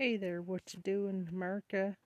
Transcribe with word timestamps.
Hey 0.00 0.16
there, 0.16 0.40
what 0.40 0.62
you 0.72 0.80
doing, 0.80 1.26
America? 1.28 1.96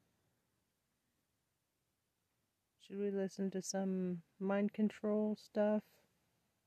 Should 2.80 2.98
we 2.98 3.10
listen 3.10 3.50
to 3.50 3.60
some 3.60 4.22
mind 4.40 4.72
control 4.72 5.36
stuff? 5.38 5.82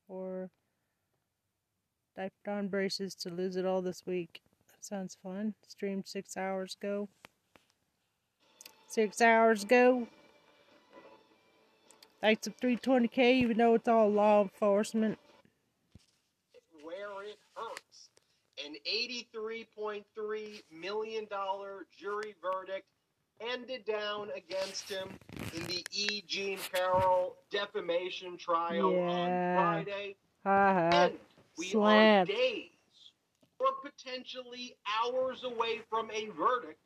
Or 0.08 0.52
Diaper 2.16 2.36
Don 2.46 2.68
braces 2.68 3.16
to 3.16 3.32
lose 3.32 3.56
it 3.56 3.66
all 3.66 3.82
this 3.82 4.04
week? 4.06 4.42
That 4.70 4.86
sounds 4.86 5.18
fun. 5.24 5.56
Streamed 5.68 6.06
six 6.06 6.38
hours 6.38 6.78
ago. 6.80 7.10
Six 8.88 9.20
hours 9.20 9.64
ago. 9.64 10.08
Thanks 12.22 12.44
to 12.44 12.52
320k, 12.52 13.18
even 13.34 13.58
though 13.58 13.74
it's 13.74 13.88
all 13.88 14.12
law 14.12 14.44
enforcement. 14.44 15.18
where 16.84 17.24
it 17.24 17.40
hurts. 17.56 18.10
An 18.64 18.75
$83.3 18.88 20.62
million 20.72 21.26
jury 21.98 22.36
verdict 22.42 22.86
handed 23.42 23.84
down 23.86 24.30
against 24.36 24.90
him 24.90 25.10
in 25.56 25.64
the 25.66 25.86
E. 25.92 26.24
Jean 26.28 26.58
Carroll 26.74 27.36
defamation 27.50 28.38
trial 28.38 28.92
Yeah. 28.92 29.10
on 29.10 29.56
Friday. 29.86 30.16
Ha. 30.44 30.90
And 30.94 31.20
we 31.58 31.74
are 31.76 32.26
days 32.26 32.70
or 33.60 33.68
potentially 33.84 34.76
hours 35.02 35.44
away 35.44 35.82
from 35.90 36.10
a 36.12 36.28
verdict 36.30 36.80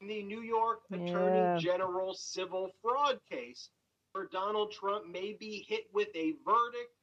in 0.00 0.06
the 0.08 0.22
New 0.22 0.42
York 0.42 0.80
Attorney 0.92 1.38
Yeah. 1.38 1.58
General 1.58 2.14
civil 2.14 2.70
fraud 2.82 3.20
case 3.28 3.70
where 4.12 4.26
Donald 4.26 4.72
Trump 4.72 5.06
may 5.06 5.32
be 5.32 5.64
hit 5.68 5.92
with 5.92 6.08
a 6.14 6.32
verdict 6.44 6.94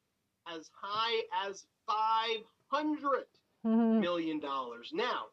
as 0.46 0.70
high 0.80 1.22
as 1.46 1.66
500 1.86 3.26
Mhm. 3.66 4.00
million 4.00 4.38
dollars. 4.40 4.92
Now, 4.92 5.26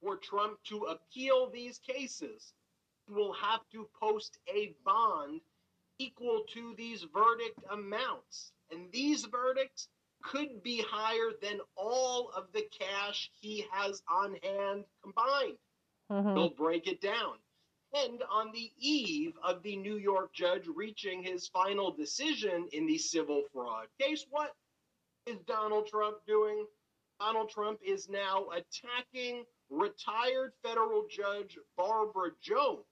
for 0.00 0.16
Trump 0.16 0.62
to 0.64 0.84
appeal 0.86 1.50
these 1.50 1.78
cases, 1.78 2.52
he 3.06 3.12
will 3.12 3.32
have 3.32 3.68
to 3.70 3.88
post 4.00 4.38
a 4.48 4.74
bond 4.84 5.40
equal 5.98 6.44
to 6.54 6.74
these 6.74 7.02
verdict 7.04 7.58
amounts. 7.70 8.52
And 8.70 8.90
these 8.92 9.24
verdicts 9.24 9.88
could 10.22 10.62
be 10.62 10.82
higher 10.82 11.32
than 11.40 11.60
all 11.76 12.30
of 12.30 12.52
the 12.52 12.62
cash 12.62 13.30
he 13.40 13.62
has 13.70 14.02
on 14.08 14.34
hand 14.42 14.84
combined. 15.02 15.58
Mhm. 16.10 16.34
They'll 16.34 16.50
break 16.50 16.86
it 16.86 17.00
down. 17.00 17.38
And 17.92 18.22
on 18.24 18.52
the 18.52 18.70
eve 18.76 19.36
of 19.42 19.62
the 19.62 19.76
New 19.76 19.96
York 19.96 20.32
judge 20.32 20.66
reaching 20.66 21.22
his 21.22 21.48
final 21.48 21.90
decision 21.92 22.68
in 22.68 22.86
the 22.86 22.98
civil 22.98 23.44
fraud 23.52 23.88
case, 23.98 24.26
what 24.28 24.54
is 25.26 25.38
Donald 25.46 25.86
Trump 25.86 26.24
doing? 26.26 26.66
Donald 27.20 27.50
Trump 27.50 27.80
is 27.84 28.08
now 28.08 28.46
attacking 28.50 29.44
retired 29.70 30.52
federal 30.62 31.04
judge 31.10 31.58
Barbara 31.76 32.30
Jones, 32.40 32.84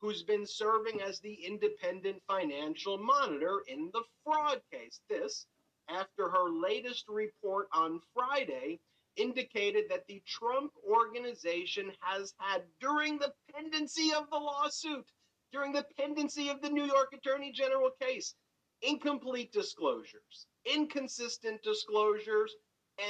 who's 0.00 0.22
been 0.22 0.46
serving 0.46 1.02
as 1.02 1.20
the 1.20 1.34
independent 1.34 2.22
financial 2.26 2.96
monitor 2.96 3.62
in 3.68 3.90
the 3.92 4.02
fraud 4.24 4.62
case. 4.72 5.00
This 5.10 5.46
after 5.88 6.30
her 6.30 6.48
latest 6.48 7.04
report 7.08 7.68
on 7.72 8.00
Friday 8.14 8.80
indicated 9.16 9.84
that 9.90 10.06
the 10.06 10.22
Trump 10.26 10.72
organization 10.88 11.92
has 12.00 12.32
had, 12.38 12.62
during 12.80 13.18
the 13.18 13.32
pendency 13.54 14.10
of 14.14 14.30
the 14.30 14.38
lawsuit, 14.38 15.06
during 15.52 15.72
the 15.72 15.84
pendency 15.98 16.48
of 16.48 16.62
the 16.62 16.70
New 16.70 16.84
York 16.86 17.12
Attorney 17.12 17.52
General 17.52 17.90
case, 18.00 18.34
incomplete 18.80 19.52
disclosures, 19.52 20.46
inconsistent 20.64 21.62
disclosures, 21.62 22.54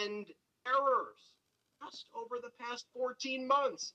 and 0.03 0.27
errors 0.71 1.19
just 1.83 2.07
over 2.15 2.37
the 2.43 2.53
past 2.63 2.87
14 2.95 3.47
months. 3.47 3.95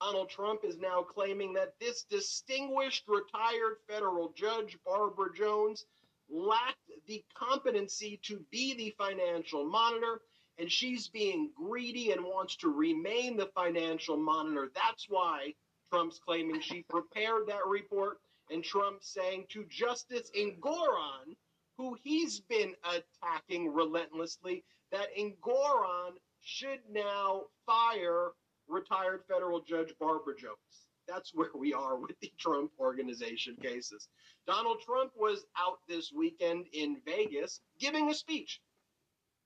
Donald 0.00 0.30
Trump 0.30 0.64
is 0.64 0.78
now 0.78 1.02
claiming 1.02 1.52
that 1.52 1.78
this 1.80 2.04
distinguished 2.04 3.04
retired 3.06 3.76
federal 3.88 4.32
judge, 4.32 4.76
Barbara 4.84 5.32
Jones, 5.34 5.86
lacked 6.28 6.90
the 7.06 7.24
competency 7.34 8.18
to 8.24 8.44
be 8.50 8.74
the 8.74 8.94
financial 8.98 9.64
monitor, 9.64 10.22
and 10.58 10.70
she's 10.70 11.08
being 11.08 11.50
greedy 11.54 12.10
and 12.10 12.24
wants 12.24 12.56
to 12.56 12.68
remain 12.68 13.36
the 13.36 13.50
financial 13.54 14.16
monitor. 14.16 14.70
That's 14.74 15.08
why 15.08 15.54
Trump's 15.90 16.18
claiming 16.18 16.60
she 16.60 16.82
prepared 16.88 17.46
that 17.46 17.66
report, 17.66 18.18
and 18.50 18.64
Trump 18.64 19.02
saying 19.02 19.46
to 19.50 19.64
Justice 19.66 20.30
Engoron, 20.36 21.36
who 21.76 21.96
he's 22.02 22.40
been 22.40 22.74
attacking 22.84 23.72
relentlessly, 23.72 24.64
that 24.92 25.08
Engoron 25.18 26.12
should 26.40 26.80
now 26.90 27.42
fire 27.66 28.32
retired 28.68 29.22
federal 29.28 29.60
judge 29.60 29.92
Barbara 29.98 30.36
Jones. 30.36 30.88
That's 31.08 31.34
where 31.34 31.50
we 31.54 31.74
are 31.74 31.96
with 31.96 32.18
the 32.20 32.32
Trump 32.38 32.70
organization 32.78 33.56
cases. 33.60 34.08
Donald 34.46 34.80
Trump 34.84 35.12
was 35.16 35.44
out 35.58 35.78
this 35.88 36.12
weekend 36.12 36.66
in 36.72 36.98
Vegas 37.04 37.60
giving 37.80 38.10
a 38.10 38.14
speech 38.14 38.60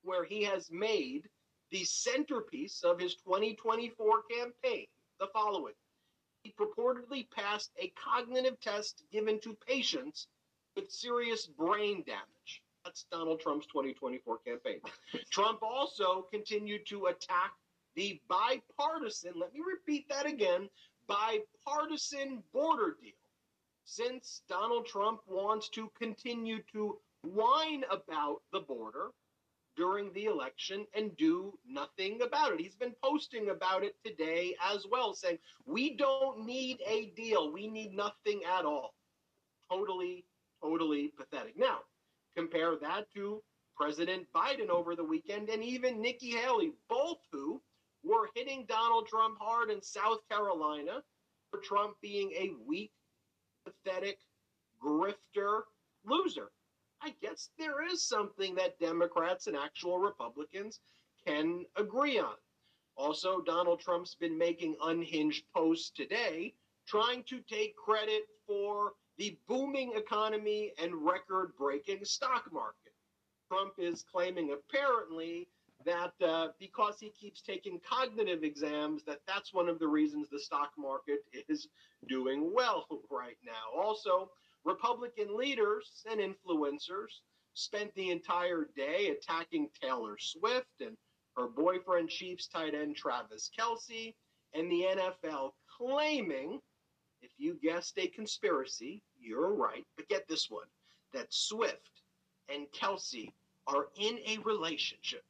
where 0.03 0.23
he 0.23 0.43
has 0.43 0.69
made 0.71 1.27
the 1.71 1.83
centerpiece 1.83 2.83
of 2.83 2.99
his 2.99 3.15
2024 3.15 4.23
campaign 4.31 4.85
the 5.19 5.27
following. 5.33 5.73
He 6.43 6.53
purportedly 6.53 7.29
passed 7.31 7.71
a 7.81 7.91
cognitive 8.01 8.59
test 8.61 9.03
given 9.11 9.39
to 9.41 9.57
patients 9.67 10.27
with 10.75 10.91
serious 10.91 11.47
brain 11.47 12.03
damage. 12.05 12.36
That's 12.87 13.05
Donald 13.11 13.41
Trump's 13.41 13.67
2024 13.67 14.37
campaign. 14.47 14.79
Trump 15.29 15.61
also 15.61 16.25
continued 16.31 16.87
to 16.87 17.07
attack 17.07 17.51
the 17.97 18.21
bipartisan, 18.29 19.33
let 19.35 19.53
me 19.53 19.59
repeat 19.59 20.07
that 20.07 20.25
again, 20.25 20.69
bipartisan 21.05 22.43
border 22.53 22.95
deal. 23.01 23.11
Since 23.83 24.43
Donald 24.47 24.85
Trump 24.85 25.19
wants 25.27 25.67
to 25.71 25.91
continue 25.99 26.59
to 26.71 26.97
whine 27.23 27.83
about 27.91 28.37
the 28.53 28.61
border 28.61 29.09
during 29.75 30.13
the 30.13 30.25
election 30.25 30.87
and 30.95 31.15
do 31.17 31.59
nothing 31.67 32.21
about 32.21 32.53
it. 32.53 32.61
He's 32.61 32.75
been 32.75 32.95
posting 33.03 33.49
about 33.49 33.83
it 33.83 33.95
today 34.05 34.55
as 34.73 34.85
well, 34.89 35.13
saying, 35.13 35.39
We 35.65 35.97
don't 35.97 36.45
need 36.45 36.79
a 36.87 37.07
deal. 37.17 37.51
We 37.51 37.67
need 37.67 37.93
nothing 37.93 38.43
at 38.45 38.63
all. 38.63 38.93
Totally, 39.69 40.23
totally 40.61 41.09
pathetic. 41.17 41.57
Now, 41.57 41.79
compare 42.37 42.75
that 42.79 43.11
to 43.15 43.41
President 43.75 44.27
Biden 44.35 44.69
over 44.69 44.95
the 44.95 45.03
weekend 45.03 45.49
and 45.49 45.63
even 45.63 46.01
Nikki 46.01 46.31
Haley, 46.31 46.71
both 46.87 47.17
who 47.31 47.59
were 48.03 48.29
hitting 48.35 48.65
Donald 48.69 49.07
Trump 49.07 49.37
hard 49.39 49.71
in 49.71 49.81
South 49.81 50.19
Carolina 50.29 51.01
for 51.49 51.59
Trump 51.59 51.95
being 52.01 52.31
a 52.33 52.51
weak, 52.67 52.91
pathetic, 53.65 54.19
grifter 54.83 55.61
loser. 56.05 56.51
I 57.01 57.13
guess 57.21 57.49
there 57.57 57.85
is 57.91 58.03
something 58.03 58.55
that 58.55 58.79
Democrats 58.79 59.47
and 59.47 59.57
actual 59.57 59.97
Republicans 59.97 60.79
can 61.25 61.65
agree 61.75 62.19
on. 62.19 62.35
Also, 62.95 63.41
Donald 63.41 63.79
Trump's 63.79 64.15
been 64.15 64.37
making 64.37 64.75
unhinged 64.83 65.43
posts 65.55 65.91
today 65.95 66.53
trying 66.87 67.23
to 67.23 67.39
take 67.41 67.75
credit 67.75 68.23
for 68.47 68.93
the 69.17 69.37
booming 69.47 69.93
economy 69.95 70.71
and 70.81 70.93
record 70.93 71.51
breaking 71.57 72.03
stock 72.03 72.51
market. 72.51 72.93
Trump 73.49 73.73
is 73.77 74.03
claiming 74.03 74.51
apparently 74.53 75.47
that 75.85 76.13
uh, 76.25 76.49
because 76.59 76.95
he 76.99 77.09
keeps 77.09 77.41
taking 77.41 77.79
cognitive 77.87 78.43
exams 78.43 79.03
that 79.05 79.19
that's 79.27 79.53
one 79.53 79.69
of 79.69 79.79
the 79.79 79.87
reasons 79.87 80.27
the 80.29 80.39
stock 80.39 80.71
market 80.77 81.19
is 81.47 81.67
doing 82.09 82.51
well 82.53 82.85
right 83.11 83.37
now. 83.45 83.79
Also, 83.79 84.29
Republican 84.65 85.37
leaders 85.37 86.03
and 86.09 86.19
influencers 86.19 87.21
spent 87.53 87.93
the 87.95 88.11
entire 88.11 88.67
day 88.75 89.09
attacking 89.09 89.69
Taylor 89.81 90.17
Swift 90.19 90.81
and 90.81 90.95
her 91.37 91.47
boyfriend, 91.47 92.09
Chiefs 92.09 92.47
tight 92.47 92.73
end 92.73 92.95
Travis 92.95 93.49
Kelce, 93.57 94.13
and 94.53 94.71
the 94.71 94.85
NFL 94.97 95.51
claiming, 95.77 96.59
if 97.21 97.31
you 97.37 97.57
guessed 97.61 97.97
a 97.97 98.07
conspiracy, 98.07 99.03
you're 99.19 99.53
right, 99.53 99.85
but 99.95 100.07
get 100.09 100.27
this 100.27 100.49
one, 100.49 100.67
that 101.13 101.33
Swift 101.33 102.01
and 102.49 102.67
Kelce 102.71 103.31
are 103.67 103.87
in 103.99 104.19
a 104.25 104.37
relationship 104.43 105.23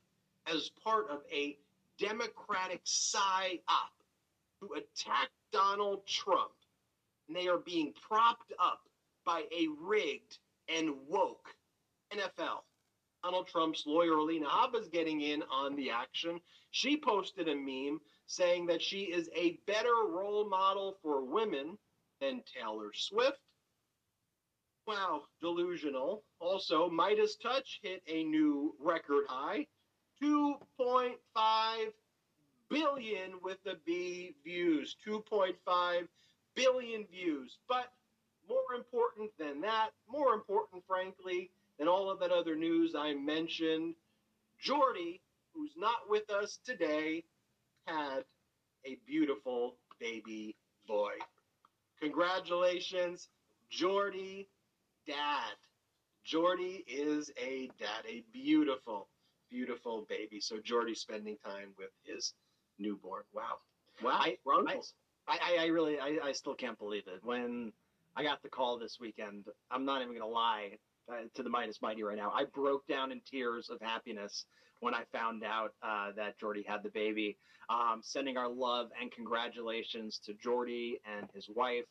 as 0.52 0.72
part 0.84 1.10
of 1.10 1.22
a 1.32 1.58
Democratic 1.98 2.82
psy-op 2.84 3.92
to 4.62 4.74
attack 4.74 5.30
Donald 5.52 6.06
Trump. 6.06 6.52
And 7.28 7.36
they 7.36 7.48
are 7.48 7.58
being 7.58 7.94
propped 8.08 8.54
up 8.60 8.82
by 9.26 9.44
a 9.52 9.68
rigged 9.82 10.38
and 10.74 10.94
woke 11.08 11.48
NFL. 12.14 12.62
Donald 13.24 13.48
Trump's 13.48 13.86
lawyer, 13.86 14.14
Alina 14.14 14.48
Habba, 14.48 14.80
is 14.80 14.88
getting 14.88 15.22
in 15.22 15.44
on 15.52 15.76
the 15.76 15.90
action. 15.90 16.40
She 16.72 16.96
posted 16.98 17.50
a 17.50 17.56
meme 17.56 18.00
saying 18.28 18.68
that 18.68 18.82
she 18.82 19.02
is 19.02 19.30
a 19.36 19.60
better 19.66 20.06
role 20.08 20.48
model 20.48 20.98
for 21.02 21.26
women 21.26 21.78
than 22.22 22.44
Taylor 22.46 22.92
Swift. 22.94 23.40
Wow, 24.88 25.24
delusional. 25.42 26.24
Also, 26.40 26.90
Meidas 26.90 27.38
Touch 27.42 27.82
hit 27.84 28.02
a 28.08 28.24
new 28.24 28.74
record 28.80 29.26
high 29.28 29.68
2.5 30.24 31.16
billion 32.70 33.34
with 33.44 33.58
the 33.66 33.78
B 33.86 34.34
views, 34.46 34.96
2.5 35.06 36.08
billion 36.56 37.06
views. 37.12 37.58
But 37.68 37.92
more 38.48 38.78
important 38.78 39.30
than 39.38 39.60
that, 39.62 39.90
more 40.08 40.34
important, 40.34 40.84
frankly, 40.88 41.52
than 41.78 41.90
all 41.90 42.10
of 42.10 42.20
that 42.22 42.32
other 42.32 42.56
news 42.56 42.96
I 42.96 43.14
mentioned, 43.14 43.94
Jordy, 44.58 45.20
who's 45.54 45.74
not 45.76 46.10
with 46.10 46.30
us 46.30 46.60
today, 46.66 47.26
had 47.86 48.24
a 48.86 48.98
beautiful 49.06 49.76
baby 50.00 50.56
boy. 50.88 51.12
Congratulations, 52.00 53.28
Jordy, 53.70 54.48
dad. 55.08 55.56
Jordy 56.26 56.84
is 56.88 57.32
a 57.42 57.70
dad, 57.80 58.04
a 58.08 58.24
beautiful, 58.34 59.08
beautiful 59.50 60.06
baby. 60.10 60.40
So 60.42 60.58
Jordy's 60.64 61.00
spending 61.00 61.38
time 61.44 61.70
with 61.78 61.90
his 62.04 62.34
newborn. 62.80 63.24
Wow. 63.34 63.60
Wow. 64.04 64.20
I. 64.20 64.38
I, 65.28 65.40
I, 65.60 65.64
I 65.64 65.66
really, 65.68 66.00
I, 66.00 66.18
I 66.24 66.32
still 66.32 66.54
can't 66.56 66.78
believe 66.78 67.04
it. 67.08 67.20
When 67.24 67.72
I 68.16 68.24
got 68.24 68.42
the 68.42 68.50
call 68.50 68.78
this 68.80 68.98
weekend, 69.00 69.46
I'm 69.72 69.86
not 69.86 70.02
even 70.02 70.14
going 70.14 70.22
to 70.22 70.28
lie 70.28 70.78
uh, 71.12 71.24
to 71.36 71.44
the 71.44 71.50
Meidas 71.50 71.82
Mighty 71.82 72.04
right 72.04 72.18
now. 72.18 72.32
I 72.34 72.46
broke 72.46 72.88
down 72.88 73.12
in 73.12 73.22
tears 73.30 73.70
of 73.70 73.80
happiness 73.82 74.46
when 74.80 74.94
I 74.94 75.04
found 75.12 75.44
out 75.44 75.74
uh, 75.82 76.12
that 76.16 76.40
Jordy 76.40 76.64
had 76.68 76.84
the 76.84 76.90
baby. 76.90 77.38
Um, 77.70 78.00
sending 78.02 78.38
our 78.38 78.48
love 78.48 78.92
and 79.02 79.12
congratulations 79.12 80.20
to 80.26 80.34
Jordy 80.34 81.02
and 81.18 81.28
his 81.34 81.50
wife. 81.54 81.84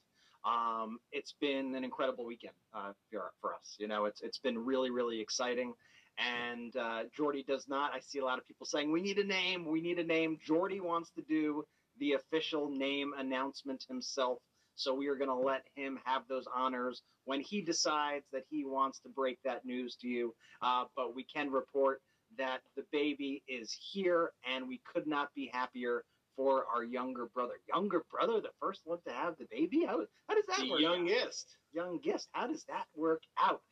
Um, 0.46 0.98
it's 1.10 1.34
been 1.40 1.74
an 1.74 1.82
incredible 1.82 2.24
weekend 2.24 2.54
uh, 2.72 2.92
for, 3.10 3.32
for, 3.40 3.54
us. 3.54 3.76
You 3.78 3.88
know, 3.88 4.04
it's 4.04 4.22
it's 4.22 4.38
been 4.38 4.58
really 4.58 4.90
really 4.90 5.20
exciting. 5.20 5.74
And 6.18 6.74
uh, 6.76 7.02
Jordy 7.14 7.44
does 7.46 7.68
not. 7.68 7.92
I 7.92 8.00
see 8.00 8.20
a 8.20 8.24
lot 8.24 8.38
of 8.38 8.46
people 8.46 8.64
saying 8.64 8.90
we 8.90 9.02
need 9.02 9.18
a 9.18 9.24
name. 9.24 9.66
We 9.66 9.80
need 9.80 9.98
a 9.98 10.04
name. 10.04 10.38
Jordy 10.42 10.80
wants 10.80 11.10
to 11.10 11.22
do 11.22 11.64
the 11.98 12.12
official 12.12 12.70
name 12.70 13.12
announcement 13.18 13.84
himself. 13.88 14.38
So 14.76 14.94
we 14.94 15.08
are 15.08 15.16
going 15.16 15.30
to 15.30 15.34
let 15.34 15.64
him 15.74 15.98
have 16.04 16.22
those 16.28 16.44
honors 16.54 17.02
when 17.24 17.40
he 17.40 17.60
decides 17.60 18.24
that 18.32 18.44
he 18.50 18.64
wants 18.64 18.98
to 19.00 19.08
break 19.08 19.38
that 19.44 19.64
news 19.64 19.96
to 19.96 20.08
you. 20.08 20.34
Uh, 20.62 20.84
but 20.94 21.14
we 21.14 21.24
can 21.24 21.50
report 21.50 22.00
that 22.38 22.60
the 22.76 22.84
baby 22.92 23.42
is 23.48 23.76
here, 23.92 24.32
and 24.50 24.68
we 24.68 24.80
could 24.92 25.06
not 25.06 25.34
be 25.34 25.50
happier 25.52 26.04
for 26.36 26.66
our 26.72 26.84
younger 26.84 27.26
brother. 27.26 27.54
Younger 27.68 28.04
brother, 28.10 28.40
the 28.40 28.50
first 28.60 28.82
one 28.84 28.98
to 29.06 29.12
have 29.12 29.36
the 29.38 29.46
baby? 29.50 29.84
How, 29.86 30.00
how 30.28 30.34
does 30.34 30.46
that 30.48 30.60
the 30.60 30.70
work? 30.70 30.80
Youngest. 30.80 31.56
Out? 31.78 31.86
Youngest. 31.86 32.28
How 32.32 32.46
does 32.46 32.64
that 32.64 32.84
work 32.94 33.22
out? 33.38 33.62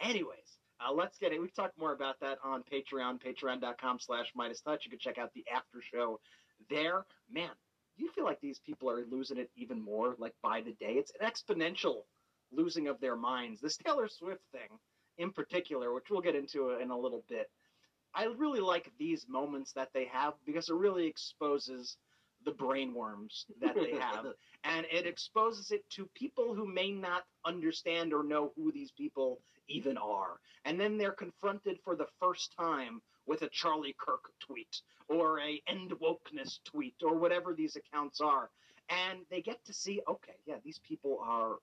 Anyways, 0.00 0.58
uh, 0.80 0.92
let's 0.92 1.18
get 1.18 1.32
it. 1.32 1.40
We've 1.40 1.54
talked 1.54 1.78
more 1.78 1.92
about 1.92 2.20
that 2.20 2.38
on 2.44 2.62
Patreon, 2.62 3.20
patreon.com 3.22 3.98
slash 4.00 4.32
Meidas 4.36 4.62
Touch. 4.62 4.84
You 4.84 4.90
can 4.90 4.98
check 4.98 5.18
out 5.18 5.32
the 5.34 5.44
after 5.52 5.80
show 5.80 6.20
there. 6.70 7.04
Man, 7.30 7.50
do 7.96 8.04
you 8.04 8.10
feel 8.12 8.24
like 8.24 8.40
these 8.40 8.60
people 8.64 8.90
are 8.90 9.04
losing 9.10 9.38
it 9.38 9.50
even 9.56 9.80
more, 9.80 10.14
like 10.18 10.34
by 10.42 10.60
the 10.60 10.72
day? 10.72 10.94
It's 10.94 11.12
an 11.20 11.28
exponential 11.28 12.02
losing 12.52 12.88
of 12.88 13.00
their 13.00 13.16
minds. 13.16 13.60
This 13.60 13.76
Taylor 13.76 14.08
Swift 14.08 14.42
thing, 14.52 14.78
in 15.18 15.30
particular, 15.30 15.92
which 15.92 16.10
we'll 16.10 16.20
get 16.20 16.34
into 16.34 16.70
in 16.70 16.90
a 16.90 16.98
little 16.98 17.24
bit, 17.28 17.50
I 18.14 18.24
really 18.24 18.60
like 18.60 18.90
these 18.98 19.26
moments 19.28 19.72
that 19.72 19.88
they 19.94 20.06
have 20.06 20.34
because 20.44 20.68
it 20.68 20.74
really 20.74 21.06
exposes 21.06 21.96
the 22.44 22.52
brainworms 22.52 23.44
that 23.60 23.74
they 23.74 23.92
have. 23.98 24.26
and 24.64 24.86
it 24.90 25.06
exposes 25.06 25.70
it 25.70 25.88
to 25.90 26.08
people 26.14 26.54
who 26.54 26.66
may 26.66 26.90
not 26.90 27.24
understand 27.44 28.12
or 28.12 28.22
know 28.22 28.52
who 28.56 28.72
these 28.72 28.92
people 28.92 29.40
even 29.68 29.96
are. 29.96 30.40
And 30.64 30.78
then 30.78 30.98
they're 30.98 31.12
confronted 31.12 31.78
for 31.84 31.96
the 31.96 32.06
first 32.20 32.54
time 32.58 33.00
with 33.26 33.42
a 33.42 33.48
Charlie 33.48 33.96
Kirk 33.98 34.24
tweet 34.40 34.82
or 35.08 35.40
a 35.40 35.62
end 35.66 35.92
wokeness 35.92 36.58
tweet 36.64 36.96
or 37.02 37.16
whatever 37.16 37.54
these 37.54 37.76
accounts 37.76 38.20
are. 38.20 38.50
And 38.88 39.20
they 39.30 39.40
get 39.40 39.64
to 39.66 39.72
see, 39.72 40.00
okay, 40.08 40.34
yeah, 40.46 40.56
these 40.64 40.80
people 40.86 41.18
are 41.22 41.56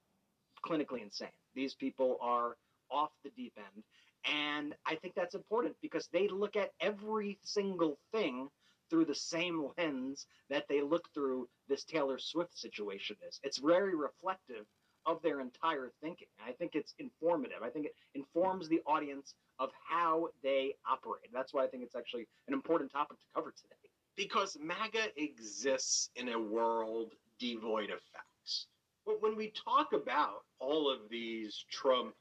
clinically 0.66 1.02
insane. 1.02 1.30
These 1.54 1.76
people 1.76 2.18
are 2.22 2.56
off 2.92 3.12
the 3.24 3.30
deep 3.32 3.54
end. 3.58 3.84
And 4.26 4.76
I 4.86 4.96
think 4.96 5.16
that's 5.16 5.36
important 5.36 5.76
because 5.82 6.08
they 6.12 6.28
look 6.28 6.56
at 6.56 6.72
every 6.82 7.40
single 7.44 7.98
thing 8.12 8.50
through 8.90 9.06
the 9.06 9.16
same 9.16 9.68
lens 9.78 10.26
that 10.50 10.68
they 10.68 10.82
look 10.82 11.10
through 11.14 11.48
this 11.68 11.84
Taylor 11.84 12.18
Swift 12.18 12.58
situation 12.58 13.16
is. 13.28 13.40
It's 13.44 13.58
very 13.58 13.96
reflective 13.96 14.66
of 15.06 15.22
their 15.22 15.40
entire 15.42 15.92
thinking. 16.02 16.28
I 16.46 16.52
think 16.52 16.76
it's 16.76 16.94
informative. 17.00 17.64
I 17.64 17.70
think 17.70 17.86
it 17.86 17.96
informs 18.16 18.68
the 18.68 18.82
audience 18.86 19.34
of 19.60 19.72
how 19.88 20.30
they 20.44 20.76
operate. 20.90 21.30
That's 21.34 21.54
why 21.54 21.64
I 21.64 21.68
think 21.68 21.84
it's 21.84 21.96
actually 21.96 22.28
an 22.48 22.54
important 22.54 22.92
topic 22.92 23.18
to 23.18 23.26
cover 23.34 23.52
today. 23.52 23.76
Because 24.16 24.58
MAGA 24.62 25.22
exists 25.22 26.10
in 26.16 26.30
a 26.30 26.40
world 26.40 27.14
devoid 27.40 27.90
of 27.90 28.00
facts. 28.14 28.68
But 29.06 29.22
when 29.22 29.36
we 29.36 29.52
talk 29.66 29.94
about 29.94 30.44
all 30.60 30.92
of 30.92 31.10
these 31.10 31.66
Trump 31.72 32.14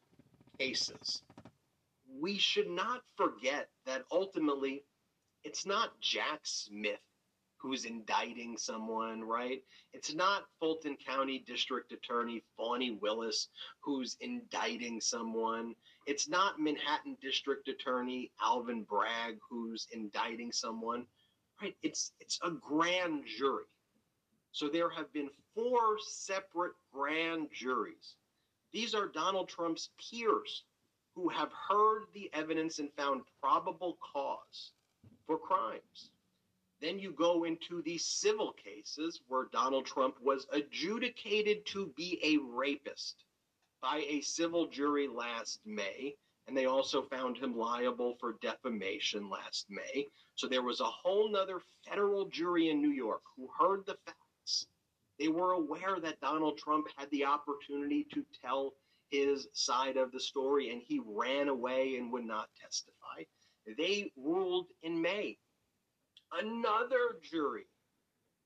cases, 0.58 1.22
we 2.20 2.38
should 2.38 2.70
not 2.70 3.02
forget 3.16 3.68
that 3.84 4.04
ultimately 4.10 4.84
it's 5.48 5.64
not 5.64 5.98
Jack 6.02 6.40
Smith 6.42 7.00
who's 7.56 7.86
indicting 7.86 8.58
someone, 8.58 9.22
right? 9.24 9.62
It's 9.94 10.12
not 10.12 10.44
Fulton 10.60 10.94
County 10.94 11.42
District 11.46 11.90
Attorney 11.90 12.42
Fani 12.54 12.98
Willis 13.00 13.48
who's 13.80 14.18
indicting 14.20 15.00
someone. 15.00 15.74
It's 16.06 16.28
not 16.28 16.60
Manhattan 16.60 17.16
District 17.22 17.66
Attorney 17.66 18.30
Alvin 18.42 18.82
Bragg 18.82 19.38
who's 19.48 19.86
indicting 19.90 20.52
someone, 20.52 21.06
right? 21.62 21.74
It's 21.82 22.12
it's 22.20 22.38
a 22.42 22.50
grand 22.50 23.24
jury. 23.38 23.64
So 24.52 24.68
there 24.68 24.90
have 24.90 25.10
been 25.14 25.30
four 25.54 25.96
separate 26.06 26.74
grand 26.92 27.48
juries. 27.54 28.16
These 28.70 28.94
are 28.94 29.08
Donald 29.08 29.48
Trump's 29.48 29.88
peers 29.98 30.64
who 31.14 31.30
have 31.30 31.50
heard 31.70 32.02
the 32.12 32.28
evidence 32.34 32.80
and 32.80 32.92
found 32.98 33.22
probable 33.40 33.96
cause 34.12 34.72
for 35.28 35.38
crimes. 35.38 36.10
Then 36.80 36.98
you 36.98 37.12
go 37.12 37.44
into 37.44 37.82
the 37.82 37.98
civil 37.98 38.52
cases 38.52 39.20
where 39.28 39.48
Donald 39.52 39.84
Trump 39.84 40.16
was 40.22 40.46
adjudicated 40.52 41.66
to 41.66 41.92
be 41.96 42.18
a 42.22 42.38
rapist 42.38 43.24
by 43.82 44.04
a 44.08 44.22
civil 44.22 44.66
jury 44.68 45.06
last 45.06 45.60
May. 45.66 46.14
And 46.46 46.56
they 46.56 46.64
also 46.64 47.02
found 47.02 47.36
him 47.36 47.58
liable 47.58 48.16
for 48.18 48.38
defamation 48.40 49.28
last 49.28 49.66
May. 49.68 50.06
So 50.34 50.46
there 50.46 50.62
was 50.62 50.80
a 50.80 50.84
whole 50.84 51.30
nother 51.30 51.60
federal 51.86 52.24
jury 52.26 52.70
in 52.70 52.80
New 52.80 52.92
York 52.92 53.22
who 53.36 53.50
heard 53.58 53.84
the 53.84 53.98
facts. 54.06 54.66
They 55.18 55.28
were 55.28 55.52
aware 55.52 56.00
that 56.00 56.20
Donald 56.20 56.56
Trump 56.56 56.86
had 56.96 57.10
the 57.10 57.26
opportunity 57.26 58.06
to 58.14 58.24
tell 58.40 58.72
his 59.10 59.48
side 59.52 59.96
of 59.98 60.10
the 60.10 60.20
story 60.20 60.70
and 60.70 60.80
he 60.80 61.00
ran 61.04 61.48
away 61.48 61.96
and 61.96 62.10
would 62.12 62.24
not 62.24 62.48
testify. 62.58 63.24
They 63.76 64.12
ruled 64.16 64.66
in 64.82 65.00
May. 65.02 65.38
Another 66.32 67.18
jury 67.30 67.66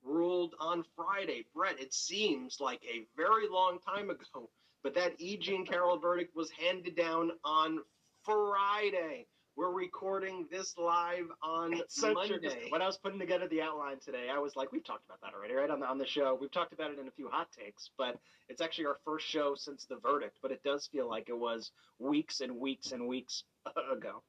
ruled 0.04 0.54
on 0.60 0.84
Friday. 0.96 1.44
Brett, 1.54 1.80
it 1.80 1.92
seems 1.94 2.58
like 2.60 2.82
a 2.84 3.06
very 3.16 3.48
long 3.48 3.78
time 3.80 4.10
ago, 4.10 4.50
but 4.82 4.94
that 4.94 5.20
E. 5.20 5.36
Jean 5.36 5.64
Carroll 5.66 5.98
verdict 5.98 6.34
was 6.34 6.50
handed 6.50 6.96
down 6.96 7.32
on 7.44 7.78
Friday. 8.24 9.26
We're 9.54 9.70
recording 9.70 10.46
this 10.50 10.78
live 10.78 11.26
on 11.42 11.72
Monday. 12.00 12.68
when 12.70 12.80
I 12.80 12.86
was 12.86 12.96
putting 12.96 13.18
together 13.18 13.46
the 13.48 13.60
outline 13.60 13.98
today, 14.00 14.28
I 14.32 14.38
was 14.38 14.56
like, 14.56 14.72
we've 14.72 14.84
talked 14.84 15.04
about 15.04 15.20
that 15.20 15.34
already, 15.34 15.52
right? 15.54 15.68
On 15.68 15.78
the, 15.78 15.86
on 15.86 15.98
the 15.98 16.06
show. 16.06 16.36
We've 16.40 16.50
talked 16.50 16.72
about 16.72 16.90
it 16.90 16.98
in 16.98 17.06
a 17.06 17.10
few 17.10 17.28
hot 17.28 17.48
takes, 17.52 17.90
but 17.98 18.18
it's 18.48 18.62
actually 18.62 18.86
our 18.86 18.96
first 19.04 19.28
show 19.28 19.54
since 19.54 19.84
the 19.84 19.96
verdict, 19.96 20.38
but 20.40 20.52
it 20.52 20.62
does 20.64 20.86
feel 20.86 21.06
like 21.08 21.28
it 21.28 21.38
was 21.38 21.70
weeks 21.98 22.40
and 22.40 22.56
weeks 22.56 22.92
and 22.92 23.06
weeks 23.06 23.44
ago. 23.92 24.22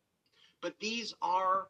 But 0.64 0.80
these 0.80 1.14
are 1.22 1.68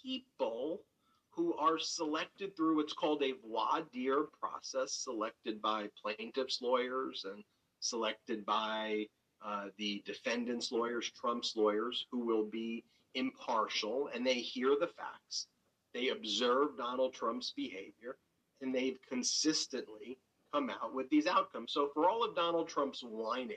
people 0.00 0.84
who 1.30 1.54
are 1.54 1.76
selected 1.76 2.56
through 2.56 2.76
what's 2.76 2.92
called 2.92 3.20
a 3.24 3.32
voir 3.44 3.82
dire 3.92 4.28
process, 4.40 4.92
selected 4.92 5.60
by 5.60 5.88
plaintiffs' 6.00 6.62
lawyers 6.62 7.24
and 7.28 7.42
selected 7.80 8.46
by 8.46 9.08
uh, 9.44 9.66
the 9.76 10.04
defendant's 10.06 10.70
lawyers, 10.70 11.10
Trump's 11.10 11.56
lawyers, 11.56 12.06
who 12.12 12.20
will 12.20 12.44
be 12.44 12.84
impartial 13.16 14.08
and 14.14 14.24
they 14.24 14.34
hear 14.34 14.76
the 14.78 14.86
facts. 14.86 15.48
They 15.92 16.10
observe 16.10 16.76
Donald 16.78 17.14
Trump's 17.14 17.50
behavior 17.50 18.16
and 18.60 18.72
they've 18.72 19.00
consistently 19.08 20.16
come 20.54 20.70
out 20.70 20.94
with 20.94 21.10
these 21.10 21.26
outcomes. 21.26 21.72
So, 21.72 21.90
for 21.92 22.08
all 22.08 22.22
of 22.24 22.36
Donald 22.36 22.68
Trump's 22.68 23.02
whining 23.02 23.56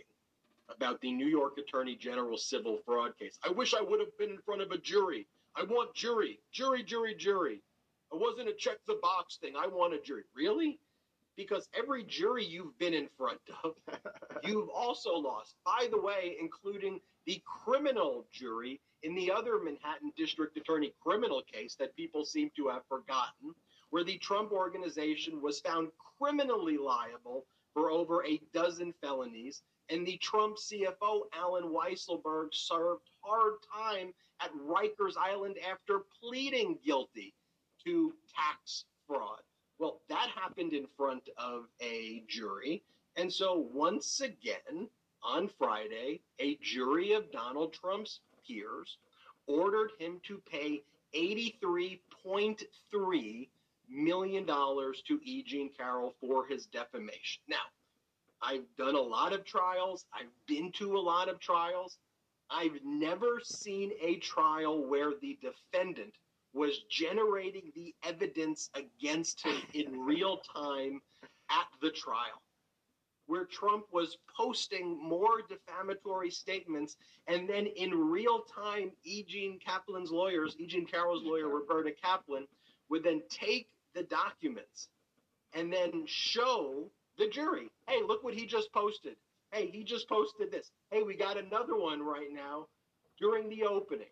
about 0.70 1.02
the 1.02 1.12
New 1.12 1.28
York 1.28 1.58
Attorney 1.58 1.96
General 1.96 2.38
civil 2.38 2.80
fraud 2.86 3.18
case, 3.18 3.38
I 3.44 3.50
wish 3.50 3.74
I 3.74 3.82
would 3.82 4.00
have 4.00 4.18
been 4.18 4.32
in 4.32 4.40
front 4.40 4.62
of 4.62 4.72
a 4.72 4.78
jury. 4.78 5.28
I 5.56 5.64
want 5.64 5.94
jury, 5.94 6.40
jury, 6.52 6.84
jury, 6.84 7.16
jury. 7.16 7.62
It 8.12 8.20
wasn't 8.20 8.50
a 8.50 8.54
check 8.54 8.78
the 8.88 9.00
box 9.02 9.38
thing. 9.38 9.54
I 9.58 9.68
want 9.68 9.94
a 9.94 10.00
jury. 10.00 10.24
Really? 10.36 10.80
because 11.36 11.68
every 11.78 12.04
jury 12.04 12.46
you've 12.46 12.78
been 12.80 12.94
in 12.94 13.08
front 13.18 13.40
of, 13.64 13.74
you've 14.44 14.70
also 14.70 15.14
lost. 15.14 15.56
By 15.66 15.88
the 15.92 16.02
way, 16.02 16.36
including 16.40 17.00
the 17.26 17.42
criminal 17.46 18.26
jury 18.32 18.80
in 19.04 19.16
the 19.16 19.32
other 19.32 19.60
Manhattan 19.60 20.12
District 20.16 20.56
Attorney 20.58 20.94
criminal 21.02 21.42
case 21.52 21.76
that 21.76 21.96
people 21.96 22.26
seem 22.26 22.50
to 22.56 22.68
have 22.70 22.84
forgotten, 22.88 23.54
where 23.90 24.04
the 24.04 24.18
Trump 24.18 24.52
organization 24.52 25.42
was 25.42 25.60
found 25.60 25.90
criminally 26.18 26.78
liable 26.78 27.46
for 27.74 27.92
over 27.92 28.26
a 28.26 28.40
dozen 28.54 28.94
felonies, 29.02 29.62
and 29.90 30.06
the 30.06 30.18
Trump 30.18 30.58
CFO, 30.58 31.22
Alan 31.34 31.66
Weisselberg, 31.66 32.54
served 32.54 33.10
hard 33.22 33.56
time 33.74 34.14
at 34.42 34.52
Rikers 34.54 35.16
Island 35.18 35.56
after 35.70 36.02
pleading 36.22 36.78
guilty 36.84 37.34
to 37.84 38.14
tax 38.36 38.86
fraud. 39.08 39.42
Well, 39.78 40.02
that 40.10 40.30
happened 40.36 40.74
in 40.74 40.88
front 40.98 41.30
of 41.38 41.68
a 41.82 42.24
jury. 42.28 42.84
And 43.18 43.32
so, 43.32 43.68
once 43.74 44.20
again, 44.22 44.90
on 45.24 45.48
Friday, 45.48 46.22
a 46.40 46.58
jury 46.62 47.14
of 47.14 47.32
Donald 47.32 47.74
Trump's 47.74 48.20
peers 48.48 48.98
ordered 49.48 49.92
him 50.00 50.20
to 50.24 50.42
pay 50.50 50.84
$83.3 51.16 53.48
million 53.90 54.46
to 54.46 55.20
E. 55.24 55.44
Jean 55.44 55.70
Carroll 55.78 56.14
for 56.20 56.46
his 56.46 56.66
defamation. 56.68 57.42
Now, 57.48 57.64
I've 58.42 58.66
done 58.78 58.96
a 58.96 59.02
lot 59.02 59.34
of 59.34 59.46
trials, 59.46 60.06
I've 60.14 60.32
been 60.48 60.72
to 60.74 60.98
a 60.98 61.00
lot 61.00 61.30
of 61.30 61.40
trials. 61.40 61.98
I've 62.50 62.80
never 62.84 63.40
seen 63.44 63.92
a 64.02 64.18
trial 64.18 64.86
where 64.88 65.14
the 65.20 65.38
defendant 65.42 66.14
was 66.54 66.84
generating 66.90 67.72
the 67.76 67.94
evidence 68.04 68.70
against 68.74 69.46
him 69.46 69.56
in 69.74 70.00
real 70.00 70.38
time 70.56 71.02
at 71.50 71.68
the 71.82 71.90
trial, 71.90 72.42
where 73.28 73.46
Trump 73.46 73.86
was 73.92 74.18
posting 74.38 74.98
more 75.02 75.42
defamatory 75.50 76.32
statements, 76.32 76.98
and 77.28 77.50
then 77.50 77.66
in 77.66 77.92
real 77.92 78.42
time, 78.42 78.92
E. 79.04 79.24
Jean 79.24 79.60
Kaplan's 79.60 80.12
lawyers, 80.12 80.56
E. 80.60 80.66
Jean 80.66 80.86
Carroll's 80.86 81.24
lawyer, 81.24 81.50
Roberta 81.50 81.92
Kaplan, 81.92 82.48
would 82.90 83.04
then 83.04 83.22
take 83.30 83.68
the 83.94 84.04
documents 84.04 84.90
and 85.54 85.72
then 85.72 86.04
show 86.06 86.92
the 87.18 87.28
jury, 87.28 87.70
hey, 87.88 88.02
look 88.06 88.24
what 88.24 88.34
he 88.34 88.46
just 88.46 88.72
posted. 88.74 89.16
Hey, 89.52 89.68
he 89.68 89.84
just 89.84 90.10
posted 90.10 90.52
this. 90.52 90.72
Hey, 90.92 91.04
we 91.04 91.16
got 91.16 91.38
another 91.38 91.78
one 91.78 92.02
right 92.02 92.32
now 92.32 92.68
during 93.20 93.50
the 93.50 93.64
opening, 93.64 94.08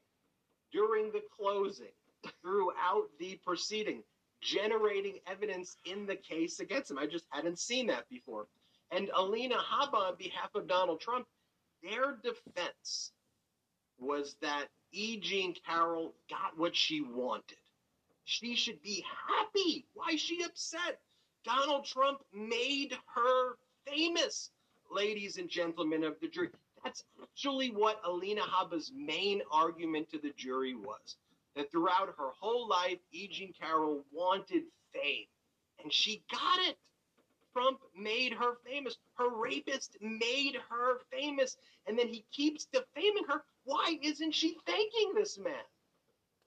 during 0.72 1.12
the 1.12 1.22
closing, 1.36 1.92
throughout 2.42 3.08
the 3.20 3.40
proceeding, 3.46 4.04
generating 4.42 5.20
evidence 5.28 5.78
in 5.86 6.06
the 6.06 6.16
case 6.16 6.60
against 6.60 6.92
him. 6.92 6.98
I 6.98 7.08
just 7.08 7.26
hadn't 7.30 7.60
seen 7.60 7.88
that 7.88 8.08
before. 8.10 8.48
And 8.92 9.10
Alina 9.16 9.56
Habba, 9.56 9.96
on 9.96 10.16
behalf 10.18 10.54
of 10.56 10.68
Donald 10.68 11.02
Trump, 11.02 11.26
their 11.82 12.18
defense 12.24 13.12
was 14.00 14.36
that 14.42 14.68
E. 14.92 15.20
Jean 15.20 15.56
Carroll 15.66 16.14
got 16.30 16.58
what 16.58 16.76
she 16.76 17.02
wanted. 17.02 17.58
She 18.26 18.56
should 18.56 18.82
be 18.82 19.04
happy. 19.28 19.86
Why 19.94 20.12
is 20.14 20.22
she 20.22 20.44
upset? 20.44 21.00
Donald 21.44 21.86
Trump 21.86 22.24
made 22.34 22.98
her 23.16 23.58
famous, 23.86 24.52
ladies 24.92 25.38
and 25.38 25.50
gentlemen 25.50 26.04
of 26.04 26.20
the 26.22 26.28
jury. 26.28 26.50
That's 26.84 27.04
actually 27.22 27.72
what 27.72 28.02
Alina 28.06 28.42
Habba's 28.42 28.92
main 28.96 29.42
argument 29.52 30.10
to 30.12 30.20
the 30.20 30.34
jury 30.38 30.76
was 30.76 31.18
that 31.56 31.72
throughout 31.72 32.16
her 32.18 32.30
whole 32.40 32.68
life, 32.68 33.00
E. 33.12 33.28
Jean 33.28 33.54
Carroll 33.60 34.04
wanted 34.12 34.64
fame, 34.94 35.26
and 35.82 35.92
she 35.92 36.24
got 36.32 36.60
it. 36.68 36.78
Trump 37.54 37.80
made 37.96 38.34
her 38.34 38.56
famous. 38.66 38.98
Her 39.16 39.30
rapist 39.30 39.98
made 40.02 40.58
her 40.70 41.00
famous, 41.12 41.58
and 41.88 41.98
then 41.98 42.08
he 42.08 42.26
keeps 42.32 42.66
defaming 42.66 43.26
her. 43.28 43.44
Why 43.66 43.98
isn't 44.02 44.34
she 44.34 44.58
thanking 44.66 45.14
this 45.14 45.38
man? 45.38 45.54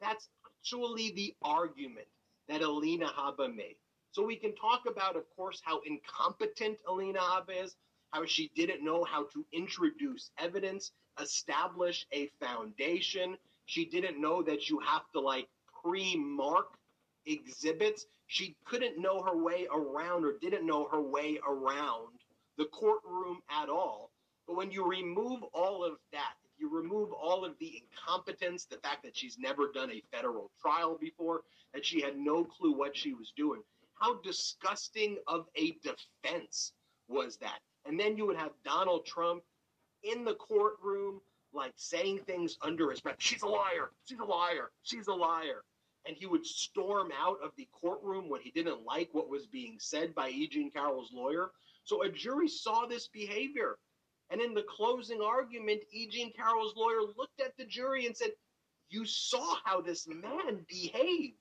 That's 0.01 0.29
actually 0.45 1.13
the 1.13 1.35
argument 1.43 2.09
that 2.49 2.63
Alina 2.63 3.07
Habba 3.07 3.55
made. 3.55 3.77
So 4.17 4.25
we 4.25 4.37
can 4.37 4.55
talk 4.55 4.87
about, 4.89 5.15
of 5.15 5.25
course, 5.37 5.61
how 5.63 5.83
incompetent 5.85 6.79
Alina 6.89 7.19
Habba 7.19 7.65
is, 7.65 7.77
how 8.13 8.25
she 8.25 8.51
didn't 8.57 8.83
know 8.83 9.05
how 9.05 9.25
to 9.25 9.45
introduce 9.53 10.31
evidence, 10.39 10.93
establish 11.21 12.07
a 12.15 12.31
foundation. 12.41 13.37
She 13.67 13.85
didn't 13.85 14.19
know 14.19 14.43
that 14.43 14.71
you 14.71 14.79
have 14.79 15.03
to 15.13 15.21
like 15.21 15.49
pre 15.83 16.17
mark 16.17 16.79
exhibits. 17.27 18.07
She 18.27 18.57
couldn't 18.65 18.99
know 18.99 19.21
her 19.23 19.37
way 19.37 19.67
around 19.71 20.25
or 20.25 20.39
didn't 20.41 20.65
know 20.67 20.89
her 20.89 21.03
way 21.03 21.39
around 21.47 22.15
the 22.57 22.65
courtroom 22.65 23.43
at 23.51 23.69
all. 23.69 24.13
But 24.47 24.57
when 24.57 24.71
you 24.71 24.89
remove 24.89 25.43
all 25.53 25.85
of 25.85 25.99
that, 26.13 26.33
if 26.43 26.59
you 26.59 26.75
remove 26.75 27.13
all 27.13 27.45
of 27.45 27.53
the 27.61 27.83
incompetence, 27.83 28.65
the 28.65 28.79
fact 28.79 29.03
that 29.03 29.15
she's 29.15 29.37
never 29.39 29.71
done 29.75 29.91
a 29.91 30.03
federal 30.11 30.51
trial 30.59 30.97
before, 30.99 31.43
that 31.75 31.85
she 31.85 32.01
had 32.01 32.17
no 32.17 32.45
clue 32.45 32.73
what 32.73 32.97
she 32.97 33.13
was 33.13 33.31
doing, 33.37 33.61
how 34.01 34.21
disgusting 34.23 35.17
of 35.27 35.47
a 35.57 35.77
defense 35.83 36.73
was 37.09 37.37
that? 37.39 37.59
And 37.87 37.99
then 37.99 38.17
you 38.17 38.27
would 38.27 38.37
have 38.37 38.51
Donald 38.65 39.07
Trump 39.07 39.43
in 40.03 40.25
the 40.25 40.35
courtroom, 40.35 41.21
like 41.53 41.73
saying 41.77 42.21
things 42.27 42.59
under 42.63 42.91
his 42.91 43.01
breath. 43.01 43.17
She's 43.19 43.43
a 43.43 43.49
liar. 43.49 43.91
She's 44.05 44.19
a 44.19 44.25
liar. 44.25 44.71
She's 44.83 45.07
a 45.07 45.15
liar. 45.15 45.63
And 46.07 46.17
he 46.17 46.27
would 46.27 46.47
storm 46.47 47.11
out 47.19 47.39
of 47.43 47.51
the 47.57 47.69
courtroom 47.73 48.29
when 48.29 48.41
he 48.41 48.51
didn't 48.51 48.85
like 48.85 49.09
what 49.13 49.29
was 49.29 49.47
being 49.47 49.77
said 49.79 50.15
by 50.15 50.29
E. 50.29 50.49
Jean 50.49 50.71
Carroll's 50.71 51.13
lawyer. 51.13 51.51
So 51.85 52.03
a 52.03 52.09
jury 52.09 52.49
saw 52.49 52.87
this 52.87 53.09
behavior. 53.09 53.79
And 54.31 54.41
in 54.41 54.55
the 54.55 54.65
closing 54.69 55.21
argument, 55.21 55.83
E. 55.93 56.09
Jean 56.09 56.33
Carroll's 56.33 56.75
lawyer 56.77 57.01
looked 57.17 57.41
at 57.41 57.57
the 57.57 57.65
jury 57.65 58.07
and 58.07 58.17
said, 58.17 58.31
You 58.89 59.05
saw 59.05 59.57
how 59.65 59.81
this 59.81 60.07
man 60.09 60.65
behaved. 60.69 61.37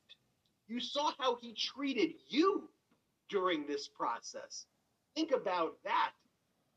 You 0.67 0.79
saw 0.79 1.11
how 1.19 1.35
he 1.35 1.53
treated 1.53 2.15
you 2.27 2.69
during 3.29 3.67
this 3.67 3.87
process. 3.87 4.65
Think 5.15 5.31
about 5.31 5.77
that. 5.83 6.11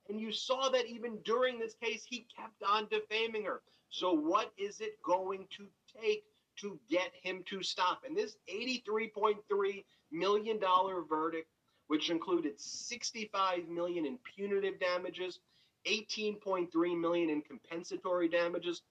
And 0.09 0.21
you 0.21 0.33
saw 0.33 0.69
that 0.71 0.87
even 0.87 1.19
during 1.25 1.59
this 1.59 1.75
case, 1.75 2.05
he 2.05 2.27
kept 2.35 2.63
on 2.63 2.89
defaming 2.91 3.45
her. 3.45 3.63
So, 3.91 4.13
what 4.13 4.53
is 4.57 4.81
it 4.81 5.03
going 5.03 5.47
to 5.57 5.67
take 6.03 6.25
to 6.57 6.79
get 6.89 7.13
him 7.23 7.43
to 7.47 7.63
stop? 7.63 8.03
And 8.07 8.17
this 8.17 8.37
$83.3 8.51 9.85
million 10.11 10.61
verdict, 11.09 11.49
which 11.89 12.11
included 12.11 12.61
65 12.61 13.69
million 13.69 14.07
in 14.07 14.19
punitive 14.35 14.79
damages, 14.81 15.41
18.3 15.87 17.01
million 17.01 17.31
in 17.31 17.43
compensatory 17.43 18.29
damages, 18.29 18.83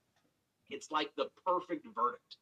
it's 0.69 0.91
like 0.91 1.15
the 1.15 1.29
perfect 1.45 1.85
verdict 1.95 2.37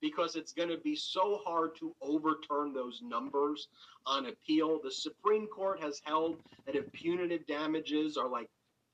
because 0.00 0.36
it's 0.36 0.52
going 0.52 0.68
to 0.68 0.78
be 0.78 0.94
so 0.94 1.40
hard 1.44 1.74
to 1.76 1.94
overturn 2.00 2.72
those 2.72 3.00
numbers 3.02 3.68
on 4.06 4.26
appeal. 4.26 4.80
The 4.82 4.90
Supreme 4.90 5.46
Court 5.46 5.80
has 5.82 6.00
held 6.04 6.38
that 6.66 6.76
if 6.76 6.90
punitive 6.92 7.46
damages 7.46 8.16
are 8.16 8.28
like 8.28 8.48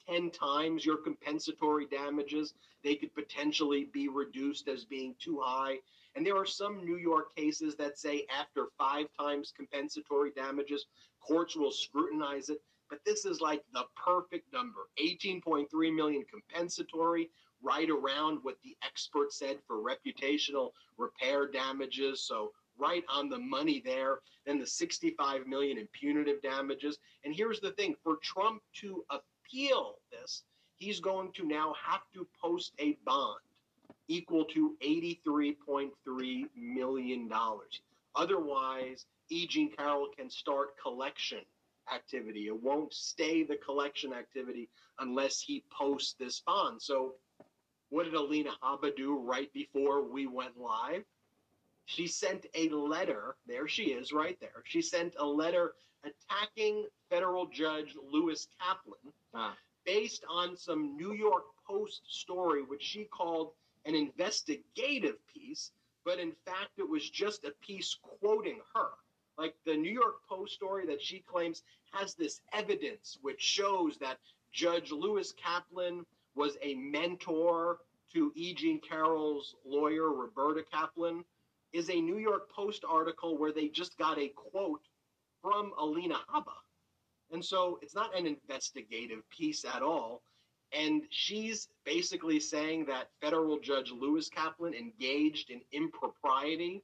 10 0.09 0.31
times 0.31 0.85
your 0.85 0.99
compensatory 0.99 1.87
damages, 1.87 2.55
they 2.83 2.95
could 2.95 3.15
potentially 3.15 3.89
be 3.93 4.09
reduced 4.09 4.69
as 4.69 4.85
being 4.85 5.15
too 5.19 5.41
high. 5.43 5.79
And 6.15 6.25
there 6.25 6.37
are 6.37 6.47
some 6.47 6.85
New 6.85 6.97
York 6.97 7.35
cases 7.35 7.75
that 7.77 7.99
say 7.99 8.27
after 8.39 8.67
five 8.79 9.07
times 9.19 9.53
compensatory 9.57 10.31
damages, 10.37 10.87
courts 11.21 11.57
will 11.57 11.73
scrutinize 11.73 12.51
it. 12.51 12.59
But 12.91 13.01
this 13.05 13.25
is 13.25 13.41
like 13.41 13.65
the 13.73 13.85
perfect 13.97 14.53
number 14.53 14.89
18.3 15.03 15.67
million 15.95 16.25
compensatory, 16.31 17.31
right 17.65 17.89
around 17.91 18.39
what 18.43 18.59
the 18.63 18.77
expert 18.85 19.33
said 19.33 19.59
for 19.67 19.77
reputational 19.79 20.71
repair 20.99 21.49
damages. 21.49 22.23
So 22.23 22.53
right 22.79 23.05
on 23.09 23.29
the 23.29 23.39
money 23.39 23.83
there. 23.85 24.21
Then 24.47 24.59
the 24.59 24.67
65 24.67 25.47
million 25.47 25.79
in 25.79 25.87
punitive 25.89 26.43
damages. 26.43 26.99
And 27.25 27.35
here's 27.35 27.61
the 27.61 27.73
thing: 27.73 27.97
for 28.03 28.17
Trump 28.23 28.63
to 28.81 29.05
appeal 29.11 29.97
this, 30.11 30.43
he's 30.77 31.01
going 31.01 31.33
to 31.33 31.47
now 31.47 31.75
have 31.83 32.03
to 32.15 32.27
post 32.41 32.73
a 32.79 32.97
bond 33.05 33.41
equal 34.09 34.45
to 34.45 34.77
83.3 34.85 36.45
million 36.55 37.29
dollars. 37.29 37.81
Otherwise, 38.15 39.07
E. 39.31 39.47
Jean 39.47 39.71
Carroll 39.71 40.09
can 40.17 40.31
start 40.31 40.79
collection 40.81 41.41
activity. 41.93 42.47
It 42.47 42.63
won't 42.63 42.93
stay 42.93 43.43
the 43.43 43.57
collection 43.57 44.13
activity 44.13 44.69
unless 45.01 45.41
he 45.41 45.65
posts 45.77 46.15
this 46.19 46.41
bond. 46.41 46.81
So 46.81 47.15
what 47.95 48.07
did 48.07 48.15
Alina 48.15 48.51
Habba 48.61 48.97
do 48.97 49.17
right 49.17 49.53
before 49.53 50.03
we 50.03 50.27
went 50.27 50.59
live? 50.59 51.05
She 51.85 52.09
sent 52.09 52.45
a 52.57 52.69
letter. 52.71 53.37
There 53.47 53.69
she 53.69 53.93
is, 53.93 54.13
right 54.13 54.37
there. 54.41 54.65
She 54.65 54.83
sent 54.83 55.15
a 55.17 55.25
letter 55.25 55.75
attacking 56.03 56.87
federal 57.09 57.47
judge 57.47 57.95
Lewis 58.11 58.49
Kaplan 58.61 59.13
Ah. 59.33 59.57
based 59.85 60.25
on 60.29 60.57
some 60.57 60.97
New 60.97 61.13
York 61.13 61.45
Post 61.69 62.03
story, 62.09 62.65
which 62.65 62.83
she 62.83 63.05
called 63.05 63.53
an 63.85 63.95
investigative 63.95 65.25
piece, 65.33 65.71
but 66.05 66.19
in 66.19 66.33
fact, 66.45 66.73
it 66.79 66.89
was 66.89 67.09
just 67.09 67.45
a 67.45 67.53
piece 67.61 67.97
quoting 68.03 68.61
her. 68.75 68.91
Like 69.39 69.55
the 69.65 69.77
New 69.77 69.93
York 69.93 70.17
Post 70.29 70.55
story 70.55 70.85
that 70.87 71.01
she 71.01 71.21
claims 71.21 71.63
has 71.93 72.17
this 72.17 72.41
evidence 72.53 73.19
which 73.23 73.41
shows 73.41 73.99
that 73.99 74.19
Judge 74.51 74.91
Lewis 74.91 75.33
Kaplan 75.33 76.05
was 76.35 76.57
a 76.63 76.75
mentor 76.75 77.79
to 78.13 78.33
E. 78.35 78.55
Jean 78.55 78.81
Carroll's 78.81 79.57
lawyer, 79.65 80.11
Roberta 80.13 80.63
Kaplan. 80.71 81.25
is 81.73 81.91
a 81.91 82.01
New 82.01 82.19
York 82.19 82.51
Post 82.51 82.85
article 82.89 83.37
where 83.37 83.53
they 83.53 83.69
just 83.69 83.99
got 83.99 84.19
a 84.19 84.29
quote 84.29 84.83
from 85.43 85.73
Alina 85.79 86.19
Habba. 86.33 86.55
And 87.33 87.45
so 87.45 87.79
it's 87.83 87.95
not 87.95 88.17
an 88.17 88.27
investigative 88.27 89.29
piece 89.31 89.65
at 89.65 89.83
all. 89.83 90.23
And 90.73 91.03
she's 91.11 91.69
basically 91.85 92.41
saying 92.41 92.87
that 92.87 93.11
federal 93.21 93.59
judge 93.59 93.91
Lewis 93.91 94.29
Kaplan 94.29 94.75
engaged 94.75 95.51
in 95.51 95.61
impropriety 95.73 96.83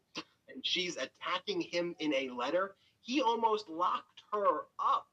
and 0.48 0.64
she's 0.64 0.96
attacking 0.96 1.60
him 1.60 1.94
in 2.00 2.12
a 2.14 2.30
letter. 2.30 2.74
He 3.02 3.20
almost 3.20 3.68
locked 3.68 4.22
her 4.32 4.62
up 4.78 5.06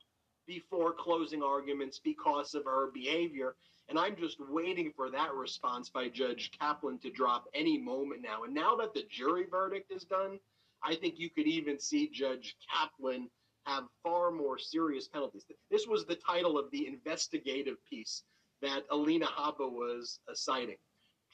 before 0.47 0.93
closing 0.93 1.43
arguments 1.43 1.99
because 2.03 2.53
of 2.53 2.65
her 2.65 2.91
behavior. 2.91 3.55
And 3.89 3.97
I'm 3.97 4.15
just 4.17 4.37
waiting 4.49 4.91
for 4.95 5.09
that 5.11 5.33
response 5.33 5.89
by 5.89 6.09
Judge 6.09 6.51
Kaplan 6.59 6.99
to 6.99 7.09
drop 7.09 7.45
any 7.53 7.77
moment 7.77 8.21
now. 8.21 8.43
And 8.43 8.53
now 8.53 8.75
that 8.75 8.93
the 8.93 9.03
jury 9.09 9.45
verdict 9.49 9.91
is 9.91 10.03
done, 10.03 10.39
I 10.83 10.95
think 10.95 11.15
you 11.17 11.29
could 11.29 11.47
even 11.47 11.79
see 11.79 12.09
Judge 12.09 12.55
Kaplan 12.71 13.29
have 13.65 13.85
far 14.03 14.31
more 14.31 14.57
serious 14.57 15.07
penalties. 15.07 15.45
This 15.71 15.87
was 15.87 16.05
the 16.05 16.15
title 16.15 16.57
of 16.57 16.69
the 16.71 16.87
investigative 16.87 17.77
piece 17.89 18.23
that 18.61 18.83
Alina 18.91 19.27
Habba 19.27 19.71
was 19.71 20.19
citing. 20.33 20.77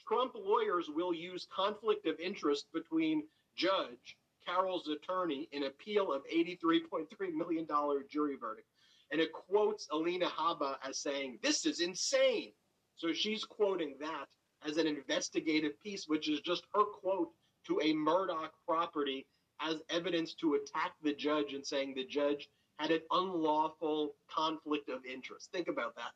Trump 0.06 0.32
lawyers 0.34 0.88
will 0.94 1.14
use 1.14 1.48
conflict 1.54 2.06
of 2.06 2.20
interest 2.20 2.66
between 2.72 3.24
Judge 3.56 4.16
Carroll's 4.46 4.88
attorney 4.88 5.48
in 5.52 5.64
appeal 5.64 6.12
of 6.12 6.22
$83.3 6.32 7.06
million 7.32 7.66
jury 8.10 8.36
verdict. 8.36 8.68
And 9.10 9.20
it 9.20 9.32
quotes 9.32 9.88
Alina 9.92 10.26
Habba 10.26 10.76
as 10.82 10.98
saying, 10.98 11.38
This 11.42 11.66
is 11.66 11.80
insane. 11.80 12.52
So 12.96 13.12
she's 13.12 13.44
quoting 13.44 13.96
that 14.00 14.26
as 14.66 14.76
an 14.76 14.86
investigative 14.86 15.78
piece, 15.80 16.06
which 16.06 16.28
is 16.28 16.40
just 16.40 16.64
her 16.74 16.84
quote 16.84 17.30
to 17.66 17.80
a 17.82 17.92
Murdoch 17.92 18.52
property 18.66 19.26
as 19.60 19.82
evidence 19.90 20.34
to 20.34 20.54
attack 20.54 20.92
the 21.02 21.14
judge 21.14 21.52
and 21.54 21.66
saying 21.66 21.94
the 21.94 22.04
judge 22.04 22.48
had 22.78 22.90
an 22.90 23.00
unlawful 23.10 24.14
conflict 24.28 24.88
of 24.88 25.04
interest. 25.04 25.50
Think 25.52 25.68
about 25.68 25.94
that. 25.96 26.12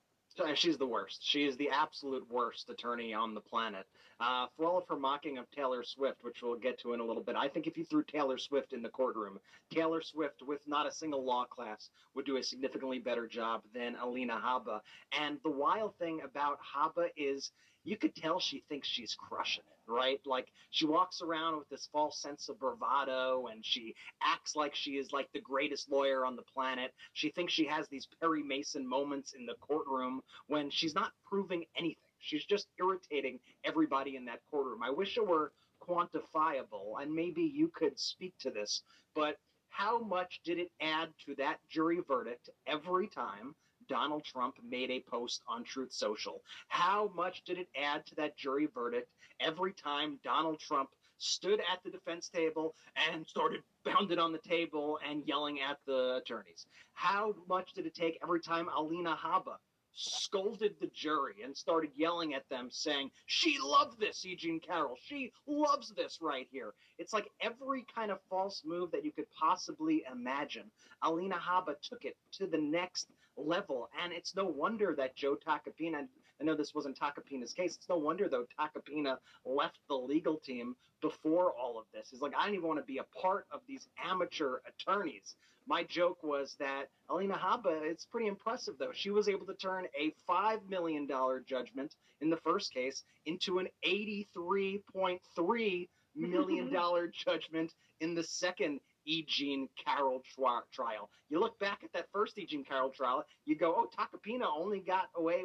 She's 0.54 0.78
the 0.78 0.86
worst. 0.86 1.20
She 1.22 1.44
is 1.44 1.56
the 1.56 1.70
absolute 1.70 2.26
worst 2.30 2.68
attorney 2.70 3.14
on 3.14 3.34
the 3.34 3.40
planet. 3.40 3.86
Uh, 4.20 4.46
for 4.56 4.66
all 4.66 4.78
of 4.78 4.84
her 4.88 4.98
mocking 4.98 5.38
of 5.38 5.48
Taylor 5.52 5.84
Swift, 5.84 6.18
which 6.22 6.42
we'll 6.42 6.58
get 6.58 6.80
to 6.80 6.92
in 6.92 6.98
a 6.98 7.04
little 7.04 7.22
bit, 7.22 7.36
I 7.36 7.46
think 7.46 7.68
if 7.68 7.78
you 7.78 7.84
threw 7.84 8.02
Taylor 8.02 8.36
Swift 8.36 8.72
in 8.72 8.82
the 8.82 8.88
courtroom, 8.88 9.38
Taylor 9.70 10.02
Swift, 10.02 10.42
with 10.42 10.60
not 10.66 10.88
a 10.88 10.92
single 10.92 11.24
law 11.24 11.44
class, 11.44 11.90
would 12.14 12.26
do 12.26 12.36
a 12.36 12.42
significantly 12.42 12.98
better 12.98 13.28
job 13.28 13.62
than 13.72 13.94
Alina 13.94 14.40
Habba. 14.44 14.80
And 15.20 15.38
the 15.44 15.50
wild 15.50 15.94
thing 15.98 16.20
about 16.24 16.58
Habba 16.58 17.10
is 17.16 17.52
you 17.88 17.96
could 17.96 18.14
tell 18.14 18.38
she 18.38 18.62
thinks 18.68 18.86
she's 18.86 19.14
crushing 19.14 19.64
it, 19.66 19.90
right? 19.90 20.20
Like 20.26 20.48
she 20.70 20.84
walks 20.84 21.22
around 21.22 21.56
with 21.56 21.68
this 21.70 21.88
false 21.90 22.20
sense 22.20 22.50
of 22.50 22.58
bravado 22.58 23.46
and 23.46 23.64
she 23.64 23.94
acts 24.22 24.54
like 24.54 24.74
she 24.74 24.92
is 24.92 25.10
like 25.10 25.32
the 25.32 25.40
greatest 25.40 25.90
lawyer 25.90 26.26
on 26.26 26.36
the 26.36 26.42
planet. 26.42 26.92
She 27.14 27.30
thinks 27.30 27.52
she 27.52 27.64
has 27.66 27.88
these 27.88 28.06
Perry 28.20 28.42
Mason 28.42 28.86
moments 28.86 29.32
in 29.32 29.46
the 29.46 29.54
courtroom 29.54 30.20
when 30.48 30.68
she's 30.70 30.94
not 30.94 31.12
proving 31.26 31.64
anything. 31.76 31.96
She's 32.20 32.44
just 32.44 32.66
irritating 32.78 33.40
everybody 33.64 34.16
in 34.16 34.26
that 34.26 34.40
courtroom. 34.50 34.82
I 34.82 34.90
wish 34.90 35.16
it 35.16 35.26
were 35.26 35.52
quantifiable 35.82 37.00
and 37.00 37.10
maybe 37.10 37.42
you 37.42 37.68
could 37.68 37.98
speak 37.98 38.34
to 38.40 38.50
this, 38.50 38.82
but 39.14 39.38
how 39.70 39.98
much 39.98 40.40
did 40.44 40.58
it 40.58 40.70
add 40.80 41.08
to 41.24 41.34
that 41.36 41.58
jury 41.70 42.00
verdict 42.06 42.50
every 42.66 43.06
time 43.06 43.54
Donald 43.88 44.24
Trump 44.24 44.56
made 44.68 44.90
a 44.90 45.00
post 45.00 45.42
on 45.48 45.64
Truth 45.64 45.92
Social. 45.92 46.42
How 46.68 47.10
much 47.14 47.42
did 47.44 47.58
it 47.58 47.68
add 47.76 48.06
to 48.06 48.14
that 48.16 48.36
jury 48.36 48.68
verdict 48.72 49.10
every 49.40 49.72
time 49.72 50.18
Donald 50.22 50.60
Trump 50.60 50.90
stood 51.18 51.60
at 51.60 51.82
the 51.82 51.90
defense 51.90 52.28
table 52.28 52.74
and 53.10 53.26
started 53.26 53.62
pounding 53.86 54.18
on 54.18 54.32
the 54.32 54.38
table 54.38 54.98
and 55.08 55.26
yelling 55.26 55.60
at 55.60 55.78
the 55.86 56.16
attorneys? 56.16 56.66
How 56.92 57.34
much 57.48 57.72
did 57.72 57.86
it 57.86 57.94
take 57.94 58.18
every 58.22 58.40
time 58.40 58.68
Alina 58.76 59.16
Habba 59.16 59.56
scolded 59.98 60.74
the 60.80 60.86
jury 60.94 61.34
and 61.44 61.56
started 61.56 61.90
yelling 61.96 62.34
at 62.34 62.48
them, 62.48 62.68
saying, 62.70 63.10
She 63.26 63.58
loved 63.62 63.98
this, 63.98 64.24
E. 64.24 64.36
Jean 64.36 64.60
Carroll. 64.60 64.96
She 65.02 65.32
loves 65.46 65.90
this 65.90 66.18
right 66.22 66.46
here. 66.52 66.74
It's 66.98 67.12
like 67.12 67.28
every 67.40 67.84
kind 67.92 68.12
of 68.12 68.18
false 68.30 68.62
move 68.64 68.92
that 68.92 69.04
you 69.04 69.10
could 69.10 69.26
possibly 69.32 70.04
imagine. 70.10 70.70
Alina 71.02 71.36
Habba 71.36 71.74
took 71.82 72.04
it 72.04 72.16
to 72.32 72.46
the 72.46 72.58
next 72.58 73.08
level. 73.38 73.88
And 74.02 74.12
it's 74.12 74.34
no 74.34 74.44
wonder 74.44 74.94
that 74.96 75.16
Joe 75.16 75.36
Tacopina, 75.36 76.06
I 76.40 76.44
know 76.44 76.54
this 76.54 76.74
wasn't 76.74 76.98
Tacopina's 76.98 77.52
case, 77.52 77.76
it's 77.76 77.88
no 77.88 77.96
wonder, 77.96 78.28
though, 78.28 78.46
Tacopina 78.58 79.18
left 79.44 79.78
the 79.88 79.94
legal 79.94 80.36
team 80.36 80.76
before 81.00 81.52
all 81.52 81.78
of 81.78 81.86
this. 81.94 82.08
He's 82.10 82.20
like, 82.20 82.32
I 82.36 82.44
don't 82.44 82.54
even 82.54 82.66
want 82.66 82.80
to 82.80 82.84
be 82.84 82.98
a 82.98 83.20
part 83.20 83.46
of 83.50 83.60
these 83.66 83.88
amateur 84.04 84.58
attorneys 84.66 85.36
my 85.68 85.84
joke 85.84 86.22
was 86.22 86.56
that 86.58 86.86
Alina 87.10 87.34
Habba, 87.34 87.82
it's 87.82 88.06
pretty 88.06 88.26
impressive 88.26 88.76
though. 88.78 88.92
She 88.92 89.10
was 89.10 89.28
able 89.28 89.44
to 89.46 89.54
turn 89.54 89.86
a 89.98 90.14
$5 90.28 90.68
million 90.68 91.08
judgment 91.46 91.94
in 92.20 92.30
the 92.30 92.36
first 92.38 92.72
case 92.72 93.04
into 93.26 93.58
an 93.58 93.68
$83.3 93.86 95.88
million 96.16 96.70
judgment 97.12 97.74
in 98.00 98.14
the 98.14 98.22
second 98.22 98.80
E. 99.08 99.24
Jean 99.26 99.68
Carroll 99.82 100.22
tri- 100.34 100.60
trial. 100.72 101.10
You 101.28 101.40
look 101.40 101.58
back 101.58 101.80
at 101.82 101.92
that 101.94 102.06
first 102.12 102.38
E. 102.38 102.46
Jean 102.46 102.64
Carroll 102.64 102.90
trial, 102.90 103.24
you 103.44 103.56
go, 103.56 103.74
oh, 103.76 103.88
Tacopina 103.96 104.46
only 104.54 104.80
got 104.80 105.08
away, 105.16 105.42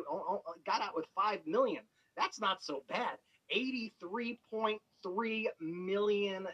got 0.66 0.82
out 0.82 0.96
with 0.96 1.06
5 1.16 1.40
million. 1.48 1.84
That's 2.18 2.40
not 2.40 2.62
so 2.62 2.84
bad. 2.90 3.18
$83.3 3.56 5.46
million 5.62 6.48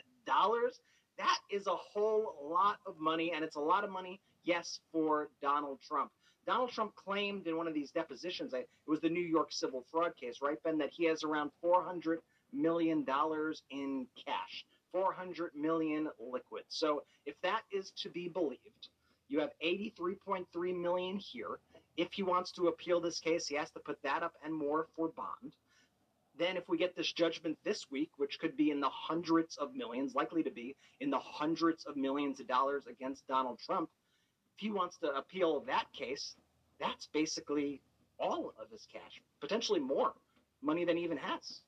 that 1.17 1.38
is 1.52 1.67
a 1.67 1.76
whole 1.76 2.36
lot 2.41 2.78
of 2.86 2.98
money, 2.98 3.34
and 3.36 3.43
it's 3.43 3.58
a 3.58 3.62
lot 3.62 3.84
of 3.84 3.89
money, 3.89 4.22
yes, 4.43 4.80
for 4.91 5.30
Donald 5.41 5.80
Trump. 5.86 6.12
Donald 6.48 6.72
Trump 6.72 6.95
claimed 6.95 7.45
in 7.45 7.58
one 7.58 7.67
of 7.67 7.74
these 7.74 7.91
depositions, 7.91 8.54
it 8.54 8.69
was 8.88 9.02
the 9.02 9.10
New 9.10 9.22
York 9.22 9.52
civil 9.52 9.84
fraud 9.91 10.13
case, 10.15 10.38
right, 10.41 10.58
Ben, 10.63 10.78
that 10.78 10.91
he 10.91 11.06
has 11.06 11.24
around 11.24 11.52
$400 11.63 12.17
million 12.54 13.06
in 13.69 14.08
cash, 14.26 14.65
400 14.91 15.52
million 15.56 16.10
liquid. 16.19 16.63
So 16.69 17.04
if 17.25 17.36
that 17.41 17.62
is 17.71 17.91
to 18.02 18.10
be 18.10 18.28
believed, 18.28 18.89
you 19.28 19.39
have 19.39 19.52
83.3 19.63 20.45
million 20.82 21.17
here. 21.17 21.60
If 21.97 22.13
he 22.13 22.23
wants 22.23 22.52
to 22.54 22.67
appeal 22.67 22.99
this 22.99 23.19
case, 23.19 23.47
he 23.47 23.56
has 23.56 23.69
to 23.71 23.80
put 23.80 24.02
that 24.04 24.23
up 24.23 24.34
and 24.43 24.54
more 24.54 24.88
for 24.95 25.10
bond. 25.10 25.54
Then, 26.38 26.56
if 26.56 26.69
we 26.69 26.78
get 26.78 26.95
this 26.95 27.12
judgment 27.12 27.58
this 27.65 27.91
week, 27.91 28.12
which 28.17 28.39
could 28.39 28.56
be 28.56 28.71
in 28.71 28.80
the 28.80 28.89
hundreds 28.89 29.58
of 29.58 29.75
millions, 29.75 30.15
likely 30.15 30.41
to 30.43 30.49
be 30.49 30.75
in 31.02 31.10
the 31.10 31.19
hundreds 31.19 31.86
of 31.86 31.97
millions 31.97 32.39
of 32.39 32.47
dollars 32.47 32.88
against 32.88 33.28
Donald 33.28 33.60
Trump, 33.60 33.89
if 34.56 34.62
he 34.62 34.71
wants 34.71 34.97
to 34.99 35.13
appeal 35.15 35.60
that 35.67 35.91
case, 35.91 36.36
that's 36.80 37.08
basically 37.08 37.82
all 38.19 38.54
of 38.60 38.69
his 38.71 38.88
cash, 38.91 39.21
potentially 39.41 39.82
more 39.82 40.13
money 40.62 40.86
than 40.86 40.97
he 40.97 41.04
even 41.04 41.17
has. 41.17 41.62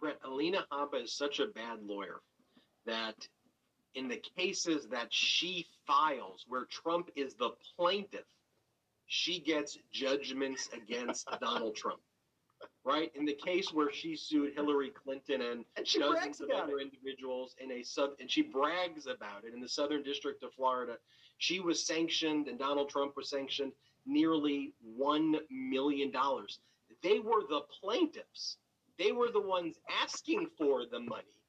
Brett, 0.00 0.18
Alina 0.24 0.66
Habba 0.72 1.04
is 1.04 1.16
such 1.16 1.40
a 1.40 1.46
bad 1.46 1.82
lawyer 1.82 2.20
that 2.86 3.16
in 3.94 4.08
the 4.08 4.22
cases 4.36 4.88
that 4.88 5.12
she 5.12 5.66
files 5.86 6.44
where 6.48 6.66
Trump 6.66 7.10
is 7.16 7.34
the 7.34 7.50
plaintiff, 7.76 8.26
she 9.06 9.40
gets 9.40 9.78
judgments 9.92 10.68
against 10.72 11.26
Donald 11.40 11.76
Trump 11.76 12.00
right? 12.84 13.10
In 13.16 13.24
the 13.24 13.34
case 13.34 13.72
where 13.72 13.92
she 13.92 14.16
sued 14.16 14.54
Hillary 14.54 14.90
Clinton 14.90 15.42
and, 15.42 15.64
and 15.76 15.86
dozens 15.98 16.40
of 16.40 16.50
other 16.50 16.78
it. 16.78 16.82
individuals 16.82 17.54
in 17.58 17.72
a 17.72 17.82
sub, 17.82 18.10
and 18.20 18.30
she 18.30 18.42
brags 18.42 19.06
about 19.06 19.44
it 19.44 19.52
in 19.52 19.60
the 19.60 19.68
Southern 19.68 20.02
District 20.02 20.42
of 20.44 20.52
Florida, 20.54 20.96
she 21.38 21.60
was 21.60 21.84
sanctioned, 21.86 22.46
and 22.46 22.58
Donald 22.58 22.88
Trump 22.88 23.14
was 23.16 23.28
sanctioned 23.28 23.72
nearly 24.06 24.72
one 24.80 25.36
million 25.50 26.10
dollars. 26.10 26.60
They 27.02 27.18
were 27.18 27.42
the 27.48 27.62
plaintiffs. 27.80 28.56
They 28.98 29.12
were 29.12 29.30
the 29.30 29.40
ones 29.40 29.76
asking 30.02 30.48
for 30.58 30.86
the 30.86 31.00
money, 31.00 31.40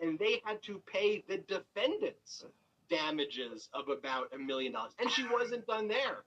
and 0.00 0.18
they 0.18 0.40
had 0.44 0.62
to 0.64 0.82
pay 0.86 1.24
the 1.28 1.38
defendants 1.38 2.44
damages 2.90 3.68
of 3.72 3.88
about 3.88 4.32
a 4.34 4.38
million 4.38 4.72
dollars. 4.72 4.92
And 4.98 5.10
she 5.10 5.26
wasn't 5.28 5.66
done 5.66 5.88
there. 5.88 6.24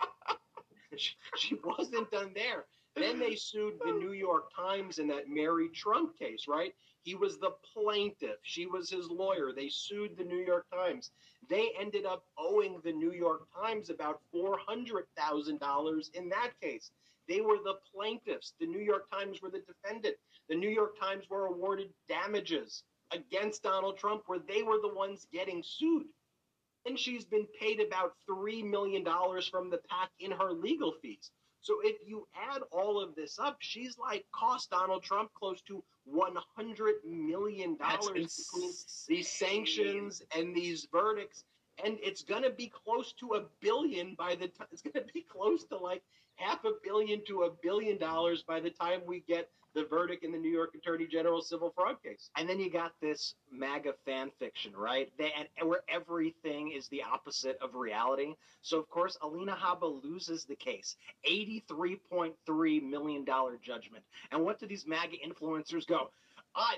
she, 0.96 1.12
she 1.36 1.56
wasn't 1.64 2.10
done 2.10 2.32
there. 2.34 2.64
Then 2.94 3.18
they 3.20 3.34
sued 3.34 3.74
the 3.84 3.92
New 3.92 4.12
York 4.12 4.50
Times 4.54 4.98
in 4.98 5.06
that 5.08 5.28
Mary 5.28 5.68
Trump 5.68 6.18
case, 6.18 6.46
right? 6.48 6.74
He 7.02 7.14
was 7.14 7.38
the 7.38 7.52
plaintiff. 7.72 8.38
She 8.42 8.66
was 8.66 8.90
his 8.90 9.08
lawyer. 9.08 9.52
They 9.54 9.68
sued 9.68 10.16
the 10.16 10.24
New 10.24 10.44
York 10.44 10.66
Times. 10.72 11.10
They 11.48 11.70
ended 11.78 12.06
up 12.06 12.24
owing 12.36 12.80
the 12.82 12.92
New 12.92 13.12
York 13.12 13.42
Times 13.54 13.88
about 13.88 14.20
$400,000 14.34 16.14
in 16.14 16.28
that 16.28 16.50
case. 16.60 16.90
They 17.28 17.40
were 17.40 17.58
the 17.62 17.74
plaintiffs. 17.94 18.54
The 18.60 18.66
New 18.66 18.80
York 18.80 19.10
Times 19.10 19.40
were 19.42 19.50
the 19.50 19.60
defendant. 19.60 20.16
The 20.48 20.56
New 20.56 20.70
York 20.70 20.98
Times 20.98 21.24
were 21.28 21.46
awarded 21.46 21.88
damages 22.08 22.82
against 23.12 23.62
Donald 23.62 23.98
Trump 23.98 24.22
where 24.26 24.38
they 24.38 24.62
were 24.62 24.78
the 24.80 24.94
ones 24.94 25.26
getting 25.32 25.62
sued. 25.64 26.06
And 26.86 26.98
she's 26.98 27.24
been 27.24 27.46
paid 27.60 27.80
about 27.80 28.12
$3 28.30 28.64
million 28.64 29.04
from 29.50 29.70
the 29.70 29.78
PAC 29.88 30.10
in 30.20 30.30
her 30.30 30.52
legal 30.52 30.94
fees. 31.02 31.30
So 31.60 31.80
if 31.82 31.96
you 32.06 32.26
add 32.50 32.62
all 32.70 33.00
of 33.02 33.14
this 33.14 33.38
up, 33.38 33.56
she's 33.60 33.98
like 33.98 34.24
cost 34.32 34.70
Donald 34.70 35.02
Trump 35.02 35.30
close 35.34 35.60
to 35.62 35.82
one 36.04 36.36
hundred 36.56 36.94
million 37.04 37.76
dollars 37.76 38.48
between 38.52 38.72
these 39.08 39.28
sanctions 39.28 40.22
and 40.34 40.54
these 40.54 40.86
verdicts, 40.90 41.44
and 41.84 41.98
it's 42.02 42.22
going 42.22 42.44
to 42.44 42.50
be 42.50 42.72
close 42.84 43.12
to 43.14 43.34
a 43.34 43.44
billion 43.60 44.14
by 44.14 44.34
the 44.36 44.48
time. 44.48 44.68
It's 44.72 44.82
going 44.82 45.04
to 45.04 45.12
be 45.12 45.26
close 45.30 45.64
to 45.66 45.76
like 45.76 46.02
half 46.38 46.64
a 46.64 46.72
billion 46.82 47.22
to 47.26 47.42
a 47.42 47.50
billion 47.62 47.98
dollars 47.98 48.42
by 48.42 48.60
the 48.60 48.70
time 48.70 49.00
we 49.06 49.22
get 49.28 49.48
the 49.74 49.84
verdict 49.84 50.24
in 50.24 50.32
the 50.32 50.38
New 50.38 50.50
York 50.50 50.74
Attorney 50.74 51.06
General 51.06 51.42
civil 51.42 51.70
fraud 51.76 52.02
case. 52.02 52.30
And 52.36 52.48
then 52.48 52.58
you 52.58 52.70
got 52.70 52.92
this 53.02 53.34
MAGA 53.52 53.92
fan 54.06 54.30
fiction, 54.38 54.72
right? 54.74 55.12
They, 55.18 55.30
and, 55.38 55.68
where 55.68 55.82
everything 55.88 56.72
is 56.72 56.88
the 56.88 57.02
opposite 57.02 57.58
of 57.60 57.74
reality. 57.74 58.34
So 58.62 58.78
of 58.78 58.88
course, 58.88 59.18
Alina 59.22 59.54
Habba 59.54 60.02
loses 60.02 60.46
the 60.46 60.56
case, 60.56 60.96
eighty-three 61.24 61.96
point 62.10 62.34
three 62.46 62.80
million 62.80 63.24
dollar 63.24 63.58
judgment. 63.62 64.04
And 64.32 64.42
what 64.42 64.58
do 64.58 64.66
these 64.66 64.86
MAGA 64.86 65.16
influencers 65.26 65.86
go? 65.86 66.10
I, 66.56 66.76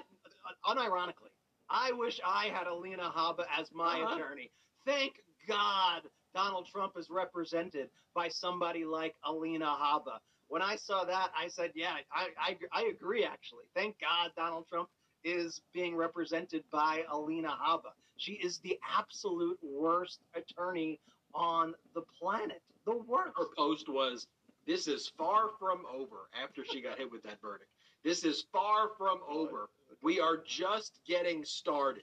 unironically, 0.66 1.32
I 1.70 1.92
wish 1.92 2.20
I 2.26 2.46
had 2.46 2.66
Alina 2.66 3.10
Habba 3.16 3.44
as 3.56 3.70
my 3.72 4.00
uh-huh. 4.00 4.16
attorney. 4.16 4.50
Thank 4.84 5.12
God 5.48 6.02
Donald 6.34 6.66
Trump 6.66 6.92
is 6.96 7.08
represented 7.10 7.90
by 8.14 8.28
somebody 8.28 8.84
like 8.84 9.14
Alina 9.24 9.66
Habba 9.66 10.18
when 10.50 10.62
I 10.62 10.74
saw 10.74 11.04
that, 11.04 11.30
I 11.38 11.46
said, 11.46 11.70
yeah, 11.76 11.94
I, 12.12 12.26
I, 12.36 12.56
I 12.72 12.86
agree, 12.86 13.24
actually. 13.24 13.66
Thank 13.72 14.00
God 14.00 14.32
Donald 14.36 14.66
Trump 14.68 14.88
is 15.22 15.60
being 15.72 15.94
represented 15.94 16.64
by 16.72 17.04
Alina 17.08 17.50
Habba. 17.50 17.92
She 18.16 18.32
is 18.32 18.58
the 18.58 18.76
absolute 18.98 19.58
worst 19.62 20.18
attorney 20.34 20.98
on 21.34 21.74
the 21.94 22.02
planet. 22.20 22.62
The 22.84 22.96
worst. 22.96 23.38
Her 23.38 23.46
post 23.56 23.88
was, 23.88 24.26
this 24.66 24.88
is 24.88 25.12
far 25.16 25.50
from 25.60 25.82
over 25.88 26.28
after 26.42 26.64
she 26.64 26.80
got 26.80 26.98
hit 26.98 27.12
with 27.12 27.22
that 27.22 27.40
verdict. 27.40 27.70
This 28.02 28.24
is 28.24 28.44
far 28.52 28.88
from 28.98 29.20
over. 29.30 29.68
We 30.02 30.18
are 30.18 30.42
just 30.44 30.98
getting 31.06 31.44
started. 31.44 32.02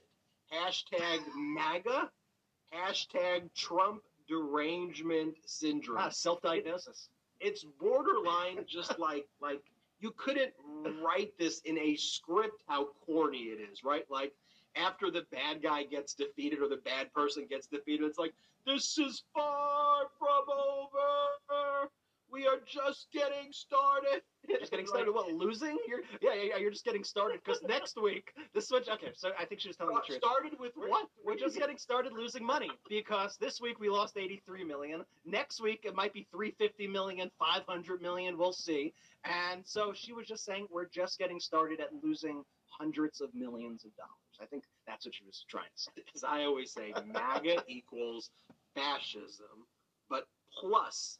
Hashtag 0.50 1.18
MAGA, 1.36 2.08
hashtag 2.72 3.52
Trump 3.54 4.00
derangement 4.28 5.34
syndrome. 5.46 5.98
Ah, 6.00 6.08
self 6.08 6.40
diagnosis 6.42 7.08
it's 7.40 7.64
borderline 7.80 8.64
just 8.66 8.98
like 8.98 9.26
like 9.40 9.62
you 10.00 10.12
couldn't 10.16 10.52
write 11.02 11.32
this 11.38 11.60
in 11.64 11.76
a 11.78 11.96
script 11.96 12.62
how 12.68 12.86
corny 13.04 13.46
it 13.46 13.58
is, 13.60 13.82
right? 13.82 14.04
Like 14.08 14.32
after 14.76 15.10
the 15.10 15.24
bad 15.32 15.60
guy 15.60 15.82
gets 15.82 16.14
defeated 16.14 16.60
or 16.60 16.68
the 16.68 16.80
bad 16.84 17.12
person 17.12 17.46
gets 17.50 17.66
defeated, 17.66 18.04
it's 18.04 18.18
like 18.18 18.32
this 18.64 18.96
is 18.98 19.24
far 19.34 20.04
from 20.18 20.44
over. 20.48 21.90
We 22.30 22.46
are 22.46 22.58
just 22.66 23.08
getting 23.12 23.52
started. 23.52 24.22
Just 24.48 24.70
getting 24.70 24.86
started. 24.86 25.12
What 25.12 25.32
losing? 25.32 25.76
You're 25.86 26.00
yeah, 26.20 26.34
yeah, 26.34 26.50
yeah. 26.50 26.56
You're 26.58 26.70
just 26.70 26.84
getting 26.84 27.04
started 27.04 27.40
because 27.44 27.62
next 27.62 28.00
week 28.00 28.32
the 28.54 28.60
switch. 28.60 28.88
Okay, 28.88 29.12
so 29.14 29.30
I 29.38 29.44
think 29.44 29.60
she 29.60 29.68
was 29.68 29.76
telling 29.76 29.94
the 29.94 30.00
uh, 30.00 30.06
truth. 30.06 30.20
Started 30.22 30.58
with 30.58 30.72
what? 30.74 31.08
We're 31.24 31.36
just 31.36 31.56
getting 31.58 31.78
started 31.78 32.12
losing 32.12 32.44
money 32.44 32.70
because 32.88 33.36
this 33.40 33.60
week 33.60 33.80
we 33.80 33.88
lost 33.88 34.16
83 34.16 34.64
million. 34.64 35.04
Next 35.24 35.60
week 35.60 35.80
it 35.84 35.94
might 35.94 36.12
be 36.12 36.26
350 36.30 36.86
million, 36.86 37.30
500 37.38 38.02
million. 38.02 38.38
We'll 38.38 38.52
see. 38.52 38.92
And 39.24 39.62
so 39.64 39.92
she 39.94 40.12
was 40.12 40.26
just 40.26 40.44
saying 40.44 40.66
we're 40.70 40.88
just 40.88 41.18
getting 41.18 41.40
started 41.40 41.80
at 41.80 41.88
losing 42.02 42.44
hundreds 42.78 43.20
of 43.20 43.34
millions 43.34 43.84
of 43.84 43.94
dollars. 43.96 44.12
I 44.40 44.46
think 44.46 44.64
that's 44.86 45.04
what 45.04 45.14
she 45.14 45.24
was 45.24 45.44
trying 45.48 45.64
to 45.64 45.82
say. 45.82 46.02
As 46.14 46.24
I 46.24 46.44
always 46.44 46.72
say, 46.72 46.92
MAGA 47.12 47.62
equals 47.68 48.30
fascism, 48.74 49.66
but 50.08 50.24
plus 50.60 51.18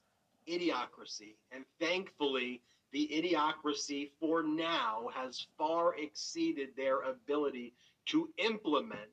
idiocracy. 0.51 1.37
And 1.53 1.65
thankfully, 1.81 2.63
the 2.93 3.09
idiocracy 3.13 4.11
for 4.19 4.43
now 4.43 5.09
has 5.15 5.47
far 5.57 5.97
exceeded 5.97 6.71
their 6.77 7.03
ability 7.03 7.75
to 8.07 8.29
implement 8.39 9.11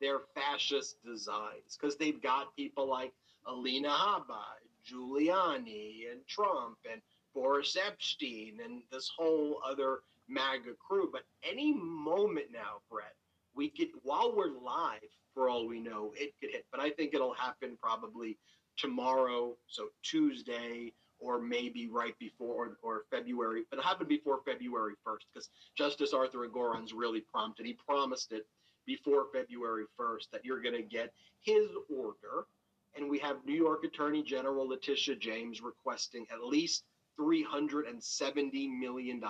their 0.00 0.20
fascist 0.34 1.02
designs 1.04 1.76
because 1.78 1.96
they've 1.96 2.22
got 2.22 2.54
people 2.56 2.88
like 2.88 3.12
Alina 3.46 3.88
Habba, 3.88 4.42
Giuliani, 4.88 6.10
and 6.10 6.24
Trump, 6.26 6.78
and 6.90 7.00
Boris 7.34 7.76
Epshteyn, 7.76 8.64
and 8.64 8.82
this 8.92 9.10
whole 9.16 9.60
other 9.68 10.00
MAGA 10.28 10.74
crew. 10.78 11.08
But 11.12 11.22
any 11.42 11.74
moment 11.74 12.46
now, 12.52 12.80
Brett, 12.90 13.14
we 13.54 13.68
could, 13.68 13.88
while 14.02 14.34
we're 14.34 14.50
live, 14.50 15.00
for 15.34 15.48
all 15.48 15.66
we 15.66 15.80
know, 15.80 16.12
it 16.16 16.34
could 16.40 16.50
hit. 16.50 16.66
But 16.70 16.80
I 16.80 16.90
think 16.90 17.14
it'll 17.14 17.34
happen 17.34 17.76
probably 17.80 18.38
tomorrow, 18.76 19.56
so 19.66 19.88
Tuesday, 20.02 20.92
or 21.18 21.40
maybe 21.40 21.88
right 21.88 22.18
before 22.18 22.54
or, 22.54 22.78
or 22.82 23.02
February, 23.10 23.64
but 23.70 23.78
it 23.78 23.84
happened 23.84 24.08
before 24.08 24.40
February 24.44 24.94
1st 25.06 25.24
because 25.32 25.48
Justice 25.76 26.12
Arthur 26.12 26.46
Engoron's 26.46 26.92
really 26.92 27.20
prompted. 27.20 27.66
He 27.66 27.78
promised 27.88 28.32
it 28.32 28.46
before 28.86 29.26
February 29.32 29.84
1st 29.98 30.30
that 30.32 30.44
you're 30.44 30.60
going 30.60 30.76
to 30.76 30.82
get 30.82 31.12
his 31.40 31.66
order. 31.88 32.46
And 32.94 33.10
we 33.10 33.18
have 33.18 33.44
New 33.44 33.54
York 33.54 33.84
Attorney 33.84 34.22
General 34.22 34.68
Letitia 34.68 35.16
James 35.16 35.60
requesting 35.60 36.26
at 36.32 36.42
least 36.42 36.84
$370 37.20 38.78
million 38.78 39.20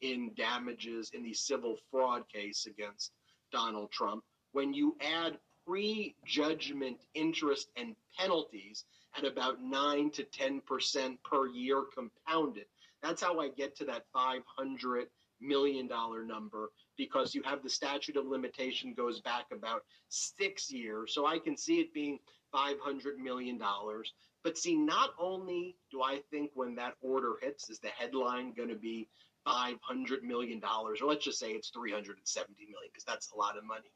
in 0.00 0.30
damages 0.36 1.10
in 1.14 1.22
the 1.22 1.32
civil 1.32 1.76
fraud 1.90 2.24
case 2.28 2.66
against 2.66 3.12
Donald 3.52 3.90
Trump. 3.90 4.22
When 4.52 4.74
you 4.74 4.96
add 5.00 5.38
pre-judgment 5.66 6.98
interest 7.14 7.70
and 7.76 7.94
penalties 8.18 8.84
at 9.16 9.24
about 9.24 9.62
9 9.62 10.10
to 10.10 10.24
10% 10.24 11.18
per 11.24 11.48
year 11.48 11.84
compounded. 11.94 12.66
That's 13.02 13.22
how 13.22 13.40
I 13.40 13.48
get 13.48 13.76
to 13.76 13.84
that 13.86 14.04
500 14.12 15.06
million 15.40 15.86
dollar 15.86 16.24
number 16.24 16.70
because 16.96 17.34
you 17.34 17.42
have 17.44 17.62
the 17.62 17.68
statute 17.68 18.16
of 18.16 18.26
limitation 18.26 18.94
goes 18.94 19.20
back 19.20 19.46
about 19.52 19.82
6 20.08 20.70
years. 20.70 21.12
So 21.14 21.26
I 21.26 21.38
can 21.38 21.56
see 21.56 21.80
it 21.80 21.92
being 21.92 22.18
500 22.52 23.18
million 23.18 23.58
dollars. 23.58 24.12
But 24.42 24.58
see, 24.58 24.76
not 24.76 25.10
only 25.18 25.76
do 25.90 26.02
I 26.02 26.20
think 26.30 26.50
when 26.54 26.74
that 26.76 26.94
order 27.00 27.34
hits 27.42 27.70
is 27.70 27.78
the 27.78 27.88
headline 27.88 28.52
going 28.52 28.68
to 28.68 28.74
be 28.74 29.08
500 29.44 30.22
million 30.24 30.58
dollars 30.58 31.00
or 31.02 31.08
let's 31.08 31.24
just 31.24 31.38
say 31.38 31.50
it's 31.50 31.68
370 31.68 32.54
million 32.64 32.90
because 32.90 33.04
that's 33.04 33.30
a 33.32 33.36
lot 33.36 33.58
of 33.58 33.64
money 33.64 33.92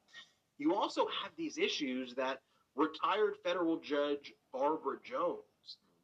you 0.59 0.75
also 0.75 1.07
have 1.23 1.33
these 1.37 1.59
issues 1.59 2.15
that 2.15 2.41
retired 2.77 3.37
federal 3.43 3.79
judge 3.79 4.33
Barbara 4.53 4.99
Jones 5.03 5.43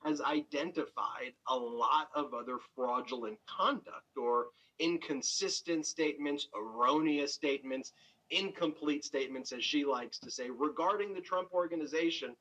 has 0.04 0.20
identified 0.20 1.32
a 1.48 1.56
lot 1.56 2.08
of 2.14 2.34
other 2.34 2.58
fraudulent 2.74 3.38
conduct 3.46 4.16
or 4.16 4.46
inconsistent 4.78 5.86
statements, 5.86 6.48
erroneous 6.54 7.32
statements, 7.32 7.92
incomplete 8.30 9.04
statements, 9.04 9.52
as 9.52 9.64
she 9.64 9.84
likes 9.84 10.18
to 10.18 10.30
say, 10.30 10.50
regarding 10.50 11.14
the 11.14 11.20
Trump 11.20 11.48
organization, 11.52 12.34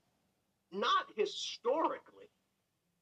not 0.71 1.05
historically. 1.15 2.25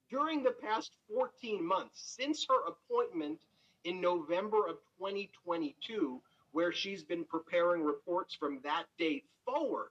During 0.09 0.43
the 0.43 0.51
past 0.51 0.91
14 1.15 1.65
months, 1.65 2.15
since 2.19 2.45
her 2.49 2.67
appointment 2.67 3.39
in 3.85 4.01
November 4.01 4.67
of 4.67 4.77
2022, 4.99 6.21
where 6.51 6.71
she's 6.71 7.03
been 7.03 7.23
preparing 7.25 7.83
reports 7.83 8.35
from 8.35 8.59
that 8.63 8.85
date 8.97 9.25
forward. 9.45 9.89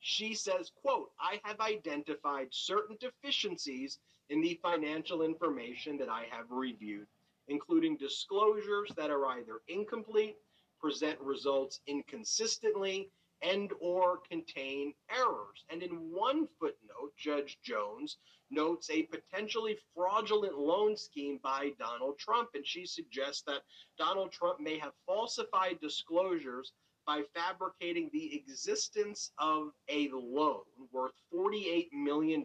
She 0.00 0.34
says, 0.34 0.72
quote, 0.82 1.10
I 1.20 1.40
have 1.44 1.60
identified 1.60 2.48
certain 2.50 2.96
deficiencies 3.00 3.98
in 4.30 4.40
the 4.40 4.58
financial 4.62 5.22
information 5.22 5.96
that 5.98 6.08
I 6.08 6.26
have 6.30 6.50
reviewed, 6.50 7.06
including 7.48 7.96
disclosures 7.96 8.90
that 8.96 9.10
are 9.10 9.26
either 9.26 9.60
incomplete, 9.68 10.36
present 10.80 11.20
results 11.20 11.80
inconsistently, 11.86 13.10
and 13.42 13.72
or 13.80 14.18
contain 14.28 14.94
errors. 15.10 15.64
And 15.70 15.82
in 15.82 15.90
one 15.90 16.48
footnote, 16.58 17.12
Judge 17.16 17.58
Jones 17.62 18.18
notes 18.52 18.90
a 18.90 19.02
potentially 19.04 19.78
fraudulent 19.94 20.56
loan 20.56 20.96
scheme 20.96 21.40
by 21.42 21.72
Donald 21.78 22.18
Trump, 22.18 22.50
and 22.54 22.66
she 22.66 22.86
suggests 22.86 23.42
that 23.46 23.62
Donald 23.98 24.30
Trump 24.30 24.60
may 24.60 24.78
have 24.78 24.92
falsified 25.06 25.80
disclosures 25.80 26.72
by 27.06 27.22
fabricating 27.34 28.10
the 28.12 28.36
existence 28.36 29.32
of 29.38 29.72
a 29.88 30.08
loan 30.12 30.62
worth 30.92 31.14
$48 31.34 31.88
million 31.92 32.44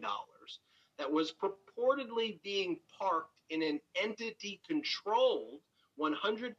that 0.98 1.10
was 1.10 1.32
purportedly 1.32 2.42
being 2.42 2.80
parked 2.98 3.40
in 3.50 3.62
an 3.62 3.80
entity 3.94 4.60
controlled 4.66 5.60
100% 5.98 6.54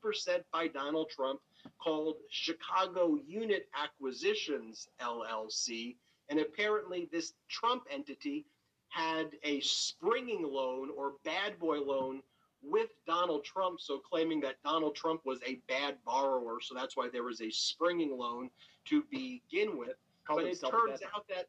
by 0.51 0.67
Donald 0.67 1.09
Trump 1.09 1.39
called 1.81 2.15
Chicago 2.29 3.17
Unit 3.25 3.67
Acquisitions 3.81 4.87
LLC. 5.01 5.95
And 6.29 6.39
apparently, 6.39 7.09
this 7.11 7.33
Trump 7.49 7.83
entity 7.91 8.45
had 8.89 9.31
a 9.43 9.59
springing 9.61 10.43
loan 10.43 10.89
or 10.97 11.13
bad 11.23 11.57
boy 11.59 11.79
loan 11.79 12.21
with 12.61 12.89
Donald 13.07 13.45
Trump, 13.45 13.79
so 13.79 13.99
claiming 13.99 14.41
that 14.41 14.55
Donald 14.63 14.95
Trump 14.95 15.21
was 15.25 15.39
a 15.47 15.59
bad 15.67 15.95
borrower, 16.05 16.59
so 16.61 16.75
that's 16.75 16.97
why 16.97 17.07
there 17.11 17.23
was 17.23 17.41
a 17.41 17.49
springing 17.49 18.17
loan 18.17 18.49
to 18.85 19.03
begin 19.09 19.77
with. 19.77 19.95
Call 20.25 20.37
but 20.37 20.45
it 20.45 20.59
turns 20.61 21.01
out 21.15 21.25
that 21.29 21.47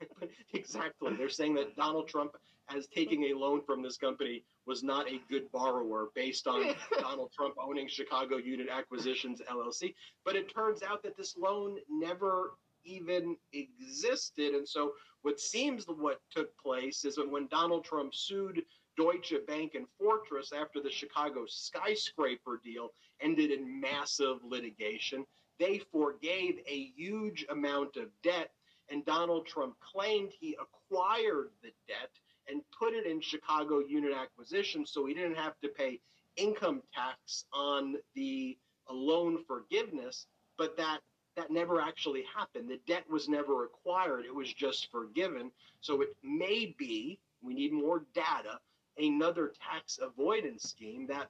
Exactly. 0.54 1.14
They're 1.16 1.28
saying 1.28 1.54
that 1.54 1.76
Donald 1.76 2.08
Trump, 2.08 2.32
as 2.74 2.86
taking 2.86 3.24
a 3.24 3.34
loan 3.34 3.62
from 3.62 3.82
this 3.82 3.96
company, 3.96 4.44
was 4.66 4.82
not 4.82 5.08
a 5.08 5.20
good 5.28 5.50
borrower 5.52 6.08
based 6.14 6.46
on 6.46 6.74
Donald 7.00 7.32
Trump 7.32 7.54
owning 7.60 7.88
Chicago 7.88 8.36
Unit 8.36 8.68
Acquisitions 8.70 9.40
LLC. 9.50 9.94
But 10.24 10.36
it 10.36 10.52
turns 10.54 10.82
out 10.82 11.02
that 11.02 11.16
this 11.16 11.36
loan 11.36 11.78
never 11.90 12.52
even 12.84 13.36
existed. 13.52 14.54
And 14.54 14.68
so 14.68 14.92
what 15.22 15.40
seems 15.40 15.84
what 15.86 16.20
took 16.30 16.56
place 16.58 17.04
is 17.04 17.16
that 17.16 17.30
when 17.30 17.46
Donald 17.48 17.84
Trump 17.84 18.14
sued 18.14 18.62
Deutsche 18.96 19.34
Bank 19.46 19.74
and 19.74 19.86
Fortress 19.98 20.52
after 20.52 20.80
the 20.80 20.90
Chicago 20.90 21.44
skyscraper 21.46 22.60
deal 22.62 22.90
ended 23.20 23.50
in 23.50 23.80
massive 23.80 24.38
litigation, 24.44 25.24
they 25.58 25.80
forgave 25.90 26.58
a 26.66 26.92
huge 26.96 27.46
amount 27.48 27.96
of 27.96 28.08
debt. 28.22 28.50
And 28.90 29.04
Donald 29.04 29.46
Trump 29.46 29.76
claimed 29.80 30.32
he 30.38 30.56
acquired 30.60 31.50
the 31.62 31.70
debt 31.88 32.10
and 32.48 32.62
put 32.76 32.92
it 32.92 33.06
in 33.06 33.20
Chicago 33.20 33.78
unit 33.78 34.12
acquisition 34.12 34.84
so 34.84 35.06
he 35.06 35.14
didn't 35.14 35.36
have 35.36 35.58
to 35.60 35.68
pay 35.68 36.00
income 36.36 36.82
tax 36.94 37.44
on 37.52 37.96
the 38.14 38.58
loan 38.90 39.44
forgiveness, 39.46 40.26
but 40.58 40.76
that 40.76 41.00
that 41.36 41.50
never 41.50 41.80
actually 41.80 42.24
happened. 42.34 42.68
The 42.68 42.80
debt 42.86 43.04
was 43.08 43.28
never 43.28 43.64
acquired, 43.64 44.24
it 44.24 44.34
was 44.34 44.52
just 44.52 44.90
forgiven. 44.90 45.50
So 45.80 46.00
it 46.00 46.16
may 46.22 46.74
be, 46.78 47.18
we 47.42 47.54
need 47.54 47.72
more 47.72 48.04
data, 48.14 48.58
another 48.98 49.52
tax 49.60 49.98
avoidance 50.00 50.64
scheme 50.64 51.06
that 51.08 51.28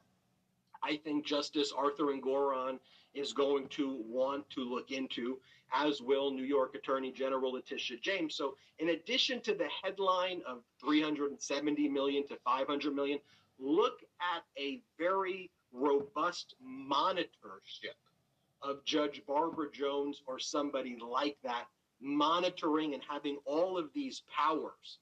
I 0.82 0.96
think 0.96 1.24
Justice 1.24 1.72
Arthur 1.76 2.06
Engoron 2.06 2.78
is 3.14 3.32
going 3.32 3.68
to 3.68 4.02
want 4.08 4.48
to 4.50 4.60
look 4.60 4.90
into, 4.90 5.38
as 5.72 6.00
will 6.00 6.30
New 6.30 6.44
York 6.44 6.74
Attorney 6.74 7.12
General 7.12 7.52
Letitia 7.52 7.98
James. 8.02 8.34
So, 8.34 8.56
in 8.78 8.88
addition 8.90 9.40
to 9.42 9.54
the 9.54 9.68
headline 9.82 10.42
of 10.46 10.62
370 10.80 11.88
million 11.88 12.26
to 12.28 12.36
500 12.44 12.94
million, 12.94 13.18
look 13.58 14.00
at 14.34 14.42
a 14.58 14.80
very 14.98 15.50
robust 15.72 16.56
monitorship 16.66 17.96
of 18.62 18.84
Judge 18.84 19.22
Barbara 19.26 19.70
Jones 19.72 20.22
or 20.26 20.38
somebody 20.38 20.96
like 20.98 21.36
that, 21.42 21.66
monitoring 22.00 22.94
and 22.94 23.02
having 23.08 23.38
all 23.44 23.78
of 23.78 23.90
these 23.94 24.22
powers 24.34 24.98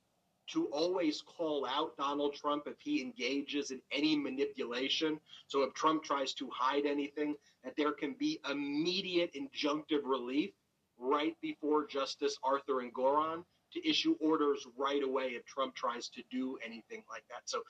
to 0.48 0.66
always 0.66 1.22
call 1.22 1.64
out 1.66 1.96
Donald 1.96 2.34
Trump 2.34 2.64
if 2.66 2.74
he 2.80 3.00
engages 3.00 3.70
in 3.70 3.80
any 3.92 4.16
manipulation. 4.16 5.20
So 5.46 5.62
if 5.62 5.72
Trump 5.74 6.02
tries 6.02 6.34
to 6.34 6.50
hide 6.52 6.86
anything, 6.86 7.36
that 7.62 7.74
there 7.76 7.92
can 7.92 8.14
be 8.18 8.40
immediate 8.50 9.34
injunctive 9.34 10.00
relief 10.04 10.50
right 10.98 11.36
before 11.40 11.86
Justice 11.86 12.36
Arthur 12.42 12.82
Engoron 12.82 13.44
to 13.72 13.88
issue 13.88 14.16
orders 14.20 14.66
right 14.76 15.02
away 15.02 15.28
if 15.28 15.44
Trump 15.44 15.74
tries 15.74 16.08
to 16.08 16.22
do 16.30 16.58
anything 16.64 17.04
like 17.08 17.22
that. 17.28 17.42
So 17.44 17.62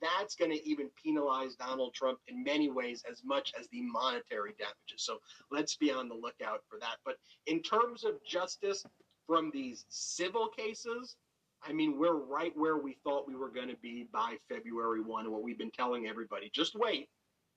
that's 0.00 0.34
going 0.34 0.50
to 0.50 0.68
even 0.68 0.90
penalize 1.02 1.54
Donald 1.54 1.94
Trump 1.94 2.18
in 2.28 2.42
many 2.42 2.70
ways 2.70 3.02
as 3.10 3.22
much 3.24 3.52
as 3.58 3.68
the 3.68 3.82
monetary 3.82 4.54
damages. 4.58 5.04
So 5.04 5.18
let's 5.50 5.76
be 5.76 5.90
on 5.90 6.08
the 6.08 6.14
lookout 6.14 6.60
for 6.68 6.78
that. 6.80 6.96
But 7.04 7.16
in 7.46 7.62
terms 7.62 8.04
of 8.04 8.22
justice 8.24 8.84
from 9.26 9.50
these 9.52 9.84
civil 9.88 10.48
cases, 10.48 11.16
I 11.62 11.72
mean, 11.72 11.98
we're 11.98 12.16
right 12.16 12.52
where 12.56 12.76
we 12.76 12.96
thought 13.02 13.26
we 13.26 13.34
were 13.36 13.50
going 13.50 13.68
to 13.68 13.76
be 13.82 14.08
by 14.12 14.36
February 14.48 15.00
1, 15.00 15.30
what 15.30 15.42
we've 15.42 15.58
been 15.58 15.70
telling 15.70 16.06
everybody. 16.06 16.50
Just 16.54 16.74
wait, 16.76 17.08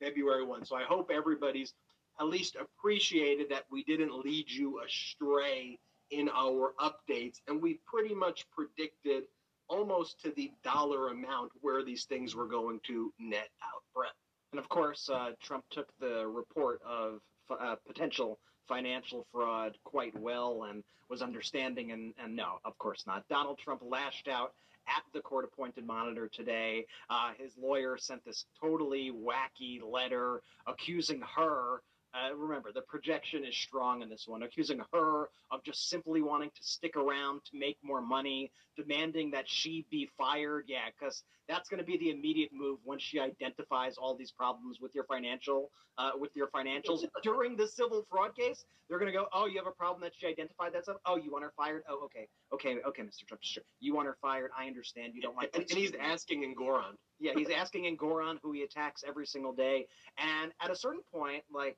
February 0.02 0.44
1. 0.44 0.64
So 0.64 0.76
I 0.76 0.84
hope 0.84 1.10
everybody's 1.12 1.74
at 2.18 2.26
least 2.26 2.56
appreciated 2.56 3.48
that 3.50 3.64
we 3.70 3.84
didn't 3.84 4.18
lead 4.24 4.50
you 4.50 4.80
astray 4.84 5.78
in 6.10 6.28
our 6.34 6.74
updates. 6.80 7.40
And 7.46 7.62
we 7.62 7.80
pretty 7.86 8.14
much 8.14 8.46
predicted 8.50 9.24
almost 9.70 10.20
to 10.20 10.32
the 10.32 10.50
dollar 10.62 11.08
amount 11.08 11.52
where 11.60 11.82
these 11.82 12.04
things 12.04 12.34
were 12.34 12.48
going 12.48 12.80
to 12.88 13.12
net 13.18 13.48
out, 13.62 13.82
Brett. 13.94 14.12
And 14.52 14.58
of 14.58 14.68
course, 14.68 15.08
uh, 15.08 15.30
Trump 15.40 15.64
took 15.70 15.86
the 16.00 16.26
report 16.26 16.80
of 16.84 17.20
uh, 17.48 17.76
potential 17.86 18.38
financial 18.68 19.26
fraud 19.32 19.76
quite 19.84 20.18
well 20.18 20.64
and 20.68 20.82
was 21.08 21.22
understanding. 21.22 21.92
And, 21.92 22.14
and 22.22 22.34
no, 22.36 22.58
of 22.64 22.76
course 22.78 23.04
not. 23.06 23.26
Donald 23.28 23.58
Trump 23.58 23.82
lashed 23.84 24.28
out 24.28 24.52
at 24.88 25.02
the 25.12 25.20
court 25.20 25.44
appointed 25.44 25.86
monitor 25.86 26.28
today. 26.28 26.86
Uh, 27.08 27.30
his 27.38 27.52
lawyer 27.56 27.96
sent 27.96 28.24
this 28.24 28.46
totally 28.60 29.12
wacky 29.12 29.80
letter 29.82 30.42
accusing 30.66 31.22
her 31.36 31.82
uh, 32.12 32.34
remember, 32.34 32.72
the 32.72 32.82
projection 32.82 33.44
is 33.44 33.56
strong 33.56 34.02
in 34.02 34.08
this 34.08 34.26
one, 34.26 34.42
accusing 34.42 34.80
her 34.92 35.28
of 35.50 35.62
just 35.64 35.88
simply 35.88 36.22
wanting 36.22 36.50
to 36.50 36.62
stick 36.62 36.96
around 36.96 37.40
to 37.44 37.58
make 37.58 37.78
more 37.82 38.00
money, 38.00 38.50
demanding 38.76 39.30
that 39.30 39.48
she 39.48 39.86
be 39.90 40.08
fired. 40.18 40.64
Yeah, 40.66 40.86
because 40.98 41.22
that's 41.48 41.68
going 41.68 41.78
to 41.78 41.84
be 41.84 41.96
the 41.98 42.10
immediate 42.10 42.50
move 42.52 42.78
once 42.84 43.02
she 43.02 43.20
identifies 43.20 43.96
all 43.96 44.14
these 44.16 44.32
problems 44.32 44.80
with 44.80 44.94
your 44.94 45.04
financial, 45.04 45.70
uh, 45.98 46.10
with 46.18 46.30
your 46.34 46.48
financials 46.48 47.04
during 47.22 47.56
the 47.56 47.66
civil 47.66 48.04
fraud 48.10 48.34
case. 48.36 48.64
They're 48.88 48.98
going 48.98 49.12
to 49.12 49.16
go, 49.16 49.26
oh, 49.32 49.46
you 49.46 49.56
have 49.58 49.68
a 49.68 49.72
problem 49.72 50.02
that 50.02 50.12
she 50.18 50.26
identified 50.26 50.72
that 50.72 50.82
stuff. 50.82 50.96
Oh, 51.06 51.16
you 51.16 51.30
want 51.30 51.44
her 51.44 51.52
fired? 51.56 51.84
Oh, 51.88 52.04
okay, 52.06 52.26
okay, 52.52 52.78
okay, 52.84 53.02
Mr. 53.02 53.24
Trump, 53.24 53.40
sure. 53.42 53.62
You 53.78 53.94
want 53.94 54.08
her 54.08 54.16
fired? 54.20 54.50
I 54.58 54.66
understand. 54.66 55.12
You 55.14 55.22
don't 55.22 55.36
like. 55.36 55.50
And, 55.54 55.64
and 55.70 55.78
he's 55.78 55.92
asking 56.00 56.42
Engoron. 56.42 56.94
Yeah, 57.20 57.32
he's 57.36 57.50
asking 57.50 57.84
Engoron, 57.84 58.38
who 58.42 58.50
he 58.50 58.62
attacks 58.62 59.04
every 59.06 59.26
single 59.26 59.52
day, 59.52 59.86
and 60.18 60.52
at 60.60 60.70
a 60.70 60.76
certain 60.76 61.02
point, 61.12 61.44
like 61.52 61.76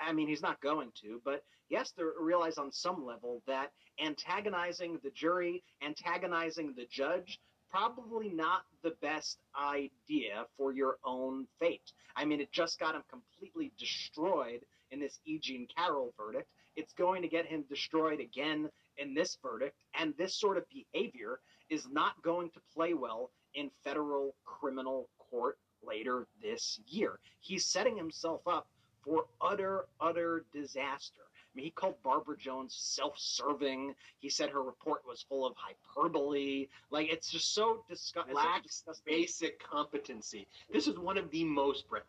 I 0.00 0.12
mean, 0.12 0.28
he's 0.28 0.42
not 0.42 0.60
going 0.60 0.90
to, 1.02 1.20
but 1.24 1.44
he 1.68 1.76
has 1.76 1.92
to 1.92 2.12
realize 2.20 2.58
on 2.58 2.72
some 2.72 3.04
level 3.04 3.42
that 3.46 3.70
antagonizing 4.04 4.98
the 5.02 5.10
jury, 5.10 5.62
antagonizing 5.82 6.74
the 6.76 6.86
judge, 6.90 7.40
probably 7.70 8.28
not 8.28 8.62
the 8.82 8.94
best 9.00 9.38
idea 9.60 10.44
for 10.56 10.72
your 10.72 10.96
own 11.04 11.46
fate. 11.58 11.92
I 12.16 12.24
mean, 12.24 12.40
it 12.40 12.50
just 12.50 12.80
got 12.80 12.94
him 12.94 13.02
completely 13.08 13.72
destroyed 13.78 14.60
in 14.90 14.98
this 14.98 15.20
E. 15.24 15.38
Jean 15.38 15.68
Carroll 15.76 16.12
verdict. 16.18 16.48
It's 16.76 16.92
going 16.92 17.22
to 17.22 17.28
get 17.28 17.46
him 17.46 17.64
destroyed 17.68 18.20
again 18.20 18.68
in 18.96 19.14
this 19.14 19.38
verdict. 19.42 19.76
And 19.98 20.14
this 20.18 20.34
sort 20.34 20.56
of 20.56 20.64
behavior 20.68 21.40
is 21.68 21.86
not 21.90 22.20
going 22.22 22.50
to 22.50 22.60
play 22.74 22.94
well 22.94 23.30
in 23.54 23.70
federal 23.84 24.34
criminal 24.44 25.08
court 25.18 25.58
later 25.82 26.26
this 26.42 26.80
year. 26.86 27.18
He's 27.40 27.66
setting 27.66 27.96
himself 27.96 28.42
up 28.46 28.66
for 29.10 29.26
utter, 29.40 29.86
utter 30.00 30.44
disaster. 30.52 31.22
I 31.24 31.50
mean, 31.56 31.64
he 31.64 31.70
called 31.72 31.96
Barbara 32.04 32.36
Jones 32.38 32.76
self-serving. 32.78 33.96
He 34.20 34.28
said 34.28 34.50
her 34.50 34.62
report 34.62 35.02
was 35.04 35.20
full 35.28 35.44
of 35.44 35.54
hyperbole. 35.56 36.68
Like 36.92 37.12
it's 37.12 37.28
just 37.28 37.52
so 37.52 37.82
disgusting. 37.88 38.36
Lacks 38.36 38.84
basic 39.04 39.60
competency. 39.60 40.46
This 40.72 40.86
is 40.86 40.96
one 40.96 41.18
of 41.18 41.28
the 41.32 41.42
most, 41.42 41.88
Brett, 41.88 42.04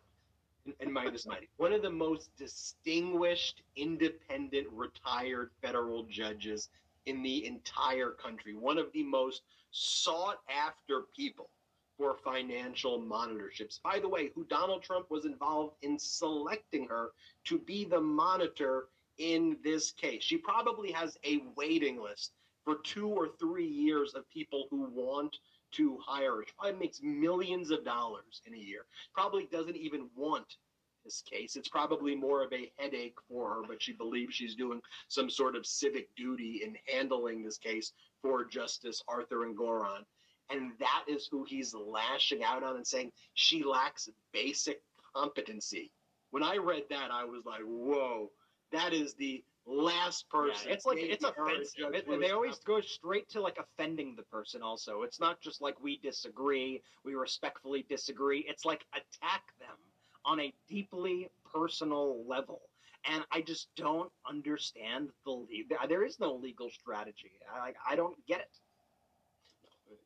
and 0.78 0.92
minus 0.92 1.26
ninety, 1.26 1.48
one 1.56 1.72
of 1.72 1.82
the 1.82 1.90
most 1.90 2.30
distinguished, 2.36 3.62
independent, 3.74 4.68
retired 4.70 5.50
federal 5.60 6.04
judges 6.04 6.68
in 7.06 7.20
the 7.24 7.44
entire 7.44 8.10
country. 8.10 8.54
One 8.54 8.78
of 8.78 8.92
the 8.92 9.02
most 9.02 9.42
sought 9.72 10.38
after 10.48 11.02
people 11.16 11.50
for 11.96 12.16
financial 12.24 13.00
monitorships. 13.00 13.80
By 13.82 13.98
the 13.98 14.08
way, 14.08 14.30
who 14.34 14.44
Donald 14.44 14.82
Trump 14.82 15.10
was 15.10 15.24
involved 15.24 15.76
in 15.82 15.98
selecting 15.98 16.86
her 16.88 17.10
to 17.44 17.58
be 17.58 17.84
the 17.84 18.00
monitor 18.00 18.88
in 19.18 19.56
this 19.62 19.92
case. 19.92 20.22
She 20.22 20.36
probably 20.36 20.90
has 20.92 21.18
a 21.24 21.42
waiting 21.56 22.00
list 22.00 22.32
for 22.64 22.76
two 22.84 23.08
or 23.08 23.28
three 23.38 23.66
years 23.66 24.14
of 24.14 24.28
people 24.30 24.66
who 24.70 24.84
want 24.90 25.36
to 25.72 25.98
hire 26.04 26.36
her. 26.36 26.44
She 26.46 26.54
probably 26.58 26.78
makes 26.78 27.00
millions 27.02 27.70
of 27.70 27.84
dollars 27.84 28.42
in 28.46 28.54
a 28.54 28.58
year. 28.58 28.84
Probably 29.14 29.46
doesn't 29.50 29.76
even 29.76 30.08
want 30.16 30.56
this 31.04 31.22
case. 31.22 31.56
It's 31.56 31.68
probably 31.68 32.14
more 32.14 32.44
of 32.44 32.52
a 32.52 32.70
headache 32.78 33.16
for 33.28 33.50
her, 33.50 33.62
but 33.66 33.82
she 33.82 33.92
believes 33.92 34.34
she's 34.34 34.54
doing 34.54 34.80
some 35.08 35.28
sort 35.28 35.56
of 35.56 35.66
civic 35.66 36.14
duty 36.14 36.62
in 36.64 36.76
handling 36.86 37.42
this 37.42 37.58
case 37.58 37.92
for 38.22 38.44
Justice 38.44 39.02
Arthur 39.08 39.46
Engoron 39.46 40.04
and 40.52 40.72
that 40.78 41.04
is 41.08 41.28
who 41.30 41.44
he's 41.44 41.74
lashing 41.74 42.44
out 42.44 42.62
on 42.62 42.76
and 42.76 42.86
saying 42.86 43.12
she 43.34 43.62
lacks 43.62 44.08
basic 44.32 44.82
competency. 45.14 45.90
When 46.30 46.42
I 46.42 46.56
read 46.56 46.84
that, 46.90 47.10
I 47.10 47.24
was 47.24 47.44
like, 47.44 47.62
"Whoa, 47.62 48.30
that 48.72 48.92
is 48.92 49.14
the 49.14 49.44
last 49.66 50.28
person." 50.30 50.68
Yeah, 50.68 50.74
it's 50.74 50.86
like 50.86 50.98
it's 50.98 51.24
offensive. 51.24 51.94
It, 51.94 52.20
they 52.20 52.30
always 52.30 52.58
go 52.60 52.80
straight 52.80 53.28
to 53.30 53.40
like 53.40 53.58
offending 53.58 54.16
the 54.16 54.22
person. 54.24 54.62
Also, 54.62 55.02
it's 55.02 55.20
not 55.20 55.40
just 55.40 55.60
like 55.60 55.80
we 55.82 55.98
disagree, 55.98 56.82
we 57.04 57.14
respectfully 57.14 57.84
disagree. 57.88 58.44
It's 58.48 58.64
like 58.64 58.84
attack 58.94 59.42
them 59.58 59.76
on 60.24 60.40
a 60.40 60.52
deeply 60.68 61.28
personal 61.52 62.24
level. 62.26 62.62
And 63.04 63.24
I 63.32 63.40
just 63.40 63.68
don't 63.76 64.10
understand 64.28 65.10
the 65.26 65.44
there 65.88 66.04
is 66.04 66.20
no 66.20 66.34
legal 66.34 66.70
strategy. 66.70 67.32
I 67.52 67.72
I 67.86 67.96
don't 67.96 68.16
get 68.26 68.40
it 68.40 68.58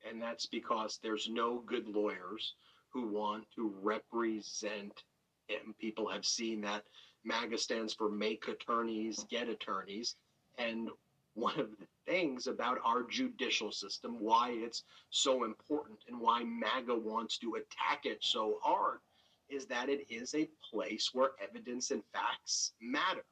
and 0.08 0.20
that's 0.20 0.46
because 0.46 0.98
there's 1.02 1.28
no 1.28 1.62
good 1.66 1.88
lawyers 1.88 2.54
who 2.90 3.06
want 3.08 3.44
to 3.54 3.74
represent 3.82 5.02
him. 5.48 5.74
People 5.78 6.08
have 6.08 6.24
seen 6.24 6.60
that 6.62 6.84
MAGA 7.24 7.58
stands 7.58 7.92
for 7.92 8.10
make 8.10 8.48
attorneys, 8.48 9.24
get 9.28 9.48
attorneys. 9.48 10.16
And 10.58 10.88
one 11.34 11.58
of 11.60 11.70
the 11.78 11.86
things 12.06 12.46
about 12.46 12.78
our 12.84 13.02
judicial 13.02 13.70
system, 13.70 14.16
why 14.18 14.50
it's 14.52 14.84
so 15.10 15.44
important, 15.44 15.98
and 16.08 16.18
why 16.18 16.44
MAGA 16.44 16.94
wants 16.94 17.36
to 17.38 17.56
attack 17.56 18.06
it 18.06 18.18
so 18.20 18.58
hard, 18.62 18.98
is 19.48 19.66
that 19.66 19.88
it 19.88 20.06
is 20.08 20.34
a 20.34 20.48
place 20.70 21.10
where 21.12 21.30
evidence 21.42 21.90
and 21.90 22.02
facts 22.12 22.72
matter. 22.80 23.24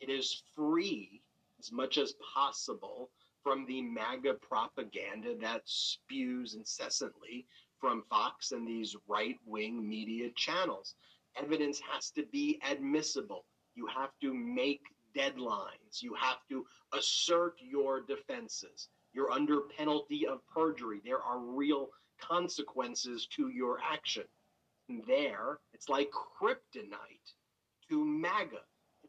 It 0.00 0.08
is 0.08 0.42
free 0.56 1.20
as 1.60 1.70
much 1.70 1.98
as 1.98 2.14
possible 2.34 3.10
from 3.44 3.66
the 3.66 3.82
MAGA 3.82 4.34
propaganda 4.34 5.36
that 5.40 5.62
spews 5.66 6.54
incessantly 6.54 7.46
from 7.78 8.02
Fox 8.08 8.52
and 8.52 8.66
these 8.66 8.96
right 9.06 9.36
wing 9.44 9.86
media 9.86 10.30
channels. 10.34 10.94
Evidence 11.36 11.78
has 11.92 12.10
to 12.12 12.24
be 12.32 12.58
admissible. 12.68 13.44
You 13.74 13.86
have 13.86 14.10
to 14.22 14.32
make 14.32 14.80
deadlines. 15.14 16.00
You 16.00 16.14
have 16.14 16.38
to 16.48 16.64
assert 16.94 17.56
your 17.60 18.00
defenses. 18.00 18.88
You're 19.12 19.30
under 19.30 19.60
penalty 19.76 20.26
of 20.26 20.40
perjury. 20.48 21.02
There 21.04 21.22
are 21.22 21.38
real 21.38 21.90
consequences 22.20 23.26
to 23.36 23.48
your 23.48 23.78
action. 23.80 24.24
There, 25.06 25.58
it's 25.74 25.88
like 25.88 26.10
kryptonite 26.10 27.34
to 27.90 28.04
MAGA. 28.04 28.60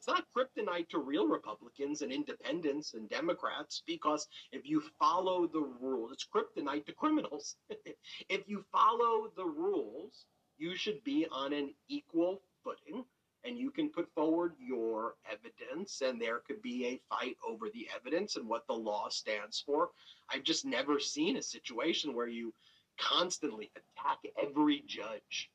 It's 0.08 0.13
not 0.13 0.28
kryptonite 0.38 0.89
to 0.89 1.00
real 1.00 1.26
Republicans 1.28 2.04
and 2.04 2.12
independents 2.12 2.94
and 2.94 3.10
Democrats 3.10 3.82
because 3.88 4.28
if 4.52 4.63
you 4.63 4.80
follow 5.00 5.48
the 5.48 5.62
rules, 5.62 6.12
it's 6.12 6.28
kryptonite 6.28 6.86
to 6.86 6.94
criminals. 6.94 7.56
if 8.30 8.48
you 8.48 8.63
follow 8.72 9.32
the 9.36 9.46
rules, 9.46 10.28
you 10.60 10.76
should 10.76 11.04
be 11.04 11.26
on 11.32 11.54
an 11.54 11.74
equal 11.88 12.44
footing 12.63 13.04
and 13.46 13.58
you 13.58 13.72
can 13.72 13.89
put 13.89 14.08
forward 14.13 14.54
your 14.60 15.15
evidence 15.28 16.02
and 16.02 16.22
there 16.22 16.38
could 16.46 16.62
be 16.62 16.86
a 16.86 17.02
fight 17.10 17.38
over 17.44 17.72
the 17.74 17.89
evidence 17.96 18.36
and 18.36 18.48
what 18.48 18.68
the 18.68 18.74
law 18.74 19.10
stands 19.10 19.60
for. 19.65 19.89
I've 20.30 20.44
just 20.44 20.65
never 20.65 21.00
seen 21.00 21.38
a 21.38 21.41
situation 21.41 22.13
where 22.13 22.28
you 22.28 22.54
constantly 23.00 23.72
attack 23.76 24.20
every 24.39 24.84
judge, 24.86 25.50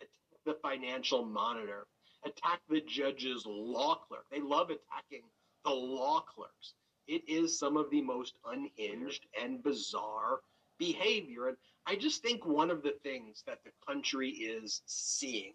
attack 0.00 0.10
the 0.44 0.54
financial 0.54 1.24
monitor, 1.24 1.86
attack 2.24 2.60
the 2.68 2.80
judge's 2.80 3.44
law 3.46 3.96
clerk. 3.96 4.24
They 4.30 4.40
love 4.40 4.70
attacking 4.70 5.22
the 5.64 5.70
law 5.70 6.20
clerks. 6.20 6.74
It 7.06 7.22
is 7.28 7.58
some 7.58 7.76
of 7.76 7.90
the 7.90 8.00
most 8.00 8.34
unhinged 8.46 9.26
and 9.40 9.62
bizarre 9.62 10.40
behavior. 10.78 11.48
And 11.48 11.56
I 11.86 11.96
just 11.96 12.22
think 12.22 12.46
one 12.46 12.70
of 12.70 12.82
the 12.82 12.94
things 13.02 13.42
that 13.46 13.58
the 13.64 13.70
country 13.86 14.30
is 14.30 14.82
seeing 14.86 15.52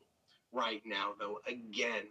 right 0.52 0.82
now, 0.86 1.14
though, 1.20 1.40
again, 1.48 2.06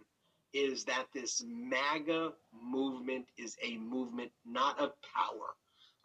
is 0.53 0.83
that 0.85 1.05
this 1.13 1.43
MAGA 1.45 2.33
movement 2.51 3.27
is 3.37 3.55
a 3.63 3.77
movement 3.77 4.31
not 4.45 4.79
of 4.79 4.93
power, 5.01 5.55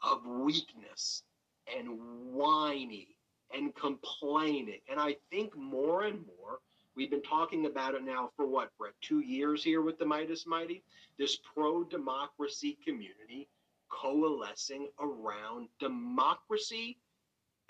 of 0.03 0.25
weakness 0.27 1.23
and 1.77 1.89
whiny 2.33 3.17
and 3.55 3.75
complaining. 3.75 4.81
And 4.91 5.01
I 5.01 5.17
think 5.31 5.57
more 5.57 6.03
and 6.03 6.21
more, 6.27 6.61
we've 6.97 7.11
been 7.11 7.23
talking 7.23 7.67
about 7.67 7.95
it 7.95 8.05
now 8.05 8.31
for 8.37 8.47
what, 8.47 8.71
Brett, 8.79 8.95
two 9.01 9.21
years 9.21 9.63
here 9.63 9.83
with 9.83 9.99
the 9.99 10.05
Meidas 10.05 10.47
Mighty? 10.47 10.83
This 11.19 11.39
pro 11.55 11.85
democracy 11.85 12.79
community 12.85 13.49
coalescing 13.89 14.89
around 15.01 15.69
democracy 15.79 16.99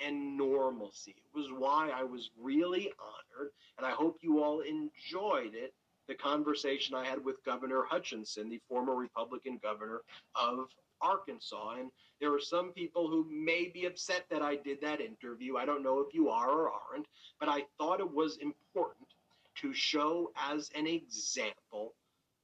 and 0.05 0.37
normalcy. 0.37 1.15
It 1.17 1.39
was 1.39 1.49
why 1.57 1.91
I 1.95 2.03
was 2.03 2.31
really 2.41 2.93
honored, 2.99 3.51
and 3.79 3.87
I 3.87 3.91
hope 3.91 4.19
you 4.23 4.43
all 4.43 4.61
enjoyed 4.61 5.55
it. 5.55 5.75
The 6.07 6.15
conversation 6.15 6.95
I 6.95 7.05
had 7.05 7.25
with 7.25 7.43
Governor 7.45 7.85
Hutchinson, 7.89 8.51
the 8.51 8.61
former 8.69 8.95
Republican 8.95 9.59
governor 9.63 10.03
of 10.35 10.69
Arkansas. 11.01 11.77
And 11.79 11.91
there 12.21 12.33
are 12.35 12.41
some 12.41 12.73
people 12.73 13.09
who 13.09 13.27
may 13.31 13.71
be 13.73 13.87
upset 13.87 14.27
that 14.31 14.43
I 14.43 14.57
did 14.57 14.81
that 14.83 15.01
interview. 15.01 15.57
I 15.57 15.65
don't 15.65 15.83
know 15.83 16.01
if 16.01 16.13
you 16.13 16.29
are 16.29 16.51
or 16.51 16.71
aren't, 16.71 17.07
but 17.41 17.49
I 17.49 17.65
thought 17.79 18.01
it 18.01 18.11
was 18.11 18.37
important 18.39 19.04
to 19.61 19.73
show 19.73 20.33
as 20.51 20.71
an 20.75 20.87
example 20.87 21.95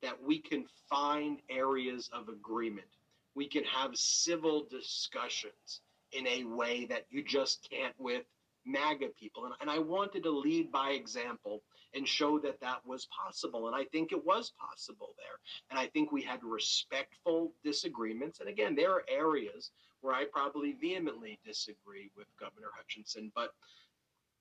that 0.03 0.23
we 0.23 0.39
can 0.39 0.65
find 0.89 1.39
areas 1.49 2.11
of 2.13 2.29
agreement. 2.29 2.87
We 3.35 3.47
can 3.47 3.65
have 3.65 3.97
civil 3.97 4.67
discussions 4.71 5.81
in 6.13 6.27
a 6.27 6.45
way 6.45 6.87
that 6.87 7.07
you 7.11 7.23
just 7.23 7.69
can't 7.71 7.95
with 7.99 8.25
MAGA 8.67 9.09
people. 9.19 9.45
And, 9.45 9.55
and 9.61 9.71
I 9.71 9.79
wanted 9.79 10.23
to 10.25 10.31
lead 10.31 10.71
by 10.73 10.91
example 10.91 11.63
and 11.95 12.07
show 12.07 12.39
that 12.41 12.61
that 12.61 12.87
was 12.87 13.07
possible. 13.07 13.67
And 13.67 13.77
I 13.77 13.85
think 13.85 14.13
it 14.13 14.25
was 14.25 14.53
possible 14.59 15.15
there. 15.17 15.39
And 15.71 15.79
I 15.79 15.87
think 15.87 16.13
we 16.13 16.23
had 16.23 16.43
respectful 16.43 17.53
disagreements. 17.65 18.41
And 18.41 18.49
again, 18.49 18.75
there 18.75 18.93
are 18.93 19.05
areas 19.09 19.71
where 20.01 20.15
I 20.15 20.25
probably 20.25 20.73
vehemently 20.73 21.39
disagree 21.45 22.11
with 22.17 22.27
Governor 22.39 22.71
Hutchinson, 22.75 23.31
but 23.35 23.53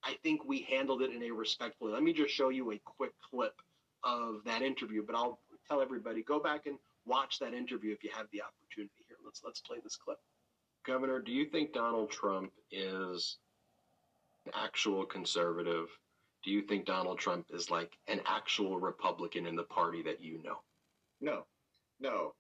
I 0.04 0.16
think 0.24 0.46
we 0.46 0.62
handled 0.62 1.02
it 1.02 1.12
in 1.12 1.24
a 1.24 1.32
respectful 1.32 1.88
way. 1.88 1.94
Let 1.94 2.04
me 2.04 2.14
just 2.14 2.34
show 2.34 2.50
you 2.50 2.72
a 2.72 2.80
quick 2.80 3.12
clip 3.30 3.62
of 4.04 4.42
that 4.46 4.62
interview, 4.62 5.04
but 5.06 5.16
I'll 5.16 5.40
tell 5.68 5.82
everybody 5.82 6.24
go 6.24 6.40
back 6.40 6.66
and 6.66 6.78
watch 7.06 7.40
that 7.40 7.54
interview 7.54 7.92
if 7.92 8.04
you 8.04 8.10
have 8.16 8.28
the 8.32 8.42
opportunity 8.42 9.04
here. 9.08 9.18
Let's 9.24 9.42
let's 9.44 9.62
play 9.62 9.78
this 9.84 9.98
clip. 9.98 10.20
Governor, 10.86 11.20
do 11.20 11.32
you 11.32 11.46
think 11.46 11.74
Donald 11.74 12.10
Trump 12.10 12.52
is 12.72 13.38
an 14.46 14.54
actual 14.56 15.06
conservative? 15.06 15.88
Do 16.44 16.52
you 16.52 16.62
think 16.62 16.86
Donald 16.86 17.20
Trump 17.20 17.48
is 17.54 17.70
like 17.70 17.98
an 18.08 18.22
actual 18.26 18.80
Republican 18.80 19.46
in 19.46 19.56
the 19.56 19.64
party 19.64 20.02
that 20.04 20.22
you 20.22 20.42
know? 20.42 20.60
No, 21.20 21.46
no. 22.00 22.34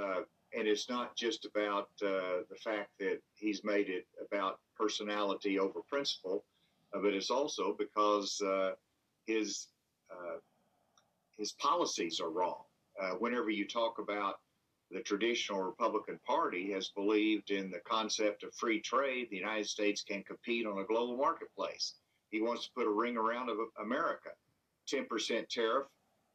Uh, 0.00 0.22
and 0.56 0.66
it's 0.68 0.88
not 0.88 1.16
just 1.16 1.44
about 1.44 1.88
uh, 2.02 2.42
the 2.48 2.56
fact 2.62 2.90
that 3.00 3.18
he's 3.34 3.64
made 3.64 3.88
it 3.88 4.06
about 4.24 4.60
personality 4.76 5.58
over 5.58 5.80
principle, 5.88 6.36
uh, 6.36 6.59
but 6.92 7.14
it's 7.14 7.30
also 7.30 7.74
because 7.78 8.40
uh, 8.40 8.72
his 9.26 9.68
uh, 10.10 10.38
his 11.38 11.52
policies 11.52 12.20
are 12.20 12.30
wrong. 12.30 12.62
Uh, 13.00 13.12
whenever 13.12 13.50
you 13.50 13.66
talk 13.66 13.98
about 13.98 14.40
the 14.90 15.00
traditional 15.00 15.62
Republican 15.62 16.18
Party 16.26 16.72
has 16.72 16.88
believed 16.88 17.50
in 17.50 17.70
the 17.70 17.78
concept 17.80 18.42
of 18.42 18.52
free 18.54 18.80
trade. 18.80 19.28
The 19.30 19.36
United 19.36 19.68
States 19.68 20.02
can 20.02 20.22
compete 20.24 20.66
on 20.66 20.78
a 20.78 20.84
global 20.84 21.16
marketplace. 21.16 21.94
He 22.30 22.40
wants 22.40 22.64
to 22.64 22.72
put 22.74 22.86
a 22.86 22.90
ring 22.90 23.16
around 23.16 23.50
of 23.50 23.58
America, 23.80 24.30
10% 24.92 25.48
tariff 25.48 25.86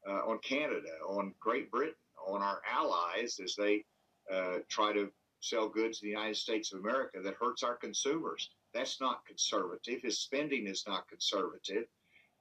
uh, 0.07 0.21
on 0.25 0.39
Canada, 0.39 0.89
on 1.07 1.33
Great 1.39 1.69
Britain, 1.69 1.95
on 2.25 2.41
our 2.41 2.61
allies 2.69 3.39
as 3.43 3.55
they 3.55 3.83
uh, 4.31 4.59
try 4.69 4.93
to 4.93 5.11
sell 5.41 5.67
goods 5.67 5.99
to 5.99 6.05
the 6.05 6.11
United 6.11 6.37
States 6.37 6.73
of 6.73 6.79
America 6.79 7.19
that 7.21 7.35
hurts 7.39 7.61
our 7.61 7.75
consumers. 7.75 8.49
That's 8.75 8.99
not 8.99 9.25
conservative. 9.25 10.01
His 10.01 10.19
spending 10.19 10.67
is 10.67 10.83
not 10.85 11.07
conservative. 11.07 11.85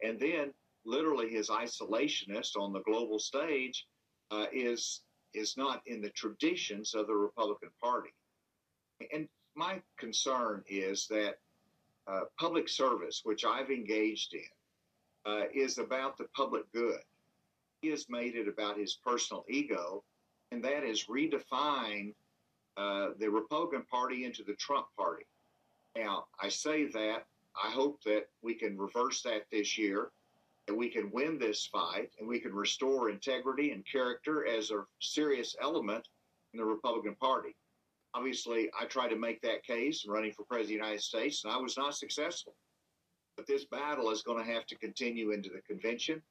And 0.02 0.18
then, 0.18 0.52
literally, 0.84 1.30
his 1.30 1.48
isolationist 1.48 2.56
on 2.58 2.72
the 2.72 2.82
global 2.82 3.20
stage 3.20 3.86
uh, 4.32 4.46
is 4.52 5.02
is 5.32 5.56
not 5.56 5.82
in 5.86 6.00
the 6.00 6.10
traditions 6.10 6.94
of 6.94 7.06
the 7.06 7.14
Republican 7.14 7.70
Party. 7.80 8.10
And 9.12 9.28
my 9.54 9.80
concern 9.96 10.62
is 10.68 11.06
that 11.08 11.38
uh, 12.06 12.22
public 12.38 12.68
service, 12.68 13.22
which 13.24 13.44
I've 13.44 13.70
engaged 13.70 14.34
in, 14.34 14.52
uh, 15.26 15.44
is 15.52 15.78
about 15.78 16.18
the 16.18 16.26
public 16.36 16.70
good. 16.72 17.00
He 17.80 17.88
has 17.90 18.08
made 18.08 18.34
it 18.34 18.48
about 18.48 18.78
his 18.78 18.94
personal 19.04 19.44
ego, 19.48 20.02
and 20.50 20.62
that 20.64 20.84
is 20.84 21.06
redefined 21.06 22.14
uh, 22.76 23.10
the 23.18 23.28
Republican 23.28 23.82
Party 23.90 24.24
into 24.24 24.42
the 24.42 24.54
Trump 24.54 24.86
Party. 24.96 25.26
Now, 25.96 26.26
I 26.40 26.48
say 26.48 26.86
that. 26.86 27.24
I 27.62 27.70
hope 27.70 28.02
that 28.04 28.28
we 28.42 28.54
can 28.54 28.76
reverse 28.76 29.22
that 29.22 29.44
this 29.52 29.78
year 29.78 30.10
that 30.66 30.74
we 30.74 30.88
can 30.88 31.10
win 31.10 31.38
this 31.38 31.66
fight 31.66 32.10
and 32.18 32.28
we 32.28 32.40
can 32.40 32.54
restore 32.54 33.10
integrity 33.10 33.72
and 33.72 33.84
character 33.86 34.46
as 34.46 34.70
a 34.70 34.84
serious 35.00 35.54
element 35.60 36.08
in 36.52 36.58
the 36.58 36.64
Republican 36.64 37.14
Party. 37.16 37.54
Obviously, 38.14 38.70
I 38.78 38.86
tried 38.86 39.08
to 39.08 39.16
make 39.16 39.42
that 39.42 39.64
case 39.64 40.06
running 40.06 40.32
for 40.32 40.44
president 40.44 40.62
of 40.64 40.68
the 40.68 40.86
United 40.86 41.02
States, 41.02 41.44
and 41.44 41.52
I 41.52 41.56
was 41.58 41.76
not 41.76 41.96
successful. 41.96 42.54
But 43.36 43.46
this 43.46 43.64
battle 43.64 44.10
is 44.10 44.22
going 44.22 44.44
to 44.44 44.52
have 44.52 44.66
to 44.66 44.78
continue 44.78 45.32
into 45.32 45.50
the 45.50 45.60
convention. 45.62 46.22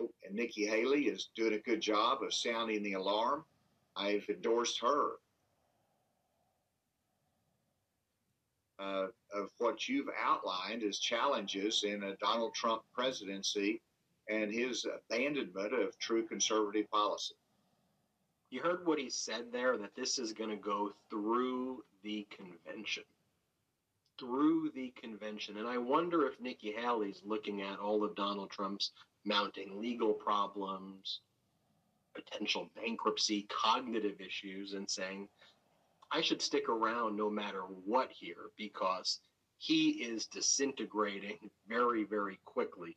And 0.00 0.34
Nikki 0.34 0.66
Haley 0.66 1.06
is 1.06 1.30
doing 1.34 1.54
a 1.54 1.58
good 1.58 1.80
job 1.80 2.22
of 2.22 2.32
sounding 2.32 2.82
the 2.82 2.92
alarm. 2.94 3.44
I've 3.96 4.26
endorsed 4.28 4.80
her. 4.80 5.16
Uh, 8.78 9.06
of 9.32 9.50
what 9.58 9.88
you've 9.88 10.08
outlined 10.22 10.82
as 10.82 10.98
challenges 10.98 11.84
in 11.84 12.02
a 12.02 12.16
Donald 12.16 12.54
Trump 12.54 12.82
presidency 12.92 13.80
and 14.28 14.52
his 14.52 14.86
abandonment 14.86 15.72
of 15.74 15.98
true 15.98 16.26
conservative 16.26 16.90
policy. 16.90 17.34
You 18.50 18.60
heard 18.60 18.86
what 18.86 18.98
he 18.98 19.10
said 19.10 19.46
there 19.52 19.76
that 19.78 19.94
this 19.94 20.18
is 20.18 20.32
going 20.32 20.50
to 20.50 20.56
go 20.56 20.92
through 21.10 21.84
the 22.02 22.26
convention. 22.30 23.04
Through 24.18 24.70
the 24.74 24.92
convention. 25.00 25.56
And 25.58 25.66
I 25.66 25.78
wonder 25.78 26.26
if 26.26 26.40
Nikki 26.40 26.72
Haley's 26.72 27.22
looking 27.24 27.62
at 27.62 27.80
all 27.80 28.04
of 28.04 28.14
Donald 28.14 28.50
Trump's 28.50 28.92
mounting 29.24 29.80
legal 29.80 30.12
problems, 30.12 31.20
potential 32.14 32.70
bankruptcy, 32.76 33.48
cognitive 33.48 34.20
issues, 34.20 34.74
and 34.74 34.88
saying, 34.88 35.28
I 36.14 36.20
should 36.20 36.40
stick 36.40 36.68
around 36.68 37.16
no 37.16 37.28
matter 37.28 37.62
what 37.84 38.08
here 38.12 38.50
because 38.56 39.18
he 39.58 39.90
is 39.90 40.26
disintegrating 40.26 41.38
very, 41.66 42.04
very 42.04 42.38
quickly. 42.44 42.96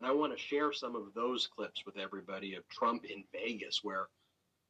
And 0.00 0.08
I 0.08 0.14
want 0.14 0.32
to 0.32 0.42
share 0.42 0.72
some 0.72 0.96
of 0.96 1.12
those 1.14 1.46
clips 1.46 1.84
with 1.84 1.98
everybody 1.98 2.54
of 2.54 2.66
Trump 2.70 3.04
in 3.04 3.22
Vegas, 3.32 3.80
where, 3.84 4.08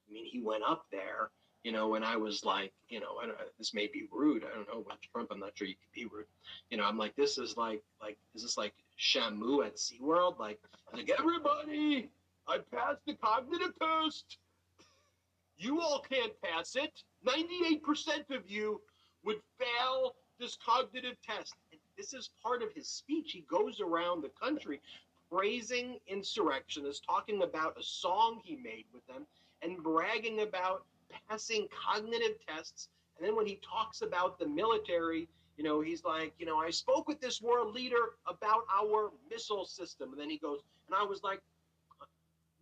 I 0.09 0.13
mean, 0.13 0.25
he 0.27 0.41
went 0.41 0.65
up 0.65 0.87
there, 0.91 1.31
you 1.63 1.71
know, 1.71 1.95
and 1.95 2.05
I 2.05 2.17
was 2.17 2.45
like, 2.45 2.73
you 2.89 2.99
know, 2.99 3.21
don't, 3.21 3.37
this 3.59 3.73
may 3.73 3.87
be 3.87 4.09
rude. 4.11 4.43
I 4.45 4.53
don't 4.57 4.67
know 4.67 4.83
what 4.83 4.99
Trump. 5.13 5.29
I'm 5.31 5.39
not 5.39 5.53
sure 5.55 5.69
you 5.69 5.75
can 5.77 6.03
be 6.03 6.13
rude. 6.13 6.27
You 6.71 6.79
know, 6.79 6.85
I'm 6.85 6.99
like, 6.99 7.15
this 7.15 7.39
is 7.39 7.57
like, 7.57 7.81
like, 8.03 8.19
is 8.35 8.43
this 8.43 8.59
like 8.59 8.75
Shamu 8.99 9.65
at 9.65 9.77
SeaWorld? 9.77 10.41
Like, 10.41 10.59
like 10.93 11.13
everybody, 11.17 12.11
I 12.49 12.59
passed 12.75 13.03
the 13.07 13.15
cognitive 13.15 13.73
test. 13.81 14.39
You 15.57 15.81
all 15.81 16.01
can't 16.01 16.33
pass 16.43 16.75
it. 16.75 16.91
98% 17.27 18.31
of 18.31 18.49
you 18.49 18.81
would 19.25 19.41
fail 19.59 20.15
this 20.39 20.57
cognitive 20.65 21.17
test. 21.23 21.55
And 21.73 21.81
this 21.97 22.13
is 22.13 22.31
part 22.43 22.63
of 22.63 22.73
his 22.73 22.89
speech. 22.89 23.33
He 23.33 23.45
goes 23.49 23.81
around 23.81 24.23
the 24.23 24.31
country 24.41 24.81
praising 25.31 25.99
insurrectionists, 26.07 27.05
talking 27.05 27.43
about 27.43 27.79
a 27.79 27.83
song 27.83 28.41
he 28.45 28.57
made 28.57 28.85
with 28.93 29.07
them, 29.07 29.27
and 29.63 29.83
bragging 29.83 30.43
about 30.43 30.85
passing 31.29 31.67
cognitive 31.69 32.37
tests. 32.47 32.89
And 33.17 33.27
then 33.27 33.37
when 33.37 33.47
he 33.47 33.59
talks 33.69 34.03
about 34.03 34.39
the 34.39 34.47
military, 34.47 35.29
you 35.57 35.65
know, 35.65 35.81
he's 35.81 36.05
like, 36.05 36.35
you 36.39 36.47
know, 36.47 36.59
I 36.59 36.71
spoke 36.71 37.09
with 37.09 37.21
this 37.21 37.41
world 37.41 37.75
leader 37.75 38.15
about 38.27 38.65
our 38.73 39.11
missile 39.31 39.65
system. 39.65 40.11
And 40.13 40.21
then 40.21 40.31
he 40.31 40.39
goes, 40.39 40.61
and 40.87 40.97
I 40.97 41.05
was 41.05 41.23
like, 41.23 41.41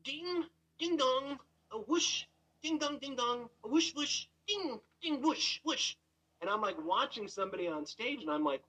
ding, 0.04 0.44
ding 0.78 0.96
dong, 0.96 1.38
a 1.72 1.78
whoosh, 1.78 2.24
ding 2.62 2.78
dong, 2.78 2.98
ding 3.00 3.16
dong, 3.16 3.48
a 3.64 3.68
whoosh, 3.68 3.94
whoosh, 3.94 4.26
ding, 4.48 4.80
ding, 5.02 5.22
whoosh, 5.22 5.60
whoosh. 5.64 5.94
And 6.40 6.50
I'm 6.50 6.60
like 6.60 6.76
watching 6.84 7.28
somebody 7.28 7.68
on 7.68 7.86
stage, 7.86 8.22
and 8.22 8.30
I'm 8.30 8.44
like, 8.44 8.62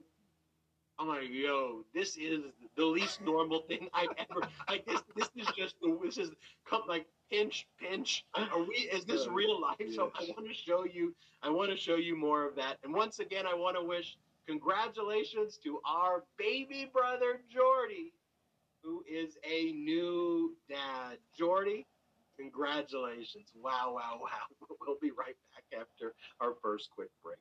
I'm 0.99 1.07
like, 1.07 1.29
yo, 1.31 1.83
this 1.93 2.17
is 2.17 2.41
the 2.77 2.85
least 2.85 3.21
normal 3.21 3.61
thing 3.61 3.89
I've 3.93 4.09
ever. 4.17 4.47
Like 4.69 4.85
this, 4.85 5.01
this 5.15 5.29
is 5.35 5.47
just 5.57 5.75
the. 5.81 5.97
This 6.03 6.17
is 6.17 6.31
come 6.69 6.83
like 6.87 7.05
pinch, 7.31 7.67
pinch. 7.79 8.25
Are 8.35 8.59
we? 8.59 8.75
Is 8.93 9.05
this 9.05 9.27
real 9.27 9.59
life? 9.59 9.77
So 9.93 10.11
I 10.15 10.23
want 10.37 10.47
to 10.47 10.53
show 10.53 10.85
you. 10.85 11.15
I 11.41 11.49
want 11.49 11.71
to 11.71 11.77
show 11.77 11.95
you 11.95 12.15
more 12.15 12.47
of 12.47 12.55
that. 12.57 12.77
And 12.83 12.93
once 12.93 13.19
again, 13.19 13.45
I 13.47 13.55
want 13.55 13.77
to 13.77 13.83
wish 13.83 14.17
congratulations 14.47 15.57
to 15.63 15.79
our 15.85 16.23
baby 16.37 16.89
brother 16.93 17.41
Jordy, 17.51 18.13
who 18.83 19.03
is 19.09 19.37
a 19.43 19.71
new 19.73 20.55
dad. 20.69 21.17
Jordy, 21.37 21.87
congratulations! 22.39 23.49
Wow, 23.55 23.93
wow, 23.95 24.19
wow. 24.21 24.67
We'll 24.85 24.97
be 25.01 25.11
right 25.11 25.35
back 25.52 25.52
after 25.79 26.13
our 26.39 26.53
first 26.61 26.89
quick 26.91 27.09
break. 27.23 27.37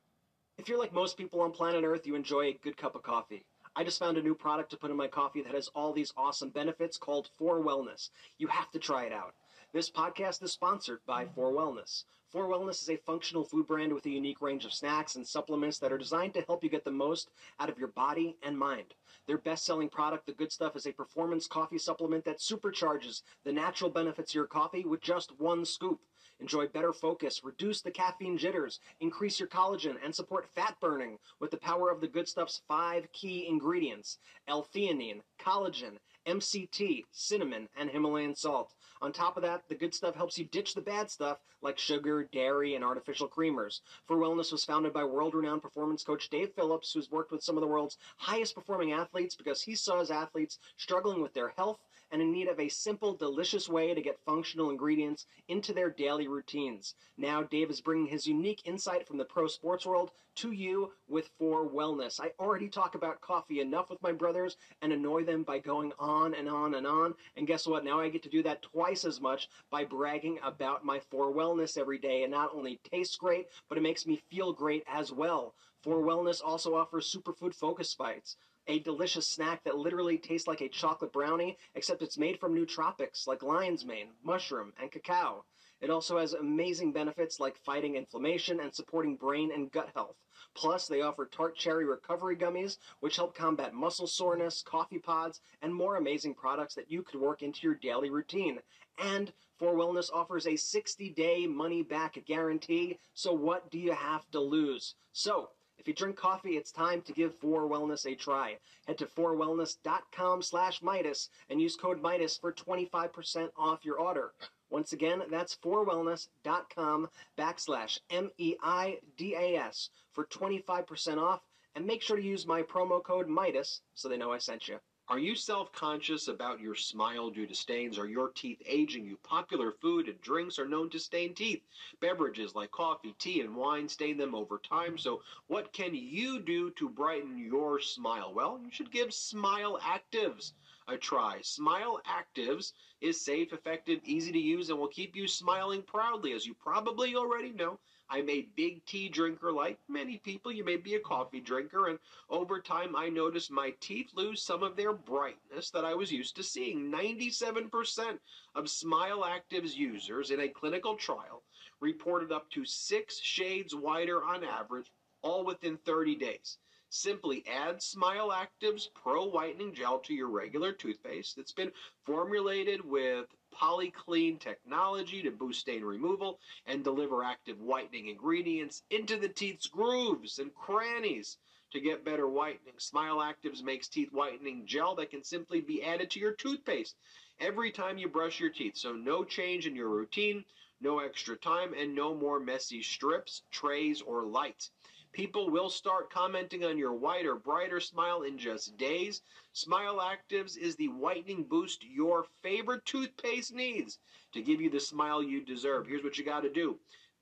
If 0.58 0.68
you're 0.68 0.78
like 0.78 0.92
most 0.92 1.16
people 1.16 1.40
on 1.40 1.50
planet 1.50 1.84
Earth, 1.84 2.06
you 2.06 2.14
enjoy 2.14 2.46
a 2.46 2.58
good 2.62 2.76
cup 2.76 2.94
of 2.94 3.02
coffee. 3.02 3.44
I 3.74 3.84
just 3.84 3.98
found 3.98 4.18
a 4.18 4.22
new 4.22 4.34
product 4.34 4.70
to 4.70 4.76
put 4.76 4.90
in 4.90 4.96
my 4.96 5.08
coffee 5.08 5.42
that 5.42 5.54
has 5.54 5.68
all 5.68 5.92
these 5.92 6.12
awesome 6.16 6.50
benefits 6.50 6.98
called 6.98 7.30
For 7.38 7.60
Wellness. 7.60 8.10
You 8.38 8.48
have 8.48 8.70
to 8.72 8.78
try 8.78 9.04
it 9.04 9.12
out. 9.12 9.34
This 9.72 9.90
podcast 9.90 10.42
is 10.42 10.52
sponsored 10.52 11.00
by 11.06 11.26
For 11.34 11.50
Wellness. 11.50 12.04
For 12.28 12.46
Wellness 12.46 12.82
is 12.82 12.90
a 12.90 12.96
functional 12.96 13.44
food 13.44 13.66
brand 13.66 13.92
with 13.92 14.06
a 14.06 14.10
unique 14.10 14.40
range 14.40 14.64
of 14.64 14.72
snacks 14.72 15.16
and 15.16 15.26
supplements 15.26 15.78
that 15.78 15.92
are 15.92 15.98
designed 15.98 16.34
to 16.34 16.42
help 16.42 16.62
you 16.62 16.70
get 16.70 16.84
the 16.84 16.90
most 16.90 17.30
out 17.60 17.68
of 17.68 17.78
your 17.78 17.88
body 17.88 18.36
and 18.42 18.58
mind. 18.58 18.94
Their 19.26 19.38
best 19.38 19.64
selling 19.64 19.88
product, 19.88 20.26
The 20.26 20.32
Good 20.32 20.52
Stuff, 20.52 20.76
is 20.76 20.86
a 20.86 20.92
performance 20.92 21.46
coffee 21.46 21.78
supplement 21.78 22.24
that 22.24 22.38
supercharges 22.38 23.22
the 23.44 23.52
natural 23.52 23.90
benefits 23.90 24.32
of 24.32 24.34
your 24.34 24.46
coffee 24.46 24.84
with 24.84 25.00
just 25.00 25.38
one 25.40 25.64
scoop. 25.64 26.00
Enjoy 26.40 26.66
better 26.66 26.92
focus, 26.92 27.44
reduce 27.44 27.82
the 27.82 27.90
caffeine 27.90 28.36
jitters, 28.36 28.80
increase 29.00 29.38
your 29.38 29.48
collagen, 29.48 29.96
and 30.02 30.14
support 30.14 30.48
fat 30.54 30.78
burning 30.80 31.18
with 31.38 31.50
the 31.50 31.56
power 31.56 31.90
of 31.90 32.00
the 32.00 32.08
good 32.08 32.26
stuff's 32.26 32.62
five 32.66 33.10
key 33.12 33.46
ingredients 33.46 34.18
L-theanine, 34.48 35.22
collagen, 35.38 35.98
MCT, 36.26 37.04
cinnamon, 37.10 37.68
and 37.76 37.90
Himalayan 37.90 38.34
salt. 38.34 38.74
On 39.00 39.12
top 39.12 39.36
of 39.36 39.42
that, 39.42 39.68
the 39.68 39.74
good 39.74 39.92
stuff 39.94 40.14
helps 40.14 40.38
you 40.38 40.44
ditch 40.44 40.74
the 40.74 40.80
bad 40.80 41.10
stuff 41.10 41.38
like 41.60 41.78
sugar, 41.78 42.24
dairy, 42.24 42.74
and 42.76 42.84
artificial 42.84 43.28
creamers. 43.28 43.80
For 44.06 44.16
Wellness 44.16 44.52
was 44.52 44.64
founded 44.64 44.92
by 44.92 45.04
world 45.04 45.34
renowned 45.34 45.62
performance 45.62 46.04
coach 46.04 46.28
Dave 46.30 46.52
Phillips, 46.54 46.92
who's 46.92 47.10
worked 47.10 47.32
with 47.32 47.42
some 47.42 47.56
of 47.56 47.60
the 47.60 47.66
world's 47.66 47.98
highest 48.16 48.54
performing 48.54 48.92
athletes 48.92 49.34
because 49.34 49.62
he 49.62 49.74
saw 49.74 49.98
his 49.98 50.10
athletes 50.10 50.58
struggling 50.76 51.20
with 51.20 51.34
their 51.34 51.48
health 51.48 51.80
and 52.12 52.20
in 52.20 52.30
need 52.30 52.46
of 52.46 52.60
a 52.60 52.68
simple, 52.68 53.14
delicious 53.14 53.70
way 53.70 53.94
to 53.94 54.02
get 54.02 54.20
functional 54.26 54.68
ingredients 54.68 55.24
into 55.48 55.72
their 55.72 55.88
daily 55.88 56.28
routines. 56.28 56.94
Now, 57.16 57.42
Dave 57.42 57.70
is 57.70 57.80
bringing 57.80 58.06
his 58.06 58.26
unique 58.26 58.60
insight 58.66 59.08
from 59.08 59.16
the 59.16 59.24
pro 59.24 59.46
sports 59.46 59.86
world 59.86 60.10
to 60.36 60.52
you 60.52 60.92
with 61.08 61.30
For 61.38 61.66
Wellness. 61.68 62.20
I 62.20 62.32
already 62.38 62.68
talk 62.68 62.94
about 62.94 63.22
coffee 63.22 63.60
enough 63.60 63.88
with 63.88 64.02
my 64.02 64.12
brothers 64.12 64.56
and 64.82 64.92
annoy 64.92 65.24
them 65.24 65.42
by 65.42 65.58
going 65.58 65.92
on 65.98 66.34
and 66.34 66.48
on 66.48 66.74
and 66.74 66.86
on. 66.86 67.14
And 67.36 67.46
guess 67.46 67.66
what? 67.66 67.82
Now 67.82 67.98
I 67.98 68.10
get 68.10 68.22
to 68.24 68.28
do 68.28 68.42
that 68.42 68.62
twice 68.62 69.06
as 69.06 69.20
much 69.20 69.48
by 69.70 69.84
bragging 69.84 70.38
about 70.44 70.84
my 70.84 71.00
For 71.10 71.32
Wellness 71.34 71.78
every 71.78 71.98
day. 71.98 72.22
And 72.24 72.30
not 72.30 72.54
only 72.54 72.78
tastes 72.90 73.16
great, 73.16 73.46
but 73.70 73.78
it 73.78 73.82
makes 73.82 74.06
me 74.06 74.20
feel 74.30 74.52
great 74.52 74.84
as 74.86 75.12
well. 75.12 75.54
For 75.82 76.02
Wellness 76.02 76.42
also 76.44 76.74
offers 76.76 77.12
superfood 77.12 77.54
focus 77.54 77.94
bites 77.94 78.36
a 78.66 78.78
delicious 78.80 79.26
snack 79.28 79.64
that 79.64 79.76
literally 79.76 80.18
tastes 80.18 80.46
like 80.46 80.60
a 80.60 80.68
chocolate 80.68 81.12
brownie, 81.12 81.58
except 81.74 82.02
it's 82.02 82.18
made 82.18 82.38
from 82.38 82.54
nootropics 82.54 83.26
like 83.26 83.42
lion's 83.42 83.84
mane, 83.84 84.08
mushroom, 84.22 84.72
and 84.80 84.90
cacao. 84.90 85.44
It 85.80 85.90
also 85.90 86.18
has 86.18 86.32
amazing 86.32 86.92
benefits 86.92 87.40
like 87.40 87.56
fighting 87.56 87.96
inflammation 87.96 88.60
and 88.60 88.72
supporting 88.72 89.16
brain 89.16 89.50
and 89.52 89.72
gut 89.72 89.90
health. 89.94 90.16
Plus, 90.54 90.86
they 90.86 91.00
offer 91.00 91.26
tart 91.26 91.56
cherry 91.56 91.84
recovery 91.84 92.36
gummies, 92.36 92.78
which 93.00 93.16
help 93.16 93.34
combat 93.34 93.74
muscle 93.74 94.06
soreness, 94.06 94.62
coffee 94.62 95.00
pods, 95.00 95.40
and 95.60 95.74
more 95.74 95.96
amazing 95.96 96.34
products 96.34 96.74
that 96.76 96.90
you 96.90 97.02
could 97.02 97.20
work 97.20 97.42
into 97.42 97.66
your 97.66 97.74
daily 97.74 98.10
routine. 98.10 98.60
And 98.96 99.32
For 99.58 99.74
Wellness 99.74 100.12
offers 100.12 100.46
a 100.46 100.54
60 100.54 101.10
day 101.10 101.48
money 101.48 101.82
back 101.82 102.16
guarantee, 102.26 103.00
so 103.12 103.32
what 103.32 103.68
do 103.70 103.78
you 103.78 103.92
have 103.92 104.30
to 104.30 104.40
lose? 104.40 104.94
So, 105.12 105.50
if 105.82 105.88
you 105.88 105.94
drink 105.94 106.14
coffee, 106.14 106.56
it's 106.56 106.70
time 106.70 107.02
to 107.02 107.12
give 107.12 107.40
4Wellness 107.40 108.06
a 108.06 108.14
try. 108.14 108.56
Head 108.86 108.98
to 108.98 109.06
4wellness.com 109.06 110.40
slash 110.40 110.80
Meidas 110.80 111.28
and 111.50 111.60
use 111.60 111.74
code 111.74 112.00
Meidas 112.00 112.40
for 112.40 112.52
25% 112.52 113.48
off 113.56 113.84
your 113.84 113.98
order. 113.98 114.30
Once 114.70 114.92
again, 114.92 115.24
that's 115.28 115.56
4wellness.com 115.56 117.08
backslash 117.36 117.98
M-E-I-D-A-S 118.10 119.90
for 120.12 120.24
25% 120.26 121.18
off. 121.18 121.40
And 121.74 121.84
make 121.84 122.00
sure 122.00 122.16
to 122.16 122.22
use 122.22 122.46
my 122.46 122.62
promo 122.62 123.02
code 123.02 123.26
Meidas 123.26 123.80
so 123.94 124.08
they 124.08 124.16
know 124.16 124.30
I 124.30 124.38
sent 124.38 124.68
you. 124.68 124.78
Are 125.12 125.18
you 125.18 125.36
self 125.36 125.70
conscious 125.72 126.26
about 126.28 126.58
your 126.58 126.74
smile 126.74 127.28
due 127.28 127.46
to 127.46 127.54
stains? 127.54 127.98
Are 127.98 128.08
your 128.08 128.30
teeth 128.30 128.62
aging 128.64 129.04
you? 129.04 129.18
Popular 129.18 129.70
food 129.70 130.08
and 130.08 130.18
drinks 130.22 130.58
are 130.58 130.66
known 130.66 130.88
to 130.88 130.98
stain 130.98 131.34
teeth. 131.34 131.60
Beverages 132.00 132.54
like 132.54 132.70
coffee, 132.70 133.14
tea, 133.18 133.42
and 133.42 133.54
wine 133.54 133.90
stain 133.90 134.16
them 134.16 134.34
over 134.34 134.56
time. 134.56 134.96
So, 134.96 135.20
what 135.48 135.70
can 135.74 135.94
you 135.94 136.40
do 136.40 136.70
to 136.70 136.88
brighten 136.88 137.36
your 137.36 137.78
smile? 137.78 138.32
Well, 138.32 138.58
you 138.64 138.70
should 138.70 138.90
give 138.90 139.12
Smile 139.12 139.78
Actives 139.82 140.52
a 140.88 140.96
try. 140.96 141.42
Smile 141.42 142.00
Actives 142.06 142.72
is 143.02 143.20
safe, 143.20 143.52
effective, 143.52 144.00
easy 144.04 144.32
to 144.32 144.38
use, 144.38 144.70
and 144.70 144.78
will 144.78 144.88
keep 144.88 145.14
you 145.14 145.28
smiling 145.28 145.82
proudly. 145.82 146.32
As 146.32 146.46
you 146.46 146.54
probably 146.54 147.16
already 147.16 147.52
know, 147.52 147.78
I'm 148.14 148.28
a 148.28 148.46
big 148.56 148.84
tea 148.84 149.08
drinker 149.08 149.50
like 149.50 149.78
many 149.88 150.18
people. 150.18 150.52
You 150.52 150.64
may 150.64 150.76
be 150.76 150.96
a 150.96 151.00
coffee 151.00 151.40
drinker, 151.40 151.88
and 151.88 151.98
over 152.28 152.60
time 152.60 152.94
I 152.94 153.08
noticed 153.08 153.50
my 153.50 153.72
teeth 153.80 154.10
lose 154.14 154.42
some 154.42 154.62
of 154.62 154.76
their 154.76 154.92
brightness 154.92 155.70
that 155.70 155.86
I 155.86 155.94
was 155.94 156.12
used 156.12 156.36
to 156.36 156.42
seeing. 156.42 156.92
97% 156.92 158.18
of 158.54 158.68
Smile 158.68 159.22
Actives 159.22 159.74
users 159.74 160.30
in 160.30 160.40
a 160.40 160.48
clinical 160.48 160.94
trial 160.94 161.42
reported 161.80 162.32
up 162.32 162.50
to 162.50 162.66
six 162.66 163.18
shades 163.18 163.74
whiter 163.74 164.22
on 164.22 164.44
average, 164.44 164.92
all 165.22 165.42
within 165.46 165.78
30 165.78 166.16
days. 166.16 166.58
Simply 166.90 167.42
add 167.46 167.82
Smile 167.82 168.30
Active's 168.30 168.90
Pro 168.94 169.24
Whitening 169.24 169.72
Gel 169.72 170.00
to 170.00 170.12
your 170.12 170.28
regular 170.28 170.72
toothpaste. 170.72 171.38
It's 171.38 171.52
been 171.52 171.72
formulated 172.04 172.84
with 172.84 173.34
polyclean 173.52 174.38
technology 174.38 175.22
to 175.22 175.30
boost 175.30 175.60
stain 175.60 175.84
removal 175.84 176.40
and 176.66 176.82
deliver 176.82 177.22
active 177.22 177.60
whitening 177.60 178.08
ingredients 178.08 178.82
into 178.90 179.18
the 179.18 179.28
teeth's 179.28 179.66
grooves 179.66 180.38
and 180.38 180.54
crannies 180.54 181.38
to 181.72 181.80
get 181.80 182.04
better 182.04 182.28
whitening. 182.28 182.74
Smile 182.78 183.18
Actives 183.18 183.62
makes 183.62 183.88
teeth 183.88 184.12
whitening 184.12 184.66
gel 184.66 184.94
that 184.96 185.10
can 185.10 185.24
simply 185.24 185.60
be 185.60 185.82
added 185.82 186.10
to 186.10 186.20
your 186.20 186.32
toothpaste 186.32 186.96
every 187.40 187.70
time 187.70 187.98
you 187.98 188.08
brush 188.08 188.40
your 188.40 188.50
teeth. 188.50 188.76
So 188.76 188.92
no 188.92 189.24
change 189.24 189.66
in 189.66 189.74
your 189.74 189.88
routine, 189.88 190.44
no 190.80 190.98
extra 190.98 191.36
time, 191.36 191.72
and 191.74 191.94
no 191.94 192.14
more 192.14 192.40
messy 192.40 192.82
strips, 192.82 193.42
trays, 193.50 194.02
or 194.02 194.26
lights. 194.26 194.70
People 195.12 195.50
will 195.50 195.68
start 195.68 196.10
commenting 196.10 196.64
on 196.64 196.78
your 196.78 196.94
whiter, 196.94 197.34
brighter 197.34 197.80
smile 197.80 198.22
in 198.22 198.38
just 198.38 198.78
days. 198.78 199.20
Smile 199.52 200.00
Actives 200.00 200.56
is 200.56 200.74
the 200.76 200.88
whitening 200.88 201.44
boost 201.44 201.84
your 201.84 202.24
favorite 202.42 202.86
toothpaste 202.86 203.52
needs 203.52 203.98
to 204.32 204.40
give 204.40 204.60
you 204.60 204.70
the 204.70 204.80
smile 204.80 205.22
you 205.22 205.44
deserve. 205.44 205.86
Here's 205.86 206.02
what 206.02 206.16
you 206.16 206.24
got 206.24 206.40
to 206.40 206.50
do. 206.50 206.78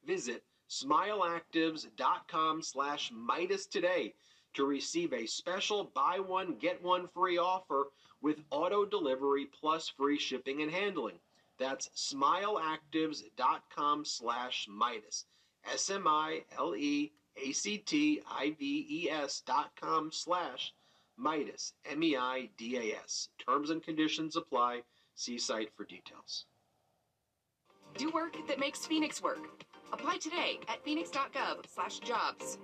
Visit 0.06 0.44
smileactives.com 0.68 2.62
slash 2.62 3.10
Meidas 3.10 3.68
today 3.68 4.14
to 4.54 4.64
receive 4.64 5.12
a 5.12 5.26
special 5.26 5.90
buy 5.92 6.20
one, 6.20 6.54
get 6.60 6.80
one 6.80 7.08
free 7.08 7.38
offer 7.38 7.88
with 8.22 8.44
auto 8.50 8.84
delivery 8.84 9.46
plus 9.46 9.88
free 9.88 10.18
shipping 10.18 10.62
and 10.62 10.70
handling. 10.70 11.18
That's 11.58 11.88
smileactives.com 11.96 14.04
slash 14.04 14.68
Meidas. 14.70 15.24
S 15.70 15.90
M 15.90 16.06
I 16.06 16.44
L 16.56 16.74
E 16.76 17.12
A 17.42 17.52
C 17.52 17.78
T 17.78 18.20
I 18.30 18.54
V 18.58 18.86
E 18.88 19.10
S 19.10 19.42
dot 19.46 19.70
com 19.80 20.10
slash 20.12 20.72
Meidas. 21.18 21.72
M 21.90 22.02
E 22.02 22.16
I 22.16 22.48
D 22.56 22.76
A 22.76 22.96
S. 23.02 23.28
Terms 23.44 23.70
and 23.70 23.82
conditions 23.82 24.36
apply. 24.36 24.82
See 25.14 25.38
site 25.38 25.70
for 25.76 25.84
details. 25.84 26.46
Do 27.96 28.10
work 28.10 28.36
that 28.48 28.58
makes 28.58 28.86
Phoenix 28.86 29.22
work. 29.22 29.64
Apply 29.92 30.16
today 30.18 30.60
at 30.68 30.84
phoenix.gov 30.84 31.66
slash 31.66 31.98
jobs. 31.98 32.58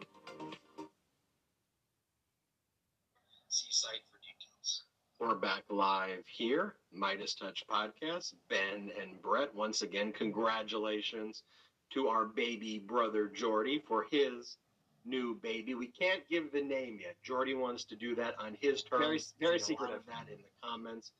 See 3.49 3.67
site 3.71 4.01
for 4.11 4.19
details. 4.19 4.85
We're 5.19 5.35
back 5.35 5.65
live 5.69 6.25
here, 6.27 6.75
Meidas 6.97 7.37
Touch 7.39 7.65
Podcast. 7.69 8.35
Ben 8.49 8.91
and 9.01 9.21
Brett, 9.23 9.55
once 9.55 9.83
again, 9.83 10.13
congratulations 10.13 11.43
to 11.93 12.09
our 12.09 12.27
baby 12.27 12.79
brother 12.79 13.27
Jordy 13.29 13.83
for 13.87 14.07
his 14.11 14.57
new 15.07 15.39
baby. 15.43 15.75
We 15.75 15.89
can't 15.89 16.23
give 16.29 16.53
the 16.53 16.63
name 16.63 16.99
yet. 17.01 17.17
Jordy 17.23 17.55
wants 17.55 17.85
to 17.87 17.97
do 17.97 18.15
that 18.17 18.35
on 18.39 18.57
his 18.61 18.83
terms. 18.83 19.01
Very- 19.01 19.23
very 19.39 19.57
a 19.57 19.61
secretive. 19.61 19.97
of 19.97 20.07
that 20.07 20.29
in 20.29 20.39
the 20.39 20.51
comments. 20.63 21.13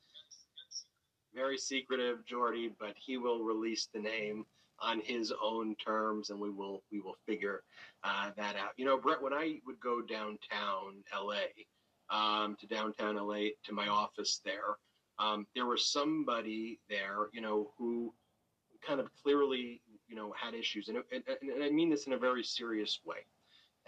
Very 1.33 1.57
secretive, 1.57 2.25
Jordy, 2.25 2.73
but 2.79 2.95
he 2.97 3.17
will 3.17 3.43
release 3.43 3.87
the 3.93 3.99
name 3.99 4.45
on 4.79 4.99
his 5.01 5.33
own 5.41 5.75
terms, 5.75 6.29
and 6.29 6.39
we 6.39 6.49
will 6.49 6.83
we 6.91 6.99
will 6.99 7.17
figure 7.25 7.63
uh, 8.03 8.31
that 8.37 8.55
out. 8.55 8.71
You 8.77 8.85
know, 8.85 8.97
Brett, 8.97 9.21
when 9.21 9.33
I 9.33 9.59
would 9.65 9.79
go 9.79 10.01
downtown 10.01 11.03
LA, 11.13 11.45
um, 12.09 12.55
to 12.59 12.67
downtown 12.67 13.15
LA 13.15 13.49
to 13.65 13.73
my 13.73 13.87
office 13.87 14.41
there, 14.45 14.77
um, 15.19 15.47
there 15.55 15.65
was 15.65 15.85
somebody 15.85 16.79
there, 16.89 17.29
you 17.33 17.41
know, 17.41 17.71
who 17.77 18.13
kind 18.85 18.99
of 18.99 19.09
clearly, 19.21 19.81
you 20.07 20.15
know, 20.15 20.33
had 20.39 20.53
issues, 20.53 20.89
and, 20.89 20.99
and, 21.11 21.23
and 21.27 21.63
I 21.63 21.69
mean 21.69 21.89
this 21.89 22.07
in 22.07 22.13
a 22.13 22.17
very 22.17 22.43
serious 22.43 22.99
way. 23.05 23.25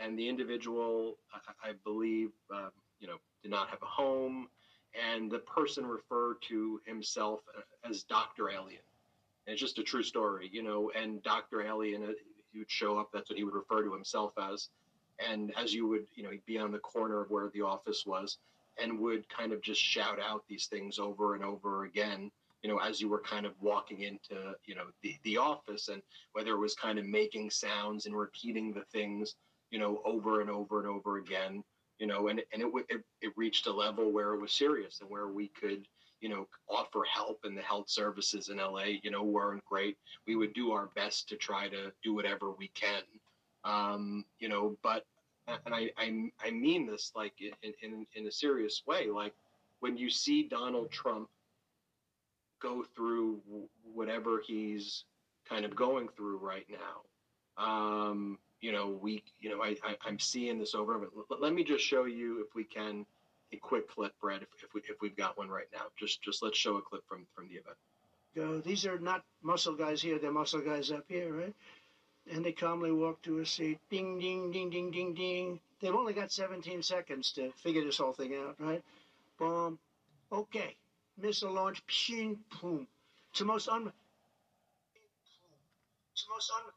And 0.01 0.17
the 0.17 0.27
individual, 0.27 1.17
I, 1.33 1.69
I 1.69 1.71
believe, 1.83 2.31
um, 2.51 2.71
you 2.99 3.07
know, 3.07 3.17
did 3.41 3.51
not 3.51 3.69
have 3.69 3.81
a 3.81 3.85
home, 3.85 4.47
and 4.93 5.29
the 5.29 5.39
person 5.39 5.85
referred 5.85 6.41
to 6.47 6.81
himself 6.85 7.41
as 7.87 8.03
Doctor 8.03 8.49
Alien. 8.49 8.81
And 9.45 9.53
it's 9.53 9.61
just 9.61 9.79
a 9.79 9.83
true 9.83 10.03
story, 10.03 10.49
you 10.51 10.63
know. 10.63 10.91
And 10.95 11.21
Doctor 11.23 11.61
Alien, 11.61 12.03
uh, 12.03 12.07
he 12.51 12.59
would 12.59 12.71
show 12.71 12.97
up. 12.97 13.09
That's 13.13 13.29
what 13.29 13.37
he 13.37 13.43
would 13.43 13.53
refer 13.53 13.83
to 13.83 13.93
himself 13.93 14.33
as. 14.37 14.69
And 15.27 15.53
as 15.57 15.73
you 15.73 15.87
would, 15.87 16.05
you 16.15 16.23
know, 16.23 16.29
he'd 16.29 16.45
be 16.45 16.57
on 16.57 16.71
the 16.71 16.79
corner 16.79 17.21
of 17.21 17.29
where 17.29 17.49
the 17.49 17.61
office 17.61 18.05
was, 18.05 18.37
and 18.81 18.99
would 18.99 19.27
kind 19.29 19.51
of 19.51 19.61
just 19.61 19.81
shout 19.81 20.19
out 20.19 20.43
these 20.47 20.67
things 20.67 20.97
over 20.97 21.35
and 21.35 21.43
over 21.43 21.83
again 21.83 22.31
you 22.61 22.69
know, 22.69 22.77
as 22.79 22.99
you 22.99 23.07
were 23.07 23.19
kind 23.19 23.45
of 23.45 23.53
walking 23.61 24.01
into, 24.01 24.53
you 24.65 24.75
know, 24.75 24.85
the, 25.01 25.15
the 25.23 25.37
office 25.37 25.87
and 25.87 26.01
whether 26.33 26.51
it 26.51 26.59
was 26.59 26.75
kind 26.75 26.99
of 26.99 27.05
making 27.05 27.49
sounds 27.49 28.05
and 28.05 28.15
repeating 28.15 28.73
the 28.73 28.83
things, 28.91 29.35
you 29.71 29.79
know, 29.79 30.01
over 30.05 30.41
and 30.41 30.49
over 30.49 30.79
and 30.79 30.87
over 30.87 31.17
again, 31.17 31.63
you 31.99 32.07
know, 32.07 32.27
and, 32.27 32.41
and 32.53 32.61
it, 32.61 32.71
it, 32.89 33.01
it 33.21 33.33
reached 33.35 33.67
a 33.67 33.71
level 33.71 34.11
where 34.11 34.33
it 34.33 34.39
was 34.41 34.51
serious 34.51 35.01
and 35.01 35.09
where 35.09 35.27
we 35.27 35.49
could, 35.49 35.85
you 36.21 36.29
know, 36.29 36.47
offer 36.69 37.03
help 37.03 37.39
and 37.43 37.57
the 37.57 37.61
health 37.61 37.89
services 37.89 38.49
in 38.49 38.57
LA, 38.57 38.99
you 39.03 39.11
know, 39.11 39.23
weren't 39.23 39.63
great. 39.65 39.97
We 40.27 40.35
would 40.35 40.53
do 40.53 40.71
our 40.71 40.87
best 40.95 41.29
to 41.29 41.35
try 41.35 41.67
to 41.69 41.91
do 42.03 42.13
whatever 42.13 42.51
we 42.51 42.69
can. 42.69 43.03
Um, 43.63 44.25
you 44.39 44.49
know, 44.49 44.77
but, 44.83 45.05
and 45.65 45.73
I, 45.73 45.89
I, 45.97 46.29
I 46.45 46.51
mean 46.51 46.85
this 46.85 47.11
like 47.15 47.33
in, 47.41 47.73
in, 47.81 48.05
in 48.15 48.27
a 48.27 48.31
serious 48.31 48.83
way, 48.85 49.07
like 49.09 49.33
when 49.79 49.97
you 49.97 50.09
see 50.09 50.43
Donald 50.43 50.91
Trump 50.91 51.29
go 52.61 52.83
through 52.95 53.39
whatever 53.93 54.41
he's 54.45 55.05
kind 55.47 55.65
of 55.65 55.75
going 55.75 56.07
through 56.15 56.37
right 56.37 56.67
now. 56.69 57.63
Um, 57.63 58.37
you 58.61 58.71
know, 58.71 58.87
we, 59.01 59.23
you 59.39 59.49
know, 59.49 59.63
I, 59.63 59.75
I, 59.83 59.95
I'm 60.05 60.19
seeing 60.19 60.59
this 60.59 60.75
over. 60.75 60.99
But 61.29 61.41
let, 61.41 61.53
me 61.53 61.63
just 61.63 61.83
show 61.83 62.05
you, 62.05 62.43
if 62.45 62.55
we 62.55 62.63
can, 62.63 63.05
a 63.51 63.57
quick 63.57 63.89
clip, 63.89 64.13
Brett, 64.19 64.41
if, 64.41 64.49
if 64.63 64.73
we 64.73 64.81
if 64.81 65.01
we've 65.01 65.15
got 65.15 65.37
one 65.37 65.49
right 65.49 65.67
now. 65.73 65.85
Just 65.97 66.21
just 66.21 66.43
let's 66.43 66.57
show 66.57 66.77
a 66.77 66.81
clip 66.81 67.07
from 67.07 67.25
from 67.33 67.47
the 67.47 67.55
event. 67.55 67.77
go, 68.35 68.59
these 68.59 68.85
are 68.85 68.99
not 68.99 69.23
muscle 69.41 69.75
guys 69.75 70.01
here, 70.01 70.19
they're 70.19 70.31
muscle 70.31 70.61
guys 70.61 70.91
up 70.91 71.05
here, 71.07 71.33
right? 71.33 71.55
And 72.31 72.45
they 72.45 72.51
calmly 72.51 72.91
walk 72.91 73.21
to 73.23 73.39
a 73.39 73.45
seat. 73.45 73.79
Ding, 73.89 74.19
ding, 74.19 74.51
ding, 74.51 74.69
ding, 74.69 74.91
ding, 74.91 75.13
ding. 75.15 75.59
They've 75.81 75.95
only 75.95 76.13
got 76.13 76.31
17 76.31 76.83
seconds 76.83 77.31
to 77.33 77.51
figure 77.63 77.83
this 77.83 77.97
whole 77.97 78.13
thing 78.13 78.35
out, 78.35 78.55
right? 78.59 78.83
Boom. 79.39 79.79
Okay. 80.31 80.75
Missile 81.17 81.53
launch. 81.53 81.81
Pshing, 81.87 82.37
boom. 82.61 82.87
It's 83.31 83.39
the 83.39 83.45
most 83.45 83.67
un. 83.67 83.91
It's 86.13 86.25
the 86.25 86.33
most 86.35 86.51
un. 86.55 86.71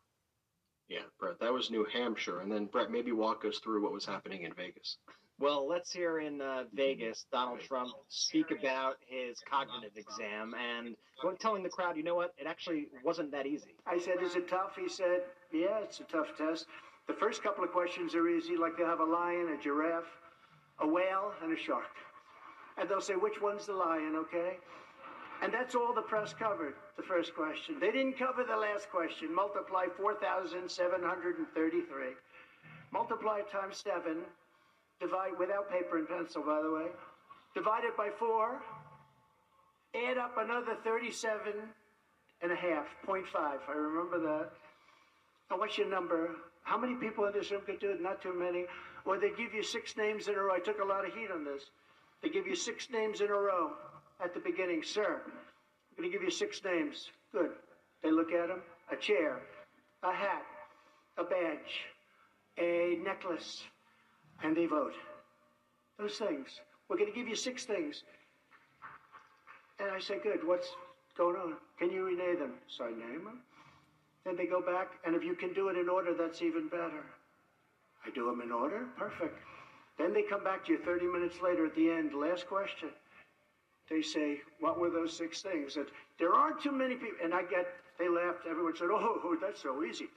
Yeah, 0.93 1.01
Brett, 1.18 1.40
that 1.40 1.51
was 1.51 1.70
New 1.70 1.86
Hampshire, 1.90 2.40
and 2.40 2.53
then 2.53 2.66
Brett, 2.66 2.90
maybe 2.90 3.12
walk 3.12 3.47
us 3.47 3.59
through 3.59 3.82
what 3.82 3.93
was 3.93 4.05
happening 4.05 4.43
in 4.43 4.53
Vegas. 4.53 4.99
Well, 5.40 5.66
let's 5.66 5.90
hear 5.90 6.18
in 6.20 6.43
uh, 6.43 6.64
Vegas 6.74 7.24
Donald 7.32 7.61
Trump 7.61 7.93
speak 8.09 8.51
about 8.51 8.97
his 9.07 9.40
cognitive 9.51 9.97
exam 9.97 10.55
and 10.55 10.95
go- 11.22 11.32
telling 11.32 11.62
the 11.62 11.70
crowd, 11.70 11.97
you 11.97 12.03
know 12.03 12.14
what, 12.14 12.34
it 12.36 12.47
actually 12.47 12.88
wasn't 13.03 13.30
that 13.32 13.47
easy. 13.47 13.74
I 13.86 13.99
said, 13.99 14.22
Is 14.22 14.36
it 14.36 14.49
tough? 14.49 14.76
He 14.76 14.86
said, 14.86 15.22
Yeah, 15.51 15.78
it's 15.82 16.01
a 16.01 16.05
tough 16.05 16.28
test. 16.36 16.66
The 17.09 17.14
first 17.14 17.43
couple 17.43 17.64
of 17.64 17.72
questions 17.72 18.14
are 18.14 18.28
easy, 18.28 18.59
like 18.59 18.76
they'll 18.76 18.86
have 18.86 19.01
a 19.01 19.05
lion, 19.05 19.57
a 19.59 19.62
giraffe, 19.62 20.05
a 20.78 20.86
whale, 20.86 21.32
and 21.43 21.57
a 21.57 21.59
shark. 21.59 21.88
And 22.76 22.86
they'll 22.86 23.01
say, 23.01 23.14
Which 23.14 23.40
one's 23.40 23.64
the 23.64 23.72
lion, 23.72 24.14
okay? 24.16 24.59
And 25.43 25.53
that's 25.53 25.74
all 25.74 25.93
the 25.93 26.03
press 26.03 26.32
covered, 26.32 26.74
the 26.97 27.03
first 27.03 27.34
question. 27.34 27.80
They 27.80 27.90
didn't 27.90 28.16
cover 28.16 28.45
the 28.45 28.57
last 28.57 28.88
question. 28.90 29.34
Multiply 29.34 29.86
4,733. 29.97 32.07
Multiply 32.93 33.40
times 33.51 33.82
7. 33.82 34.18
Divide 35.01 35.32
without 35.40 35.68
paper 35.68 35.99
and 35.99 36.09
pencil, 36.09 36.45
by 36.45 36.62
the 36.62 36.70
way. 36.70 36.86
Divide 37.57 37.82
it 37.82 37.97
by 37.97 38.11
4. 38.20 38.62
Add 40.09 40.16
up 40.16 40.38
another 40.38 40.76
37 40.84 41.55
and 42.43 42.53
a 42.53 42.57
half, 42.57 42.86
0.5. 43.05 43.24
I 43.34 43.59
remember 43.72 44.20
that. 44.20 44.53
And 45.51 45.59
what's 45.59 45.76
your 45.76 45.90
number? 45.90 46.36
How 46.62 46.78
many 46.78 46.95
people 46.95 47.24
in 47.24 47.32
this 47.32 47.51
room 47.51 47.62
could 47.66 47.80
do 47.80 47.90
it? 47.90 48.01
Not 48.01 48.22
too 48.22 48.32
many. 48.32 48.66
Or 49.05 49.18
they 49.18 49.30
give 49.30 49.53
you 49.53 49.64
six 49.64 49.97
names 49.97 50.28
in 50.28 50.36
a 50.36 50.40
row. 50.40 50.55
I 50.55 50.61
took 50.61 50.78
a 50.80 50.84
lot 50.84 51.05
of 51.05 51.12
heat 51.12 51.32
on 51.34 51.45
this. 51.45 51.64
They 52.22 52.28
give 52.28 52.47
you 52.47 52.55
six 52.55 52.88
names 52.90 53.20
in 53.20 53.26
a 53.26 53.34
row 53.34 53.72
at 54.22 54.34
the 54.34 54.40
beginning. 54.40 54.82
Sir, 54.82 55.20
I'm 55.26 55.96
going 55.96 56.10
to 56.10 56.12
give 56.12 56.22
you 56.22 56.30
six 56.30 56.60
names. 56.64 57.10
Good. 57.32 57.50
They 58.02 58.10
look 58.10 58.32
at 58.32 58.48
them. 58.48 58.62
A 58.90 58.96
chair, 58.96 59.40
a 60.02 60.12
hat, 60.12 60.42
a 61.16 61.24
badge, 61.24 61.86
a 62.58 62.98
necklace, 63.02 63.62
and 64.42 64.56
they 64.56 64.66
vote. 64.66 64.94
Those 65.98 66.16
things. 66.16 66.60
We're 66.88 66.98
going 66.98 67.10
to 67.10 67.16
give 67.16 67.28
you 67.28 67.36
six 67.36 67.64
things. 67.64 68.02
And 69.78 69.90
I 69.90 69.98
say, 69.98 70.18
good, 70.22 70.46
what's 70.46 70.68
going 71.16 71.36
on? 71.36 71.54
Can 71.78 71.90
you 71.90 72.04
rename 72.04 72.38
them? 72.38 72.54
So 72.68 72.84
I 72.84 72.90
name 72.90 73.24
them. 73.24 73.40
Then 74.24 74.36
they 74.36 74.46
go 74.46 74.60
back, 74.60 74.88
and 75.04 75.16
if 75.16 75.24
you 75.24 75.34
can 75.34 75.52
do 75.52 75.68
it 75.68 75.76
in 75.76 75.88
order, 75.88 76.14
that's 76.14 76.42
even 76.42 76.68
better. 76.68 77.04
I 78.06 78.10
do 78.10 78.26
them 78.26 78.40
in 78.40 78.52
order, 78.52 78.86
perfect. 78.96 79.38
Then 79.98 80.12
they 80.12 80.22
come 80.22 80.44
back 80.44 80.64
to 80.66 80.72
you 80.72 80.78
30 80.84 81.06
minutes 81.06 81.36
later 81.42 81.66
at 81.66 81.74
the 81.74 81.90
end, 81.90 82.14
last 82.14 82.46
question. 82.46 82.90
They 83.93 84.01
say, 84.01 84.40
what 84.59 84.80
were 84.80 84.88
those 84.88 85.14
six 85.14 85.43
things? 85.43 85.76
And 85.76 85.84
there 86.18 86.32
aren't 86.32 86.62
too 86.62 86.72
many 86.72 86.95
people, 86.95 87.20
and 87.22 87.34
I 87.34 87.43
get, 87.43 87.66
they 87.99 88.09
laughed, 88.09 88.49
everyone 88.49 88.74
said, 88.74 88.88
oh, 88.90 89.36
that's 89.38 89.61
so 89.61 89.84
easy. 89.84 90.09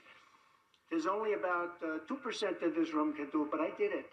There's 0.90 1.06
only 1.06 1.34
about 1.34 1.76
uh, 1.84 1.98
2% 2.08 2.62
in 2.62 2.72
this 2.74 2.94
room 2.94 3.12
can 3.12 3.28
do 3.30 3.42
it, 3.42 3.50
but 3.50 3.60
I 3.60 3.68
did 3.76 3.92
it. 3.92 4.06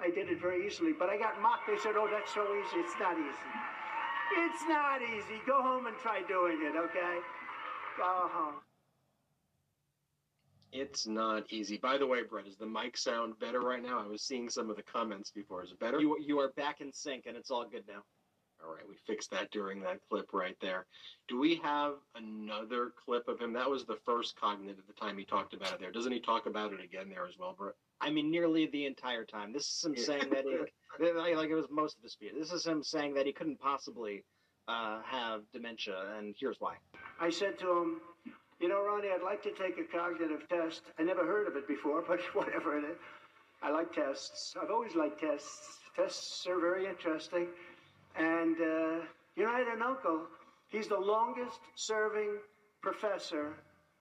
I 0.00 0.10
did 0.10 0.28
it 0.30 0.40
very 0.40 0.66
easily, 0.66 0.92
but 0.92 1.10
I 1.10 1.16
got 1.16 1.40
mocked. 1.40 1.68
They 1.68 1.78
said, 1.78 1.92
oh, 1.94 2.08
that's 2.10 2.34
so 2.34 2.42
easy. 2.42 2.82
It's 2.82 2.98
not 2.98 3.16
easy. 3.16 3.50
It's 4.36 4.64
not 4.68 5.00
easy. 5.00 5.40
Go 5.46 5.62
home 5.62 5.86
and 5.86 5.96
try 5.98 6.22
doing 6.26 6.58
it, 6.62 6.76
okay? 6.76 7.18
Go 7.96 8.28
home. 8.32 8.54
It's 10.72 11.06
not 11.06 11.44
easy. 11.52 11.76
By 11.76 11.98
the 11.98 12.06
way, 12.06 12.24
Brett, 12.28 12.46
does 12.46 12.56
the 12.56 12.66
mic 12.66 12.96
sound 12.96 13.38
better 13.38 13.60
right 13.60 13.80
now? 13.82 14.02
I 14.02 14.08
was 14.08 14.22
seeing 14.22 14.48
some 14.48 14.70
of 14.70 14.76
the 14.76 14.82
comments 14.82 15.30
before. 15.30 15.62
Is 15.62 15.70
it 15.70 15.78
better? 15.78 16.00
You, 16.00 16.18
you 16.20 16.40
are 16.40 16.50
back 16.56 16.80
in 16.80 16.92
sync, 16.92 17.26
and 17.28 17.36
it's 17.36 17.52
all 17.52 17.64
good 17.64 17.84
now. 17.86 18.02
All 18.66 18.74
right, 18.74 18.88
we 18.88 18.94
fixed 19.06 19.30
that 19.32 19.50
during 19.50 19.80
that 19.82 19.98
clip 20.08 20.32
right 20.32 20.56
there. 20.60 20.86
Do 21.28 21.38
we 21.38 21.56
have 21.56 21.94
another 22.14 22.92
clip 23.04 23.28
of 23.28 23.40
him? 23.40 23.52
That 23.52 23.68
was 23.68 23.84
the 23.84 23.96
first 24.06 24.38
cognitive 24.40 24.78
at 24.78 24.86
the 24.86 24.92
time 25.00 25.18
he 25.18 25.24
talked 25.24 25.54
about 25.54 25.72
it 25.74 25.80
there. 25.80 25.90
Doesn't 25.92 26.12
he 26.12 26.20
talk 26.20 26.46
about 26.46 26.72
it 26.72 26.80
again 26.82 27.08
there 27.10 27.26
as 27.26 27.38
well, 27.38 27.54
Brett? 27.56 27.74
I 28.00 28.10
mean, 28.10 28.30
nearly 28.30 28.66
the 28.66 28.86
entire 28.86 29.24
time. 29.24 29.52
This 29.52 29.68
is 29.68 29.84
him 29.84 29.94
Yeah. 29.96 30.02
saying 30.04 30.30
that 30.30 30.44
he, 30.44 31.04
like 31.14 31.36
like 31.36 31.50
it 31.50 31.54
was 31.54 31.66
most 31.70 31.96
of 31.96 32.02
the 32.02 32.08
speech. 32.08 32.32
This 32.38 32.52
is 32.52 32.66
him 32.66 32.82
saying 32.82 33.14
that 33.14 33.26
he 33.26 33.32
couldn't 33.32 33.60
possibly 33.60 34.24
uh, 34.68 35.02
have 35.02 35.42
dementia, 35.52 36.14
and 36.16 36.34
here's 36.38 36.60
why. 36.60 36.76
I 37.20 37.30
said 37.30 37.58
to 37.58 37.70
him, 37.70 38.00
You 38.60 38.68
know, 38.68 38.82
Ronny, 38.84 39.08
I'd 39.14 39.22
like 39.22 39.42
to 39.42 39.50
take 39.52 39.78
a 39.78 39.84
cognitive 39.84 40.48
test. 40.48 40.82
I 40.98 41.02
never 41.02 41.26
heard 41.26 41.48
of 41.48 41.56
it 41.56 41.68
before, 41.68 42.02
but 42.08 42.20
whatever 42.32 42.78
it 42.78 42.84
is. 42.84 42.96
I 43.62 43.70
like 43.70 43.92
tests. 43.92 44.54
I've 44.60 44.70
always 44.70 44.94
liked 44.94 45.20
tests. 45.20 45.80
Tests 45.96 46.46
are 46.46 46.60
very 46.60 46.86
interesting. 46.86 47.46
And, 48.16 48.56
uh, 48.56 49.04
you 49.36 49.44
know, 49.44 49.50
I 49.50 49.58
had 49.58 49.68
an 49.68 49.82
uncle. 49.82 50.22
He's 50.68 50.88
the 50.88 50.98
longest 50.98 51.60
serving 51.74 52.38
professor, 52.82 53.54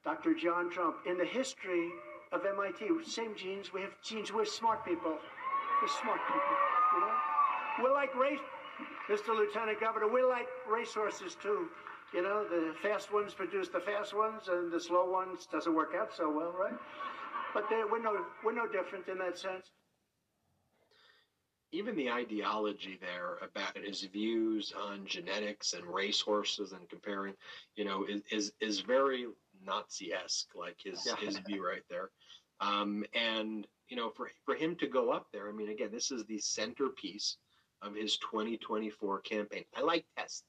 Dr. 0.03 0.34
John 0.34 0.70
Trump, 0.70 0.97
in 1.05 1.18
the 1.18 1.26
history 1.26 1.89
of 2.32 2.45
MIT. 2.45 2.88
Same 3.05 3.36
genes. 3.36 3.74
We 3.74 3.82
have 3.82 3.91
genes. 4.03 4.32
We're 4.32 4.45
smart 4.45 4.86
people. 4.86 5.18
We're 5.82 5.88
smart 6.01 6.20
people, 6.28 6.57
you 6.93 6.99
know? 7.01 7.14
We're 7.82 7.93
like 7.93 8.16
race, 8.16 8.39
Mr. 9.09 9.30
Lieutenant 9.30 9.80
Governor, 9.80 10.07
we're 10.07 10.30
like 10.30 10.47
racehorses, 10.70 11.36
too. 11.36 11.68
You 12.14 12.22
know, 12.22 12.45
the 12.47 12.74
fast 12.82 13.11
ones 13.11 13.34
produce 13.34 13.70
the 13.70 13.80
fast 13.80 14.16
ones, 14.16 14.47
and 14.47 14.72
the 14.72 14.80
slow 14.80 15.09
ones 15.09 15.47
doesn't 15.51 15.74
work 15.74 15.93
out 15.97 16.14
so 16.16 16.30
well, 16.30 16.53
right? 16.57 16.78
But 17.53 17.66
we're 17.70 18.01
no, 18.01 18.26
we're 18.43 18.53
no 18.53 18.68
different 18.68 19.07
in 19.07 19.18
that 19.18 19.38
sense. 19.38 19.72
Even 21.74 21.95
the 21.95 22.11
ideology 22.11 22.97
there 23.01 23.38
about 23.41 23.78
his 23.78 24.03
views 24.03 24.74
on 24.78 25.05
genetics 25.05 25.74
and 25.74 25.86
racehorses 25.86 26.71
and 26.71 26.88
comparing, 26.88 27.34
you 27.76 27.84
know, 27.84 28.05
is 28.05 28.21
is, 28.32 28.53
is 28.61 28.80
very 28.82 29.28
Nazi-esque, 29.65 30.53
like 30.55 30.80
his 30.84 31.05
Yeah. 31.05 31.15
his 31.17 31.38
view 31.39 31.65
right 31.65 31.84
there. 31.89 32.11
Um, 32.59 33.03
and 33.13 33.67
you 33.89 33.97
know, 33.97 34.11
for 34.11 34.30
for 34.45 34.55
him 34.55 34.76
to 34.78 34.88
go 34.88 35.11
up 35.11 35.28
there, 35.32 35.49
I 35.49 35.51
mean, 35.51 35.69
again, 35.69 35.91
this 35.91 36.11
is 36.11 36.26
the 36.26 36.39
centerpiece 36.39 37.38
of 37.82 37.95
his 37.95 38.17
2024 38.17 39.21
campaign. 39.21 39.65
I 39.76 39.82
like 39.82 40.05
tests. 40.17 40.45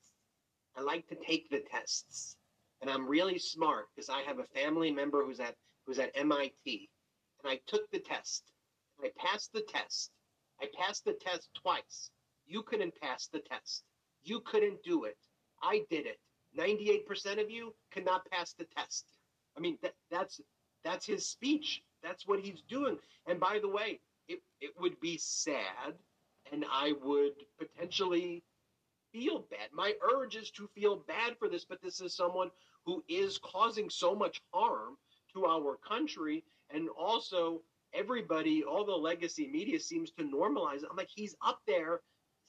I 0.76 0.82
like 0.82 1.06
to 1.08 1.16
take 1.16 1.48
the 1.50 1.60
tests, 1.60 2.36
and 2.80 2.90
I'm 2.90 3.06
really 3.08 3.38
smart 3.38 3.86
because 3.94 4.10
I 4.10 4.22
have 4.22 4.38
a 4.40 4.44
family 4.44 4.90
member 4.90 5.24
who's 5.24 5.40
at 5.40 5.56
who's 5.86 5.98
at 5.98 6.12
MIT, 6.14 6.90
and 7.42 7.50
I 7.52 7.60
took 7.66 7.90
the 7.90 8.00
test. 8.00 8.52
And 8.98 9.08
I 9.08 9.26
passed 9.26 9.52
the 9.52 9.62
test. 9.62 10.13
I 10.64 10.82
passed 10.82 11.04
the 11.04 11.12
test 11.12 11.50
twice. 11.54 12.10
You 12.46 12.62
couldn't 12.62 12.98
pass 13.00 13.26
the 13.26 13.40
test. 13.40 13.84
You 14.22 14.40
couldn't 14.40 14.82
do 14.82 15.04
it. 15.04 15.18
I 15.62 15.84
did 15.90 16.06
it. 16.06 16.18
98% 16.58 17.42
of 17.42 17.50
you 17.50 17.74
could 17.92 18.04
not 18.04 18.28
pass 18.30 18.54
the 18.54 18.66
test. 18.76 19.04
I 19.56 19.60
mean, 19.60 19.76
that, 19.82 19.94
that's 20.10 20.40
that's 20.82 21.06
his 21.06 21.26
speech. 21.26 21.82
That's 22.02 22.26
what 22.26 22.40
he's 22.40 22.62
doing. 22.68 22.98
And 23.26 23.40
by 23.40 23.58
the 23.60 23.68
way, 23.68 24.00
it, 24.28 24.40
it 24.60 24.70
would 24.78 24.98
be 25.00 25.18
sad 25.18 25.94
and 26.52 26.64
I 26.70 26.92
would 27.02 27.32
potentially 27.58 28.42
feel 29.12 29.46
bad. 29.50 29.68
My 29.72 29.94
urge 30.14 30.36
is 30.36 30.50
to 30.52 30.68
feel 30.74 30.96
bad 30.96 31.36
for 31.38 31.48
this, 31.48 31.64
but 31.64 31.82
this 31.82 32.00
is 32.00 32.14
someone 32.14 32.50
who 32.84 33.02
is 33.08 33.38
causing 33.38 33.88
so 33.88 34.14
much 34.14 34.40
harm 34.52 34.96
to 35.32 35.46
our 35.46 35.76
country 35.86 36.44
and 36.70 36.88
also 36.90 37.62
everybody, 37.94 38.64
all 38.64 38.84
the 38.84 38.92
legacy 38.92 39.48
media 39.48 39.80
seems 39.80 40.10
to 40.12 40.24
normalize. 40.24 40.82
I'm 40.88 40.96
like, 40.96 41.10
he's 41.14 41.36
up 41.46 41.60
there 41.66 42.00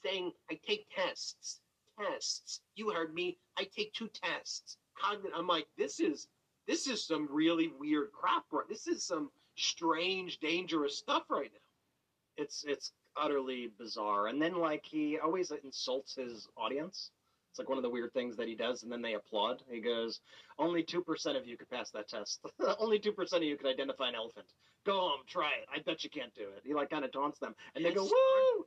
saying, 0.05 0.31
I 0.51 0.59
take 0.67 0.87
tests, 0.95 1.61
tests. 1.99 2.61
You 2.75 2.91
heard 2.91 3.13
me. 3.13 3.37
I 3.57 3.65
take 3.75 3.93
two 3.93 4.09
tests. 4.09 4.77
Cogn- 5.01 5.31
I'm 5.35 5.47
like, 5.47 5.67
this 5.77 5.99
is 5.99 6.27
this 6.67 6.87
is 6.87 7.05
some 7.05 7.27
really 7.31 7.71
weird 7.79 8.11
crap. 8.13 8.45
Right? 8.51 8.67
This 8.69 8.87
is 8.87 9.03
some 9.03 9.31
strange, 9.57 10.39
dangerous 10.39 10.97
stuff 10.97 11.23
right 11.29 11.51
now. 11.53 12.43
It's 12.43 12.63
it's 12.67 12.91
utterly 13.17 13.71
bizarre. 13.79 14.27
And 14.27 14.41
then 14.41 14.57
like 14.59 14.85
he 14.85 15.19
always 15.19 15.51
insults 15.63 16.15
his 16.15 16.47
audience. 16.57 17.11
It's 17.55 17.59
like 17.61 17.69
one 17.69 17.77
of 17.77 17.83
the 17.83 17.89
weird 17.89 18.11
things 18.11 18.35
that 18.35 18.49
he 18.49 18.55
does, 18.55 18.83
and 18.83 18.91
then 18.91 19.01
they 19.01 19.13
applaud. 19.13 19.63
He 19.71 19.79
goes, 19.79 20.19
"Only 20.59 20.83
two 20.83 21.01
percent 21.01 21.37
of 21.37 21.47
you 21.47 21.55
could 21.55 21.69
pass 21.69 21.89
that 21.91 22.09
test. 22.09 22.41
Only 22.79 22.99
two 22.99 23.13
percent 23.13 23.43
of 23.43 23.47
you 23.47 23.55
could 23.55 23.69
identify 23.69 24.09
an 24.09 24.15
elephant. 24.15 24.47
Go 24.85 24.99
home, 24.99 25.21
try 25.25 25.51
it. 25.61 25.65
I 25.73 25.79
bet 25.79 26.03
you 26.03 26.09
can't 26.09 26.35
do 26.35 26.49
it." 26.49 26.63
He 26.65 26.73
like 26.73 26.89
kind 26.89 27.05
of 27.05 27.13
taunts 27.13 27.39
them, 27.39 27.55
and 27.73 27.85
they 27.85 27.93
go, 27.93 28.03
"Woo!" 28.03 28.65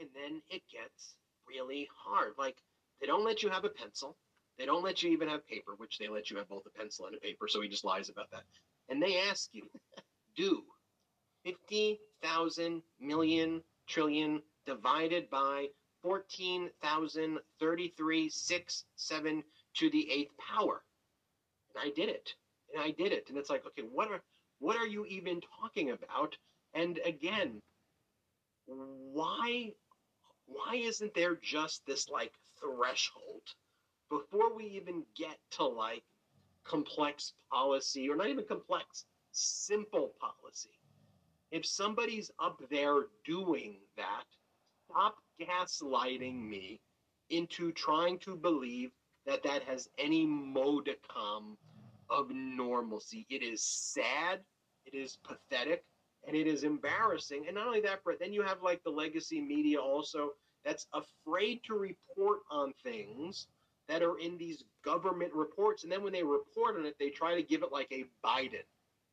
And 0.00 0.08
then 0.14 0.40
it 0.48 0.62
gets 0.72 1.16
really 1.46 1.86
hard. 1.94 2.32
Like 2.38 2.56
they 2.98 3.06
don't 3.06 3.26
let 3.26 3.42
you 3.42 3.50
have 3.50 3.66
a 3.66 3.68
pencil. 3.68 4.16
They 4.56 4.64
don't 4.64 4.82
let 4.82 5.02
you 5.02 5.10
even 5.10 5.28
have 5.28 5.46
paper, 5.46 5.74
which 5.76 5.98
they 5.98 6.08
let 6.08 6.30
you 6.30 6.38
have 6.38 6.48
both 6.48 6.64
a 6.64 6.70
pencil 6.70 7.04
and 7.04 7.14
a 7.14 7.20
paper. 7.20 7.46
So 7.46 7.60
he 7.60 7.68
just 7.68 7.84
lies 7.84 8.08
about 8.08 8.30
that. 8.30 8.44
And 8.88 9.02
they 9.02 9.20
ask 9.28 9.50
you, 9.52 9.68
do 10.34 10.62
fifty 11.44 12.00
thousand 12.22 12.80
million 12.98 13.62
trillion 13.86 14.40
divided 14.64 15.28
by 15.28 15.66
fourteen 16.02 16.70
thousand 16.82 17.38
thirty-three 17.60 18.28
six 18.28 18.84
seven 18.96 19.42
to 19.74 19.90
the 19.90 20.10
eighth 20.10 20.32
power. 20.38 20.82
And 21.74 21.84
I 21.84 21.94
did 21.94 22.08
it. 22.08 22.34
And 22.74 22.82
I 22.82 22.90
did 22.90 23.12
it. 23.12 23.28
And 23.28 23.38
it's 23.38 23.50
like, 23.50 23.64
okay, 23.66 23.86
what 23.92 24.10
are 24.10 24.20
what 24.58 24.76
are 24.76 24.86
you 24.86 25.06
even 25.06 25.40
talking 25.60 25.90
about? 25.90 26.36
And 26.74 26.98
again, 27.04 27.60
why 28.66 29.72
why 30.46 30.76
isn't 30.76 31.14
there 31.14 31.36
just 31.36 31.84
this 31.86 32.08
like 32.08 32.32
threshold 32.60 33.42
before 34.10 34.54
we 34.54 34.64
even 34.64 35.04
get 35.16 35.38
to 35.52 35.64
like 35.64 36.02
complex 36.64 37.32
policy 37.50 38.08
or 38.08 38.16
not 38.16 38.28
even 38.28 38.44
complex 38.44 39.04
simple 39.32 40.12
policy 40.20 40.70
if 41.50 41.64
somebody's 41.64 42.30
up 42.38 42.60
there 42.70 43.06
doing 43.24 43.76
that 43.96 44.24
stop 44.90 45.16
gaslighting 45.40 46.48
me 46.48 46.80
into 47.30 47.72
trying 47.72 48.18
to 48.18 48.36
believe 48.36 48.90
that 49.26 49.42
that 49.42 49.62
has 49.64 49.88
any 49.98 50.26
modicum 50.26 51.56
of 52.10 52.30
normalcy 52.30 53.26
it 53.28 53.42
is 53.42 53.62
sad 53.62 54.40
it 54.86 54.96
is 54.96 55.18
pathetic 55.22 55.84
and 56.26 56.36
it 56.36 56.46
is 56.46 56.64
embarrassing. 56.64 57.44
And 57.46 57.54
not 57.56 57.66
only 57.66 57.80
that, 57.82 58.02
Brett, 58.04 58.18
then 58.20 58.32
you 58.32 58.42
have 58.42 58.62
like 58.62 58.82
the 58.82 58.90
legacy 58.90 59.40
media 59.40 59.78
also 59.78 60.30
that's 60.64 60.86
afraid 60.92 61.62
to 61.64 61.74
report 61.74 62.40
on 62.50 62.72
things 62.82 63.46
that 63.88 64.02
are 64.02 64.18
in 64.18 64.36
these 64.36 64.64
government 64.84 65.32
reports. 65.32 65.82
And 65.82 65.92
then 65.92 66.02
when 66.02 66.12
they 66.12 66.22
report 66.22 66.76
on 66.76 66.84
it, 66.86 66.96
they 66.98 67.10
try 67.10 67.34
to 67.34 67.42
give 67.42 67.62
it 67.62 67.72
like 67.72 67.88
a 67.92 68.04
Biden 68.24 68.64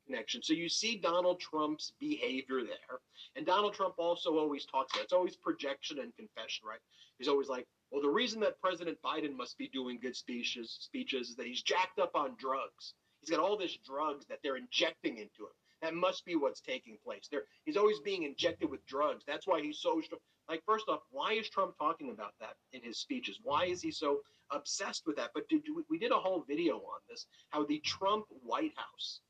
connection. 0.05 0.41
So 0.41 0.53
you 0.53 0.69
see 0.69 0.97
Donald 0.97 1.39
Trump's 1.39 1.93
behavior 1.99 2.61
there. 2.63 2.99
And 3.35 3.45
Donald 3.45 3.73
Trump 3.73 3.95
also 3.97 4.37
always 4.37 4.65
talks 4.65 4.93
about 4.93 5.03
it's 5.03 5.13
always 5.13 5.35
projection 5.35 5.99
and 5.99 6.15
confession, 6.15 6.67
right? 6.67 6.79
He's 7.17 7.27
always 7.27 7.49
like, 7.49 7.65
well, 7.91 8.01
the 8.01 8.09
reason 8.09 8.39
that 8.41 8.59
President 8.61 8.97
Biden 9.03 9.35
must 9.35 9.57
be 9.57 9.69
doing 9.69 9.99
good 10.01 10.15
speeches 10.15 10.77
speeches 10.81 11.29
is 11.29 11.35
that 11.35 11.47
he's 11.47 11.61
jacked 11.61 11.99
up 11.99 12.15
on 12.15 12.35
drugs. 12.37 12.93
He's 13.21 13.29
got 13.29 13.39
all 13.39 13.57
this 13.57 13.77
drugs 13.85 14.25
that 14.27 14.39
they're 14.43 14.57
injecting 14.57 15.17
into 15.17 15.43
him. 15.43 15.55
That 15.81 15.93
must 15.93 16.25
be 16.25 16.35
what's 16.35 16.61
taking 16.61 16.97
place. 17.03 17.27
There, 17.29 17.43
he's 17.65 17.77
always 17.77 17.99
being 17.99 18.23
injected 18.23 18.69
with 18.69 18.85
drugs. 18.85 19.23
That's 19.27 19.45
why 19.45 19.61
he's 19.61 19.79
so 19.79 20.01
like. 20.49 20.63
First 20.65 20.89
off, 20.89 21.01
why 21.11 21.33
is 21.33 21.49
Trump 21.49 21.77
talking 21.77 22.11
about 22.11 22.33
that 22.39 22.55
in 22.73 22.81
his 22.81 22.97
speeches? 22.97 23.39
Why 23.43 23.65
is 23.65 23.81
he 23.81 23.91
so 23.91 24.21
obsessed 24.51 25.05
with 25.05 25.15
that? 25.17 25.31
But 25.33 25.47
did, 25.49 25.63
we 25.89 25.97
did 25.97 26.11
a 26.11 26.17
whole 26.17 26.43
video 26.47 26.77
on 26.77 26.99
this. 27.09 27.27
How 27.49 27.65
the 27.65 27.79
Trump 27.79 28.25
White 28.43 28.73
House 28.75 29.21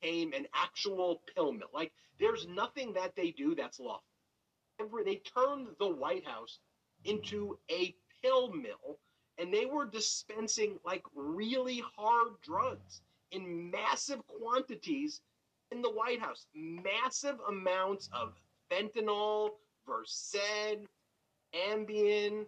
became 0.00 0.32
an 0.32 0.46
actual 0.54 1.22
pill 1.34 1.52
mill. 1.52 1.68
Like 1.72 1.92
there's 2.18 2.46
nothing 2.48 2.92
that 2.94 3.14
they 3.16 3.30
do 3.30 3.54
that's 3.54 3.80
lawful. 3.80 4.02
They 5.04 5.16
turned 5.16 5.68
the 5.78 5.88
White 5.88 6.26
House 6.26 6.58
into 7.04 7.58
a 7.70 7.94
pill 8.22 8.52
mill, 8.52 8.98
and 9.38 9.52
they 9.52 9.66
were 9.66 9.86
dispensing 9.86 10.78
like 10.84 11.02
really 11.14 11.82
hard 11.96 12.32
drugs 12.42 13.00
in 13.32 13.70
massive 13.70 14.20
quantities 14.26 15.20
in 15.72 15.82
the 15.82 15.90
White 15.90 16.20
House. 16.20 16.46
Massive 16.54 17.36
amounts 17.48 18.08
of 18.12 18.34
fentanyl, 18.70 19.50
Versed, 19.86 20.36
Ambien, 21.54 22.46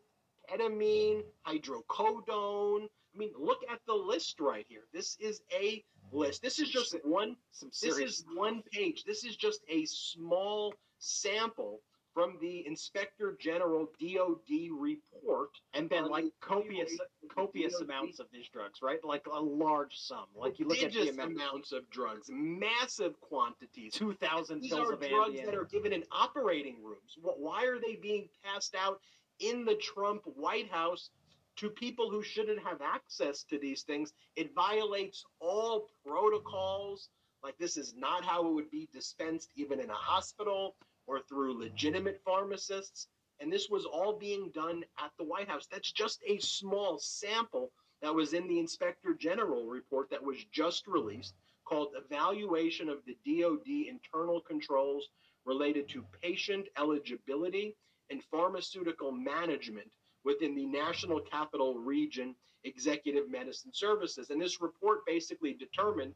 ketamine, 0.51 1.23
hydrocodone. 1.47 2.89
I 3.15 3.19
mean, 3.19 3.33
look 3.39 3.61
at 3.71 3.81
the 3.87 3.95
list 3.95 4.41
right 4.41 4.67
here. 4.69 4.85
This 4.93 5.17
is 5.21 5.41
a 5.53 5.83
list. 6.13 6.43
This 6.43 6.59
is 6.59 6.69
just 6.69 6.97
one. 7.05 7.37
Some 7.53 7.71
This 7.83 7.99
is 7.99 8.25
one 8.35 8.63
page. 8.73 9.05
This 9.05 9.25
is 9.25 9.37
just 9.37 9.61
a 9.69 9.85
small 9.87 10.75
sample 10.99 11.81
from 12.15 12.37
the 12.41 12.67
Inspector 12.67 13.37
General 13.41 13.89
DOD 14.01 14.71
report. 14.77 15.51
and 15.75 15.89
then 15.89 16.09
like 16.09 16.25
copious 16.41 16.99
copious 17.29 17.79
DOD. 17.79 17.89
amonts 17.89 18.19
of 18.19 18.27
these 18.33 18.49
drugs, 18.49 18.81
right? 18.83 18.99
Like 19.05 19.27
a 19.33 19.41
large 19.41 19.97
sum. 19.99 20.25
Like 20.35 20.59
you 20.59 20.67
look 20.67 20.83
at 20.83 20.93
the 20.93 21.11
amount, 21.11 21.33
amounts 21.33 21.73
of 21.73 21.89
drugs, 21.91 22.29
massive 22.29 23.21
quantities. 23.21 23.93
two 23.93 24.15
thousand 24.15 24.63
These 24.63 24.73
pills 24.73 24.91
are 24.91 24.95
of 24.95 25.01
drugs 25.01 25.39
Ambien. 25.39 25.45
that 25.45 25.55
are 25.55 25.65
given 25.67 25.93
in 25.93 26.03
operating 26.11 26.83
rooms. 26.83 27.17
Why 27.21 27.67
are 27.67 27.79
they 27.79 27.95
being 27.95 28.29
passed 28.45 28.75
out 28.75 29.01
in 29.39 29.65
the 29.65 29.77
Trump 29.77 30.23
White 30.25 30.69
House 30.71 31.11
to 31.59 31.71
people 31.71 32.11
who 32.11 32.23
shouldn't 32.23 32.63
have 32.65 32.83
access 32.83 33.45
to 33.45 33.59
these 33.59 33.83
things? 33.85 34.13
It 34.37 34.55
violates 34.55 35.25
all 35.41 35.91
protocols 36.07 37.11
Like, 37.45 37.59
this 37.59 37.77
is 37.79 37.95
not 37.97 38.25
how 38.25 38.47
it 38.49 38.55
would 38.55 38.71
be 38.71 38.89
dispensed 38.93 39.53
even 39.57 39.81
in 39.81 39.91
a 39.91 39.95
hospital 39.95 40.77
or 41.07 41.21
through 41.21 41.59
legitimate 41.61 42.21
pharmacists. 42.25 43.09
And 43.41 43.53
this 43.53 43.69
was 43.71 43.85
all 43.87 44.19
being 44.19 44.51
done 44.55 44.85
at 45.01 45.13
the 45.19 45.25
White 45.25 45.49
House. 45.49 45.69
That's 45.71 45.93
just 45.93 46.21
a 46.29 46.39
small 46.41 46.99
sample 46.99 47.73
that 48.03 48.15
was 48.15 48.35
in 48.35 48.49
the 48.49 48.61
Inspector 48.61 49.15
General 49.15 49.67
report 49.67 50.11
that 50.11 50.25
was 50.25 50.45
just 50.53 50.87
released 50.89 51.35
called 51.65 51.91
Evaluation 51.97 52.89
of 52.89 52.99
the 53.07 53.17
DoD 53.27 53.69
Internal 53.89 54.41
Controls 54.41 55.09
Related 55.47 55.89
to 55.91 56.05
Patient 56.23 56.69
Eligibility 56.79 57.77
and 58.11 58.23
Pharmaceutical 58.31 59.13
Management 59.13 59.91
within 60.29 60.55
the 60.55 60.67
National 60.67 61.21
Capital 61.21 61.79
Region 61.79 62.35
Executive 62.65 63.31
Medicine 63.31 63.73
Services. 63.73 64.29
And 64.29 64.39
this 64.39 64.61
report 64.61 65.07
basically 65.07 65.55
determined 65.55 66.13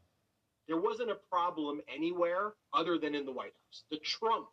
there 0.67 0.79
wasn't 0.79 1.09
a 1.09 1.17
problem 1.31 1.81
anywhere 1.93 2.53
other 2.75 2.99
than 2.99 3.15
in 3.15 3.25
the 3.25 3.31
White 3.31 3.53
House, 3.65 3.85
the 3.89 3.97
Trump 3.97 4.45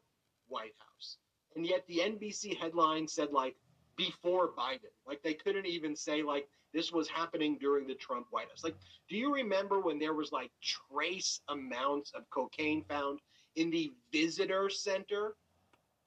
White 0.48 0.72
House. 0.78 1.18
And 1.54 1.66
yet 1.66 1.84
the 1.88 1.98
NBC 1.98 2.56
headline 2.56 3.06
said, 3.06 3.32
like, 3.32 3.54
before 3.98 4.52
Biden. 4.58 4.94
Like, 5.06 5.22
they 5.22 5.34
couldn't 5.34 5.66
even 5.66 5.94
say, 5.94 6.22
like, 6.22 6.48
this 6.72 6.90
was 6.90 7.06
happening 7.06 7.58
during 7.60 7.86
the 7.86 7.96
Trump 7.96 8.28
White 8.30 8.48
House. 8.48 8.64
Like, 8.64 8.76
do 9.10 9.16
you 9.18 9.34
remember 9.34 9.80
when 9.80 9.98
there 9.98 10.14
was 10.14 10.32
like 10.32 10.50
trace 10.62 11.40
amounts 11.48 12.12
of 12.14 12.22
cocaine 12.30 12.82
found 12.88 13.18
in 13.56 13.70
the 13.70 13.92
visitor 14.10 14.70
center? 14.70 15.34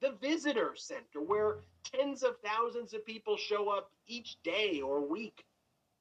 The 0.04 0.12
visitor 0.20 0.74
center, 0.76 1.22
where 1.26 1.60
tens 1.82 2.22
of 2.22 2.34
thousands 2.44 2.92
of 2.92 3.06
people 3.06 3.38
show 3.38 3.70
up 3.70 3.90
each 4.06 4.36
day 4.42 4.82
or 4.82 5.00
week. 5.00 5.46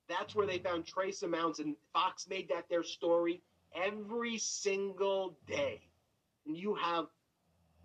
That's 0.09 0.35
where 0.35 0.45
they 0.45 0.57
found 0.57 0.85
trace 0.85 1.23
amounts, 1.23 1.59
and 1.59 1.77
Fox 1.93 2.27
made 2.27 2.49
that 2.49 2.67
their 2.67 2.83
story 2.83 3.41
every 3.73 4.37
single 4.39 5.37
day. 5.47 5.79
And 6.45 6.57
you 6.57 6.75
have 6.75 7.05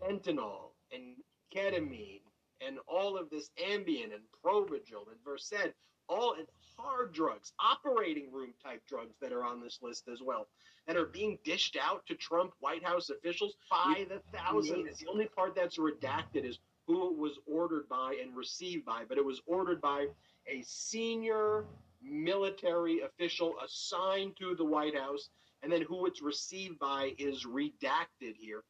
fentanyl 0.03 0.73
and 0.93 1.15
ketamine 1.55 2.23
and 2.67 2.81
all 2.89 3.17
of 3.17 3.31
this 3.31 3.51
Ambien 3.57 4.13
and 4.13 4.25
Provigil 4.45 5.07
and 5.13 5.25
Versed, 5.25 5.73
all 6.09 6.35
hard 6.79 7.13
drugs, 7.13 7.53
operating 7.59 8.33
room 8.33 8.55
type 8.65 8.83
drugs 8.89 9.15
that 9.21 9.33
are 9.33 9.45
on 9.45 9.61
this 9.61 9.79
list 9.83 10.09
as 10.13 10.21
well, 10.23 10.47
that 10.87 10.97
are 10.97 11.07
being 11.07 11.39
dished 11.45 11.77
out 11.81 12.07
to 12.07 12.15
Trump 12.15 12.53
White 12.61 12.85
House 12.85 13.11
officials 13.11 13.55
by 13.71 14.07
the 14.09 14.21
thousands. 14.37 14.99
The 14.99 15.09
only 15.09 15.27
part 15.27 15.55
that's 15.55 15.79
redacted 15.79 16.45
is 16.45 16.59
who 16.87 17.11
it 17.11 17.19
was 17.19 17.39
ordered 17.47 17.89
by 17.89 18.17
and 18.23 18.35
received 18.35 18.85
by, 18.85 19.03
but 19.09 19.19
it 19.19 19.25
was 19.25 19.43
ordered 19.47 19.81
by 19.81 20.07
a 20.47 20.63
senior 20.65 21.65
military 22.03 23.01
official 23.01 23.55
assigned 23.65 24.37
to 24.39 24.55
the 24.55 24.65
White 24.65 24.97
House, 24.97 25.29
and 25.63 25.71
then 25.71 25.83
who 25.83 26.07
it's 26.07 26.23
received 26.23 26.79
by 26.79 27.13
is 27.19 27.45
redacted 27.45 28.37
here. 28.37 28.63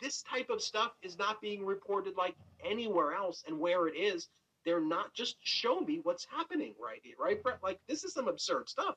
This 0.00 0.22
type 0.22 0.50
of 0.50 0.60
stuff 0.60 0.92
is 1.02 1.16
not 1.16 1.40
being 1.40 1.64
reported 1.64 2.16
like 2.16 2.34
anywhere 2.64 3.14
else, 3.14 3.44
and 3.46 3.58
where 3.58 3.86
it 3.86 3.96
is, 3.96 4.28
they're 4.64 4.80
not 4.80 5.12
just 5.14 5.36
show 5.42 5.80
me 5.80 6.00
what's 6.02 6.26
happening 6.30 6.74
right 6.82 7.00
here, 7.02 7.14
right, 7.18 7.42
Brett? 7.42 7.58
Like 7.62 7.80
this 7.88 8.04
is 8.04 8.12
some 8.12 8.28
absurd 8.28 8.68
stuff. 8.68 8.96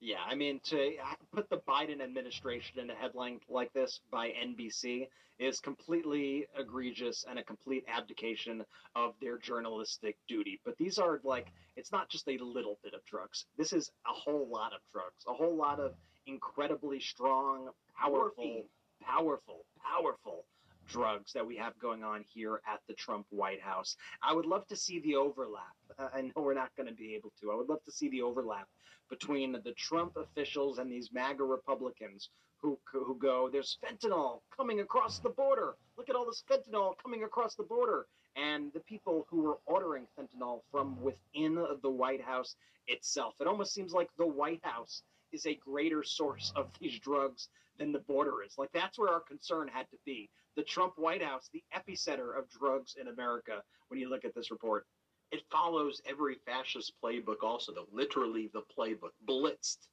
Yeah, 0.00 0.18
I 0.28 0.34
mean, 0.34 0.58
to 0.64 0.94
put 1.32 1.48
the 1.48 1.58
Biden 1.58 2.02
administration 2.02 2.80
in 2.80 2.90
a 2.90 2.94
headline 2.94 3.38
like 3.48 3.72
this 3.72 4.00
by 4.10 4.30
NBC 4.30 5.06
is 5.38 5.60
completely 5.60 6.46
egregious 6.58 7.24
and 7.28 7.38
a 7.38 7.44
complete 7.44 7.84
abdication 7.88 8.64
of 8.96 9.14
their 9.20 9.38
journalistic 9.38 10.16
duty. 10.26 10.60
But 10.64 10.76
these 10.76 10.98
are 10.98 11.20
like, 11.22 11.52
it's 11.76 11.92
not 11.92 12.08
just 12.08 12.28
a 12.28 12.36
little 12.38 12.78
bit 12.82 12.94
of 12.94 13.04
drugs. 13.04 13.46
This 13.56 13.72
is 13.72 13.92
a 14.04 14.12
whole 14.12 14.48
lot 14.50 14.72
of 14.72 14.80
drugs, 14.92 15.24
a 15.28 15.34
whole 15.34 15.56
lot 15.56 15.78
of 15.78 15.94
incredibly 16.26 16.98
strong, 16.98 17.68
powerful, 17.96 18.64
powerful, 19.04 19.64
powerful 19.84 20.44
drugs 20.88 21.32
that 21.32 21.46
we 21.46 21.56
have 21.56 21.78
going 21.78 22.02
on 22.02 22.24
here 22.32 22.60
at 22.66 22.80
the 22.88 22.94
Trump 22.94 23.26
White 23.30 23.60
House. 23.60 23.96
I 24.22 24.32
would 24.32 24.46
love 24.46 24.66
to 24.68 24.76
see 24.76 25.00
the 25.00 25.16
overlap. 25.16 25.74
I 26.14 26.22
know 26.22 26.42
we're 26.42 26.54
not 26.54 26.74
going 26.76 26.88
to 26.88 26.94
be 26.94 27.14
able 27.14 27.32
to. 27.40 27.52
I 27.52 27.56
would 27.56 27.68
love 27.68 27.82
to 27.84 27.92
see 27.92 28.08
the 28.08 28.22
overlap 28.22 28.68
between 29.10 29.52
the 29.52 29.72
Trump 29.72 30.16
officials 30.16 30.78
and 30.78 30.90
these 30.90 31.10
MAGA 31.12 31.44
Republicans 31.44 32.30
who 32.60 32.78
who 32.92 33.16
go, 33.18 33.48
"There's 33.50 33.78
fentanyl 33.84 34.40
coming 34.56 34.80
across 34.80 35.18
the 35.18 35.30
border. 35.30 35.74
Look 35.96 36.08
at 36.08 36.14
all 36.14 36.26
this 36.26 36.44
fentanyl 36.48 36.96
coming 37.02 37.24
across 37.24 37.54
the 37.54 37.64
border." 37.64 38.06
And 38.36 38.72
the 38.72 38.80
people 38.80 39.26
who 39.28 39.46
are 39.50 39.58
ordering 39.66 40.06
fentanyl 40.18 40.62
from 40.70 41.00
within 41.02 41.54
the 41.82 41.90
White 41.90 42.22
House 42.22 42.56
itself. 42.86 43.34
It 43.40 43.46
almost 43.46 43.74
seems 43.74 43.92
like 43.92 44.08
the 44.16 44.26
White 44.26 44.64
House 44.64 45.02
is 45.32 45.46
a 45.46 45.54
greater 45.54 46.02
source 46.02 46.52
of 46.56 46.70
these 46.80 46.98
drugs 46.98 47.48
than 47.78 47.92
the 47.92 48.00
border 48.00 48.42
is. 48.42 48.54
Like 48.58 48.70
that's 48.72 48.98
where 48.98 49.10
our 49.10 49.20
concern 49.20 49.68
had 49.68 49.88
to 49.90 49.96
be. 50.04 50.28
The 50.56 50.62
Trump 50.62 50.94
White 50.96 51.22
House, 51.22 51.48
the 51.52 51.62
epicenter 51.74 52.38
of 52.38 52.48
drugs 52.50 52.96
in 53.00 53.08
America. 53.08 53.62
When 53.88 53.98
you 54.00 54.08
look 54.10 54.24
at 54.24 54.34
this 54.34 54.50
report, 54.50 54.86
It 55.30 55.42
follows 55.50 56.02
every 56.06 56.36
fascist 56.44 56.92
playbook, 57.02 57.42
also, 57.42 57.72
though, 57.72 57.88
literally 57.90 58.50
the 58.52 58.62
playbook. 58.76 59.14
Blitzed, 59.26 59.88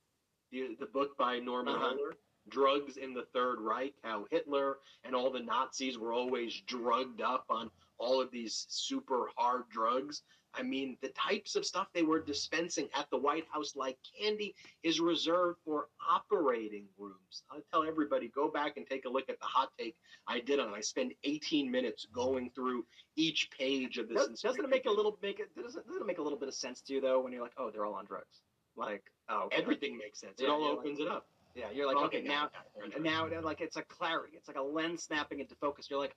the, 0.51 0.75
the 0.79 0.85
book 0.87 1.17
by 1.17 1.39
Norman 1.39 1.75
Uh-huh. 1.75 1.95
Miller, 1.95 2.13
Drugs 2.49 2.97
in 2.97 3.13
the 3.13 3.25
Third 3.33 3.61
Reich, 3.61 3.93
how 4.03 4.25
Hitler 4.31 4.79
and 5.05 5.15
all 5.15 5.29
the 5.31 5.39
Nazis 5.39 5.97
were 5.97 6.11
always 6.11 6.61
drugged 6.67 7.21
up 7.21 7.45
on 7.49 7.71
all 7.99 8.19
of 8.19 8.31
these 8.31 8.65
super 8.69 9.29
hard 9.37 9.63
drugs. 9.69 10.23
I 10.53 10.63
mean, 10.63 10.97
the 11.01 11.09
types 11.09 11.55
of 11.55 11.65
stuff 11.65 11.87
they 11.93 12.01
were 12.01 12.19
dispensing 12.19 12.89
at 12.97 13.09
the 13.11 13.17
White 13.17 13.45
House 13.51 13.75
like 13.75 13.97
candy 14.19 14.55
is 14.83 14.99
reserved 14.99 15.59
for 15.63 15.89
operating 16.09 16.85
rooms. 16.97 17.43
I 17.51 17.59
tell 17.71 17.83
everybody, 17.87 18.29
go 18.29 18.49
back 18.49 18.77
and 18.77 18.87
take 18.87 19.05
a 19.05 19.09
look 19.09 19.29
at 19.29 19.39
the 19.39 19.45
hot 19.45 19.69
take 19.77 19.95
I 20.27 20.39
did 20.39 20.59
on 20.59 20.69
it. 20.69 20.73
I 20.75 20.81
spend 20.81 21.13
18 21.23 21.69
minutes 21.69 22.07
going 22.13 22.49
through 22.55 22.85
each 23.15 23.49
page 23.51 23.97
of 23.97 24.09
this. 24.09 24.27
Does- 24.27 24.41
doesn't 24.41 24.63
it 24.63 24.69
make 24.69 24.85
a 24.85 24.91
little 24.91 25.17
make 25.21 25.39
it 25.39 25.55
doesn't, 25.55 25.85
doesn't 25.85 26.01
it 26.01 26.05
make 26.05 26.19
a 26.19 26.23
little 26.23 26.39
bit 26.39 26.47
of 26.47 26.55
sense 26.55 26.81
to 26.81 26.93
you 26.93 27.01
though 27.01 27.19
when 27.19 27.31
you're 27.31 27.43
like, 27.43 27.53
oh, 27.57 27.69
they're 27.69 27.85
all 27.85 27.95
on 27.95 28.05
drugs? 28.05 28.41
Like, 28.75 29.11
oh, 29.27 29.45
okay. 29.45 29.57
Everything 29.61 29.97
makes 29.97 30.19
sense. 30.19 30.39
It 30.39 30.49
all 30.49 30.61
yeah, 30.61 30.71
opens 30.71 30.99
it 30.99 31.07
up. 31.07 31.27
Yeah, 31.55 31.65
you're 31.73 31.87
like, 31.87 31.97
okay, 32.05 32.21
now 32.21 32.49
now, 32.77 32.97
now 32.99 33.25
now, 33.25 33.41
like 33.41 33.59
it's 33.59 33.75
a 33.75 33.81
clarity. 33.83 34.33
It's 34.35 34.47
like 34.47 34.57
a 34.57 34.61
lens 34.61 35.03
snapping 35.03 35.39
into 35.39 35.55
focus. 35.55 35.89
You're 35.89 35.99
like, 35.99 36.15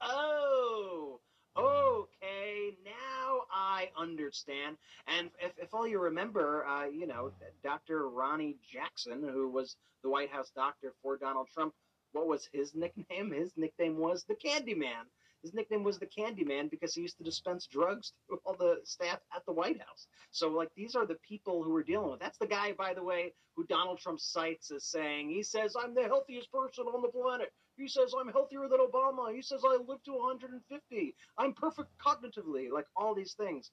oh, 0.00 1.20
okay, 1.56 2.76
now 2.84 3.42
I 3.52 3.90
understand. 3.98 4.76
And 5.06 5.30
if, 5.40 5.52
if 5.58 5.74
all 5.74 5.86
you 5.86 6.00
remember, 6.00 6.66
uh, 6.66 6.86
you 6.86 7.06
know, 7.06 7.32
Dr. 7.62 8.08
Ronny 8.08 8.56
Jackson, 8.70 9.22
who 9.22 9.48
was 9.48 9.76
the 10.02 10.10
White 10.10 10.30
House 10.30 10.50
doctor 10.54 10.92
for 11.02 11.16
Donald 11.16 11.48
Trump, 11.52 11.74
what 12.12 12.26
was 12.26 12.48
his 12.52 12.74
nickname? 12.76 13.32
His 13.32 13.52
nickname 13.56 13.98
was 13.98 14.24
the 14.24 14.34
Candyman. 14.34 15.06
His 15.42 15.54
nickname 15.54 15.84
was 15.84 15.98
the 15.98 16.06
Candyman 16.06 16.70
because 16.70 16.94
he 16.94 17.02
used 17.02 17.18
to 17.18 17.24
dispense 17.24 17.66
drugs 17.66 18.12
to 18.30 18.38
all 18.44 18.54
the 18.54 18.80
staff 18.84 19.20
at 19.34 19.44
the 19.46 19.52
White 19.52 19.80
House. 19.80 20.08
So, 20.30 20.48
like, 20.48 20.70
these 20.74 20.96
are 20.96 21.06
the 21.06 21.18
people 21.26 21.62
who 21.62 21.72
we're 21.72 21.82
dealing 21.82 22.10
with. 22.10 22.20
That's 22.20 22.38
the 22.38 22.46
guy, 22.46 22.72
by 22.72 22.94
the 22.94 23.04
way, 23.04 23.32
who 23.54 23.64
Donald 23.66 23.98
Trump 23.98 24.18
cites 24.18 24.70
as 24.70 24.84
saying, 24.84 25.30
he 25.30 25.42
says, 25.42 25.76
I'm 25.80 25.94
the 25.94 26.02
healthiest 26.04 26.50
person 26.50 26.86
on 26.86 27.02
the 27.02 27.08
planet. 27.08 27.52
He 27.76 27.88
says, 27.88 28.12
I'm 28.18 28.28
healthier 28.28 28.68
than 28.68 28.80
Obama. 28.80 29.34
He 29.34 29.42
says, 29.42 29.62
I 29.64 29.76
live 29.86 30.02
to 30.04 30.12
150. 30.12 31.14
I'm 31.38 31.52
perfect 31.52 31.90
cognitively. 31.98 32.70
Like, 32.72 32.86
all 32.96 33.14
these 33.14 33.34
things. 33.34 33.70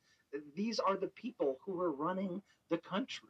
These 0.55 0.79
are 0.79 0.97
the 0.97 1.07
people 1.07 1.57
who 1.65 1.79
are 1.81 1.91
running 1.91 2.41
the 2.69 2.77
country. 2.77 3.29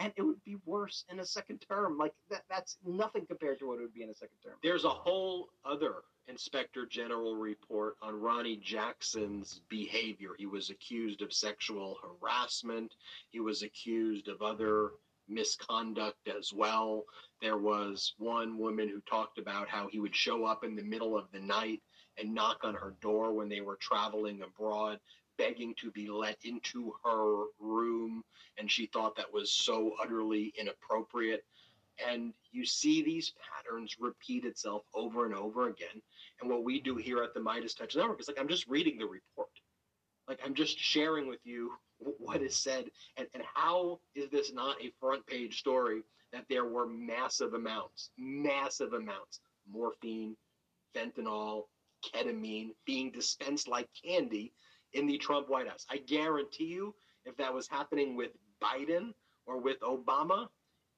And 0.00 0.12
it 0.16 0.22
would 0.22 0.42
be 0.44 0.56
worse 0.64 1.04
in 1.10 1.18
a 1.18 1.24
second 1.24 1.58
term. 1.68 1.98
Like, 1.98 2.14
that, 2.30 2.42
that's 2.48 2.78
nothing 2.86 3.26
compared 3.26 3.58
to 3.60 3.66
what 3.66 3.78
it 3.78 3.82
would 3.82 3.94
be 3.94 4.04
in 4.04 4.10
a 4.10 4.14
second 4.14 4.36
term. 4.42 4.54
There's 4.62 4.84
a 4.84 4.90
whole 4.90 5.48
other 5.64 6.02
Inspector 6.28 6.86
General 6.86 7.34
report 7.34 7.96
on 8.02 8.20
Ronny 8.20 8.56
Jackson's 8.56 9.62
behavior. 9.68 10.30
He 10.38 10.46
was 10.46 10.70
accused 10.70 11.22
of 11.22 11.32
sexual 11.32 11.96
harassment. 12.02 12.94
He 13.30 13.40
was 13.40 13.62
accused 13.62 14.28
of 14.28 14.42
other 14.42 14.90
misconduct 15.28 16.28
as 16.28 16.52
well. 16.52 17.04
There 17.40 17.56
was 17.58 18.14
one 18.18 18.58
woman 18.58 18.88
who 18.88 19.00
talked 19.02 19.38
about 19.38 19.68
how 19.68 19.88
he 19.88 20.00
would 20.00 20.14
show 20.14 20.44
up 20.44 20.64
in 20.64 20.74
the 20.74 20.82
middle 20.82 21.16
of 21.16 21.30
the 21.32 21.38
night 21.40 21.80
and 22.18 22.34
knock 22.34 22.58
on 22.64 22.74
her 22.74 22.94
door 23.00 23.32
when 23.32 23.48
they 23.48 23.60
were 23.60 23.76
traveling 23.76 24.42
abroad, 24.42 24.98
begging 25.36 25.74
to 25.76 25.90
be 25.92 26.08
let 26.08 26.36
into 26.42 26.92
her 27.04 27.44
room. 27.60 28.24
And 28.58 28.70
she 28.70 28.86
thought 28.86 29.16
that 29.16 29.32
was 29.32 29.52
so 29.52 29.94
utterly 30.02 30.52
inappropriate. 30.58 31.44
And 32.04 32.32
you 32.50 32.64
see 32.64 33.02
these 33.02 33.32
patterns 33.54 33.96
repeat 34.00 34.44
itself 34.44 34.82
over 34.94 35.24
and 35.24 35.34
over 35.34 35.68
again. 35.68 36.02
And 36.40 36.50
what 36.50 36.64
we 36.64 36.80
do 36.80 36.96
here 36.96 37.22
at 37.22 37.34
the 37.34 37.40
Meidas 37.40 37.76
Touch 37.76 37.94
Network 37.94 38.20
is 38.20 38.28
like, 38.28 38.38
I'm 38.38 38.48
just 38.48 38.66
reading 38.66 38.98
the 38.98 39.06
report. 39.06 39.50
Like, 40.28 40.40
I'm 40.44 40.54
just 40.54 40.78
sharing 40.78 41.28
with 41.28 41.40
you 41.44 41.72
what 41.98 42.42
is 42.42 42.56
said. 42.56 42.90
And, 43.16 43.28
and 43.34 43.42
how 43.54 44.00
is 44.14 44.28
this 44.30 44.52
not 44.52 44.76
a 44.82 44.92
front 45.00 45.26
page 45.26 45.58
story 45.58 46.02
that 46.32 46.44
there 46.48 46.64
were 46.66 46.86
massive 46.86 47.54
amounts, 47.54 48.10
massive 48.18 48.92
amounts, 48.92 49.40
morphine, 49.70 50.36
fentanyl, 50.94 51.64
ketamine 52.04 52.70
being 52.86 53.10
dispensed 53.10 53.68
like 53.68 53.88
candy 54.04 54.52
in 54.92 55.06
the 55.06 55.18
Trump 55.18 55.48
White 55.48 55.68
House? 55.68 55.86
I 55.90 55.98
guarantee 55.98 56.66
you, 56.66 56.94
if 57.24 57.36
that 57.36 57.52
was 57.54 57.68
happening 57.68 58.16
with 58.16 58.32
Biden 58.62 59.12
or 59.46 59.60
with 59.60 59.80
Obama, 59.80 60.48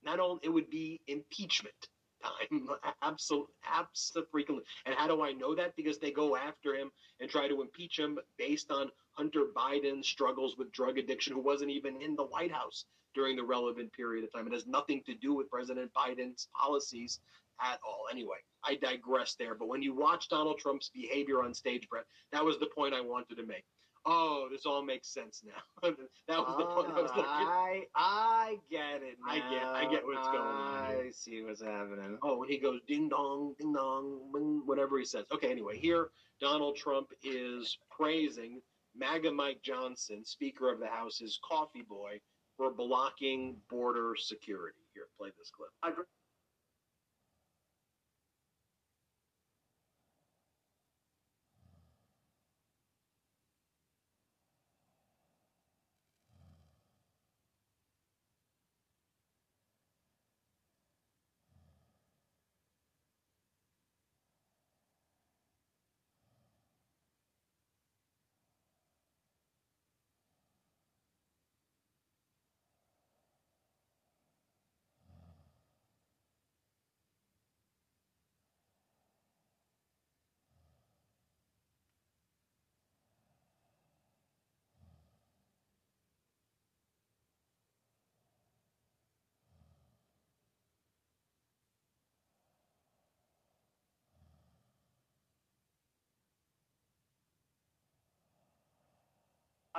not 0.03 0.21
only 0.21 0.41
it 0.43 0.49
would 0.51 0.71
be 0.71 1.01
impeachment. 1.07 1.75
time. 2.23 2.69
Absolutely, 3.03 3.55
absolutely. 3.67 4.65
And 4.87 4.95
how 4.95 5.07
do 5.09 5.23
I 5.23 5.33
know 5.33 5.55
that? 5.55 5.77
Because 5.77 5.99
they 5.99 6.11
go 6.11 6.37
after 6.37 6.75
him 6.75 6.91
and 7.21 7.31
try 7.31 7.49
to 7.49 7.61
impeach 7.63 7.99
him 7.99 8.19
based 8.39 8.71
on 8.71 8.91
Hunter 9.13 9.47
Biden's 9.57 10.07
struggles 10.09 10.57
with 10.57 10.73
drug 10.73 10.99
addiction, 10.99 11.35
who 11.35 11.41
wasn't 11.41 11.71
even 11.71 12.01
in 12.03 12.17
the 12.17 12.25
White 12.25 12.53
House 12.53 12.85
during 13.15 13.37
the 13.37 13.45
relevant 13.45 13.93
period 13.93 14.25
of 14.25 14.33
time. 14.33 14.47
It 14.47 14.53
has 14.53 14.67
nothing 14.67 15.03
to 15.07 15.15
do 15.15 15.35
with 15.35 15.51
President 15.51 15.91
Biden's 15.95 16.49
policies 16.59 17.21
at 17.61 17.79
all. 17.87 18.05
Anyway, 18.11 18.39
I 18.65 18.77
digress 18.77 19.35
there. 19.39 19.55
But 19.55 19.69
when 19.69 19.83
you 19.83 19.95
watch 19.95 20.29
Donald 20.29 20.59
Trump's 20.59 20.91
behavior 20.95 21.43
on 21.43 21.55
stage, 21.55 21.89
Brett, 21.89 22.05
that 22.33 22.45
was 22.45 22.59
the 22.59 22.69
point 22.75 22.95
I 22.95 23.01
wanted 23.01 23.37
to 23.37 23.47
make. 23.47 23.65
Oh, 24.07 24.49
this 24.51 24.65
all 24.65 24.83
makes 24.83 25.09
sense 25.13 25.43
now. 25.45 25.91
that 26.29 26.39
was 26.39 26.57
the 26.57 26.65
point 26.65 26.89
I 26.97 27.03
was 27.03 27.11
looking. 27.11 27.25
Ah, 27.27 27.55
I 27.55 27.87
I 27.95 28.59
get 28.71 29.03
it. 29.03 29.19
I 29.29 29.37
get- 29.37 29.65
I 29.65 29.91
get 29.91 30.07
what's 30.07 30.27
going 30.29 30.39
on 30.39 30.85
I 30.85 31.11
see 31.13 31.43
what's 31.43 31.61
happening. 31.63 32.17
Oh, 32.23 32.39
when 32.39 32.49
he 32.49 32.57
goes 32.59 32.81
ding 32.89 33.11
dong, 33.11 33.55
ding 33.59 33.75
dong, 33.75 34.21
bing, 34.33 34.63
whatever 34.65 34.99
he 34.99 35.05
says. 35.05 35.27
Okay, 35.33 35.51
anyway, 35.51 35.77
here 35.77 36.11
Donald 36.41 36.77
Trump 36.77 37.09
is 37.23 37.77
praising 37.91 38.63
MAGA 38.97 39.31
Mike 39.33 39.61
Johnson, 39.63 40.25
Speaker 40.25 40.73
of 40.73 40.81
the 40.81 40.87
House's 40.89 41.39
coffee 41.47 41.83
boy, 41.83 42.19
for 42.61 42.71
blocking 42.71 43.57
border 43.71 44.13
security. 44.19 44.77
Here, 44.93 45.05
play 45.17 45.31
this 45.39 45.51
clip. 45.51 45.71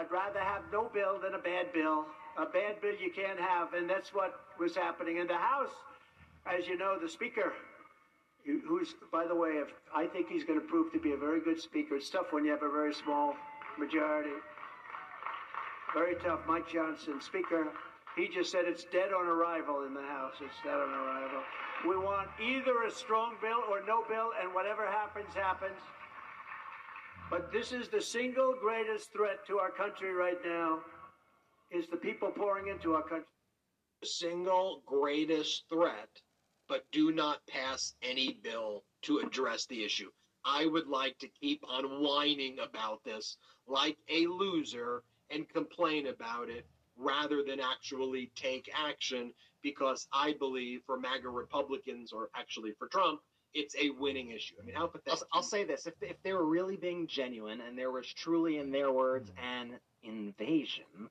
I'd, 0.02 0.12
rather 0.12 0.40
have 0.40 0.64
no 0.72 0.90
bill 0.94 1.20
than 1.22 1.36
a 1.36 1.40
bad 1.40 1.74
bill. 1.74 2.06
A 2.38 2.46
bad 2.46 2.82
bill 2.82 2.96
you 2.96 3.12
can't 3.12 3.40
have, 3.40 3.74
and 3.74 3.90
that's 3.90 4.14
what 4.14 4.40
was 4.60 4.76
happening 4.76 5.18
in 5.18 5.28
the 5.28 5.38
House. 5.38 5.74
As 6.46 6.68
you 6.68 6.78
know, 6.78 6.98
the 7.00 7.10
Speaker, 7.10 7.54
who's, 8.46 8.96
by 9.12 9.28
the 9.28 9.36
way, 9.36 9.62
I 9.94 10.08
think 10.08 10.30
he's 10.30 10.44
going 10.44 10.60
to 10.60 10.66
prove 10.66 10.92
to 10.94 11.00
be 11.00 11.12
a 11.12 11.18
very 11.18 11.42
good 11.42 11.60
Speaker. 11.60 11.96
It's 11.96 12.10
tough 12.10 12.32
when 12.32 12.46
you 12.46 12.52
have 12.52 12.64
a 12.64 12.72
very 12.72 12.94
small 12.94 13.36
majority. 13.78 14.36
Very 15.94 16.16
tough. 16.16 16.40
Mike 16.48 16.70
Johnson, 16.72 17.22
Speaker, 17.22 17.68
he 18.16 18.28
just 18.28 18.52
said 18.52 18.66
it's 18.66 18.86
dead 18.86 19.14
on 19.14 19.28
arrival 19.28 19.86
in 19.86 19.94
the 19.94 20.02
House. 20.02 20.34
It's 20.42 20.56
dead 20.64 20.74
on 20.74 20.90
arrival. 20.90 21.42
We 21.88 21.98
want 21.98 22.30
either 22.42 22.84
a 22.88 22.92
strong 22.92 23.36
bill 23.42 23.64
or 23.70 23.82
no 23.86 24.04
bill, 24.08 24.32
and 24.42 24.54
whatever 24.54 24.86
happens, 24.88 25.34
happens. 25.34 25.78
But 27.32 27.50
this 27.50 27.72
is 27.72 27.88
the 27.88 28.02
single 28.02 28.54
greatest 28.60 29.14
threat 29.14 29.48
to 29.48 29.58
our 29.58 29.72
country 29.72 30.14
right 30.14 30.38
now 30.44 30.80
is 31.72 31.88
the 31.88 31.96
people 31.96 32.30
pouring 32.30 32.68
into 32.68 32.94
our 32.94 33.04
country. 33.04 33.30
The 34.02 34.08
single 34.08 34.84
greatest 34.86 35.64
threat, 35.70 36.10
but 36.68 36.84
do 36.92 37.14
not 37.14 37.48
pass 37.48 37.96
any 38.02 38.38
bill 38.44 38.84
to 39.04 39.20
address 39.20 39.66
the 39.66 39.82
issue. 39.82 40.10
I 40.44 40.66
would 40.66 40.88
like 40.88 41.18
to 41.20 41.30
keep 41.30 41.64
on 41.70 42.04
whining 42.04 42.60
about 42.60 43.02
this 43.06 43.38
like 43.66 43.98
a 44.10 44.28
loser 44.28 45.04
and 45.30 45.48
complain 45.48 46.08
about 46.08 46.50
it 46.50 46.68
rather 46.98 47.44
than 47.44 47.62
actually 47.62 48.30
take 48.36 48.70
action 48.76 49.32
because 49.64 50.06
I 50.12 50.34
believe 50.34 50.82
for 50.86 51.00
MAGA 51.00 51.30
Republicans 51.30 52.12
or 52.12 52.30
actually 52.36 52.74
for 52.78 52.90
Trump, 52.90 53.22
it's 53.54 53.76
a 53.76 53.90
winning 53.92 54.32
issue. 54.32 54.56
I 54.62 54.66
mean, 54.66 54.76
how 54.76 54.92
I'll. 55.08 55.22
I'll 55.34 55.44
say 55.44 55.64
this: 55.64 55.88
if 55.88 55.94
if 56.02 56.22
they 56.24 56.34
were 56.34 56.46
really 56.46 56.78
being 56.78 57.08
genuine 57.08 57.62
and 57.62 57.78
there 57.78 57.92
was 57.92 58.08
truly, 58.08 58.58
in 58.58 58.72
their 58.72 58.92
words, 58.92 59.30
hmm. 59.30 59.46
an 59.46 59.80
invasion, 60.04 61.10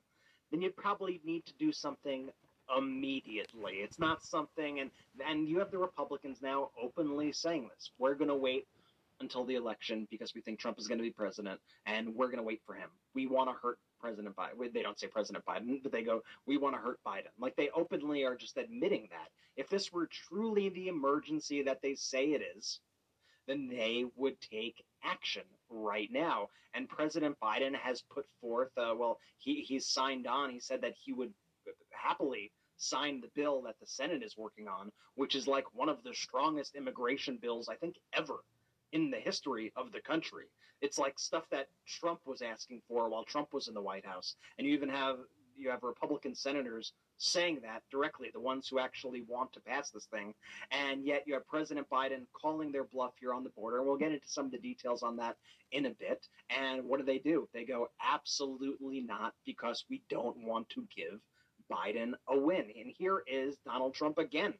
then 0.51 0.61
you'd 0.61 0.75
probably 0.75 1.21
need 1.23 1.45
to 1.45 1.53
do 1.59 1.71
something 1.71 2.29
immediately. 2.77 3.73
It's 3.75 3.99
not 3.99 4.23
something, 4.23 4.79
and 4.79 4.91
and 5.25 5.47
you 5.47 5.59
have 5.59 5.71
the 5.71 5.77
Republicans 5.77 6.41
now 6.41 6.71
openly 6.81 7.31
saying 7.31 7.69
this: 7.73 7.91
we're 7.97 8.15
going 8.15 8.29
to 8.29 8.35
wait 8.35 8.67
until 9.19 9.45
the 9.45 9.55
election 9.55 10.07
because 10.09 10.33
we 10.33 10.41
think 10.41 10.59
Trump 10.59 10.79
is 10.79 10.87
going 10.87 10.97
to 10.97 11.03
be 11.03 11.11
president, 11.11 11.59
and 11.85 12.15
we're 12.15 12.27
going 12.27 12.37
to 12.37 12.43
wait 12.43 12.61
for 12.65 12.73
him. 12.73 12.89
We 13.13 13.27
want 13.27 13.49
to 13.49 13.55
hurt 13.61 13.77
President 14.01 14.35
Biden. 14.35 14.73
They 14.73 14.81
don't 14.81 14.99
say 14.99 15.07
President 15.07 15.45
Biden, 15.45 15.81
but 15.83 15.91
they 15.91 16.03
go, 16.03 16.23
"We 16.45 16.57
want 16.57 16.75
to 16.75 16.81
hurt 16.81 16.99
Biden." 17.05 17.31
Like 17.39 17.55
they 17.55 17.69
openly 17.69 18.23
are 18.23 18.35
just 18.35 18.57
admitting 18.57 19.07
that. 19.11 19.29
If 19.55 19.69
this 19.69 19.91
were 19.91 20.07
truly 20.07 20.69
the 20.69 20.87
emergency 20.87 21.61
that 21.63 21.81
they 21.81 21.95
say 21.95 22.31
it 22.31 22.41
is, 22.57 22.79
then 23.47 23.67
they 23.67 24.05
would 24.15 24.39
take 24.41 24.83
action 25.03 25.43
right 25.69 26.09
now. 26.11 26.49
And 26.73 26.87
President 26.87 27.37
Biden 27.41 27.75
has 27.75 28.01
put 28.01 28.25
forth, 28.39 28.71
uh, 28.77 28.93
well, 28.97 29.19
he, 29.37 29.61
he's 29.61 29.87
signed 29.87 30.25
on. 30.27 30.49
He 30.51 30.59
said 30.59 30.81
that 30.81 30.93
he 31.03 31.11
would 31.11 31.33
happily 31.89 32.51
sign 32.77 33.21
the 33.21 33.29
bill 33.35 33.61
that 33.63 33.79
the 33.79 33.85
Senate 33.85 34.23
is 34.23 34.37
working 34.37 34.67
on, 34.67 34.91
which 35.15 35.35
is 35.35 35.47
like 35.47 35.65
one 35.75 35.89
of 35.89 36.03
the 36.03 36.13
strongest 36.13 36.75
immigration 36.75 37.37
bills, 37.37 37.69
I 37.69 37.75
think, 37.75 37.97
ever 38.13 38.43
in 38.91 39.11
the 39.11 39.17
history 39.17 39.71
of 39.75 39.91
the 39.91 40.01
country. 40.01 40.45
It's 40.81 40.97
like 40.97 41.19
stuff 41.19 41.43
that 41.51 41.67
Trump 41.87 42.21
was 42.25 42.41
asking 42.41 42.81
for 42.87 43.09
while 43.09 43.23
Trump 43.23 43.53
was 43.53 43.67
in 43.67 43.73
the 43.73 43.81
White 43.81 44.05
House. 44.05 44.35
And 44.57 44.67
you 44.67 44.73
even 44.73 44.89
have 44.89 45.17
you 45.57 45.69
have 45.69 45.83
Republican 45.83 46.33
senators 46.33 46.93
saying 47.17 47.59
that 47.61 47.83
directly, 47.91 48.29
the 48.33 48.39
ones 48.39 48.67
who 48.67 48.79
actually 48.79 49.23
want 49.27 49.53
to 49.53 49.59
pass 49.59 49.91
this 49.91 50.05
thing. 50.05 50.33
And 50.71 51.05
yet 51.05 51.23
you 51.27 51.33
have 51.35 51.47
President 51.47 51.87
Biden 51.89 52.25
calling 52.33 52.71
their 52.71 52.85
bluff 52.85 53.13
here 53.19 53.33
on 53.33 53.43
the 53.43 53.51
border. 53.51 53.77
And 53.77 53.85
we'll 53.85 53.97
get 53.97 54.11
into 54.11 54.27
some 54.27 54.45
of 54.45 54.51
the 54.51 54.57
details 54.57 55.03
on 55.03 55.17
that 55.17 55.37
in 55.71 55.85
a 55.85 55.91
bit. 55.91 56.27
And 56.49 56.83
what 56.85 56.99
do 56.99 57.05
they 57.05 57.19
do? 57.19 57.47
They 57.53 57.63
go, 57.63 57.89
absolutely 58.01 59.01
not, 59.01 59.33
because 59.45 59.85
we 59.89 60.01
don't 60.09 60.37
want 60.37 60.67
to 60.69 60.87
give 60.95 61.19
Biden 61.71 62.13
a 62.27 62.37
win. 62.37 62.65
And 62.75 62.91
here 62.97 63.23
is 63.27 63.55
Donald 63.65 63.93
Trump 63.93 64.17
again, 64.17 64.53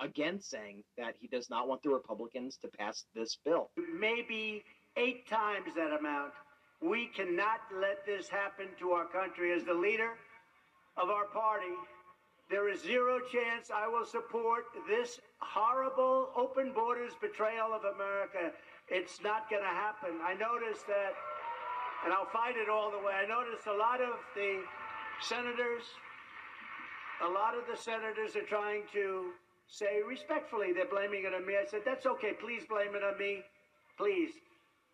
again 0.00 0.40
saying 0.40 0.82
that 0.98 1.14
he 1.20 1.28
does 1.28 1.48
not 1.50 1.68
want 1.68 1.82
the 1.82 1.90
Republicans 1.90 2.58
to 2.62 2.68
pass 2.68 3.04
this 3.14 3.38
bill. 3.44 3.70
Maybe 3.98 4.64
eight 4.96 5.28
times 5.28 5.74
that 5.76 5.92
amount. 5.98 6.32
We 6.80 7.06
cannot 7.16 7.60
let 7.80 8.04
this 8.04 8.28
happen 8.28 8.66
to 8.80 8.90
our 8.90 9.06
country. 9.06 9.52
As 9.52 9.64
the 9.64 9.74
leader 9.74 10.12
of 10.96 11.08
our 11.08 11.24
party, 11.26 11.72
there 12.50 12.68
is 12.68 12.82
zero 12.82 13.18
chance 13.32 13.70
I 13.74 13.88
will 13.88 14.04
support 14.04 14.64
this 14.86 15.18
horrible 15.38 16.28
open 16.36 16.72
borders 16.72 17.12
betrayal 17.20 17.72
of 17.72 17.82
America. 17.94 18.52
It's 18.88 19.22
not 19.22 19.50
going 19.50 19.62
to 19.62 19.68
happen. 19.68 20.20
I 20.22 20.34
noticed 20.34 20.86
that, 20.86 21.12
and 22.04 22.12
I'll 22.12 22.30
fight 22.32 22.56
it 22.56 22.68
all 22.68 22.90
the 22.90 22.98
way. 22.98 23.12
I 23.12 23.26
noticed 23.26 23.66
a 23.66 23.74
lot 23.74 24.00
of 24.00 24.14
the 24.34 24.60
senators, 25.20 25.82
a 27.24 27.28
lot 27.28 27.56
of 27.56 27.64
the 27.66 27.76
senators 27.76 28.36
are 28.36 28.46
trying 28.46 28.82
to 28.92 29.32
say 29.68 30.00
respectfully, 30.06 30.72
they're 30.72 30.86
blaming 30.90 31.24
it 31.24 31.34
on 31.34 31.46
me. 31.46 31.54
I 31.60 31.66
said, 31.68 31.80
that's 31.84 32.06
okay. 32.06 32.32
Please 32.40 32.62
blame 32.68 32.94
it 32.94 33.02
on 33.02 33.18
me. 33.18 33.42
Please. 33.98 34.30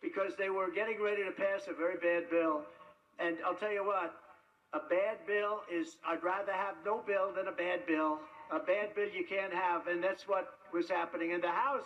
Because 0.02 0.32
they 0.36 0.50
were 0.50 0.70
getting 0.70 1.00
ready 1.02 1.22
to 1.24 1.30
pass 1.30 1.68
a 1.68 1.74
very 1.74 1.96
bad 1.96 2.28
bill. 2.30 2.62
And 3.18 3.36
I'll 3.46 3.54
tell 3.54 3.72
you 3.72 3.84
what, 3.84 4.14
a 4.72 4.80
bad 4.88 5.18
bill 5.26 5.60
is, 5.72 5.96
I'd 6.06 6.22
rather 6.24 6.52
have 6.52 6.74
no 6.84 7.02
bill 7.06 7.32
than 7.34 7.46
a 7.48 7.52
bad 7.52 7.86
bill. 7.86 8.18
A 8.50 8.58
bad 8.58 8.94
bill 8.94 9.08
you 9.08 9.24
can't 9.28 9.52
have. 9.52 9.86
And 9.86 10.02
that's 10.02 10.26
what 10.26 10.48
was 10.72 10.88
happening 10.88 11.30
in 11.30 11.40
the 11.40 11.48
House. 11.50 11.84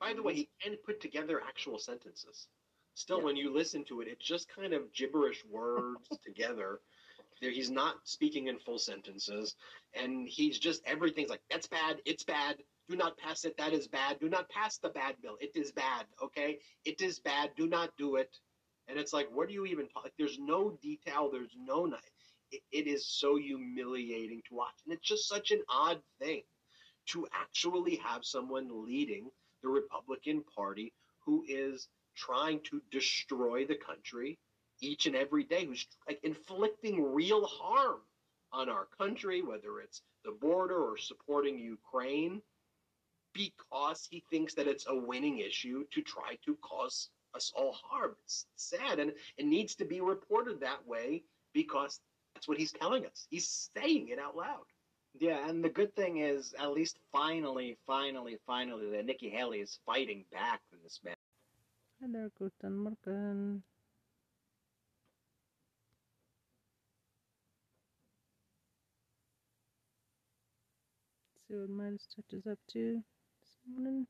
By 0.00 0.14
the 0.14 0.22
way, 0.22 0.34
he 0.34 0.48
can 0.62 0.76
put 0.84 1.00
together 1.00 1.40
actual 1.46 1.78
sentences. 1.78 2.48
Still, 2.94 3.18
Yeah. 3.18 3.24
when 3.24 3.36
you 3.36 3.50
listen 3.52 3.84
to 3.84 4.00
it, 4.00 4.08
it's 4.08 4.24
just 4.26 4.48
kind 4.48 4.72
of 4.72 4.92
gibberish 4.92 5.44
words 5.46 6.08
together. 6.24 6.80
There, 7.40 7.50
he's 7.50 7.70
not 7.70 7.96
speaking 8.04 8.48
in 8.48 8.58
full 8.58 8.78
sentences, 8.78 9.56
and 9.94 10.28
he's 10.28 10.58
just 10.58 10.82
everything's 10.86 11.30
like 11.30 11.42
that's 11.50 11.66
bad, 11.68 11.98
it's 12.06 12.24
bad. 12.24 12.56
Do 12.88 12.96
not 12.96 13.16
pass 13.18 13.44
it. 13.44 13.56
That 13.56 13.72
is 13.72 13.88
bad. 13.88 14.18
Do 14.20 14.28
not 14.28 14.48
pass 14.50 14.78
the 14.78 14.88
bad 14.90 15.16
bill. 15.22 15.36
It 15.40 15.52
is 15.54 15.72
bad. 15.72 16.06
Okay, 16.22 16.58
it 16.84 17.00
is 17.00 17.20
bad. 17.20 17.50
Do 17.56 17.66
not 17.68 17.90
do 17.96 18.16
it. 18.16 18.36
And 18.88 18.98
it's 18.98 19.12
like, 19.12 19.28
what 19.32 19.48
do 19.48 19.54
you 19.54 19.66
even? 19.66 19.88
Like, 20.02 20.12
there's 20.18 20.38
no 20.40 20.78
detail. 20.82 21.30
There's 21.30 21.54
no. 21.56 21.86
ni- 21.86 21.96
It, 22.50 22.62
it 22.72 22.86
is 22.88 23.06
so 23.06 23.36
humiliating 23.36 24.42
to 24.48 24.54
watch, 24.54 24.74
and 24.84 24.92
it's 24.94 25.06
just 25.08 25.28
such 25.28 25.52
an 25.52 25.62
odd 25.70 26.00
thing 26.20 26.42
to 27.08 27.26
actually 27.32 27.96
have 27.96 28.24
someone 28.24 28.68
leading 28.86 29.30
the 29.62 29.68
Republican 29.68 30.42
Party 30.54 30.92
who 31.24 31.44
is 31.48 31.88
trying 32.16 32.60
to 32.64 32.82
destroy 32.90 33.64
the 33.66 33.76
country 33.76 34.38
each 34.80 35.06
and 35.06 35.16
every 35.16 35.44
day, 35.44 35.64
who's 35.66 35.86
like 36.06 36.20
inflicting 36.22 37.12
real 37.12 37.46
harm 37.46 38.00
on 38.52 38.68
our 38.68 38.86
country, 38.98 39.42
whether 39.42 39.80
it's 39.80 40.02
the 40.24 40.32
border 40.32 40.76
or 40.76 40.96
supporting 40.96 41.58
Ukraine, 41.58 42.42
because 43.32 44.08
he 44.10 44.24
thinks 44.30 44.54
that 44.54 44.66
it's 44.66 44.86
a 44.88 44.94
winning 44.94 45.38
issue 45.38 45.84
to 45.92 46.02
try 46.02 46.36
to 46.44 46.56
cause 46.56 47.10
us 47.34 47.52
all 47.54 47.72
harm. 47.72 48.16
It's 48.24 48.46
sad 48.56 48.98
and 48.98 49.12
it 49.36 49.46
needs 49.46 49.74
to 49.76 49.84
be 49.84 50.00
reported 50.00 50.60
that 50.60 50.86
way 50.86 51.22
because 51.52 52.00
that's 52.34 52.48
what 52.48 52.58
he's 52.58 52.72
telling 52.72 53.06
us. 53.06 53.26
He's 53.30 53.70
saying 53.76 54.08
it 54.08 54.18
out 54.18 54.36
loud. 54.36 54.64
Yeah, 55.18 55.48
and 55.48 55.62
the 55.64 55.68
good 55.68 55.94
thing 55.96 56.18
is, 56.18 56.54
at 56.58 56.70
least 56.70 56.98
finally, 57.10 57.76
finally, 57.86 58.38
finally, 58.46 58.90
that 58.90 59.06
Nikki 59.06 59.28
Haley 59.28 59.58
is 59.58 59.80
fighting 59.84 60.24
back 60.30 60.60
in 60.72 60.78
this 60.84 61.00
matter. 61.04 61.16
Hello, 62.00 62.28
guten 62.38 62.76
Morgen. 62.78 63.62
See 71.50 71.56
what 71.56 71.68
Meidas 71.68 72.06
Touch 72.14 72.32
is 72.32 72.46
up 72.46 72.58
to 72.74 73.02
this 73.40 73.56
morning. 73.66 74.06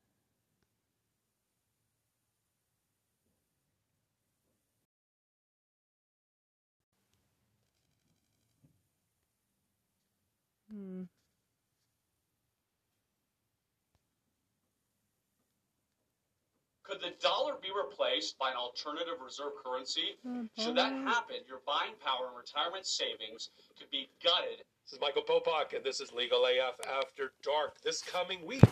Hmm. 10.70 11.04
Could 16.82 17.00
the 17.00 17.12
dollar 17.22 17.54
be 17.62 17.68
replaced 17.74 18.38
by 18.38 18.50
an 18.50 18.56
alternative 18.56 19.14
reserve 19.24 19.52
currency? 19.64 20.18
Good 20.22 20.50
Should 20.58 20.76
that 20.76 20.92
happen, 20.92 21.36
your 21.48 21.60
buying 21.66 21.94
power 22.04 22.26
and 22.28 22.36
retirement 22.36 22.84
savings 22.84 23.48
could 23.78 23.90
be 23.90 24.10
gutted. 24.22 24.64
This 24.90 24.96
is 24.96 25.02
Michael 25.02 25.22
Popok, 25.22 25.76
and 25.76 25.84
this 25.84 26.00
is 26.00 26.12
Legal 26.12 26.44
AF 26.46 26.74
After 26.84 27.30
Dark. 27.44 27.80
This 27.80 28.02
coming 28.02 28.44
week, 28.44 28.64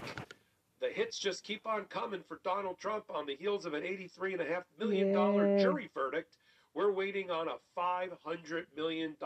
the 0.81 0.89
hits 0.89 1.17
just 1.17 1.45
keep 1.45 1.65
on 1.65 1.85
coming 1.85 2.25
for 2.27 2.41
Donald 2.43 2.77
Trump 2.77 3.05
on 3.09 3.25
the 3.25 3.37
heels 3.37 3.67
of 3.67 3.75
an 3.75 3.85
$83.5 3.85 4.65
million 4.81 5.13
Yeah. 5.13 5.59
jury 5.63 5.89
verdict. 5.95 6.39
We're 6.75 6.91
waiting 6.91 7.31
on 7.31 7.47
a 7.47 7.59
$500 7.79 8.65
million 8.75 9.17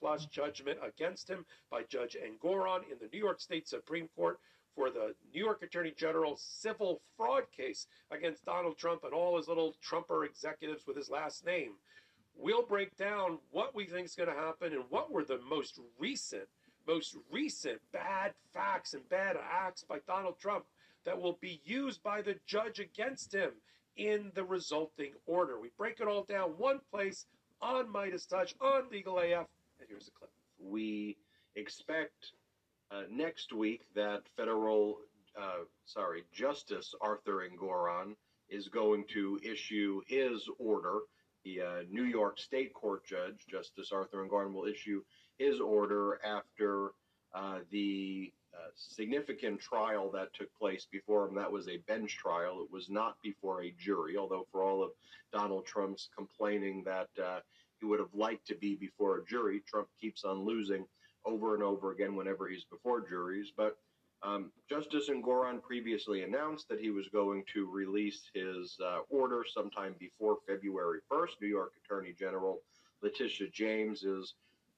plus 0.00 0.24
judgment 0.24 0.78
against 0.82 1.28
him 1.28 1.44
by 1.70 1.82
Judge 1.82 2.16
Engoron 2.16 2.80
in 2.90 2.96
the 2.98 3.10
New 3.12 3.18
York 3.18 3.42
State 3.42 3.68
Supreme 3.68 4.08
Court 4.16 4.40
for 4.74 4.88
the 4.88 5.14
New 5.34 5.44
York 5.44 5.62
Attorney 5.62 5.92
General's 5.98 6.40
civil 6.40 7.02
fraud 7.14 7.42
case 7.54 7.88
against 8.10 8.46
Donald 8.46 8.78
Trump 8.78 9.04
and 9.04 9.12
all 9.12 9.36
his 9.36 9.48
little 9.48 9.74
Trumper 9.82 10.24
executives 10.24 10.86
with 10.86 10.96
his 10.96 11.10
last 11.10 11.44
name. 11.44 11.72
We'll 12.40 12.62
break 12.62 12.96
down 12.96 13.38
what 13.50 13.74
we 13.74 13.84
think 13.84 14.06
is 14.06 14.14
going 14.14 14.28
to 14.28 14.34
happen 14.34 14.72
and 14.72 14.84
what 14.90 15.10
were 15.10 15.24
the 15.24 15.40
most 15.50 15.80
recent, 15.98 16.44
most 16.86 17.16
recent 17.32 17.80
bad 17.92 18.32
facts 18.54 18.94
and 18.94 19.06
bad 19.08 19.36
acts 19.36 19.82
by 19.82 19.98
Donald 20.06 20.38
Trump 20.38 20.64
that 21.04 21.20
will 21.20 21.36
be 21.40 21.60
used 21.64 22.00
by 22.02 22.22
the 22.22 22.36
judge 22.46 22.78
against 22.78 23.34
him 23.34 23.50
in 23.96 24.30
the 24.34 24.44
resulting 24.44 25.12
order. 25.26 25.58
We 25.60 25.70
break 25.76 26.00
it 26.00 26.06
all 26.06 26.22
down 26.22 26.50
one 26.50 26.78
place 26.92 27.26
on 27.60 27.92
Meidas 27.92 28.28
Touch 28.28 28.54
on 28.60 28.84
Legal 28.90 29.18
AF, 29.18 29.46
and 29.80 29.88
here's 29.88 30.06
a 30.06 30.12
clip. 30.12 30.30
We 30.60 31.16
expect 31.56 32.32
uh, 32.92 33.02
next 33.10 33.52
week 33.52 33.82
that 33.96 34.22
federal, 34.36 34.98
uh, 35.36 35.64
sorry, 35.86 36.22
Justice 36.32 36.94
Arthur 37.00 37.44
Engoron 37.48 38.14
is 38.48 38.68
going 38.68 39.04
to 39.12 39.40
issue 39.42 40.00
his 40.06 40.48
order. 40.58 41.00
The 41.44 41.60
uh, 41.60 41.82
New 41.90 42.04
York 42.04 42.38
State 42.38 42.74
Court 42.74 43.04
Judge, 43.04 43.46
Justice 43.48 43.90
Arthur 43.92 44.24
Engoron, 44.24 44.52
will 44.52 44.66
issue 44.66 45.02
his 45.38 45.60
order 45.60 46.20
after 46.24 46.92
uh, 47.34 47.60
the 47.70 48.32
uh, 48.54 48.70
significant 48.74 49.60
trial 49.60 50.10
that 50.10 50.34
took 50.34 50.52
place 50.58 50.86
before 50.90 51.28
him. 51.28 51.34
That 51.34 51.52
was 51.52 51.68
a 51.68 51.78
bench 51.86 52.16
trial. 52.16 52.62
It 52.62 52.72
was 52.72 52.88
not 52.90 53.16
before 53.22 53.62
a 53.62 53.74
jury, 53.78 54.16
although 54.16 54.46
for 54.50 54.62
all 54.62 54.82
of 54.82 54.90
Donald 55.32 55.66
Trump's 55.66 56.08
complaining 56.16 56.82
that 56.84 57.08
uh, 57.22 57.40
he 57.78 57.86
would 57.86 58.00
have 58.00 58.14
liked 58.14 58.46
to 58.48 58.56
be 58.56 58.74
before 58.74 59.18
a 59.18 59.24
jury, 59.24 59.62
Trump 59.66 59.88
keeps 60.00 60.24
on 60.24 60.44
losing 60.44 60.86
over 61.24 61.54
and 61.54 61.62
over 61.62 61.92
again 61.92 62.16
whenever 62.16 62.48
he's 62.48 62.64
before 62.64 63.06
juries. 63.06 63.52
But 63.56 63.76
um, 64.22 64.50
Justice 64.68 65.08
Engoron 65.08 65.62
previously 65.62 66.22
announced 66.22 66.68
that 66.68 66.80
he 66.80 66.90
was 66.90 67.08
going 67.08 67.44
to 67.54 67.70
release 67.70 68.22
his 68.34 68.76
uh, 68.84 69.00
order 69.10 69.44
sometime 69.46 69.94
before 69.98 70.38
February 70.46 71.00
1st. 71.10 71.40
New 71.40 71.48
York 71.48 71.72
Attorney 71.84 72.14
General 72.18 72.60
Letitia 73.02 73.48
James 73.52 74.02
is 74.02 74.34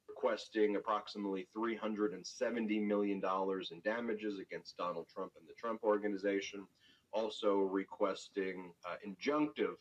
requesting 0.08 0.76
approximately 0.76 1.46
$370 1.56 2.86
million 2.86 3.22
in 3.24 3.80
damages 3.82 4.38
against 4.38 4.76
Donald 4.76 5.06
Trump 5.14 5.32
and 5.38 5.48
the 5.48 5.54
Trump 5.54 5.82
Organization, 5.82 6.66
also 7.12 7.60
requesting 7.60 8.72
uh, 8.84 8.96
injunctive 9.06 9.76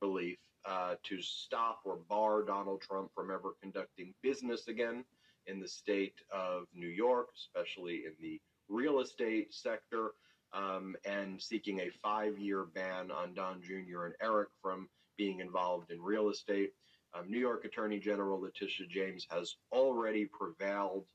relief 0.00 0.38
uh, 0.64 0.94
to 1.04 1.20
stop 1.22 1.80
or 1.84 1.98
bar 2.08 2.42
Donald 2.42 2.80
Trump 2.80 3.10
from 3.14 3.30
ever 3.30 3.54
conducting 3.60 4.12
business 4.22 4.66
again 4.66 5.04
in 5.46 5.60
the 5.60 5.68
state 5.68 6.14
of 6.32 6.64
New 6.74 6.88
York, 6.88 7.28
especially 7.36 8.02
in 8.06 8.12
the 8.20 8.40
real 8.68 9.00
estate 9.00 9.52
sector, 9.52 10.12
um, 10.52 10.94
and 11.04 11.40
seeking 11.40 11.80
a 11.80 11.90
five 12.02 12.38
year 12.38 12.64
ban 12.74 13.10
on 13.10 13.34
Don 13.34 13.60
Jr. 13.62 14.04
and 14.04 14.14
Eric 14.22 14.48
from 14.62 14.88
being 15.16 15.40
involved 15.40 15.90
in 15.90 16.00
real 16.00 16.30
estate. 16.30 16.72
Um, 17.12 17.30
New 17.30 17.38
York 17.38 17.64
Attorney 17.64 17.98
General 17.98 18.40
Letitia 18.40 18.86
James 18.88 19.26
has 19.30 19.56
already 19.72 20.26
prevailed 20.26 21.06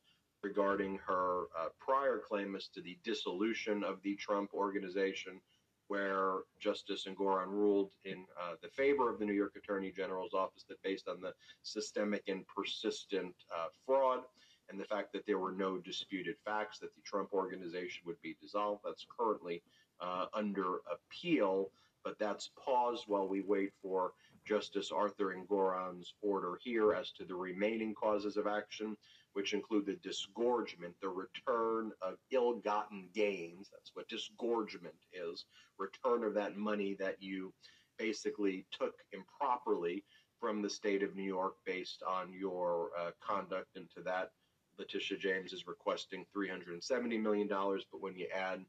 regarding 0.42 0.98
her 1.06 1.44
uh, 1.58 1.68
prior 1.80 2.18
claim 2.18 2.56
as 2.56 2.68
to 2.70 2.82
the 2.82 2.98
dissolution 3.04 3.84
of 3.84 4.02
the 4.04 4.16
Trump 4.16 4.54
organization, 4.54 5.42
where 5.90 6.40
Justice 6.60 7.06
Engoron 7.10 7.48
ruled 7.48 7.92
in 8.06 8.26
uh, 8.42 8.54
the 8.62 8.70
favor 8.70 9.12
of 9.12 9.20
the 9.20 9.26
New 9.26 9.34
York 9.34 9.54
Attorney 9.58 9.92
General's 9.92 10.34
office 10.34 10.64
that 10.70 10.82
based 10.84 11.10
on 11.10 11.20
the 11.20 11.34
systemic 11.64 12.24
and 12.28 12.46
persistent 12.48 13.36
uh, 13.54 13.68
fraud 13.86 14.22
and 14.70 14.80
the 14.80 14.86
fact 14.86 15.12
that 15.14 15.26
there 15.26 15.40
were 15.40 15.52
no 15.52 15.78
disputed 15.78 16.36
facts 16.46 16.80
that 16.80 16.94
the 16.96 17.02
Trump 17.02 17.34
organization 17.34 18.04
would 18.06 18.22
be 18.22 18.36
dissolved. 18.42 18.82
That's 18.86 19.06
currently 19.18 19.62
uh, 20.00 20.26
under 20.34 20.80
appeal, 20.92 21.72
but 22.04 22.18
that's 22.20 22.52
paused 22.64 23.06
while 23.08 23.28
we 23.28 23.42
wait 23.42 23.72
for 23.82 24.14
Justice 24.46 24.92
Arthur 24.92 25.34
Engoron's 25.34 26.14
order 26.22 26.60
here 26.64 26.94
as 26.94 27.12
to 27.12 27.26
the 27.26 27.36
remaining 27.36 27.94
causes 27.94 28.38
of 28.38 28.48
action, 28.48 28.96
which 29.34 29.54
include 29.54 29.86
the 29.86 30.00
disgorgement, 30.02 30.96
the 31.02 31.10
return 31.10 31.92
of 32.02 32.16
ill 32.32 32.56
gotten 32.56 33.10
gains. 33.14 33.70
That's 33.72 33.92
what 33.94 34.08
disgorgement 34.08 34.96
is 35.14 35.46
return 35.78 36.24
of 36.24 36.34
that 36.34 36.58
money 36.58 36.96
that 37.00 37.22
you 37.22 37.54
basically 37.98 38.66
took 38.72 38.96
improperly 39.14 40.04
from 40.40 40.62
the 40.62 40.70
state 40.70 41.04
of 41.04 41.16
New 41.16 41.24
York 41.24 41.56
based 41.66 42.02
on 42.08 42.32
your 42.34 42.92
uh, 42.98 43.12
conduct 43.22 43.76
into 43.76 44.02
that. 44.06 44.32
Letitia 44.80 45.18
James 45.18 45.54
is 45.54 45.68
requesting 45.68 46.26
$370 46.36 47.22
million, 47.22 47.48
but 47.48 48.02
when 48.02 48.16
you 48.16 48.28
add 48.34 48.64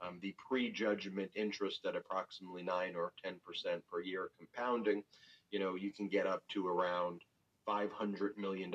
um, 0.00 0.18
the 0.22 0.34
prejudgment 0.48 1.30
interest 1.34 1.84
at 1.84 1.96
approximately 1.96 2.62
9 2.62 2.94
or 2.94 3.12
10% 3.26 3.34
per 3.90 4.00
year 4.00 4.30
compounding, 4.38 5.02
you 5.50 5.58
know, 5.58 5.74
you 5.74 5.92
can 5.92 6.08
get 6.08 6.26
up 6.26 6.42
to 6.48 6.66
around 6.66 7.22
$500 7.68 8.36
million 8.36 8.72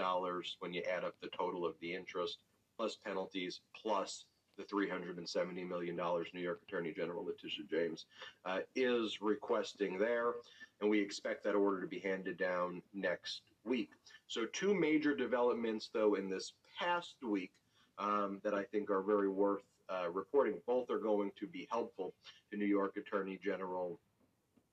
when 0.60 0.74
you 0.74 0.84
add 0.84 1.04
up 1.04 1.16
the 1.22 1.30
total 1.30 1.66
of 1.66 1.76
the 1.82 1.94
interest, 1.94 2.40
plus 2.78 2.98
penalties, 3.06 3.62
plus 3.82 4.26
the 4.58 4.64
$370 4.64 5.68
million 5.68 5.96
New 5.96 6.42
York 6.42 6.62
Attorney 6.68 6.94
General 6.96 7.26
Letitia 7.26 7.66
James 7.70 8.06
uh, 8.46 8.60
is 8.76 9.22
requesting 9.22 9.98
there. 9.98 10.34
And 10.82 10.90
we 10.90 11.00
expect 11.00 11.44
that 11.44 11.56
order 11.56 11.82
to 11.82 11.88
be 11.88 12.00
handed 12.00 12.38
down 12.38 12.82
next 12.94 13.42
week. 13.66 13.92
So, 14.28 14.46
two 14.52 14.74
major 14.74 15.16
developments, 15.16 15.90
though, 15.94 16.16
in 16.16 16.30
this 16.30 16.54
past 16.80 17.16
week 17.24 17.52
um, 17.98 18.42
that 18.44 18.54
I 18.54 18.64
think 18.64 18.90
are 18.90 19.02
very 19.02 19.30
worth 19.30 19.64
uh, 19.90 20.10
reporting. 20.10 20.56
Both 20.66 20.90
are 20.90 21.00
going 21.00 21.32
to 21.40 21.48
be 21.48 21.68
helpful 21.72 22.14
to 22.52 22.58
New 22.58 22.66
York 22.66 22.98
Attorney 22.98 23.40
General 23.44 24.00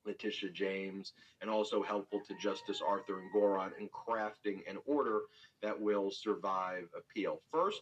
Letitia 0.05 0.49
James 0.49 1.13
and 1.41 1.49
also 1.49 1.83
helpful 1.83 2.21
to 2.27 2.35
Justice 2.41 2.81
Arthur 2.85 3.19
and 3.19 3.31
Engoron 3.31 3.71
in 3.79 3.89
crafting 3.89 4.61
an 4.67 4.77
order 4.85 5.21
that 5.61 5.79
will 5.79 6.11
survive 6.11 6.87
appeal. 6.97 7.41
First, 7.51 7.81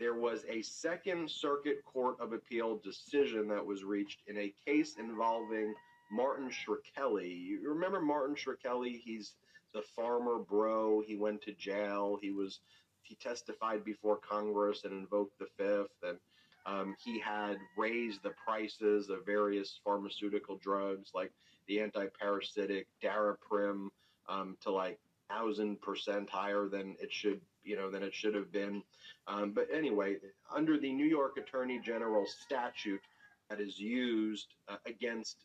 there 0.00 0.14
was 0.14 0.44
a 0.48 0.62
Second 0.62 1.30
Circuit 1.30 1.84
Court 1.84 2.16
of 2.20 2.32
Appeal 2.32 2.80
decision 2.82 3.46
that 3.48 3.64
was 3.64 3.84
reached 3.84 4.22
in 4.26 4.36
a 4.38 4.54
case 4.66 4.96
involving 4.98 5.74
Martin 6.10 6.50
Shkreli. 6.50 7.30
You 7.46 7.68
remember 7.68 8.00
Martin 8.00 8.34
Shkreli? 8.34 8.98
He's 9.04 9.34
the 9.74 9.82
Pharma 9.96 10.44
Bro. 10.44 11.02
He 11.06 11.16
went 11.16 11.42
to 11.42 11.52
jail. 11.52 12.18
He 12.20 12.32
was 12.32 12.60
he 13.02 13.14
testified 13.16 13.84
before 13.84 14.16
Congress 14.18 14.84
and 14.84 14.92
invoked 14.92 15.38
the 15.38 15.46
Fifth, 15.58 16.02
and 16.02 16.18
Um, 16.66 16.94
he 17.04 17.18
had 17.18 17.56
raised 17.76 18.22
the 18.22 18.34
prices 18.46 19.08
of 19.08 19.24
various 19.24 19.80
pharmaceutical 19.84 20.56
drugs 20.58 21.10
like 21.14 21.32
the 21.66 21.78
antiparasitic 21.78 22.84
Daraprim 23.02 23.88
um, 24.28 24.56
to 24.62 24.70
like 24.70 24.98
thousand 25.30 25.80
percent 25.80 26.28
higher 26.28 26.68
than 26.68 26.96
it 27.00 27.10
should, 27.12 27.40
you 27.64 27.76
know, 27.76 27.90
than 27.90 28.02
it 28.02 28.14
should 28.14 28.34
have 28.34 28.52
been. 28.52 28.82
Um, 29.26 29.52
but 29.52 29.68
anyway, 29.72 30.16
under 30.54 30.78
the 30.78 30.92
New 30.92 31.06
York 31.06 31.36
Attorney 31.36 31.80
General 31.84 32.26
statute 32.26 33.00
that 33.48 33.60
is 33.60 33.78
used 33.78 34.54
uh, 34.68 34.76
against 34.86 35.44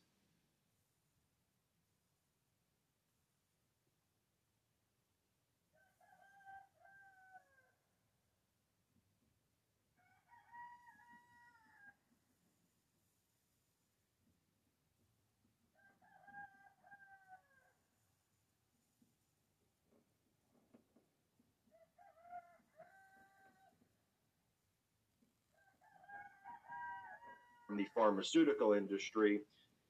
the 27.75 27.85
pharmaceutical 27.93 28.73
industry, 28.73 29.41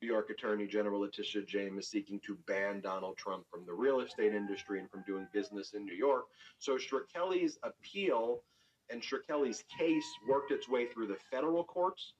New 0.01 0.07
York 0.07 0.29
Attorney 0.29 0.67
General 0.67 1.01
Letitia 1.01 1.43
James 1.43 1.85
is 1.85 1.89
seeking 1.89 2.19
to 2.25 2.37
ban 2.47 2.81
Donald 2.81 3.17
Trump 3.17 3.45
from 3.49 3.65
the 3.65 3.73
real 3.73 4.01
estate 4.01 4.33
industry 4.33 4.79
and 4.79 4.89
from 4.89 5.03
doing 5.07 5.27
business 5.33 5.73
in 5.73 5.85
New 5.85 5.95
York. 5.95 6.25
So 6.59 6.77
Shkreli's 6.77 7.57
appeal 7.63 8.41
and 8.89 9.01
Shkreli's 9.01 9.63
case 9.79 10.05
worked 10.27 10.51
its 10.51 10.69
way 10.69 10.85
through 10.85 11.07
the 11.07 11.17
federal 11.31 11.63
courts, 11.63 12.13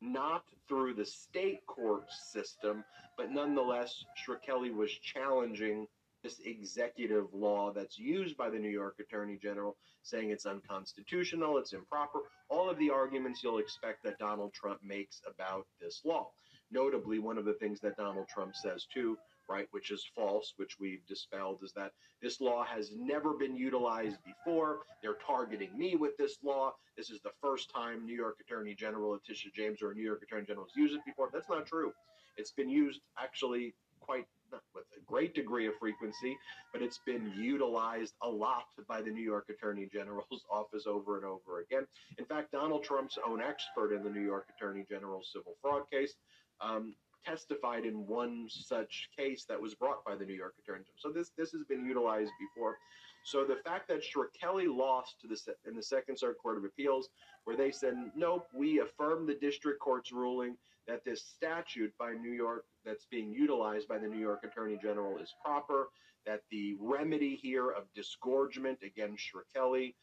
not 0.00 0.44
through 0.68 0.94
the 0.94 1.04
state 1.04 1.66
court 1.66 2.04
system, 2.30 2.84
but 3.16 3.30
nonetheless, 3.30 4.04
Shkreli 4.26 4.72
was 4.72 4.90
challenging 4.92 5.86
this 6.24 6.40
executive 6.44 7.26
law 7.32 7.70
that's 7.70 7.98
used 7.98 8.36
by 8.36 8.50
the 8.50 8.58
New 8.58 8.70
York 8.70 8.96
Attorney 8.98 9.38
General, 9.40 9.76
saying 10.02 10.30
it's 10.30 10.46
unconstitutional, 10.46 11.58
it's 11.58 11.74
improper, 11.74 12.20
all 12.48 12.68
of 12.68 12.78
the 12.78 12.90
arguments 12.90 13.42
you'll 13.44 13.58
expect 13.58 14.02
that 14.02 14.18
Donald 14.18 14.52
Trump 14.54 14.80
makes 14.82 15.20
about 15.28 15.66
this 15.80 16.00
law. 16.04 16.30
Notably, 16.72 17.18
one 17.18 17.38
of 17.38 17.44
the 17.44 17.52
things 17.52 17.78
that 17.80 17.96
Donald 17.98 18.26
Trump 18.26 18.56
says 18.56 18.86
too, 18.92 19.18
right, 19.48 19.68
which 19.70 19.90
is 19.90 20.04
false, 20.16 20.54
which 20.56 20.80
we've 20.80 21.06
dispelled, 21.06 21.58
is 21.62 21.72
that 21.76 21.92
this 22.22 22.40
law 22.40 22.64
has 22.64 22.90
never 22.96 23.34
been 23.34 23.54
utilized 23.54 24.16
before. 24.24 24.80
They're 25.02 25.18
targeting 25.26 25.76
me 25.76 25.94
with 25.94 26.16
this 26.16 26.38
law. 26.42 26.72
This 26.96 27.10
is 27.10 27.20
the 27.20 27.32
first 27.42 27.70
time 27.70 28.06
New 28.06 28.16
York 28.16 28.36
Attorney 28.40 28.74
General 28.74 29.10
Letitia 29.10 29.52
James 29.54 29.82
or 29.82 29.92
New 29.92 30.02
York 30.02 30.22
Attorney 30.22 30.46
General 30.46 30.66
has 30.66 30.74
used 30.74 30.94
it 30.94 31.04
before. 31.04 31.28
That's 31.32 31.50
not 31.50 31.66
true. 31.66 31.92
It's 32.38 32.52
been 32.52 32.70
used 32.70 33.02
actually 33.18 33.74
quite 34.00 34.26
with 34.74 34.84
a 34.96 35.04
great 35.06 35.34
degree 35.34 35.66
of 35.66 35.74
frequency, 35.78 36.36
but 36.72 36.82
it's 36.82 37.00
been 37.06 37.32
utilized 37.36 38.14
a 38.22 38.28
lot 38.28 38.64
by 38.88 39.00
the 39.00 39.10
New 39.10 39.22
York 39.22 39.46
Attorney 39.50 39.88
General's 39.92 40.44
office 40.50 40.86
over 40.86 41.16
and 41.16 41.24
over 41.24 41.60
again. 41.60 41.86
In 42.18 42.24
fact, 42.24 42.52
Donald 42.52 42.84
Trump's 42.84 43.18
own 43.26 43.40
expert 43.40 43.94
in 43.94 44.02
the 44.02 44.10
New 44.10 44.24
York 44.24 44.46
Attorney 44.56 44.84
General's 44.88 45.30
civil 45.32 45.54
fraud 45.62 45.82
case 45.90 46.14
um, 46.60 46.94
testified 47.24 47.84
in 47.84 48.06
one 48.06 48.46
such 48.48 49.08
case 49.16 49.44
that 49.48 49.60
was 49.60 49.74
brought 49.74 50.04
by 50.04 50.14
the 50.14 50.24
New 50.24 50.34
York 50.34 50.54
Attorney 50.62 50.84
General. 50.84 50.98
So 50.98 51.10
this 51.10 51.30
this 51.36 51.52
has 51.52 51.64
been 51.68 51.84
utilized 51.84 52.32
before. 52.38 52.76
So 53.24 53.44
the 53.44 53.56
fact 53.64 53.88
that 53.88 54.02
Shkreli 54.02 54.66
lost 54.68 55.20
to 55.22 55.28
the 55.28 55.38
in 55.66 55.74
the 55.74 55.82
Second 55.82 56.18
Circuit 56.18 56.38
Court 56.42 56.58
of 56.58 56.64
Appeals, 56.64 57.08
where 57.44 57.56
they 57.56 57.70
said 57.70 57.94
nope, 58.14 58.46
we 58.54 58.80
affirm 58.80 59.26
the 59.26 59.34
district 59.34 59.80
court's 59.80 60.12
ruling 60.12 60.56
that 60.86 61.04
this 61.04 61.24
statute 61.24 61.92
by 61.98 62.12
New 62.12 62.32
York 62.32 62.64
that's 62.84 63.06
being 63.10 63.32
utilized 63.32 63.88
by 63.88 63.98
the 63.98 64.06
New 64.06 64.18
York 64.18 64.44
Attorney 64.44 64.78
General 64.82 65.18
is 65.18 65.32
proper, 65.44 65.88
that 66.26 66.40
the 66.50 66.76
remedy 66.80 67.36
here 67.36 67.70
of 67.70 67.84
disgorgement 67.94 68.78
against 68.82 69.24
Shkreli 69.24 69.94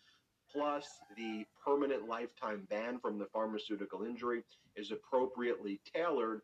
plus 0.51 0.85
the 1.15 1.45
permanent 1.63 2.07
lifetime 2.07 2.67
ban 2.69 2.99
from 2.99 3.17
the 3.17 3.27
pharmaceutical 3.31 4.03
injury 4.03 4.43
is 4.75 4.91
appropriately 4.91 5.79
tailored. 5.93 6.41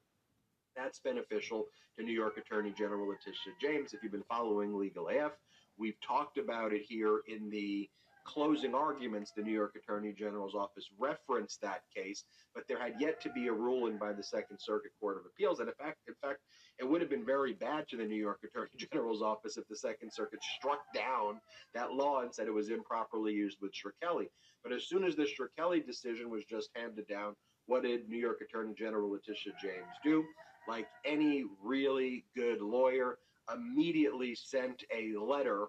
That's 0.75 0.99
beneficial 0.99 1.65
to 1.97 2.05
New 2.05 2.13
York 2.13 2.37
Attorney 2.37 2.73
General 2.77 3.09
Letitia 3.09 3.53
James. 3.61 3.93
If 3.93 4.03
you've 4.03 4.11
been 4.11 4.23
following 4.29 4.77
Legal 4.77 5.09
AF, 5.09 5.33
we've 5.77 5.99
talked 6.05 6.37
about 6.37 6.73
it 6.73 6.83
here 6.87 7.21
in 7.27 7.49
the 7.49 7.89
closing 8.27 8.75
arguments, 8.75 9.31
the 9.31 9.41
New 9.41 9.53
York 9.53 9.75
Attorney 9.75 10.11
General's 10.11 10.53
office 10.53 10.89
referenced 10.99 11.61
that 11.61 11.81
case, 11.95 12.25
but 12.53 12.65
there 12.67 12.79
had 12.79 12.99
yet 12.99 13.21
to 13.21 13.31
be 13.31 13.47
a 13.47 13.53
ruling 13.53 13.97
by 13.97 14.11
the 14.11 14.21
Second 14.21 14.59
Circuit 14.59 14.91
Court 14.99 15.17
of 15.17 15.23
Appeals. 15.25 15.59
And 15.59 15.69
in 15.69 15.75
fact, 15.75 15.97
in 16.07 16.13
fact, 16.21 16.39
it 16.77 16.87
would 16.87 16.99
have 17.01 17.09
been 17.09 17.25
very 17.25 17.53
bad 17.53 17.87
to 17.89 17.97
the 17.97 18.05
New 18.05 18.17
York 18.17 18.39
Attorney 18.43 18.69
General's 18.91 19.21
office 19.21 19.57
if 19.57 19.67
the 19.69 19.77
Second 19.77 20.11
Circuit 20.11 20.39
struck 20.57 20.81
down 20.93 21.39
that 21.73 21.93
law 21.93 22.21
and 22.21 22.33
said 22.33 22.47
it 22.47 22.53
was 22.53 22.69
improperly 22.69 23.33
used 23.33 23.57
with 23.61 23.71
Shkreli. 23.71 24.27
But 24.61 24.73
as 24.73 24.87
soon 24.87 25.05
as 25.05 25.15
the 25.15 25.25
Shkreli 25.25 25.85
decision 25.85 26.29
was 26.29 26.43
just 26.43 26.69
handed 26.75 27.07
down, 27.07 27.33
what 27.65 27.83
did 27.83 28.09
New 28.09 28.19
York 28.19 28.41
Attorney 28.41 28.73
General 28.77 29.09
Letitia 29.09 29.53
James 29.61 29.95
do? 30.03 30.23
Like 30.67 30.87
any 31.05 31.45
really 31.63 32.25
good 32.35 32.59
lawyer, 32.61 33.19
immediately 33.53 34.35
sent 34.35 34.83
a 34.93 35.17
letter 35.17 35.67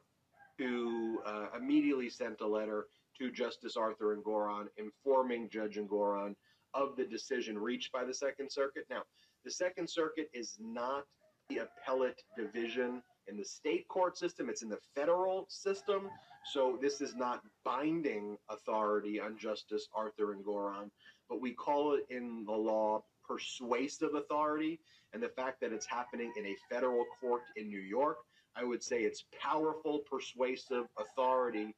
to 0.59 1.21
uh, 1.27 1.47
immediately 1.57 2.11
sent 2.11 2.41
a 2.41 2.47
letter 2.47 2.87
to 3.19 3.31
Justice 3.31 3.77
Arthur 3.77 4.17
Engoron 4.17 4.67
informing 4.77 5.49
Judge 5.49 5.77
Engoron 5.77 6.35
of 6.75 6.97
the 6.97 7.05
decision 7.05 7.59
reached 7.59 7.93
by 7.93 8.05
the 8.05 8.15
Second 8.15 8.51
Circuit. 8.51 8.85
Now, 8.91 9.03
the 9.45 9.51
Second 9.51 9.89
Circuit 9.89 10.29
is 10.35 10.57
not 10.61 11.05
the 11.49 11.59
appellate 11.59 12.23
division 12.37 13.03
in 13.29 13.37
the 13.37 13.45
state 13.45 13.87
court 13.89 14.17
system, 14.17 14.49
it's 14.49 14.63
in 14.63 14.69
the 14.69 14.79
federal 14.95 15.47
system. 15.49 16.09
So 16.53 16.79
this 16.81 17.01
is 17.01 17.15
not 17.15 17.43
binding 17.65 18.39
authority 18.49 19.21
on 19.21 19.37
Justice 19.37 19.87
Arthur 19.95 20.35
Engoron, 20.35 20.91
but 21.29 21.41
we 21.41 21.53
call 21.53 21.95
it 21.95 22.07
in 22.09 22.45
the 22.47 22.53
law 22.53 23.03
persuasive 23.27 24.15
authority. 24.15 24.81
And 25.13 25.23
the 25.23 25.29
fact 25.29 25.61
that 25.61 25.73
it's 25.73 25.87
happening 25.87 26.33
in 26.39 26.47
a 26.47 26.57
federal 26.71 27.05
court 27.21 27.43
in 27.57 27.69
New 27.69 27.81
York 27.81 28.17
I 28.59 28.65
would 28.65 28.83
say 28.83 29.03
it's 29.03 29.25
powerful, 29.41 30.01
persuasive 30.11 30.87
authority 30.99 31.75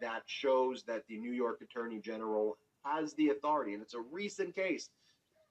that 0.00 0.22
shows 0.26 0.82
that 0.84 1.02
the 1.08 1.18
New 1.18 1.32
York 1.32 1.60
Attorney 1.60 2.00
General 2.00 2.56
has 2.84 3.12
the 3.14 3.28
authority, 3.28 3.74
and 3.74 3.82
it's 3.82 3.94
a 3.94 4.00
recent 4.10 4.54
case, 4.54 4.88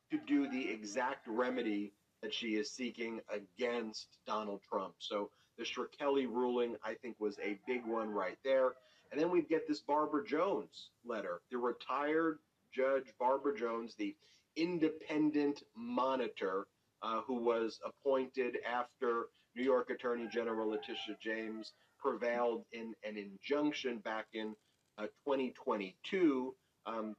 to 0.10 0.18
do 0.28 0.50
the 0.50 0.70
exact 0.70 1.28
remedy 1.28 1.94
that 2.22 2.34
she 2.34 2.56
is 2.56 2.72
seeking 2.72 3.22
against 3.30 4.08
Donald 4.26 4.62
Trump. 4.68 4.96
So 5.00 5.30
the 5.58 5.64
Shkreli 5.64 6.28
ruling, 6.28 6.76
I 6.84 6.96
think, 6.96 7.16
was 7.20 7.38
a 7.40 7.60
big 7.68 7.86
one 7.86 8.10
right 8.10 8.38
there. 8.44 8.74
And 9.12 9.20
then 9.20 9.30
we 9.30 9.42
get 9.42 9.68
this 9.68 9.80
Barbara 9.80 10.26
Jones 10.26 10.90
letter. 11.06 11.42
The 11.52 11.58
retired 11.58 12.40
Judge 12.74 13.06
Barbara 13.20 13.56
Jones, 13.56 13.96
the 13.96 14.16
independent 14.56 15.64
monitor, 15.76 16.66
uh, 17.04 17.22
who 17.26 17.36
was 17.36 17.80
appointed 17.86 18.58
after 18.70 19.28
New 19.56 19.64
York 19.64 19.90
Attorney 19.90 20.28
General 20.32 20.70
Letitia 20.70 21.18
James 21.22 21.74
prevailed 22.00 22.64
in 22.72 22.94
an 23.04 23.18
injunction 23.18 24.00
back 24.00 24.28
in 24.34 24.56
uh, 24.98 25.04
2022. 25.26 26.54
Um, 26.86 27.16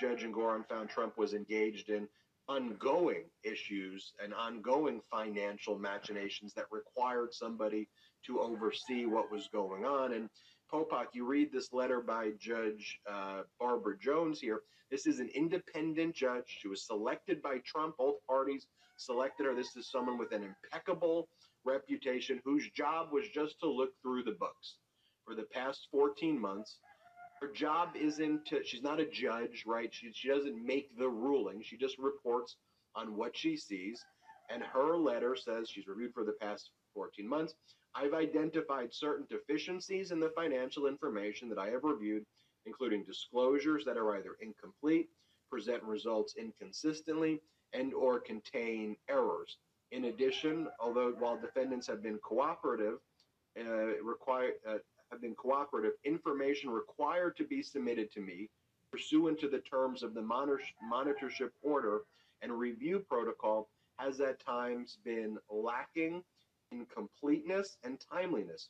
Judge 0.00 0.22
Engoron 0.22 0.66
found 0.68 0.88
Trump 0.88 1.18
was 1.18 1.34
engaged 1.34 1.90
in 1.90 2.08
ongoing 2.48 3.24
issues 3.42 4.12
and 4.22 4.34
ongoing 4.34 5.00
financial 5.10 5.78
machinations 5.78 6.52
that 6.54 6.66
required 6.70 7.32
somebody 7.32 7.88
to 8.26 8.40
oversee 8.40 9.06
what 9.06 9.30
was 9.30 9.48
going 9.52 9.84
on. 9.84 10.12
And 10.12 10.28
Popok, 10.72 11.06
you 11.12 11.26
read 11.26 11.52
this 11.52 11.72
letter 11.72 12.00
by 12.00 12.30
Judge 12.38 12.98
uh, 13.10 13.42
Barbara 13.60 13.96
Jones 13.98 14.40
here. 14.40 14.62
This 14.90 15.06
is 15.06 15.20
an 15.20 15.30
independent 15.34 16.14
judge. 16.14 16.44
She 16.46 16.68
was 16.68 16.86
selected 16.86 17.42
by 17.42 17.58
Trump. 17.64 17.96
Both 17.98 18.16
parties 18.28 18.66
selected 18.96 19.46
her. 19.46 19.54
This 19.54 19.76
is 19.76 19.90
someone 19.90 20.18
with 20.18 20.32
an 20.32 20.42
impeccable 20.42 21.28
reputation 21.64 22.40
whose 22.44 22.68
job 22.70 23.08
was 23.12 23.28
just 23.28 23.58
to 23.60 23.70
look 23.70 23.90
through 24.02 24.24
the 24.24 24.36
books 24.38 24.76
for 25.24 25.34
the 25.34 25.44
past 25.52 25.88
14 25.90 26.38
months. 26.38 26.78
Her 27.40 27.50
job 27.52 27.90
isn't 27.96 28.46
to, 28.46 28.62
she's 28.64 28.82
not 28.82 29.00
a 29.00 29.06
judge, 29.06 29.64
right? 29.66 29.92
She, 29.92 30.10
she 30.12 30.28
doesn't 30.28 30.64
make 30.64 30.96
the 30.96 31.08
ruling. 31.08 31.62
She 31.62 31.76
just 31.76 31.98
reports 31.98 32.56
on 32.94 33.16
what 33.16 33.36
she 33.36 33.56
sees. 33.56 34.04
And 34.50 34.62
her 34.62 34.96
letter 34.96 35.36
says 35.36 35.68
she's 35.68 35.86
reviewed 35.86 36.12
for 36.14 36.24
the 36.24 36.36
past 36.40 36.70
14 36.94 37.28
months. 37.28 37.54
I've 37.94 38.14
identified 38.14 38.92
certain 38.92 39.26
deficiencies 39.30 40.10
in 40.10 40.20
the 40.20 40.32
financial 40.34 40.86
information 40.86 41.48
that 41.48 41.58
I 41.58 41.70
have 41.70 41.84
reviewed, 41.84 42.24
including 42.66 43.04
disclosures 43.04 43.84
that 43.84 43.96
are 43.96 44.16
either 44.16 44.36
incomplete, 44.40 45.08
present 45.50 45.82
results 45.82 46.34
inconsistently, 46.36 47.40
and 47.72 47.94
or 47.94 48.20
contain 48.20 48.96
errors. 49.08 49.58
In 49.92 50.06
addition, 50.06 50.68
although 50.80 51.12
while 51.18 51.38
defendants 51.38 51.86
have 51.86 52.02
been 52.02 52.18
cooperative, 52.18 52.98
uh, 53.58 53.62
uh, 53.62 54.78
have 55.10 55.20
been 55.20 55.34
cooperative, 55.34 55.92
information 56.04 56.70
required 56.70 57.36
to 57.36 57.44
be 57.44 57.62
submitted 57.62 58.10
to 58.12 58.20
me 58.20 58.48
pursuant 58.90 59.40
to 59.40 59.48
the 59.48 59.58
terms 59.58 60.02
of 60.02 60.14
the 60.14 60.20
monitorship 60.20 61.50
order 61.62 62.02
and 62.42 62.52
review 62.52 63.00
protocol 63.00 63.68
has 63.98 64.20
at 64.20 64.38
times 64.38 64.98
been 65.04 65.36
lacking 65.50 66.22
in 66.70 66.86
completeness 66.86 67.76
and 67.82 67.98
timeliness. 68.12 68.68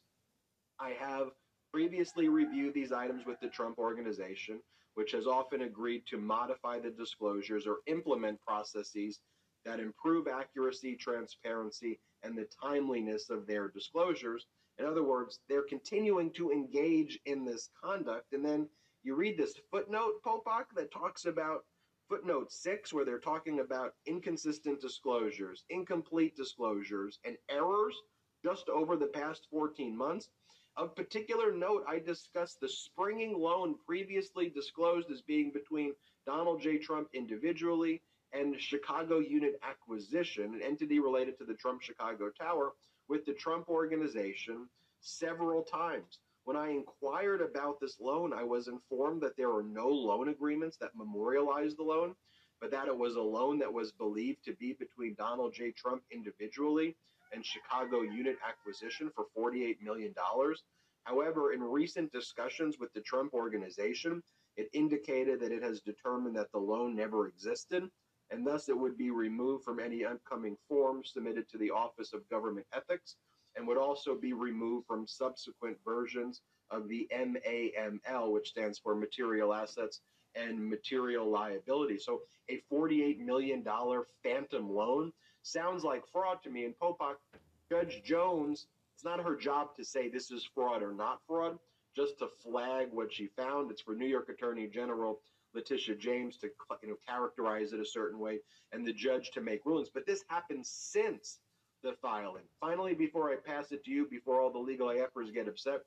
I 0.79 0.91
have 0.91 1.29
previously 1.73 2.29
reviewed 2.29 2.73
these 2.73 2.93
items 2.93 3.27
with 3.27 3.39
the 3.41 3.49
Trump 3.49 3.79
organization, 3.79 4.61
which 4.95 5.13
has 5.13 5.27
often 5.27 5.63
agreed 5.63 6.05
to 6.07 6.19
modify 6.19 6.79
the 6.79 6.91
disclosures 6.91 7.67
or 7.67 7.79
implement 7.87 8.41
processes 8.41 9.21
that 9.65 9.81
improve 9.81 10.29
accuracy, 10.29 10.97
transparency, 10.97 11.99
and 12.23 12.37
the 12.37 12.49
timeliness 12.63 13.31
of 13.31 13.47
their 13.47 13.69
disclosures. 13.69 14.47
In 14.79 14.87
other 14.87 15.05
words, 15.05 15.41
they're 15.49 15.63
continuing 15.69 16.33
to 16.33 16.51
engage 16.51 17.19
in 17.27 17.45
this 17.45 17.71
conduct. 17.83 18.33
And 18.33 18.45
then 18.45 18.69
you 19.03 19.15
read 19.15 19.39
this 19.39 19.55
footnote, 19.71 20.23
Popok, 20.27 20.65
that 20.77 20.93
talks 20.93 21.27
about 21.27 21.65
footnote 22.09 22.53
six, 22.53 22.93
where 22.93 23.05
they're 23.05 23.19
talking 23.19 23.61
about 23.61 23.95
inconsistent 24.07 24.81
disclosures, 24.81 25.65
incomplete 25.71 26.37
disclosures, 26.37 27.19
and 27.25 27.37
errors 27.49 27.97
just 28.45 28.69
over 28.69 28.97
the 28.97 29.07
past 29.07 29.47
14 29.51 29.97
months. 29.97 30.29
Of 30.77 30.97
particular 30.97 31.53
note, 31.53 31.85
I 31.89 32.01
discussed 32.01 32.61
the 32.61 32.69
springing 32.69 33.39
loan 33.39 33.77
previously 33.87 34.49
disclosed 34.49 35.11
as 35.11 35.23
being 35.23 35.53
between 35.53 35.95
Donald 36.27 36.61
J. 36.61 36.79
Trump 36.79 37.09
individually 37.15 38.03
and 38.35 38.61
Chicago 38.61 39.21
Unit 39.21 39.61
Acquisition, 39.63 40.55
an 40.55 40.63
entity 40.63 40.99
related 40.99 41.39
to 41.39 41.45
the 41.45 41.55
Trump 41.55 41.83
Chicago 41.83 42.31
Tower, 42.31 42.73
with 43.09 43.25
the 43.25 43.33
Trump 43.33 43.69
organization 43.69 44.69
several 45.01 45.63
times. 45.63 46.19
When 46.45 46.57
I 46.57 46.71
inquired 46.71 47.41
about 47.41 47.81
this 47.81 48.01
loan, 48.01 48.33
I 48.33 48.43
was 48.43 48.69
informed 48.69 49.23
that 49.23 49.37
there 49.37 49.55
are 49.55 49.63
no 49.63 49.89
loan 49.89 50.29
agreements 50.29 50.77
that 50.79 50.97
memorialize 50.97 51.75
the 51.75 51.85
loan, 51.85 52.15
but 52.61 52.71
that 52.71 52.89
it 52.89 52.97
was 52.97 53.17
a 53.17 53.23
loan 53.23 53.59
that 53.61 53.73
was 53.73 53.93
believed 53.93 54.45
to 54.45 54.55
be 54.55 54.75
between 54.75 55.15
Donald 55.15 55.55
J. 55.55 55.73
Trump 55.73 56.03
individually 56.11 56.97
and 57.33 57.45
Chicago 57.45 58.03
Unit 58.03 58.37
Acquisition 58.47 59.11
for 59.15 59.27
$48 59.37 59.81
million. 59.83 60.15
However, 61.05 61.53
in 61.53 61.63
recent 61.63 62.13
discussions 62.13 62.79
with 62.79 62.93
the 62.95 63.01
Trump 63.01 63.35
organization, 63.35 64.23
it 64.57 64.69
indicated 64.73 65.41
that 65.41 65.53
it 65.53 65.63
has 65.63 65.81
determined 65.81 66.37
that 66.37 66.53
the 66.53 66.59
loan 66.59 66.95
never 66.95 67.27
existed, 67.27 67.91
and 68.31 68.47
thus 68.47 68.69
it 68.69 68.79
would 68.79 68.97
be 68.97 69.11
removed 69.11 69.65
from 69.65 69.81
any 69.81 70.05
upcoming 70.05 70.57
forms 70.69 71.13
submitted 71.13 71.49
to 71.49 71.59
the 71.59 71.71
Office 71.71 72.13
of 72.13 72.29
Government 72.29 72.67
Ethics 72.73 73.17
and 73.57 73.67
would 73.67 73.79
also 73.79 74.15
be 74.15 74.33
removed 74.33 74.87
from 74.87 75.07
subsequent 75.07 75.77
versions 75.85 76.41
of 76.71 76.89
the 76.89 77.09
MAML, 77.13 78.33
which 78.33 78.51
stands 78.51 78.79
for 78.79 78.95
Material 78.95 79.55
Assets 79.55 80.01
and 80.35 80.69
Material 80.69 81.31
Liability. 81.31 81.99
So 81.99 82.23
a 82.51 82.61
$48 82.73 83.19
million 83.21 83.65
phantom 84.23 84.71
loan 84.75 85.13
sounds 85.43 85.85
like 85.85 86.03
fraud 86.11 86.39
to 86.43 86.51
me. 86.51 86.65
And 86.65 86.75
Popok, 86.79 87.17
Judge 87.71 88.03
Jones, 88.05 88.67
it's 88.95 89.05
not 89.05 89.23
her 89.23 89.37
job 89.37 89.77
to 89.77 89.85
say 89.85 90.09
this 90.09 90.31
is 90.31 90.49
fraud 90.55 90.83
or 90.83 90.93
not 90.93 91.21
fraud, 91.27 91.59
just 91.95 92.19
to 92.19 92.29
flag 92.43 92.89
what 92.91 93.13
she 93.13 93.29
found. 93.37 93.71
It's 93.71 93.83
for 93.83 93.95
New 93.95 94.07
York 94.07 94.29
Attorney 94.29 94.67
General 94.67 95.21
Letitia 95.55 95.97
James 95.97 96.37
to 96.39 96.49
you 96.83 96.89
know 96.89 96.97
characterize 97.07 97.73
it 97.73 97.81
a 97.81 97.85
certain 97.85 98.19
way 98.19 98.41
and 98.73 98.87
the 98.87 98.93
judge 98.93 99.31
to 99.33 99.41
make 99.41 99.65
rulings. 99.65 99.91
But 99.93 100.07
this 100.07 100.25
happened 100.29 100.67
since 100.67 101.39
the 101.83 101.93
filing. 102.01 102.45
Finally, 102.61 102.95
before 102.95 103.31
I 103.31 103.37
pass 103.37 103.71
it 103.71 103.85
to 103.85 103.91
you, 103.91 104.07
before 104.11 104.41
all 104.41 104.51
the 104.51 104.59
legal 104.59 104.89
AFers 104.89 105.33
get 105.33 105.49
upset, 105.49 105.81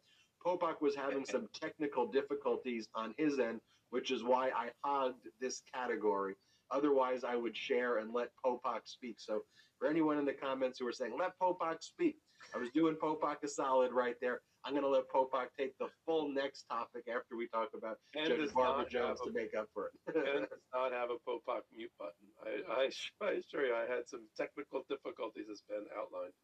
Popok 0.46 0.82
was 0.82 0.96
having 0.96 1.26
some 1.30 1.48
technical 1.54 2.08
difficulties 2.08 2.88
on 2.96 3.14
his 3.18 3.40
end, 3.40 3.60
which 3.90 4.12
is 4.12 4.24
why 4.24 4.50
I 4.50 4.70
hogged 4.84 5.28
this 5.42 5.62
category. 5.74 6.36
Otherwise, 6.72 7.24
I 7.24 7.36
would 7.36 7.56
share 7.56 7.98
and 7.98 8.14
let 8.14 8.30
Popok 8.46 8.82
speak. 8.86 9.16
So, 9.20 9.44
for 9.80 9.88
anyone 9.88 10.18
in 10.18 10.26
the 10.26 10.34
comments 10.34 10.80
who 10.80 10.88
are 10.88 10.92
saying, 10.92 11.14
let 11.18 11.38
Popok 11.42 11.82
speak, 11.82 12.18
I 12.54 12.58
was 12.58 12.70
doing 12.74 12.96
Popok 12.96 13.44
a 13.44 13.48
solid 13.48 13.92
right 13.92 14.16
there. 14.22 14.42
I'm 14.68 14.74
going 14.74 14.84
to 14.84 14.92
let 14.92 15.08
Popok 15.08 15.56
take 15.58 15.78
the 15.80 15.88
full 16.06 16.28
next 16.28 16.68
topic 16.68 17.08
after 17.08 17.40
we 17.40 17.48
talk 17.48 17.70
about 17.72 17.96
and 18.20 18.28
Judge 18.28 18.52
Barbara 18.52 18.84
Jones 18.90 19.20
a, 19.24 19.28
to 19.28 19.32
make 19.32 19.56
up 19.56 19.72
for 19.74 19.88
it. 19.88 19.96
and 20.12 20.44
does 20.44 20.68
not 20.76 20.92
have 20.92 21.08
a 21.08 21.16
Popok 21.24 21.64
mute 21.72 21.92
button. 21.96 22.28
I, 22.44 22.84
I, 22.84 22.90
I 23.24 23.32
assure 23.40 23.64
you, 23.64 23.74
I 23.74 23.88
had 23.88 24.04
some 24.12 24.28
technical 24.36 24.84
difficulties 24.90 25.48
as 25.50 25.64
Ben 25.70 25.88
outlined. 25.96 26.36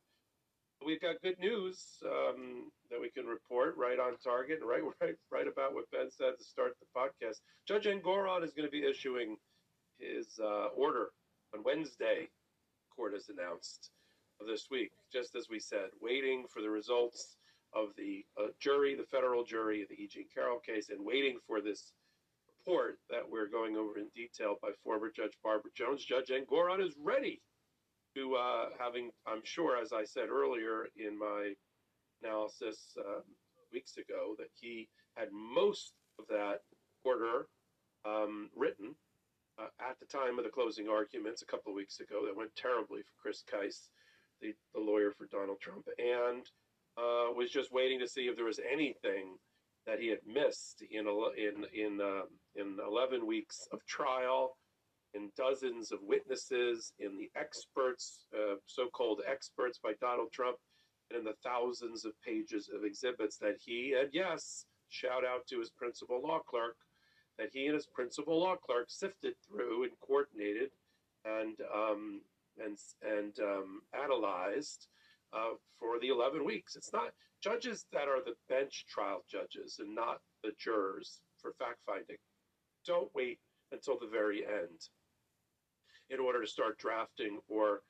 We've 0.86 1.02
got 1.02 1.20
good 1.22 1.38
news 1.38 2.00
um, 2.06 2.72
that 2.90 3.02
we 3.02 3.12
can 3.12 3.26
report 3.26 3.76
right 3.76 4.00
on 4.00 4.16
target, 4.24 4.60
right, 4.64 4.84
right, 5.02 5.16
right 5.30 5.48
about 5.48 5.74
what 5.74 5.92
Ben 5.92 6.08
said 6.10 6.40
to 6.40 6.44
start 6.46 6.80
the 6.80 6.88
podcast. 6.96 7.44
Judge 7.68 7.92
Engoron 7.92 8.46
is 8.46 8.54
going 8.54 8.68
to 8.68 8.72
be 8.72 8.88
issuing 8.88 9.36
his 10.00 10.40
uh, 10.42 10.72
order 10.78 11.12
on 11.54 11.62
Wednesday, 11.66 12.30
court 12.96 13.14
has 13.14 13.28
announced 13.28 13.92
this 14.48 14.68
week, 14.72 14.92
just 15.12 15.36
as 15.36 15.48
we 15.50 15.60
said, 15.60 15.92
waiting 16.02 16.46
for 16.54 16.62
the 16.62 16.70
results 16.70 17.36
of 17.76 17.90
the 17.98 18.26
uh, 18.40 18.48
jury, 18.60 18.96
the 18.96 19.04
federal 19.04 19.44
jury, 19.44 19.86
the 19.90 19.96
E. 19.96 20.08
Jean 20.08 20.26
Carroll 20.34 20.60
case, 20.60 20.90
and 20.90 21.06
waiting 21.06 21.40
for 21.48 21.62
this 21.62 21.94
report 22.48 23.00
that 23.10 23.24
we're 23.30 23.48
going 23.48 23.76
over 23.76 23.98
in 23.98 24.08
detail 24.16 24.56
by 24.62 24.70
former 24.84 25.12
Judge 25.14 25.34
Barbara 25.44 25.72
Jones. 25.76 26.04
Judge 26.06 26.30
Engoron 26.30 26.86
is 26.86 26.96
ready 27.02 27.42
to 28.16 28.36
uh, 28.36 28.66
having, 28.80 29.12
I'm 29.26 29.42
sure, 29.44 29.78
as 29.78 29.92
I 29.92 30.04
said 30.04 30.30
earlier 30.30 30.88
in 30.96 31.18
my 31.18 31.54
analysis 32.22 32.96
uh, 33.00 33.22
weeks 33.72 33.98
ago, 33.98 34.36
that 34.38 34.50
he 34.60 34.88
had 35.16 35.30
most 35.32 35.94
of 36.20 36.26
that 36.30 36.62
order 37.04 37.48
um, 38.06 38.50
written 38.56 38.96
uh, 39.60 39.68
at 39.80 40.00
the 40.00 40.06
time 40.06 40.38
of 40.38 40.46
the 40.46 40.52
closing 40.52 40.90
arguments 40.90 41.42
a 41.42 41.46
couple 41.46 41.72
of 41.72 41.76
weeks 41.76 42.00
ago 42.00 42.26
that 42.26 42.36
went 42.36 42.56
terribly 42.56 43.02
for 43.02 43.14
Chris 43.22 43.44
Kise, 43.52 43.90
the, 44.42 44.54
the 44.74 44.80
lawyer 44.80 45.12
for 45.12 45.28
Donald 45.28 45.60
Trump, 45.60 45.88
and 45.98 46.46
uh, 46.98 47.34
was 47.36 47.50
just 47.50 47.72
waiting 47.72 48.00
to 48.00 48.08
see 48.08 48.22
if 48.28 48.36
there 48.36 48.46
was 48.46 48.60
anything 48.72 49.38
that 49.86 50.00
he 50.00 50.08
had 50.08 50.20
missed 50.26 50.84
in 50.92 51.08
in 51.38 51.66
in 51.74 52.00
uh, 52.02 52.24
in 52.56 52.78
11 52.88 53.26
weeks 53.26 53.68
of 53.72 53.86
trial, 53.86 54.58
in 55.14 55.30
dozens 55.36 55.92
of 55.92 56.00
witnesses, 56.02 56.94
in 57.00 57.18
the 57.18 57.30
experts, 57.36 58.26
uh, 58.36 58.56
so-called 58.66 59.22
experts 59.30 59.80
by 59.84 59.94
Donald 60.00 60.32
Trump, 60.32 60.58
and 61.10 61.20
in 61.20 61.26
the 61.26 61.36
thousands 61.44 62.06
of 62.06 62.14
pages 62.26 62.70
of 62.74 62.84
exhibits 62.86 63.38
that 63.38 63.58
he 63.64 63.96
and 64.00 64.10
yes, 64.14 64.66
shout 64.90 65.26
out 65.26 65.46
to 65.48 65.60
his 65.60 65.70
principal 65.70 66.22
law 66.22 66.40
clerk 66.40 66.76
that 67.38 67.50
he 67.52 67.66
and 67.66 67.76
his 67.76 67.88
principal 67.88 68.40
law 68.40 68.56
clerk 68.56 68.86
sifted 68.90 69.34
through 69.48 69.84
and 69.84 69.92
coordinated 70.00 70.70
and 71.26 71.58
um, 71.74 72.22
and 72.64 72.78
and 73.02 73.40
um, 73.40 73.82
analyzed 73.94 74.88
uh, 75.36 75.56
for 75.80 76.00
the 76.00 76.10
11 76.10 76.46
weeks. 76.46 76.76
It's 76.76 76.94
not 76.94 77.12
judges 77.42 77.86
that 77.92 78.08
are 78.08 78.24
the 78.24 78.36
bench 78.50 78.86
trial 78.88 79.24
judges 79.30 79.78
and 79.80 79.94
not 79.94 80.20
the 80.44 80.52
jurors 80.60 81.22
for 81.42 81.54
fact 81.54 81.80
finding. 81.86 82.18
Don't 82.86 83.14
wait 83.14 83.40
until 83.72 83.98
the 84.00 84.08
very 84.08 84.46
end 84.46 84.90
in 86.10 86.20
order 86.20 86.42
to 86.42 86.48
start 86.48 86.78
drafting 86.78 87.40
or 87.48 87.82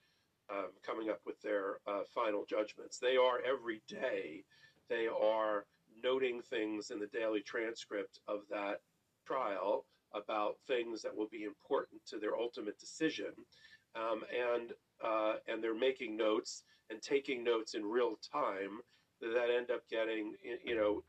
um, 0.51 0.69
coming 0.85 1.09
up 1.09 1.19
with 1.25 1.39
their 1.41 1.77
uh, 1.87 2.01
final 2.13 2.45
judgments. 2.49 2.99
They 2.99 3.17
are 3.17 3.39
every 3.45 3.81
day. 3.87 4.43
They 4.89 5.07
are 5.07 5.65
noting 6.03 6.41
things 6.41 6.91
in 6.91 6.99
the 6.99 7.07
daily 7.07 7.41
transcript 7.41 8.19
of 8.27 8.41
that 8.49 8.81
trial 9.25 9.85
about 10.13 10.57
things 10.67 11.01
that 11.01 11.15
will 11.15 11.29
be 11.31 11.43
important 11.43 12.01
to 12.07 12.19
their 12.19 12.35
ultimate 12.37 12.77
decision, 12.79 13.31
um, 13.95 14.23
and 14.31 14.73
uh, 15.03 15.35
and 15.47 15.63
they're 15.63 15.77
making 15.77 16.15
notes 16.15 16.63
and 16.93 17.01
taking 17.01 17.43
notes 17.43 17.73
in 17.73 17.83
real 17.83 18.15
time 18.31 18.79
that 19.19 19.49
end 19.55 19.71
up 19.71 19.81
getting 19.89 20.33
you 20.63 20.75
know 20.75 21.03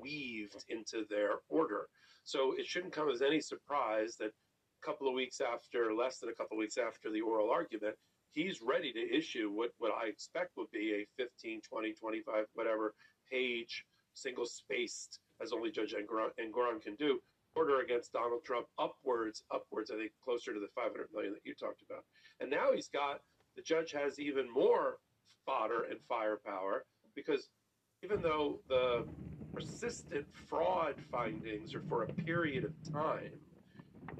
weaved 0.00 0.64
into 0.68 1.04
their 1.10 1.40
order. 1.48 1.88
So 2.24 2.54
it 2.58 2.66
shouldn't 2.66 2.92
come 2.92 3.10
as 3.10 3.22
any 3.22 3.40
surprise 3.40 4.16
that 4.18 4.30
a 4.30 4.86
couple 4.86 5.08
of 5.08 5.14
weeks 5.14 5.40
after, 5.40 5.92
less 5.94 6.18
than 6.18 6.30
a 6.30 6.34
couple 6.34 6.56
of 6.56 6.58
weeks 6.58 6.78
after 6.78 7.10
the 7.10 7.20
oral 7.20 7.50
argument, 7.50 7.94
he's 8.32 8.60
ready 8.62 8.92
to 8.92 9.16
issue 9.16 9.50
what, 9.50 9.70
what 9.78 9.92
I 9.92 10.08
expect 10.08 10.56
would 10.56 10.70
be 10.72 10.92
a 10.94 11.22
15, 11.22 11.60
20, 11.68 11.92
25, 11.92 12.44
whatever 12.54 12.94
page, 13.30 13.84
single 14.14 14.46
spaced, 14.46 15.20
as 15.42 15.52
only 15.52 15.70
Judge 15.70 15.94
Engoron 15.94 16.82
can 16.82 16.94
do, 16.96 17.20
order 17.54 17.80
against 17.80 18.12
Donald 18.12 18.44
Trump 18.44 18.66
upwards, 18.78 19.42
upwards, 19.52 19.90
I 19.90 19.96
think 19.96 20.12
closer 20.22 20.52
to 20.52 20.60
the 20.60 20.68
500 20.74 21.08
million 21.12 21.32
that 21.32 21.44
you 21.44 21.54
talked 21.54 21.82
about. 21.88 22.04
And 22.40 22.50
now 22.50 22.72
he's 22.74 22.88
got, 22.88 23.20
the 23.56 23.62
judge 23.62 23.92
has 23.92 24.18
even 24.20 24.52
more 24.52 24.98
fodder 25.46 25.84
and 25.88 25.98
firepower 26.08 26.84
because 27.14 27.48
even 28.02 28.20
though 28.20 28.58
the 28.68 29.06
persistent 29.54 30.26
fraud 30.48 30.94
findings 31.10 31.74
are 31.74 31.82
for 31.88 32.02
a 32.04 32.22
period 32.24 32.64
of 32.64 32.72
time, 32.92 33.32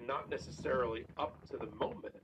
not 0.07 0.31
necessarily 0.31 1.05
up 1.19 1.37
to 1.51 1.59
the 1.59 1.71
moment, 1.79 2.15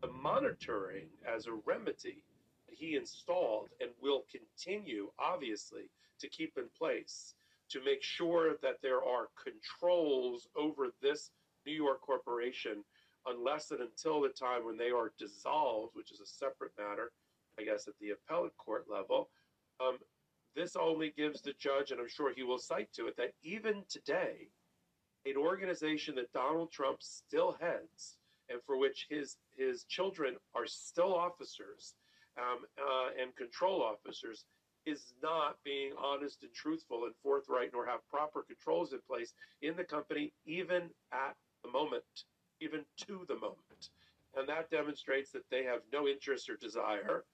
the 0.00 0.08
monitoring 0.08 1.08
as 1.26 1.46
a 1.46 1.52
remedy 1.66 2.24
that 2.66 2.76
he 2.76 2.96
installed 2.96 3.68
and 3.80 3.90
will 4.00 4.22
continue, 4.30 5.10
obviously, 5.18 5.90
to 6.20 6.28
keep 6.28 6.54
in 6.56 6.64
place 6.78 7.34
to 7.70 7.84
make 7.84 8.02
sure 8.02 8.56
that 8.62 8.76
there 8.82 9.02
are 9.04 9.28
controls 9.42 10.48
over 10.56 10.88
this 11.02 11.30
New 11.66 11.72
York 11.72 12.00
corporation 12.00 12.84
unless 13.26 13.70
and 13.70 13.80
until 13.80 14.20
the 14.20 14.28
time 14.28 14.64
when 14.64 14.76
they 14.76 14.90
are 14.90 15.12
dissolved, 15.18 15.92
which 15.94 16.12
is 16.12 16.20
a 16.20 16.26
separate 16.26 16.72
matter, 16.78 17.10
I 17.58 17.64
guess, 17.64 17.86
at 17.88 17.94
the 18.00 18.10
appellate 18.10 18.56
court 18.56 18.86
level. 18.90 19.28
Um, 19.80 19.98
this 20.54 20.76
only 20.76 21.12
gives 21.16 21.40
the 21.40 21.52
judge, 21.58 21.90
and 21.90 22.00
I'm 22.00 22.08
sure 22.08 22.32
he 22.34 22.44
will 22.44 22.58
cite 22.58 22.92
to 22.94 23.08
it, 23.08 23.16
that 23.16 23.32
even 23.42 23.82
today, 23.88 24.48
an 25.26 25.36
organization 25.36 26.14
that 26.16 26.32
Donald 26.32 26.70
Trump 26.70 27.02
still 27.02 27.56
heads 27.60 28.18
and 28.50 28.60
for 28.66 28.78
which 28.78 29.06
his 29.08 29.36
his 29.56 29.84
children 29.84 30.36
are 30.54 30.66
still 30.66 31.14
officers 31.14 31.94
um, 32.38 32.58
uh, 32.78 33.08
and 33.20 33.34
control 33.36 33.82
officers 33.82 34.44
is 34.84 35.14
not 35.22 35.56
being 35.64 35.92
honest 35.98 36.42
and 36.42 36.52
truthful 36.52 37.04
and 37.04 37.14
forthright 37.22 37.70
nor 37.72 37.86
have 37.86 38.06
proper 38.10 38.42
controls 38.42 38.92
in 38.92 38.98
place 39.08 39.32
in 39.62 39.74
the 39.76 39.84
company 39.84 40.32
even 40.44 40.90
at 41.12 41.34
the 41.64 41.70
moment 41.70 42.04
even 42.60 42.80
to 42.98 43.24
the 43.28 43.34
moment 43.36 43.88
and 44.36 44.48
that 44.48 44.70
demonstrates 44.70 45.30
that 45.30 45.48
they 45.50 45.64
have 45.64 45.80
no 45.92 46.06
interest 46.06 46.50
or 46.50 46.56
desire 46.56 47.24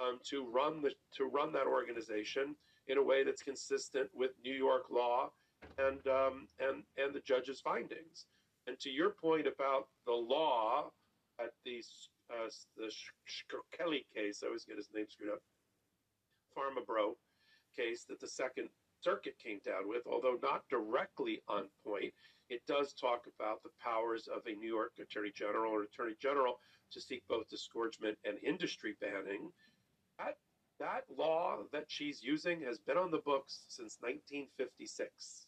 um, 0.00 0.18
to 0.30 0.46
run 0.46 0.82
the 0.82 0.92
to 1.16 1.24
run 1.24 1.52
that 1.52 1.66
organization 1.66 2.56
in 2.88 2.98
a 2.98 3.02
way 3.02 3.24
that's 3.24 3.42
consistent 3.42 4.08
with 4.14 4.32
New 4.44 4.54
York 4.54 4.84
law 4.90 5.30
and 5.78 6.06
um, 6.06 6.48
and 6.58 6.82
and 6.96 7.14
the 7.14 7.20
judge's 7.20 7.60
findings. 7.60 8.26
And 8.66 8.78
to 8.80 8.90
your 8.90 9.10
point 9.10 9.46
about 9.46 9.88
the 10.06 10.12
law 10.12 10.90
at 11.40 11.52
the 11.64 11.82
uh, 12.30 12.50
the 12.76 12.90
Kelly 13.76 14.06
case, 14.14 14.40
I 14.42 14.46
always 14.46 14.64
get 14.64 14.76
his 14.76 14.88
name 14.94 15.06
screwed 15.08 15.32
up. 15.32 15.42
Pharmabro 16.56 17.14
case 17.76 18.04
that 18.08 18.20
the 18.20 18.28
Second 18.28 18.68
Circuit 19.00 19.36
came 19.42 19.60
down 19.64 19.88
with, 19.88 20.02
although 20.06 20.38
not 20.42 20.62
directly 20.70 21.42
on 21.48 21.64
point, 21.84 22.14
it 22.48 22.62
does 22.66 22.94
talk 22.94 23.26
about 23.38 23.62
the 23.62 23.70
powers 23.82 24.28
of 24.28 24.42
a 24.46 24.54
New 24.54 24.68
York 24.68 24.92
Attorney 25.00 25.32
General 25.34 25.72
or 25.72 25.82
Attorney 25.82 26.14
General 26.20 26.58
to 26.92 27.00
seek 27.00 27.22
both 27.28 27.48
disgorgement 27.48 28.16
and 28.24 28.38
industry 28.42 28.94
banning. 29.00 29.50
That 30.18 30.36
that 30.80 31.04
law 31.16 31.58
that 31.72 31.84
she's 31.88 32.22
using 32.22 32.60
has 32.62 32.78
been 32.78 32.96
on 32.96 33.10
the 33.10 33.18
books 33.18 33.64
since 33.68 33.98
1956. 34.00 35.46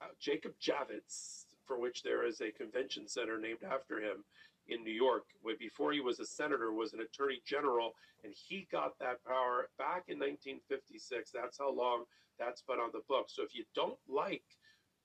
Uh, 0.00 0.06
Jacob 0.18 0.52
Javits, 0.60 1.46
for 1.66 1.78
which 1.78 2.02
there 2.02 2.26
is 2.26 2.40
a 2.40 2.50
convention 2.50 3.08
center 3.08 3.38
named 3.38 3.62
after 3.62 3.98
him 4.00 4.24
in 4.68 4.84
New 4.84 4.92
York, 4.92 5.24
before 5.58 5.92
he 5.92 6.00
was 6.00 6.20
a 6.20 6.26
senator, 6.26 6.72
was 6.72 6.92
an 6.92 7.00
attorney 7.00 7.40
general, 7.44 7.94
and 8.22 8.32
he 8.32 8.66
got 8.70 8.98
that 8.98 9.24
power 9.24 9.68
back 9.78 10.04
in 10.08 10.18
1956. 10.18 11.30
That's 11.32 11.58
how 11.58 11.72
long 11.72 12.04
that's 12.38 12.62
been 12.62 12.78
on 12.78 12.90
the 12.92 13.02
books. 13.08 13.34
So 13.36 13.42
if 13.42 13.54
you 13.54 13.64
don't 13.74 13.98
like 14.08 14.44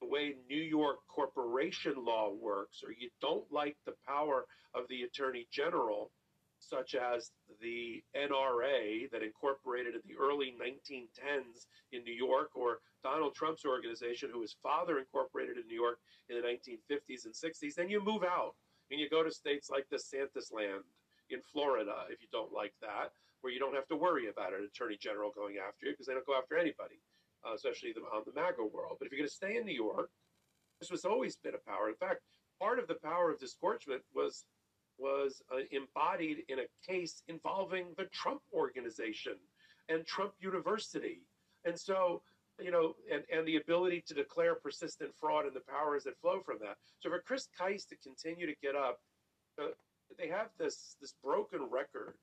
the 0.01 0.07
way 0.07 0.35
New 0.49 0.61
York 0.61 0.99
corporation 1.07 1.95
law 2.05 2.31
works, 2.33 2.83
or 2.83 2.91
you 2.91 3.09
don't 3.21 3.49
like 3.51 3.77
the 3.85 3.95
power 4.07 4.45
of 4.73 4.87
the 4.89 5.03
attorney 5.03 5.47
general, 5.51 6.11
such 6.67 6.95
as 6.95 7.31
the 7.61 8.03
NRA 8.15 9.09
that 9.11 9.23
incorporated 9.23 9.95
in 9.95 10.01
the 10.07 10.17
early 10.19 10.53
1910s 10.59 11.67
in 11.91 12.03
New 12.03 12.13
York, 12.13 12.49
or 12.55 12.79
Donald 13.03 13.35
Trump's 13.35 13.65
organization, 13.65 14.29
who 14.31 14.41
his 14.41 14.55
father 14.63 14.99
incorporated 14.99 15.57
in 15.57 15.67
New 15.67 15.75
York 15.79 15.99
in 16.29 16.35
the 16.35 16.47
1950s 16.47 17.25
and 17.25 17.33
60s. 17.33 17.75
Then 17.75 17.89
you 17.89 18.03
move 18.03 18.23
out 18.23 18.55
and 18.91 18.99
you 18.99 19.09
go 19.09 19.23
to 19.23 19.31
states 19.31 19.69
like 19.69 19.85
DeSantis 19.89 20.51
land 20.51 20.83
in 21.29 21.41
Florida, 21.41 22.05
if 22.09 22.21
you 22.21 22.27
don't 22.31 22.53
like 22.53 22.73
that, 22.81 23.11
where 23.41 23.53
you 23.53 23.59
don't 23.59 23.75
have 23.75 23.87
to 23.87 23.95
worry 23.95 24.27
about 24.29 24.53
an 24.53 24.65
attorney 24.65 24.97
general 24.99 25.31
going 25.35 25.57
after 25.57 25.85
you 25.85 25.93
because 25.93 26.07
they 26.07 26.13
don't 26.13 26.25
go 26.25 26.37
after 26.37 26.57
anybody, 26.57 27.01
uh, 27.45 27.53
especially 27.53 27.93
the, 27.93 28.01
on 28.13 28.23
the 28.25 28.33
MAGA 28.33 28.63
world. 28.63 28.97
But 28.99 29.05
if 29.05 29.11
you're 29.11 29.19
going 29.19 29.29
to 29.29 29.35
stay 29.35 29.57
in 29.57 29.65
New 29.65 29.73
York, 29.73 30.09
this 30.79 30.89
has 30.89 31.05
always 31.05 31.35
been 31.37 31.55
a 31.55 31.69
power. 31.69 31.89
In 31.89 31.95
fact, 31.95 32.21
part 32.59 32.79
of 32.79 32.87
the 32.87 32.95
power 32.95 33.31
of 33.31 33.39
disgorgement 33.39 34.01
was 34.13 34.45
was 34.97 35.41
uh, 35.51 35.57
embodied 35.71 36.43
in 36.49 36.59
a 36.59 36.91
case 36.91 37.23
involving 37.27 37.87
the 37.97 38.05
Trump 38.05 38.41
organization 38.53 39.33
and 39.89 40.05
Trump 40.05 40.33
University. 40.39 41.21
And 41.65 41.77
so, 41.77 42.21
you 42.59 42.71
know, 42.71 42.95
and, 43.11 43.23
and 43.31 43.47
the 43.47 43.57
ability 43.57 44.03
to 44.07 44.13
declare 44.13 44.55
persistent 44.55 45.11
fraud 45.19 45.45
and 45.45 45.55
the 45.55 45.61
powers 45.69 46.03
that 46.03 46.19
flow 46.21 46.39
from 46.45 46.57
that. 46.61 46.77
So 46.99 47.09
for 47.09 47.21
Chris 47.25 47.47
Kise 47.59 47.87
to 47.89 47.95
continue 47.97 48.47
to 48.47 48.55
get 48.61 48.75
up, 48.75 48.99
uh, 49.61 49.67
they 50.17 50.27
have 50.27 50.49
this 50.57 50.95
this 51.01 51.13
broken 51.23 51.67
record. 51.71 52.13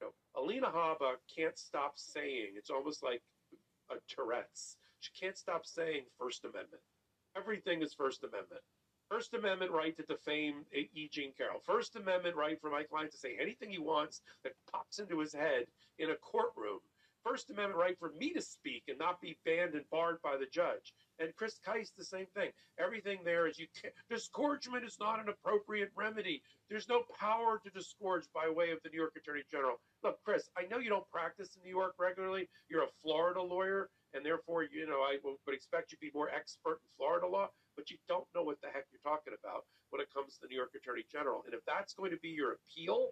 You 0.00 0.08
know, 0.08 0.40
Alina 0.40 0.68
Habba 0.68 1.14
can't 1.34 1.58
stop 1.58 1.92
saying 1.96 2.52
it's 2.56 2.70
almost 2.70 3.02
like 3.02 3.22
a 3.90 3.94
Tourette's. 4.08 4.76
She 5.00 5.10
can't 5.18 5.36
stop 5.36 5.66
saying 5.66 6.02
First 6.18 6.44
Amendment. 6.44 6.82
Everything 7.36 7.82
is 7.82 7.94
First 7.94 8.22
Amendment. 8.22 8.60
First 9.12 9.34
Amendment 9.34 9.72
right 9.72 9.94
to 9.98 10.02
defame 10.04 10.64
E. 10.72 11.06
Jean 11.12 11.34
Carroll. 11.36 11.60
First 11.66 11.96
Amendment 11.96 12.34
right 12.34 12.58
for 12.58 12.70
my 12.70 12.82
client 12.82 13.10
to 13.10 13.18
say 13.18 13.36
anything 13.38 13.68
he 13.68 13.78
wants 13.78 14.22
that 14.42 14.54
pops 14.72 15.00
into 15.00 15.18
his 15.18 15.34
head 15.34 15.66
in 15.98 16.08
a 16.08 16.14
courtroom. 16.14 16.78
First 17.22 17.50
Amendment 17.50 17.78
right 17.78 17.98
for 17.98 18.12
me 18.18 18.32
to 18.32 18.40
speak 18.40 18.84
and 18.88 18.98
not 18.98 19.20
be 19.20 19.36
banned 19.44 19.74
and 19.74 19.84
barred 19.90 20.22
by 20.22 20.38
the 20.38 20.46
judge. 20.46 20.94
And 21.18 21.36
Chris 21.36 21.60
Kise, 21.62 21.94
the 21.94 22.06
same 22.06 22.24
thing. 22.34 22.52
Everything 22.78 23.18
there 23.22 23.46
is 23.46 23.58
you 23.58 23.66
can't, 23.78 23.92
disgorgement 24.08 24.82
is 24.82 24.96
not 24.98 25.20
an 25.20 25.28
appropriate 25.28 25.90
remedy. 25.94 26.42
There's 26.70 26.88
no 26.88 27.02
power 27.20 27.60
to 27.62 27.70
disgorge 27.70 28.24
by 28.34 28.48
way 28.48 28.70
of 28.70 28.78
the 28.82 28.88
New 28.88 28.98
York 28.98 29.12
Attorney 29.18 29.42
General. 29.50 29.76
Look, 30.02 30.20
Chris, 30.24 30.48
I 30.56 30.62
know 30.70 30.78
you 30.78 30.88
don't 30.88 31.08
practice 31.10 31.54
in 31.54 31.62
New 31.62 31.76
York 31.76 31.96
regularly. 31.98 32.48
You're 32.70 32.84
a 32.84 32.96
Florida 33.02 33.42
lawyer, 33.42 33.90
and 34.14 34.24
therefore, 34.24 34.62
you 34.62 34.86
know, 34.86 35.02
I 35.02 35.18
would 35.22 35.54
expect 35.54 35.92
you 35.92 35.98
to 35.98 36.00
be 36.00 36.10
more 36.14 36.30
expert 36.30 36.80
in 36.80 36.96
Florida 36.96 37.26
law 37.26 37.50
but 37.76 37.90
you 37.90 37.96
don't 38.08 38.26
know 38.34 38.42
what 38.42 38.60
the 38.60 38.68
heck 38.68 38.86
you're 38.92 39.04
talking 39.04 39.34
about 39.38 39.64
when 39.90 40.00
it 40.00 40.08
comes 40.12 40.34
to 40.34 40.40
the 40.42 40.48
New 40.48 40.56
York 40.56 40.72
Attorney 40.74 41.04
General. 41.10 41.42
And 41.44 41.54
if 41.54 41.60
that's 41.66 41.94
going 41.94 42.10
to 42.10 42.18
be 42.18 42.30
your 42.30 42.56
appeal, 42.58 43.10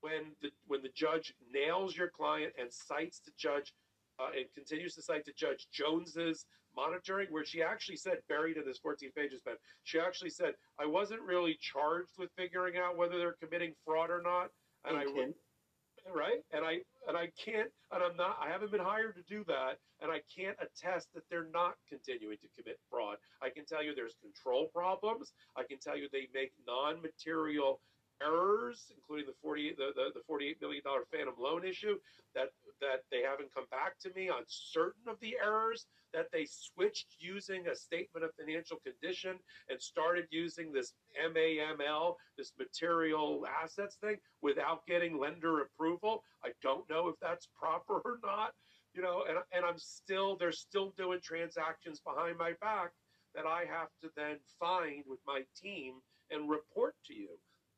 when 0.00 0.34
the 0.42 0.50
when 0.66 0.82
the 0.82 0.90
judge 0.94 1.32
nails 1.52 1.96
your 1.96 2.08
client 2.08 2.52
and 2.58 2.72
cites 2.72 3.20
the 3.20 3.30
judge 3.38 3.72
uh, 4.18 4.30
and 4.36 4.46
continues 4.54 4.94
to 4.94 5.02
cite 5.02 5.24
to 5.24 5.32
Judge 5.32 5.66
Jones's 5.72 6.44
monitoring, 6.74 7.28
where 7.30 7.44
she 7.44 7.62
actually 7.62 7.96
said, 7.96 8.18
buried 8.28 8.56
in 8.56 8.64
this 8.64 8.78
14 8.78 9.10
pages, 9.16 9.40
Ben, 9.44 9.54
she 9.84 9.98
actually 9.98 10.30
said, 10.30 10.54
I 10.78 10.86
wasn't 10.86 11.22
really 11.22 11.58
charged 11.60 12.12
with 12.18 12.30
figuring 12.36 12.76
out 12.76 12.96
whether 12.96 13.18
they're 13.18 13.36
committing 13.42 13.72
fraud 13.84 14.10
or 14.10 14.22
not. 14.22 14.50
And 14.84 14.96
I, 14.96 15.04
right? 16.12 16.42
And 16.52 16.64
I 16.64 16.80
and 17.08 17.16
I 17.16 17.30
can't 17.38 17.70
and 17.90 18.02
I'm 18.02 18.16
not 18.16 18.38
I 18.40 18.50
haven't 18.50 18.70
been 18.72 18.80
hired 18.80 19.16
to 19.16 19.22
do 19.22 19.44
that 19.48 19.78
and 20.00 20.10
I 20.10 20.20
can't 20.28 20.56
attest 20.60 21.08
that 21.14 21.22
they're 21.30 21.48
not 21.52 21.74
continuing 21.88 22.36
to 22.38 22.48
commit 22.56 22.78
fraud. 22.90 23.16
I 23.42 23.50
can 23.50 23.64
tell 23.64 23.82
you 23.82 23.94
there's 23.94 24.16
control 24.20 24.68
problems. 24.74 25.32
I 25.56 25.62
can 25.62 25.78
tell 25.78 25.96
you 25.96 26.08
they 26.12 26.28
make 26.34 26.52
non-material 26.66 27.80
errors, 28.24 28.92
including 28.94 29.26
the 29.26 29.34
48 29.42 29.76
the, 29.76 29.92
the, 29.94 30.10
the 30.14 30.24
48 30.26 30.60
million 30.60 30.82
dollar 30.84 31.02
phantom 31.10 31.34
loan 31.38 31.64
issue 31.64 31.96
that 32.34 32.48
that 32.80 33.04
they 33.10 33.22
haven't 33.22 33.54
come 33.54 33.66
back 33.70 33.98
to 34.00 34.10
me 34.14 34.28
on 34.28 34.42
certain 34.46 35.02
of 35.08 35.16
the 35.20 35.36
errors 35.42 35.86
that 36.12 36.26
they 36.32 36.46
switched 36.48 37.16
using 37.18 37.66
a 37.68 37.76
statement 37.76 38.24
of 38.24 38.30
financial 38.38 38.78
condition 38.78 39.36
and 39.70 39.80
started 39.80 40.26
using 40.30 40.72
this 40.72 40.92
MAML, 41.18 42.16
this 42.36 42.52
material 42.58 43.44
assets 43.62 43.96
thing 43.96 44.16
without 44.42 44.86
getting 44.86 45.18
lender 45.18 45.62
approval. 45.62 46.22
I 46.44 46.50
don't 46.62 46.88
know 46.90 47.08
if 47.08 47.16
that's 47.20 47.48
proper 47.58 48.02
or 48.04 48.18
not, 48.22 48.52
you 48.94 49.02
know, 49.02 49.24
and, 49.28 49.38
and 49.52 49.64
I'm 49.64 49.78
still, 49.78 50.36
they're 50.36 50.52
still 50.52 50.92
doing 50.96 51.20
transactions 51.22 52.00
behind 52.00 52.36
my 52.38 52.52
back 52.60 52.92
that 53.34 53.46
I 53.46 53.64
have 53.70 53.88
to 54.02 54.10
then 54.16 54.36
find 54.60 55.04
with 55.08 55.20
my 55.26 55.42
team 55.60 55.94
and 56.30 56.50
report 56.50 56.94
to 57.06 57.14
you. 57.14 57.28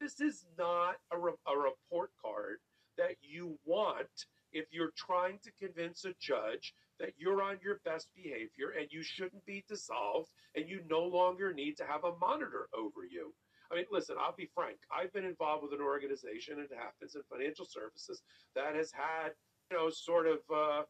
This 0.05 0.20
is 0.20 0.44
not 0.59 0.97
a, 1.10 1.18
re- 1.18 1.32
a 1.48 1.56
report 1.56 2.10
card 2.20 2.59
that 2.98 3.16
you 3.22 3.59
want 3.64 4.26
if 4.52 4.66
you're 4.70 4.93
trying 4.98 5.39
to 5.43 5.51
convince 5.59 6.05
a 6.05 6.12
judge 6.20 6.74
that 7.01 7.14
you're 7.16 7.40
on 7.40 7.56
your 7.64 7.81
best 7.86 8.09
behavior 8.14 8.74
and 8.78 8.89
you 8.90 9.02
shouldn't 9.02 9.47
be 9.47 9.64
dissolved 9.66 10.28
and 10.55 10.68
you 10.68 10.82
no 10.90 11.02
longer 11.02 11.55
need 11.55 11.78
to 11.78 11.86
have 11.86 12.05
a 12.05 12.14
monitor 12.20 12.68
over 12.76 13.06
you. 13.10 13.32
I 13.72 13.76
mean, 13.76 13.86
listen, 13.90 14.16
I'll 14.20 14.36
be 14.36 14.51
frank. 14.55 14.76
I've 14.94 15.10
been 15.14 15.24
involved 15.24 15.62
with 15.62 15.72
an 15.72 15.81
organization, 15.81 16.59
it 16.59 16.68
happens 16.76 17.14
in 17.14 17.22
financial 17.32 17.64
services, 17.64 18.20
that 18.55 18.74
has 18.74 18.93
had, 18.93 19.31
you 19.70 19.78
know, 19.78 19.89
sort 19.89 20.26
of 20.26 20.40
uh, 20.55 20.82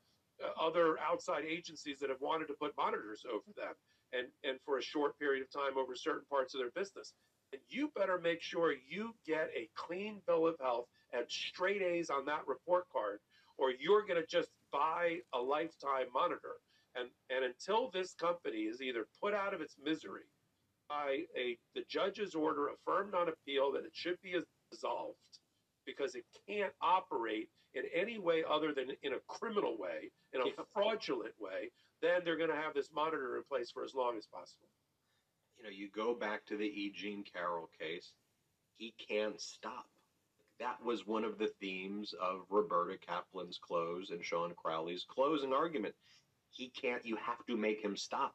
other 0.60 0.98
outside 0.98 1.44
agencies 1.48 2.00
that 2.00 2.10
have 2.10 2.20
wanted 2.20 2.48
to 2.48 2.54
put 2.54 2.76
monitors 2.76 3.22
over 3.32 3.54
them 3.56 3.74
and, 4.12 4.26
and 4.42 4.58
for 4.64 4.78
a 4.78 4.82
short 4.82 5.16
period 5.20 5.44
of 5.44 5.52
time 5.52 5.78
over 5.78 5.94
certain 5.94 6.26
parts 6.28 6.52
of 6.52 6.58
their 6.58 6.72
business. 6.74 7.14
And 7.54 7.62
you 7.68 7.92
better 7.94 8.18
make 8.18 8.42
sure 8.42 8.74
you 8.88 9.14
get 9.24 9.48
a 9.56 9.68
clean 9.76 10.16
bill 10.26 10.48
of 10.48 10.56
health 10.60 10.86
and 11.12 11.24
straight 11.28 11.82
A's 11.82 12.10
on 12.10 12.24
that 12.24 12.42
report 12.48 12.86
card 12.92 13.20
or 13.58 13.70
you're 13.70 14.02
going 14.02 14.20
to 14.20 14.26
just 14.26 14.48
buy 14.72 15.18
a 15.32 15.38
lifetime 15.38 16.06
monitor. 16.12 16.58
And, 16.96 17.08
and 17.30 17.44
until 17.44 17.92
this 17.92 18.12
company 18.14 18.62
is 18.62 18.82
either 18.82 19.06
put 19.22 19.34
out 19.34 19.54
of 19.54 19.60
its 19.60 19.76
misery 19.84 20.26
by 20.88 21.20
a 21.38 21.56
the 21.76 21.84
judge's 21.88 22.34
order 22.34 22.68
affirmed 22.68 23.14
on 23.14 23.28
appeal 23.28 23.70
that 23.72 23.84
it 23.84 23.92
should 23.92 24.20
be 24.20 24.34
dissolved 24.72 25.14
because 25.86 26.16
it 26.16 26.24
can't 26.48 26.72
operate 26.82 27.48
in 27.74 27.84
any 27.94 28.18
way 28.18 28.42
other 28.48 28.74
than 28.74 28.90
in 29.02 29.14
a 29.14 29.18
criminal 29.28 29.76
way, 29.78 30.10
in 30.32 30.40
a 30.40 30.64
fraudulent 30.72 31.34
way, 31.38 31.70
then 32.02 32.20
they're 32.24 32.36
going 32.36 32.50
to 32.50 32.56
have 32.56 32.74
this 32.74 32.90
monitor 32.92 33.36
in 33.36 33.42
place 33.44 33.70
for 33.70 33.84
as 33.84 33.94
long 33.94 34.16
as 34.18 34.26
possible. 34.26 34.68
You 35.64 35.70
know, 35.70 35.76
you 35.76 35.88
go 35.96 36.12
back 36.14 36.44
to 36.46 36.58
the 36.58 36.64
E. 36.66 36.92
Jean 36.94 37.24
Carroll 37.24 37.70
case, 37.80 38.12
he 38.76 38.92
can't 39.08 39.40
stop. 39.40 39.86
That 40.60 40.76
was 40.84 41.06
one 41.06 41.24
of 41.24 41.38
the 41.38 41.52
themes 41.58 42.14
of 42.20 42.44
Roberta 42.50 42.98
Kaplan's 42.98 43.58
close 43.58 44.10
and 44.10 44.22
Shawn 44.22 44.52
Crowley's 44.62 45.06
closing 45.08 45.54
argument. 45.54 45.94
He 46.50 46.68
can't, 46.68 47.04
you 47.06 47.16
have 47.16 47.44
to 47.46 47.56
make 47.56 47.80
him 47.82 47.96
stop. 47.96 48.34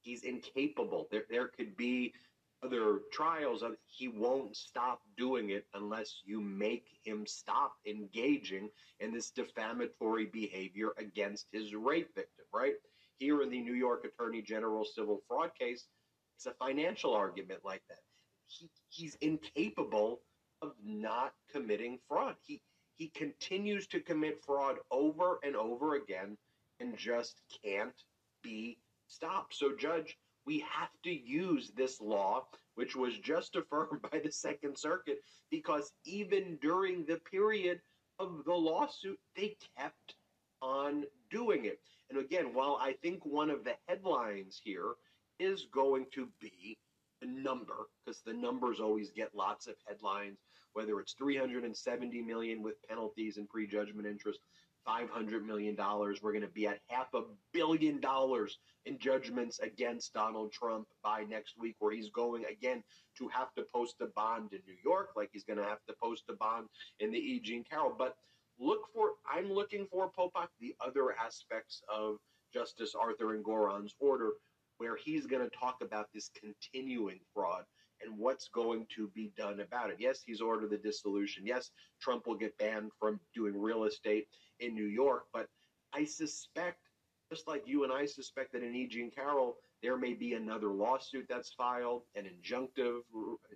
He's 0.00 0.22
incapable. 0.22 1.08
There, 1.10 1.24
there 1.28 1.48
could 1.48 1.76
be 1.76 2.14
other 2.62 3.00
trials. 3.12 3.62
of- 3.62 3.76
He 3.84 4.08
won't 4.08 4.56
stop 4.56 5.02
doing 5.18 5.50
it 5.50 5.66
unless 5.74 6.22
you 6.24 6.40
make 6.40 6.86
him 7.04 7.26
stop 7.26 7.74
engaging 7.86 8.70
in 9.00 9.12
this 9.12 9.30
defamatory 9.30 10.24
behavior 10.24 10.92
against 10.96 11.48
his 11.52 11.74
rape 11.74 12.14
victim, 12.14 12.46
right? 12.54 12.76
Here 13.18 13.42
in 13.42 13.50
the 13.50 13.60
New 13.60 13.74
York 13.74 14.06
Attorney 14.06 14.40
General 14.40 14.86
civil 14.86 15.20
fraud 15.28 15.50
case, 15.58 15.86
it's 16.36 16.46
a 16.46 16.54
financial 16.64 17.14
argument 17.14 17.60
like 17.64 17.82
that. 17.88 17.98
He, 18.46 18.70
he's 18.88 19.16
incapable 19.20 20.20
of 20.62 20.72
not 20.84 21.32
committing 21.52 21.98
fraud. 22.08 22.36
He 22.46 22.60
he 22.96 23.08
continues 23.08 23.86
to 23.88 24.00
commit 24.00 24.42
fraud 24.42 24.76
over 24.90 25.38
and 25.42 25.54
over 25.54 25.96
again 25.96 26.36
and 26.80 26.96
just 26.96 27.42
can't 27.62 28.02
be 28.42 28.78
stopped. 29.06 29.54
So, 29.54 29.74
Judge, 29.76 30.16
we 30.46 30.60
have 30.60 30.90
to 31.02 31.10
use 31.10 31.72
this 31.76 32.00
law, 32.00 32.46
which 32.74 32.96
was 32.96 33.18
just 33.18 33.56
affirmed 33.56 34.00
by 34.10 34.20
the 34.20 34.32
Second 34.32 34.78
Circuit, 34.78 35.18
because 35.50 35.92
even 36.04 36.56
during 36.62 37.04
the 37.04 37.20
period 37.30 37.80
of 38.18 38.44
the 38.46 38.54
lawsuit, 38.54 39.18
they 39.36 39.56
kept 39.76 40.14
on 40.62 41.04
doing 41.30 41.66
it. 41.66 41.80
And 42.08 42.18
again, 42.18 42.54
while 42.54 42.78
I 42.80 42.94
think 43.02 43.26
one 43.26 43.50
of 43.50 43.64
the 43.64 43.74
headlines 43.88 44.60
here 44.62 44.94
is 45.38 45.66
going 45.72 46.06
to 46.12 46.28
be 46.40 46.76
the 47.20 47.26
number, 47.26 47.88
because 48.04 48.20
the 48.20 48.32
numbers 48.32 48.80
always 48.80 49.10
get 49.10 49.34
lots 49.34 49.66
of 49.66 49.74
headlines, 49.86 50.38
whether 50.74 51.00
it's 51.00 51.14
370 51.14 52.22
million 52.22 52.62
with 52.62 52.74
penalties 52.88 53.38
and 53.38 53.48
prejudgment 53.48 54.06
interest, 54.06 54.40
500 54.84 55.44
million 55.44 55.74
dollars. 55.74 56.22
We're 56.22 56.32
going 56.32 56.42
to 56.42 56.48
be 56.48 56.66
at 56.66 56.78
half 56.88 57.12
a 57.14 57.22
billion 57.52 58.00
dollars 58.00 58.58
in 58.84 58.98
judgments 58.98 59.58
against 59.58 60.14
Donald 60.14 60.52
Trump 60.52 60.86
by 61.02 61.24
next 61.24 61.58
week, 61.58 61.74
where 61.80 61.92
he's 61.92 62.10
going 62.10 62.44
again 62.44 62.84
to 63.18 63.28
have 63.28 63.52
to 63.54 63.64
post 63.72 63.96
a 64.00 64.06
bond 64.06 64.52
in 64.52 64.60
New 64.66 64.76
York, 64.84 65.10
like 65.16 65.30
he's 65.32 65.44
going 65.44 65.58
to 65.58 65.64
have 65.64 65.84
to 65.88 65.94
post 66.00 66.24
a 66.28 66.34
bond 66.34 66.68
in 67.00 67.10
the 67.10 67.18
E. 67.18 67.40
Jean 67.40 67.64
Carroll. 67.64 67.94
But 67.98 68.16
look 68.58 68.82
for, 68.94 69.12
I'm 69.30 69.52
looking 69.52 69.86
for 69.90 70.10
Popok, 70.16 70.48
the 70.60 70.74
other 70.86 71.14
aspects 71.18 71.82
of 71.92 72.16
Justice 72.54 72.94
Arthur 72.94 73.36
Engoron's 73.36 73.94
order, 73.98 74.32
where 74.78 74.96
he's 74.96 75.26
going 75.26 75.42
to 75.42 75.56
talk 75.56 75.78
about 75.82 76.08
this 76.12 76.30
continuing 76.38 77.20
fraud 77.34 77.64
and 78.02 78.18
what's 78.18 78.48
going 78.48 78.86
to 78.94 79.08
be 79.14 79.32
done 79.36 79.60
about 79.60 79.90
it. 79.90 79.96
Yes, 79.98 80.22
he's 80.24 80.40
ordered 80.40 80.70
the 80.70 80.76
dissolution. 80.76 81.46
Yes, 81.46 81.70
Trump 82.00 82.26
will 82.26 82.36
get 82.36 82.56
banned 82.58 82.90
from 82.98 83.20
doing 83.34 83.58
real 83.58 83.84
estate 83.84 84.28
in 84.60 84.74
New 84.74 84.86
York, 84.86 85.24
but 85.32 85.48
I 85.94 86.04
suspect, 86.04 86.80
just 87.30 87.48
like 87.48 87.62
you 87.66 87.84
and 87.84 87.92
I 87.92 88.06
suspect 88.06 88.52
that 88.52 88.62
in 88.62 88.74
E. 88.74 88.86
Jean 88.86 89.10
Carroll, 89.10 89.56
there 89.82 89.96
may 89.96 90.14
be 90.14 90.34
another 90.34 90.68
lawsuit 90.68 91.26
that's 91.28 91.52
filed, 91.52 92.02
an 92.14 92.24
injunctive 92.24 93.00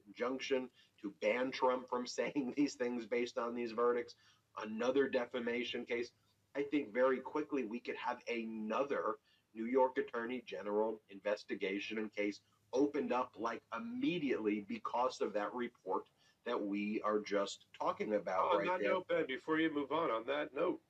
injunction 0.07 0.69
to 1.03 1.13
ban 1.21 1.51
Trump 1.51 1.89
from 1.89 2.07
saying 2.07 2.55
these 2.57 2.75
things 2.75 3.07
based 3.07 3.39
on 3.39 3.55
these 3.55 3.73
verdicts, 3.73 4.15
another 4.63 5.09
defamation 5.09 5.85
case. 5.85 6.11
I 6.57 6.63
think 6.63 6.93
very 6.93 7.21
quickly 7.21 7.65
we 7.65 7.79
could 7.79 7.95
have 7.97 8.19
another 8.29 9.17
New 9.55 9.67
York 9.67 9.99
Attorney 9.99 10.43
General 10.47 11.01
investigation 11.11 11.99
and 11.99 12.13
case 12.15 12.41
opened 12.73 13.13
up 13.13 13.33
like 13.37 13.63
immediately 13.77 14.65
because 14.69 15.21
of 15.21 15.33
that 15.35 15.53
report 15.55 16.05
that 16.47 16.61
we 16.61 17.01
are 17.05 17.21
just 17.21 17.67
talking 17.79 18.15
about 18.15 18.53
on 18.53 18.59
right 18.59 18.69
that 18.69 18.81
there. 18.81 18.93
note, 18.93 19.09
Ben, 19.09 19.25
before 19.27 19.59
you 19.59 19.73
move 19.73 19.93
on, 19.93 20.11
on 20.11 20.25
that 20.27 20.49
note, 20.55 20.81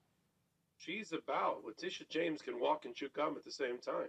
she's 0.78 1.12
about, 1.12 1.64
Letitia 1.64 2.06
James 2.10 2.42
can 2.42 2.60
walk 2.60 2.84
and 2.84 2.94
chew 2.94 3.08
gum 3.14 3.34
at 3.36 3.44
the 3.44 3.50
same 3.50 3.78
time. 3.78 4.08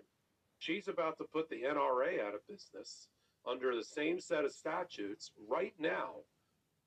She's 0.59 0.87
about 0.87 1.17
to 1.17 1.25
put 1.33 1.49
the 1.49 1.63
NRA 1.63 2.23
out 2.25 2.35
of 2.35 2.47
business 2.47 3.07
under 3.47 3.75
the 3.75 3.83
same 3.83 4.19
set 4.19 4.45
of 4.45 4.51
statutes 4.51 5.31
right 5.49 5.73
now. 5.79 6.17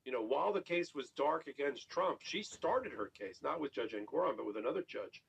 You 0.05 0.12
know, 0.12 0.23
while 0.23 0.53
the 0.53 0.61
case 0.61 0.95
was 0.95 1.11
dark 1.16 1.47
against 1.49 1.89
Trump, 1.89 2.19
she 2.23 2.43
started 2.43 2.93
her 2.93 3.11
case, 3.19 3.41
not 3.43 3.61
with 3.61 3.73
Judge 3.73 3.93
Engoron, 3.93 4.36
but 4.36 4.47
with 4.47 4.57
another 4.57 4.85
judge, 4.86 5.23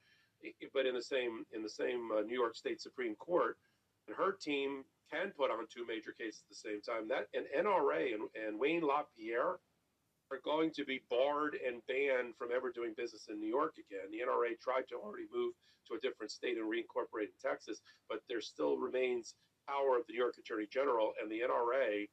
but 0.73 0.85
in 0.85 0.93
the 0.93 1.01
same 1.01 1.45
in 1.53 1.63
the 1.63 1.69
same 1.69 2.09
uh, 2.11 2.21
New 2.21 2.35
York 2.35 2.55
State 2.55 2.81
Supreme 2.81 3.15
Court. 3.15 3.57
And 4.07 4.15
her 4.15 4.33
team 4.33 4.83
can 5.11 5.31
put 5.31 5.51
on 5.51 5.65
two 5.73 5.85
major 5.87 6.11
cases 6.11 6.43
at 6.45 6.49
the 6.49 6.55
same 6.55 6.81
time. 6.81 7.07
That 7.07 7.27
and 7.33 7.45
NRA 7.55 8.13
and, 8.13 8.29
and 8.35 8.59
Wayne 8.59 8.83
LaPierre 8.83 9.59
are 10.31 10.41
going 10.43 10.71
to 10.71 10.85
be 10.85 11.01
barred 11.09 11.55
and 11.65 11.85
banned 11.87 12.35
from 12.35 12.49
ever 12.55 12.71
doing 12.71 12.93
business 12.97 13.27
in 13.29 13.39
New 13.39 13.47
York 13.49 13.75
again. 13.77 14.09
The 14.11 14.25
NRA 14.25 14.59
tried 14.59 14.87
to 14.89 14.95
already 14.95 15.25
move 15.33 15.53
to 15.87 15.95
a 15.95 15.99
different 15.99 16.31
state 16.31 16.57
and 16.57 16.65
reincorporate 16.65 17.29
in 17.29 17.39
Texas, 17.41 17.81
but 18.09 18.21
there 18.27 18.41
still 18.41 18.77
remains 18.77 19.35
power 19.67 19.97
of 19.97 20.05
the 20.07 20.13
New 20.13 20.19
York 20.19 20.35
Attorney 20.39 20.67
General 20.71 21.13
and 21.21 21.29
the 21.29 21.41
NRA, 21.41 22.07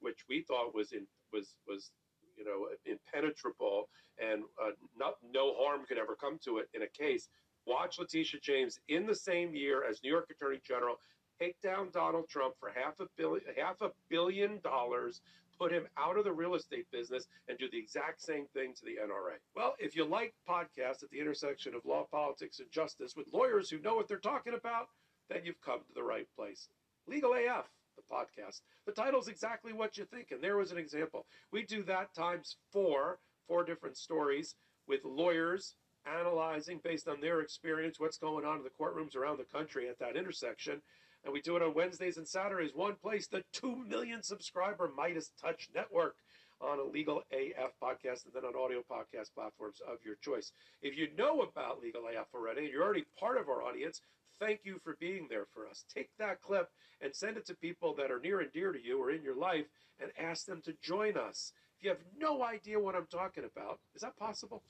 which 0.00 0.24
we 0.28 0.42
thought 0.42 0.74
was 0.74 0.92
in 0.92 1.06
was 1.32 1.56
was 1.66 1.90
you 2.36 2.44
know 2.44 2.68
impenetrable 2.84 3.88
and 4.18 4.42
uh, 4.62 4.70
not 4.96 5.14
no 5.32 5.54
harm 5.58 5.84
could 5.86 5.98
ever 5.98 6.14
come 6.14 6.38
to 6.44 6.58
it 6.58 6.68
in 6.74 6.82
a 6.82 6.88
case. 6.88 7.28
Watch 7.66 7.98
Letitia 7.98 8.40
James 8.40 8.78
in 8.88 9.06
the 9.06 9.14
same 9.14 9.54
year 9.54 9.84
as 9.84 10.02
New 10.02 10.10
York 10.10 10.30
Attorney 10.30 10.60
General 10.66 10.96
take 11.38 11.60
down 11.60 11.90
Donald 11.92 12.28
Trump 12.28 12.54
for 12.58 12.72
half 12.74 13.00
a 13.00 13.06
billion 13.16 13.44
half 13.56 13.80
a 13.82 13.90
billion 14.08 14.60
dollars 14.62 15.20
put 15.58 15.72
him 15.72 15.86
out 15.96 16.18
of 16.18 16.24
the 16.24 16.32
real 16.32 16.54
estate 16.54 16.86
business 16.92 17.26
and 17.48 17.58
do 17.58 17.68
the 17.70 17.78
exact 17.78 18.20
same 18.20 18.46
thing 18.52 18.74
to 18.74 18.84
the 18.84 18.98
NRA. 19.02 19.36
Well, 19.54 19.74
if 19.78 19.96
you 19.96 20.04
like 20.04 20.34
podcasts 20.48 21.02
at 21.02 21.10
the 21.10 21.20
intersection 21.20 21.74
of 21.74 21.84
law, 21.84 22.06
politics, 22.10 22.58
and 22.60 22.70
justice 22.70 23.16
with 23.16 23.32
lawyers 23.32 23.70
who 23.70 23.80
know 23.80 23.94
what 23.94 24.08
they're 24.08 24.18
talking 24.18 24.54
about, 24.54 24.88
then 25.28 25.40
you've 25.44 25.60
come 25.60 25.80
to 25.80 25.94
the 25.94 26.02
right 26.02 26.26
place. 26.36 26.68
Legal 27.06 27.32
AF, 27.32 27.68
the 27.96 28.02
podcast. 28.14 28.60
The 28.84 28.92
title's 28.92 29.28
exactly 29.28 29.72
what 29.72 29.96
you 29.96 30.04
think, 30.04 30.30
and 30.30 30.42
there 30.42 30.56
was 30.56 30.72
an 30.72 30.78
example. 30.78 31.26
We 31.52 31.64
do 31.64 31.82
that 31.84 32.14
times 32.14 32.56
four, 32.72 33.18
four 33.48 33.64
different 33.64 33.96
stories 33.96 34.54
with 34.86 35.04
lawyers 35.04 35.74
analyzing 36.06 36.80
based 36.82 37.08
on 37.08 37.20
their 37.20 37.40
experience 37.40 37.98
what's 37.98 38.18
going 38.18 38.44
on 38.44 38.58
in 38.58 38.64
the 38.64 38.70
courtrooms 38.70 39.16
around 39.16 39.38
the 39.38 39.58
country 39.58 39.88
at 39.88 39.98
that 39.98 40.16
intersection. 40.16 40.80
And 41.24 41.32
we 41.32 41.40
do 41.40 41.56
it 41.56 41.62
on 41.62 41.74
Wednesdays 41.74 42.16
and 42.16 42.28
Saturdays, 42.28 42.70
one 42.74 42.94
place, 42.94 43.26
the 43.26 43.42
2 43.52 43.74
million 43.74 44.22
subscriber 44.22 44.90
Meidas 44.96 45.30
Touch 45.40 45.68
Network 45.74 46.16
on 46.60 46.78
a 46.78 46.84
Legal 46.84 47.22
AF 47.32 47.72
podcast 47.82 48.24
and 48.24 48.32
then 48.34 48.44
on 48.44 48.54
audio 48.56 48.82
podcast 48.90 49.34
platforms 49.34 49.80
of 49.86 49.98
your 50.04 50.14
choice. 50.22 50.52
If 50.82 50.96
you 50.96 51.08
know 51.16 51.42
about 51.42 51.80
Legal 51.82 52.02
AF 52.06 52.28
already 52.34 52.62
and 52.62 52.70
you're 52.70 52.84
already 52.84 53.04
part 53.18 53.38
of 53.38 53.48
our 53.48 53.62
audience, 53.62 54.00
thank 54.38 54.60
you 54.64 54.78
for 54.82 54.96
being 55.00 55.26
there 55.28 55.46
for 55.52 55.66
us. 55.66 55.84
Take 55.92 56.10
that 56.18 56.40
clip 56.40 56.70
and 57.00 57.14
send 57.14 57.36
it 57.36 57.46
to 57.46 57.54
people 57.54 57.94
that 57.94 58.10
are 58.10 58.20
near 58.20 58.40
and 58.40 58.52
dear 58.52 58.72
to 58.72 58.82
you 58.82 59.02
or 59.02 59.10
in 59.10 59.22
your 59.22 59.36
life 59.36 59.66
and 60.00 60.10
ask 60.18 60.46
them 60.46 60.62
to 60.64 60.74
join 60.82 61.16
us. 61.16 61.52
If 61.78 61.84
you 61.84 61.90
have 61.90 62.00
no 62.18 62.42
idea 62.42 62.80
what 62.80 62.94
I'm 62.94 63.06
talking 63.10 63.44
about, 63.44 63.80
is 63.94 64.02
that 64.02 64.16
possible? 64.16 64.62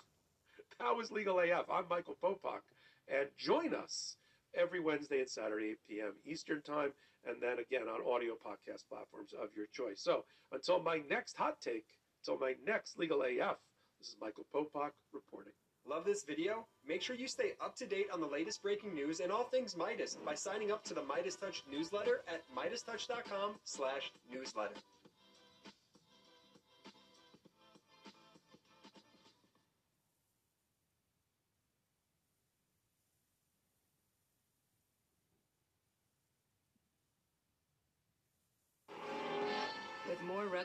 That 0.80 0.94
was 0.94 1.10
Legal 1.10 1.40
AF. 1.40 1.70
I'm 1.72 1.88
Michael 1.88 2.16
Popok. 2.22 2.60
And 3.08 3.28
join 3.38 3.74
us 3.74 4.16
every 4.54 4.80
Wednesday 4.80 5.20
and 5.20 5.28
Saturday, 5.28 5.70
8 5.70 5.78
p.m. 5.88 6.12
Eastern 6.24 6.60
Time, 6.62 6.92
and 7.26 7.36
then 7.40 7.58
again 7.58 7.88
on 7.88 8.00
audio 8.06 8.34
podcast 8.34 8.82
platforms 8.90 9.32
of 9.32 9.48
your 9.56 9.66
choice. 9.72 10.02
So 10.02 10.24
until 10.52 10.82
my 10.82 11.00
next 11.08 11.36
hot 11.36 11.60
take, 11.60 11.86
until 12.20 12.38
my 12.40 12.54
next 12.66 12.98
Legal 12.98 13.22
AF, 13.22 13.56
this 13.98 14.08
is 14.08 14.16
Michael 14.20 14.46
Popok 14.54 14.90
reporting. 15.12 15.52
Love 15.88 16.04
this 16.04 16.24
video? 16.24 16.66
Make 16.86 17.00
sure 17.00 17.14
you 17.14 17.28
stay 17.28 17.52
up 17.64 17.76
to 17.76 17.86
date 17.86 18.08
on 18.12 18.20
the 18.20 18.26
latest 18.26 18.60
breaking 18.60 18.92
news 18.92 19.20
and 19.20 19.30
all 19.30 19.44
things 19.44 19.74
Meidas 19.74 20.16
by 20.24 20.34
signing 20.34 20.72
up 20.72 20.84
to 20.84 20.94
the 20.94 21.00
Meidas 21.00 21.40
Touch 21.40 21.62
newsletter 21.70 22.22
at 22.26 22.42
MeidasTouch.com 22.54 23.54
slash 23.64 24.10
newsletter. 24.30 24.74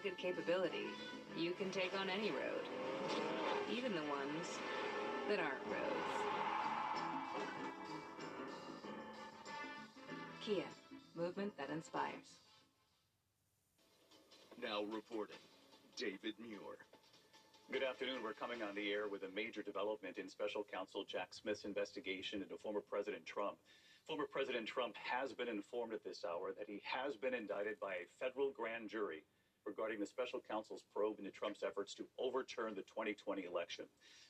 Rugged 0.04 0.18
capability, 0.18 0.88
you 1.38 1.52
can 1.52 1.70
take 1.70 1.92
on 2.00 2.10
any 2.10 2.32
road, 2.32 2.66
even 3.72 3.94
the 3.94 4.02
ones 4.02 4.58
that 5.30 5.38
aren't 5.38 5.66
roads. 5.68 6.18
Kia, 10.42 10.64
movement 11.16 11.54
that 11.58 11.70
inspires. 11.70 12.42
Now 14.62 14.84
reporting, 14.92 15.38
David 15.98 16.34
Muir. 16.42 16.82
Good 17.72 17.84
afternoon. 17.84 18.24
We're 18.24 18.34
coming 18.34 18.64
on 18.64 18.74
the 18.74 18.92
air 18.92 19.08
with 19.08 19.22
a 19.22 19.30
major 19.36 19.62
development 19.62 20.18
in 20.18 20.28
special 20.30 20.66
counsel 20.74 21.06
Jack 21.08 21.30
Smith's 21.32 21.64
investigation 21.64 22.42
into 22.42 22.58
former 22.58 22.82
President 22.90 23.26
Trump. 23.26 23.58
Former 24.08 24.26
President 24.26 24.66
Trump 24.66 24.96
has 24.98 25.32
been 25.32 25.48
informed 25.48 25.94
at 25.94 26.04
this 26.04 26.26
hour 26.26 26.54
that 26.58 26.68
he 26.68 26.82
has 26.84 27.16
been 27.18 27.36
indicted 27.36 27.80
by 27.80 27.94
a 27.94 28.10
federal 28.20 28.52
grand 28.52 28.90
jury 28.90 29.24
regarding 29.66 30.00
the 30.00 30.06
special 30.06 30.40
counsel's 30.50 30.84
probe 30.94 31.20
into 31.20 31.32
Trump's 31.32 31.64
efforts 31.64 31.94
to 31.96 32.06
overturn 32.20 32.74
the 32.76 32.82
2020 32.84 33.44
election. 33.46 33.86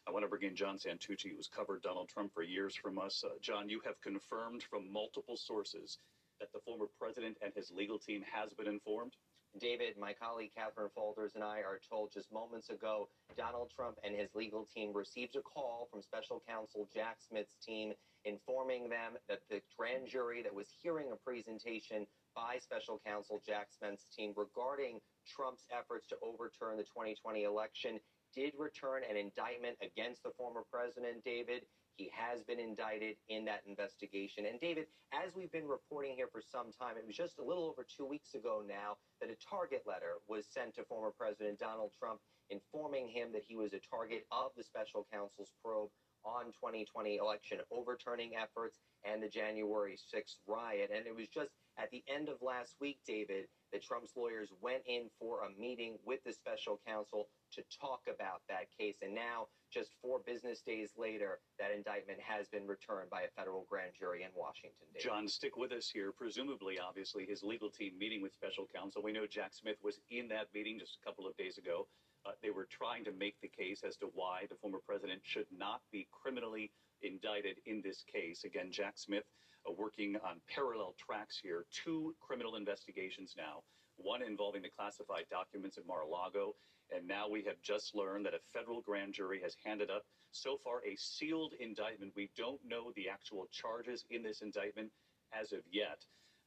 I 0.07 0.11
want 0.11 0.23
to 0.23 0.29
bring 0.29 0.43
in 0.43 0.55
John 0.55 0.77
Santucci, 0.77 1.35
who's 1.35 1.47
covered 1.47 1.81
Donald 1.81 2.09
Trump 2.09 2.33
for 2.33 2.43
years 2.43 2.75
from 2.75 2.97
us. 2.97 3.23
Uh, 3.23 3.37
John, 3.41 3.69
you 3.69 3.81
have 3.85 4.01
confirmed 4.01 4.63
from 4.63 4.91
multiple 4.91 5.37
sources 5.37 5.99
that 6.39 6.51
the 6.53 6.59
former 6.65 6.87
president 6.99 7.37
and 7.41 7.53
his 7.55 7.71
legal 7.71 7.99
team 7.99 8.23
has 8.31 8.53
been 8.53 8.67
informed. 8.67 9.13
David, 9.59 9.97
my 9.99 10.13
colleague 10.13 10.51
Katherine 10.55 10.89
Faulders 10.97 11.35
and 11.35 11.43
I 11.43 11.57
are 11.59 11.79
told 11.89 12.13
just 12.13 12.31
moments 12.31 12.69
ago 12.69 13.09
Donald 13.35 13.69
Trump 13.75 13.97
and 14.03 14.15
his 14.15 14.33
legal 14.33 14.65
team 14.65 14.93
received 14.93 15.35
a 15.35 15.41
call 15.41 15.87
from 15.91 16.01
special 16.01 16.41
counsel 16.47 16.87
Jack 16.93 17.17
Smith's 17.19 17.57
team 17.61 17.93
informing 18.23 18.87
them 18.87 19.13
that 19.27 19.41
the 19.49 19.61
grand 19.77 20.07
jury 20.07 20.41
that 20.41 20.53
was 20.53 20.69
hearing 20.81 21.11
a 21.11 21.15
presentation 21.15 22.07
by 22.35 22.57
special 22.59 23.01
counsel 23.05 23.41
Jack 23.45 23.67
Smith's 23.77 24.07
team 24.15 24.33
regarding 24.37 24.99
Trump's 25.27 25.65
efforts 25.71 26.07
to 26.07 26.15
overturn 26.21 26.77
the 26.77 26.83
2020 26.83 27.43
election 27.43 27.99
did 28.33 28.53
return 28.57 29.03
an 29.09 29.17
indictment 29.17 29.77
against 29.81 30.23
the 30.23 30.31
former 30.37 30.63
president, 30.71 31.23
David. 31.23 31.63
He 31.97 32.09
has 32.15 32.41
been 32.43 32.59
indicted 32.59 33.17
in 33.27 33.45
that 33.45 33.61
investigation. 33.67 34.45
And 34.45 34.59
David, 34.59 34.87
as 35.11 35.35
we've 35.35 35.51
been 35.51 35.67
reporting 35.67 36.15
here 36.15 36.29
for 36.31 36.41
some 36.41 36.71
time, 36.71 36.95
it 36.97 37.05
was 37.05 37.15
just 37.15 37.37
a 37.37 37.43
little 37.43 37.65
over 37.65 37.85
two 37.85 38.05
weeks 38.05 38.33
ago 38.33 38.63
now 38.65 38.95
that 39.19 39.29
a 39.29 39.35
target 39.43 39.83
letter 39.85 40.23
was 40.27 40.47
sent 40.49 40.75
to 40.75 40.85
former 40.85 41.11
President 41.11 41.59
Donald 41.59 41.91
Trump 41.99 42.21
informing 42.49 43.07
him 43.07 43.31
that 43.33 43.43
he 43.47 43.55
was 43.55 43.73
a 43.73 43.79
target 43.79 44.25
of 44.31 44.51
the 44.55 44.63
special 44.63 45.05
counsel's 45.11 45.51
probe 45.63 45.89
on 46.23 46.45
2020 46.57 47.17
election 47.17 47.59
overturning 47.71 48.31
efforts 48.35 48.79
and 49.03 49.21
the 49.21 49.29
January 49.29 49.97
6th 49.97 50.37
riot. 50.47 50.91
And 50.95 51.05
it 51.05 51.15
was 51.15 51.27
just 51.27 51.51
at 51.77 51.89
the 51.91 52.03
end 52.07 52.29
of 52.29 52.41
last 52.41 52.75
week, 52.79 52.99
David, 53.05 53.45
that 53.71 53.83
Trump's 53.83 54.13
lawyers 54.15 54.49
went 54.61 54.83
in 54.85 55.09
for 55.19 55.43
a 55.43 55.49
meeting 55.59 55.97
with 56.05 56.23
the 56.25 56.33
special 56.33 56.79
counsel 56.85 57.27
to 57.53 57.63
talk 57.79 58.01
about 58.07 58.41
that 58.49 58.67
case. 58.77 58.97
And 59.01 59.15
now, 59.15 59.47
just 59.71 59.91
four 60.01 60.19
business 60.25 60.61
days 60.61 60.91
later, 60.97 61.39
that 61.59 61.71
indictment 61.71 62.19
has 62.19 62.47
been 62.47 62.67
returned 62.67 63.09
by 63.09 63.21
a 63.21 63.31
federal 63.35 63.65
grand 63.69 63.91
jury 63.97 64.23
in 64.23 64.29
Washington. 64.35 64.87
David. 64.93 65.03
John, 65.03 65.27
stick 65.27 65.55
with 65.55 65.71
us 65.71 65.89
here. 65.89 66.11
Presumably, 66.11 66.79
obviously, 66.79 67.25
his 67.25 67.43
legal 67.43 67.69
team 67.69 67.97
meeting 67.97 68.21
with 68.21 68.33
special 68.33 68.67
counsel. 68.73 69.01
We 69.01 69.11
know 69.11 69.25
Jack 69.25 69.53
Smith 69.53 69.77
was 69.83 69.99
in 70.09 70.27
that 70.29 70.47
meeting 70.53 70.77
just 70.79 70.97
a 71.01 71.05
couple 71.05 71.27
of 71.27 71.35
days 71.37 71.57
ago. 71.57 71.87
Uh, 72.25 72.31
they 72.43 72.51
were 72.51 72.67
trying 72.69 73.03
to 73.05 73.11
make 73.11 73.35
the 73.41 73.47
case 73.47 73.81
as 73.87 73.97
to 73.97 74.07
why 74.13 74.45
the 74.49 74.55
former 74.61 74.79
president 74.85 75.21
should 75.23 75.47
not 75.49 75.81
be 75.91 76.07
criminally 76.11 76.71
indicted 77.01 77.57
in 77.65 77.81
this 77.83 78.03
case. 78.11 78.43
Again, 78.43 78.71
Jack 78.71 78.93
Smith 78.95 79.23
Uh, 79.67 79.71
working 79.77 80.15
on 80.27 80.41
parallel 80.53 80.95
tracks 80.97 81.39
here, 81.41 81.65
two 81.71 82.15
criminal 82.19 82.55
investigations 82.55 83.35
now, 83.37 83.61
one 83.97 84.21
involving 84.21 84.61
the 84.61 84.69
classified 84.69 85.25
documents 85.29 85.77
at 85.77 85.85
Mar-a-Lago, 85.85 86.55
and 86.95 87.07
now 87.07 87.29
we 87.29 87.43
have 87.43 87.61
just 87.61 87.95
learned 87.95 88.25
that 88.25 88.33
a 88.33 88.39
federal 88.53 88.81
grand 88.81 89.13
jury 89.13 89.39
has 89.41 89.55
handed 89.63 89.89
up 89.89 90.03
so 90.31 90.57
far 90.63 90.79
a 90.85 90.95
sealed 90.97 91.53
indictment. 91.59 92.11
We 92.15 92.29
don't 92.35 92.59
know 92.65 92.91
the 92.95 93.07
actual 93.09 93.47
charges 93.51 94.05
in 94.09 94.23
this 94.23 94.41
indictment 94.41 94.89
as 95.33 95.51
of 95.51 95.61
yet. 95.71 95.99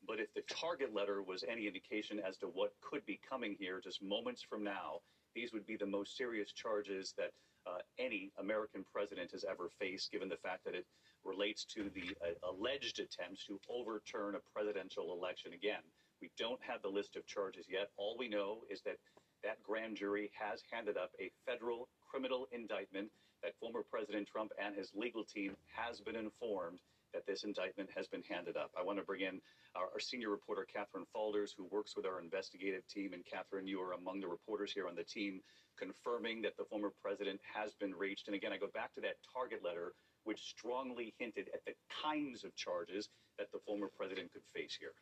But 0.06 0.20
if 0.20 0.32
the 0.34 0.42
target 0.42 0.92
letter 0.92 1.22
was 1.22 1.44
any 1.48 1.66
indication 1.66 2.20
as 2.20 2.36
to 2.38 2.46
what 2.46 2.74
could 2.82 3.06
be 3.06 3.20
coming 3.28 3.56
here 3.58 3.80
just 3.82 4.02
moments 4.02 4.42
from 4.42 4.62
now, 4.62 5.00
these 5.34 5.52
would 5.52 5.66
be 5.66 5.76
the 5.76 5.86
most 5.86 6.16
serious 6.16 6.52
charges 6.52 7.14
that 7.16 7.30
uh, 7.66 7.78
any 7.98 8.30
American 8.38 8.84
president 8.92 9.32
has 9.32 9.44
ever 9.44 9.68
faced, 9.78 10.10
given 10.12 10.28
the 10.28 10.36
fact 10.36 10.64
that 10.64 10.74
it 10.74 10.86
relates 11.24 11.64
to 11.64 11.90
the 11.94 12.14
uh, 12.22 12.50
alleged 12.50 13.00
attempts 13.00 13.46
to 13.46 13.58
overturn 13.68 14.34
a 14.34 14.40
presidential 14.54 15.12
election. 15.12 15.52
Again, 15.52 15.82
we 16.20 16.30
don't 16.38 16.60
have 16.62 16.82
the 16.82 16.88
list 16.88 17.16
of 17.16 17.26
charges 17.26 17.66
yet. 17.68 17.90
All 17.96 18.16
we 18.18 18.28
know 18.28 18.62
is 18.70 18.82
that 18.82 18.96
that 19.42 19.62
grand 19.62 19.96
jury 19.96 20.30
has 20.32 20.62
handed 20.70 20.96
up 20.96 21.10
a 21.20 21.30
federal 21.44 21.88
criminal 22.10 22.48
indictment 22.52 23.10
that 23.42 23.52
former 23.60 23.82
President 23.82 24.26
Trump 24.26 24.52
and 24.62 24.74
his 24.74 24.90
legal 24.94 25.22
team 25.22 25.54
has 25.76 26.00
been 26.00 26.16
informed 26.16 26.78
that 27.14 27.26
this 27.26 27.44
indictment 27.44 27.88
has 27.96 28.06
been 28.08 28.22
handed 28.28 28.56
up. 28.56 28.70
I 28.78 28.82
want 28.82 28.98
to 28.98 29.04
bring 29.04 29.22
in 29.22 29.40
our, 29.74 29.88
our, 29.94 30.00
senior 30.00 30.28
reporter, 30.28 30.66
Katherine 30.66 31.06
Faulders, 31.14 31.54
who 31.56 31.64
works 31.70 31.96
with 31.96 32.04
our 32.04 32.20
investigative 32.20 32.86
team. 32.88 33.14
And 33.14 33.24
Katherine, 33.24 33.66
you 33.66 33.80
are 33.80 33.92
among 33.92 34.20
the 34.20 34.28
reporters 34.28 34.72
here 34.72 34.88
on 34.88 34.94
the 34.94 35.04
team 35.04 35.40
confirming 35.78 36.42
that 36.42 36.56
the 36.58 36.64
former 36.64 36.90
president 37.02 37.40
has 37.42 37.74
been 37.74 37.94
reached. 37.94 38.26
And 38.26 38.34
again, 38.34 38.52
I 38.52 38.58
go 38.58 38.68
back 38.74 38.92
to 38.94 39.00
that 39.02 39.16
target 39.32 39.64
letter, 39.64 39.94
which 40.24 40.42
strongly 40.42 41.14
hinted 41.18 41.48
at 41.54 41.64
the 41.64 41.72
kinds 42.02 42.44
of 42.44 42.54
charges 42.54 43.08
that 43.38 43.50
the 43.52 43.58
former 43.66 43.88
president 43.88 44.32
could 44.32 44.44
face 44.54 44.76
here. 44.78 44.94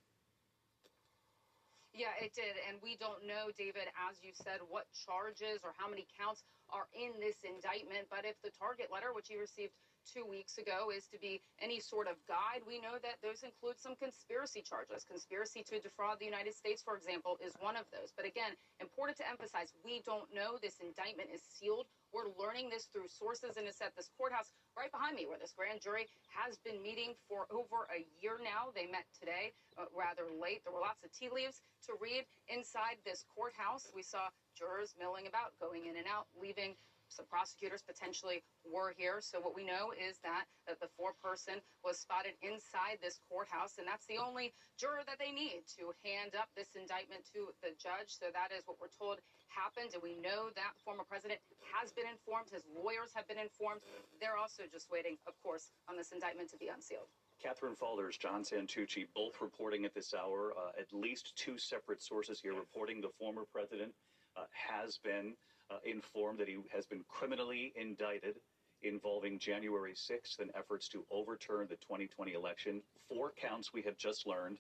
Yeah, 1.93 2.16
it 2.16 2.32
did. 2.32 2.56
And 2.64 2.80
we 2.80 2.97
don't 2.97 3.28
know, 3.28 3.52
David, 3.52 3.93
as 4.09 4.16
you 4.24 4.32
said, 4.32 4.64
what 4.64 4.89
charges 4.97 5.60
or 5.60 5.76
how 5.76 5.93
many 5.93 6.09
counts 6.16 6.40
are 6.72 6.89
in 6.97 7.20
this 7.20 7.44
indictment. 7.44 8.09
But 8.09 8.24
if 8.24 8.40
the 8.40 8.48
target 8.48 8.89
letter, 8.89 9.12
which 9.12 9.28
you 9.28 9.36
received 9.36 9.76
two 10.05 10.27
weeks 10.27 10.59
ago 10.59 10.91
is 10.91 11.07
to 11.09 11.19
be 11.19 11.41
any 11.61 11.81
sort 11.81 12.07
of 12.07 12.16
guide. 12.27 12.62
We 12.66 12.79
know 12.79 12.99
that 13.03 13.23
those 13.23 13.43
include 13.43 13.79
some 13.79 13.95
conspiracy 13.97 14.62
charges. 14.62 15.05
Conspiracy 15.05 15.62
to 15.70 15.79
defraud 15.79 16.19
the 16.19 16.29
United 16.29 16.55
States, 16.55 16.83
for 16.83 16.97
example, 16.97 17.39
is 17.45 17.55
one 17.61 17.77
of 17.77 17.87
those. 17.93 18.12
But 18.16 18.27
again, 18.27 18.55
important 18.81 19.16
to 19.19 19.27
emphasize, 19.29 19.73
we 19.85 20.03
don't 20.05 20.29
know. 20.35 20.59
This 20.61 20.79
indictment 20.83 21.31
is 21.33 21.43
sealed. 21.43 21.87
We're 22.12 22.29
learning 22.37 22.69
this 22.69 22.93
through 22.93 23.09
sources, 23.09 23.57
and 23.57 23.65
it's 23.65 23.81
at 23.81 23.97
this 23.97 24.11
courthouse 24.19 24.53
right 24.77 24.93
behind 24.93 25.16
me 25.16 25.24
where 25.24 25.41
this 25.41 25.57
grand 25.57 25.81
jury 25.81 26.09
has 26.29 26.61
been 26.61 26.83
meeting 26.83 27.16
for 27.24 27.49
over 27.49 27.89
a 27.89 28.05
year 28.20 28.37
now. 28.43 28.69
They 28.74 28.85
met 28.85 29.09
today 29.16 29.57
uh, 29.81 29.89
rather 29.97 30.29
late. 30.29 30.61
There 30.65 30.73
were 30.73 30.85
lots 30.85 31.01
of 31.05 31.12
tea 31.12 31.33
leaves 31.33 31.65
to 31.89 31.97
read 31.97 32.29
inside 32.53 33.01
this 33.05 33.24
courthouse. 33.33 33.89
We 33.97 34.05
saw 34.05 34.29
jurors 34.53 34.93
milling 35.01 35.24
about, 35.27 35.57
going 35.57 35.89
in 35.89 35.97
and 35.97 36.05
out, 36.05 36.29
leaving 36.37 36.77
some 37.12 37.28
prosecutors 37.28 37.84
potentially 37.84 38.43
were 38.64 38.97
here. 38.97 39.20
So 39.20 39.39
what 39.39 39.52
we 39.55 39.64
know 39.64 39.93
is 39.93 40.16
that, 40.24 40.48
that 40.66 40.80
the 40.80 40.89
foreperson 40.97 41.60
was 41.84 42.01
spotted 42.01 42.34
inside 42.40 42.98
this 43.05 43.20
courthouse, 43.28 43.76
and 43.76 43.86
that's 43.86 44.09
the 44.09 44.16
only 44.16 44.56
juror 44.80 45.05
that 45.05 45.20
they 45.20 45.30
need 45.30 45.68
to 45.76 45.93
hand 46.01 46.32
up 46.32 46.48
this 46.56 46.72
indictment 46.72 47.28
to 47.36 47.52
the 47.60 47.76
judge. 47.76 48.16
So 48.16 48.32
that 48.32 48.51
is 48.51 48.64
what 48.64 48.80
we're 48.80 48.93
told 48.97 49.20
happened, 49.52 49.93
and 49.93 50.02
we 50.02 50.16
know 50.16 50.48
that 50.56 50.72
the 50.72 50.82
former 50.82 51.05
president 51.05 51.39
has 51.76 51.93
been 51.93 52.09
informed. 52.09 52.48
His 52.48 52.64
lawyers 52.72 53.12
have 53.12 53.28
been 53.28 53.40
informed. 53.40 53.84
They're 54.16 54.40
also 54.40 54.64
just 54.72 54.89
waiting, 54.89 55.20
of 55.28 55.36
course, 55.44 55.68
on 55.89 56.01
this 56.01 56.12
indictment 56.12 56.48
to 56.51 56.59
be 56.59 56.72
unsealed. 56.72 57.12
Katherine 57.43 57.74
Faulders, 57.74 58.18
John 58.18 58.44
Santucci, 58.44 59.06
both 59.14 59.40
reporting 59.40 59.84
at 59.84 59.94
this 59.94 60.14
hour. 60.14 60.55
Uh, 60.56 60.70
at 60.78 60.93
least 60.93 61.34
two 61.36 61.59
separate 61.59 62.01
sources 62.01 62.40
here 62.40 62.55
reporting 62.55 63.01
the 63.01 63.10
former 63.18 63.43
president 63.52 63.93
uh, 64.36 64.44
has 64.52 64.98
been 65.02 65.34
uh, 65.73 65.78
informed 65.85 66.39
that 66.39 66.49
he 66.49 66.59
has 66.73 66.86
been 66.86 67.03
criminally 67.09 67.73
indicted 67.77 68.36
involving 68.82 69.39
January 69.39 69.94
6th 69.94 70.40
and 70.40 70.51
efforts 70.57 70.89
to 70.89 71.05
overturn 71.11 71.66
the 71.69 71.77
2020 71.77 72.32
election. 72.32 72.82
Four 73.09 73.32
counts 73.40 73.73
we 73.73 73.82
have 73.82 73.97
just 73.97 74.27
learned. 74.27 74.59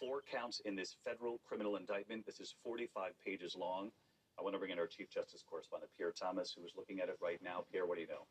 Four 0.00 0.22
counts 0.30 0.60
in 0.64 0.74
this 0.74 0.96
federal 1.04 1.38
criminal 1.46 1.76
indictment. 1.76 2.26
This 2.26 2.40
is 2.40 2.54
45 2.64 3.12
pages 3.24 3.54
long. 3.56 3.90
I 4.38 4.42
want 4.42 4.54
to 4.54 4.58
bring 4.58 4.72
in 4.72 4.78
our 4.78 4.86
Chief 4.86 5.10
Justice 5.10 5.44
correspondent, 5.48 5.92
Pierre 5.96 6.12
Thomas, 6.12 6.52
who 6.56 6.64
is 6.64 6.72
looking 6.76 7.00
at 7.00 7.08
it 7.08 7.16
right 7.22 7.38
now. 7.44 7.64
Pierre, 7.70 7.86
what 7.86 7.96
do 7.96 8.00
you 8.02 8.08
know? 8.08 8.26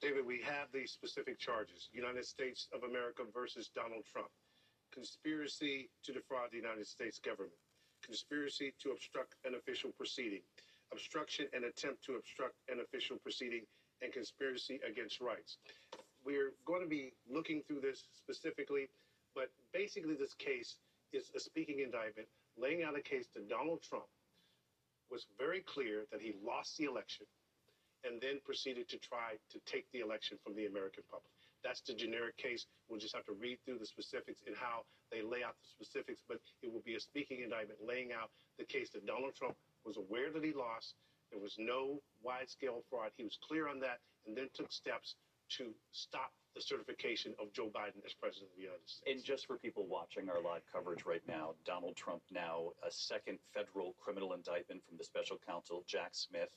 David, 0.00 0.24
we 0.24 0.40
have 0.42 0.68
these 0.72 0.92
specific 0.92 1.38
charges 1.38 1.88
United 1.92 2.26
States 2.26 2.68
of 2.72 2.84
America 2.84 3.22
versus 3.32 3.70
Donald 3.74 4.04
Trump, 4.04 4.28
conspiracy 4.92 5.90
to 6.04 6.12
defraud 6.12 6.50
the 6.52 6.58
United 6.58 6.86
States 6.86 7.18
government, 7.18 7.56
conspiracy 8.04 8.74
to 8.80 8.90
obstruct 8.92 9.34
an 9.44 9.54
official 9.54 9.90
proceeding, 9.96 10.42
obstruction 10.92 11.46
and 11.52 11.64
attempt 11.64 12.04
to 12.04 12.16
obstruct 12.16 12.54
an 12.68 12.80
official 12.80 13.16
proceeding, 13.18 13.62
and 14.02 14.12
conspiracy 14.12 14.80
against 14.88 15.20
rights. 15.20 15.58
We're 16.24 16.52
going 16.66 16.82
to 16.82 16.88
be 16.88 17.12
looking 17.28 17.62
through 17.66 17.80
this 17.80 18.04
specifically, 18.16 18.88
but 19.34 19.50
basically, 19.72 20.14
this 20.14 20.34
case 20.34 20.76
is 21.12 21.30
a 21.36 21.40
speaking 21.40 21.80
indictment 21.80 22.28
laying 22.58 22.82
out 22.82 22.96
a 22.96 23.00
case 23.02 23.26
to 23.34 23.40
Donald 23.48 23.82
Trump. 23.82 24.08
Was 25.10 25.26
very 25.38 25.60
clear 25.66 26.06
that 26.12 26.20
he 26.20 26.34
lost 26.44 26.78
the 26.78 26.84
election 26.84 27.26
and 28.04 28.20
then 28.22 28.38
proceeded 28.44 28.88
to 28.88 28.98
try 28.98 29.34
to 29.50 29.58
take 29.66 29.90
the 29.92 30.00
election 30.00 30.38
from 30.44 30.54
the 30.54 30.66
American 30.66 31.02
public. 31.10 31.32
That's 31.64 31.82
the 31.82 31.92
generic 31.92 32.36
case. 32.38 32.66
We'll 32.88 33.00
just 33.00 33.14
have 33.14 33.26
to 33.26 33.34
read 33.34 33.58
through 33.66 33.78
the 33.78 33.86
specifics 33.86 34.40
and 34.46 34.56
how 34.56 34.86
they 35.10 35.20
lay 35.20 35.42
out 35.42 35.58
the 35.60 35.66
specifics, 35.66 36.22
but 36.28 36.38
it 36.62 36.72
will 36.72 36.84
be 36.86 36.94
a 36.94 37.00
speaking 37.00 37.42
indictment 37.42 37.80
laying 37.84 38.12
out 38.12 38.30
the 38.56 38.64
case 38.64 38.90
that 38.94 39.04
Donald 39.04 39.34
Trump 39.34 39.56
was 39.84 39.96
aware 39.96 40.30
that 40.30 40.44
he 40.44 40.52
lost. 40.52 40.94
There 41.30 41.40
was 41.40 41.56
no 41.58 42.02
wide 42.22 42.50
scale 42.50 42.82
fraud. 42.90 43.10
He 43.16 43.24
was 43.24 43.38
clear 43.46 43.68
on 43.68 43.80
that 43.80 43.98
and 44.26 44.36
then 44.36 44.48
took 44.54 44.72
steps 44.72 45.14
to 45.56 45.74
stop 45.92 46.32
the 46.54 46.60
certification 46.60 47.34
of 47.38 47.52
Joe 47.52 47.70
Biden 47.70 48.04
as 48.04 48.14
president 48.14 48.50
of 48.50 48.56
the 48.56 48.62
United 48.62 48.86
States. 48.86 49.02
And 49.06 49.24
just 49.24 49.46
for 49.46 49.58
people 49.58 49.86
watching 49.86 50.28
our 50.28 50.42
live 50.42 50.62
coverage 50.72 51.04
right 51.06 51.22
now, 51.26 51.54
Donald 51.64 51.96
Trump 51.96 52.22
now 52.30 52.70
a 52.86 52.90
second 52.90 53.38
federal 53.54 53.94
criminal 54.02 54.32
indictment 54.32 54.82
from 54.86 54.98
the 54.98 55.04
special 55.04 55.38
counsel 55.46 55.84
Jack 55.86 56.10
Smith. 56.12 56.50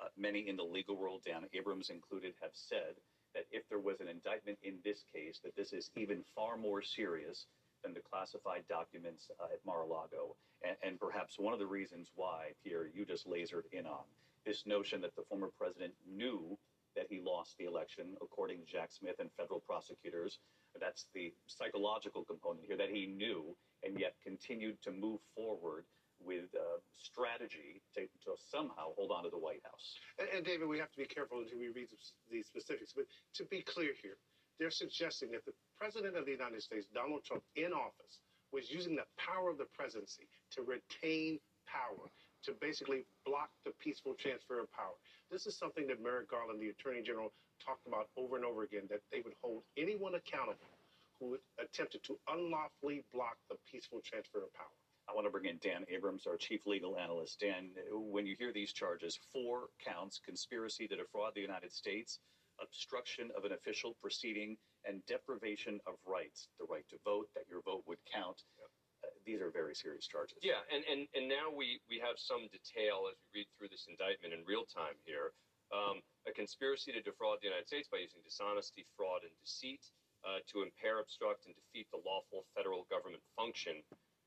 Uh, 0.00 0.08
many 0.16 0.48
in 0.48 0.56
the 0.56 0.64
legal 0.64 0.96
world, 0.96 1.22
Dan 1.26 1.44
Abrams 1.52 1.90
included, 1.90 2.34
have 2.40 2.54
said 2.54 2.94
that 3.34 3.44
if 3.50 3.68
there 3.68 3.78
was 3.78 4.00
an 4.00 4.08
indictment 4.08 4.58
in 4.62 4.78
this 4.84 5.04
case, 5.12 5.40
that 5.44 5.54
this 5.56 5.72
is 5.72 5.90
even 5.96 6.24
far 6.34 6.56
more 6.56 6.82
serious 6.82 7.46
than 7.82 7.94
the 7.94 8.00
classified 8.00 8.64
documents 8.68 9.30
uh, 9.40 9.52
at 9.52 9.64
Mar-a-Lago. 9.66 10.36
And, 10.66 10.76
and 10.82 11.00
perhaps 11.00 11.38
one 11.38 11.52
of 11.52 11.58
the 11.58 11.66
reasons 11.66 12.10
why, 12.14 12.52
Pierre, 12.62 12.88
you 12.92 13.04
just 13.04 13.28
lasered 13.28 13.68
in 13.72 13.86
on 13.86 14.04
this 14.44 14.66
notion 14.66 15.00
that 15.02 15.14
the 15.16 15.22
former 15.28 15.50
president 15.58 15.92
knew 16.08 16.58
that 16.96 17.06
he 17.08 17.20
lost 17.20 17.56
the 17.58 17.66
election, 17.66 18.16
according 18.22 18.58
to 18.60 18.66
Jack 18.66 18.90
Smith 18.90 19.16
and 19.20 19.30
federal 19.36 19.60
prosecutors. 19.60 20.38
That's 20.78 21.06
the 21.14 21.32
psychological 21.46 22.24
component 22.24 22.66
here, 22.66 22.76
that 22.76 22.90
he 22.90 23.06
knew 23.06 23.56
and 23.84 23.98
yet 23.98 24.14
continued 24.24 24.82
to 24.82 24.90
move 24.90 25.20
forward 25.34 25.84
with 26.22 26.52
uh, 26.54 26.78
strategy 26.96 27.80
to, 27.94 28.02
to, 28.02 28.36
somehow 28.36 28.92
hold 28.96 29.10
on 29.10 29.24
to 29.24 29.30
the 29.30 29.38
White 29.38 29.62
House. 29.64 29.96
And, 30.18 30.28
and, 30.36 30.44
David, 30.44 30.68
we 30.68 30.78
have 30.78 30.92
to 30.92 30.98
be 30.98 31.06
careful 31.06 31.40
until 31.40 31.58
we 31.58 31.68
read 31.68 31.88
the 31.88 32.42
specifics. 32.42 32.92
But 32.94 33.06
to 33.34 33.44
be 33.44 33.62
clear 33.62 33.92
here, 34.02 34.20
they're 34.60 34.70
suggesting 34.70 35.32
that 35.32 35.44
the 35.46 35.56
President 35.78 36.16
of 36.16 36.26
the 36.26 36.32
United 36.32 36.62
States, 36.62 36.86
Donald 36.94 37.24
Trump, 37.24 37.42
in 37.56 37.72
office, 37.72 38.20
was 38.52 38.70
using 38.70 38.94
the 38.94 39.08
power 39.16 39.48
of 39.48 39.56
the 39.56 39.64
presidency 39.72 40.28
to 40.52 40.62
retain 40.62 41.40
power, 41.66 42.12
to 42.44 42.52
basically 42.60 43.06
block 43.24 43.48
the 43.64 43.72
peaceful 43.80 44.14
transfer 44.14 44.60
of 44.60 44.70
power. 44.72 44.94
This 45.30 45.46
is 45.46 45.56
something 45.56 45.86
that 45.86 46.02
Merrick 46.02 46.30
Garland, 46.30 46.60
the 46.60 46.68
Attorney 46.68 47.00
General, 47.00 47.32
talked 47.64 47.86
about 47.86 48.08
over 48.16 48.36
and 48.36 48.44
over 48.44 48.62
again 48.62 48.84
that 48.90 49.00
they 49.10 49.20
would 49.24 49.34
hold 49.40 49.62
anyone 49.76 50.14
accountable 50.14 50.76
who 51.18 51.38
attempted 51.58 52.02
to 52.04 52.18
unlawfully 52.28 53.04
block 53.12 53.36
the 53.48 53.56
peaceful 53.70 54.00
transfer 54.04 54.38
of 54.38 54.52
power. 54.54 54.66
I 55.08 55.14
want 55.14 55.26
to 55.26 55.30
bring 55.30 55.46
in 55.46 55.58
Dan 55.62 55.84
Abrams, 55.88 56.26
our 56.26 56.36
chief 56.36 56.66
legal 56.66 56.96
analyst. 56.96 57.40
Dan, 57.40 57.70
when 57.92 58.26
you 58.26 58.36
hear 58.38 58.52
these 58.52 58.72
charges, 58.72 59.18
four 59.32 59.68
counts 59.84 60.20
conspiracy 60.24 60.86
to 60.88 60.96
defraud 60.96 61.34
the 61.34 61.40
United 61.40 61.72
States, 61.72 62.20
obstruction 62.62 63.32
of 63.36 63.44
an 63.44 63.52
official 63.52 63.96
proceeding, 64.00 64.56
and 64.86 65.04
deprivation 65.06 65.80
of 65.86 66.00
rights 66.06 66.48
the 66.60 66.66
right 66.68 66.86
to 66.88 66.96
vote, 67.04 67.28
that 67.34 67.44
your 67.48 67.60
vote 67.64 67.84
would 67.88 68.00
count. 68.08 68.44
Yep. 68.56 68.70
Uh, 69.04 69.16
these 69.24 69.40
are 69.40 69.52
very 69.52 69.74
serious 69.74 70.06
charges. 70.06 70.40
Yeah, 70.40 70.60
and, 70.72 70.84
and, 70.88 71.08
and 71.16 71.28
now 71.28 71.48
we, 71.48 71.80
we 71.88 72.00
have 72.00 72.16
some 72.16 72.48
detail 72.52 73.08
as 73.08 73.16
we 73.32 73.40
read 73.40 73.48
through 73.56 73.72
this 73.72 73.88
indictment 73.88 74.32
in 74.32 74.44
real 74.44 74.64
time 74.68 74.96
here. 75.04 75.32
Um, 75.70 76.02
a 76.26 76.32
conspiracy 76.34 76.90
to 76.92 77.00
defraud 77.00 77.38
the 77.40 77.48
United 77.48 77.70
States 77.70 77.86
by 77.86 78.02
using 78.02 78.20
dishonesty, 78.26 78.84
fraud, 78.98 79.22
and 79.22 79.32
deceit 79.40 79.80
uh, 80.26 80.42
to 80.50 80.66
impair, 80.66 80.98
obstruct, 81.00 81.46
and 81.46 81.54
defeat 81.54 81.86
the 81.94 82.02
lawful 82.02 82.44
federal 82.52 82.84
government 82.90 83.22
function 83.38 83.80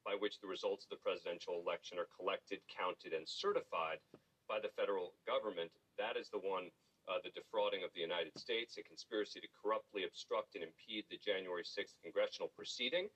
by 0.08 0.16
which 0.18 0.40
the 0.40 0.48
results 0.48 0.88
of 0.88 0.92
the 0.96 1.04
presidential 1.04 1.60
election 1.60 2.00
are 2.00 2.10
collected, 2.16 2.60
counted, 2.72 3.14
and 3.14 3.28
certified 3.28 4.00
by 4.48 4.60
the 4.60 4.72
federal 4.76 5.14
government. 5.28 5.72
That 6.00 6.18
is 6.18 6.28
the 6.32 6.42
one, 6.42 6.72
uh, 7.08 7.20
the 7.24 7.32
defrauding 7.36 7.84
of 7.84 7.92
the 7.94 8.02
United 8.02 8.32
States, 8.40 8.78
a 8.80 8.84
conspiracy 8.84 9.40
to 9.40 9.50
corruptly 9.52 10.04
obstruct 10.08 10.56
and 10.56 10.64
impede 10.64 11.04
the 11.12 11.20
January 11.20 11.64
6th 11.64 12.00
congressional 12.02 12.52
proceeding 12.56 13.10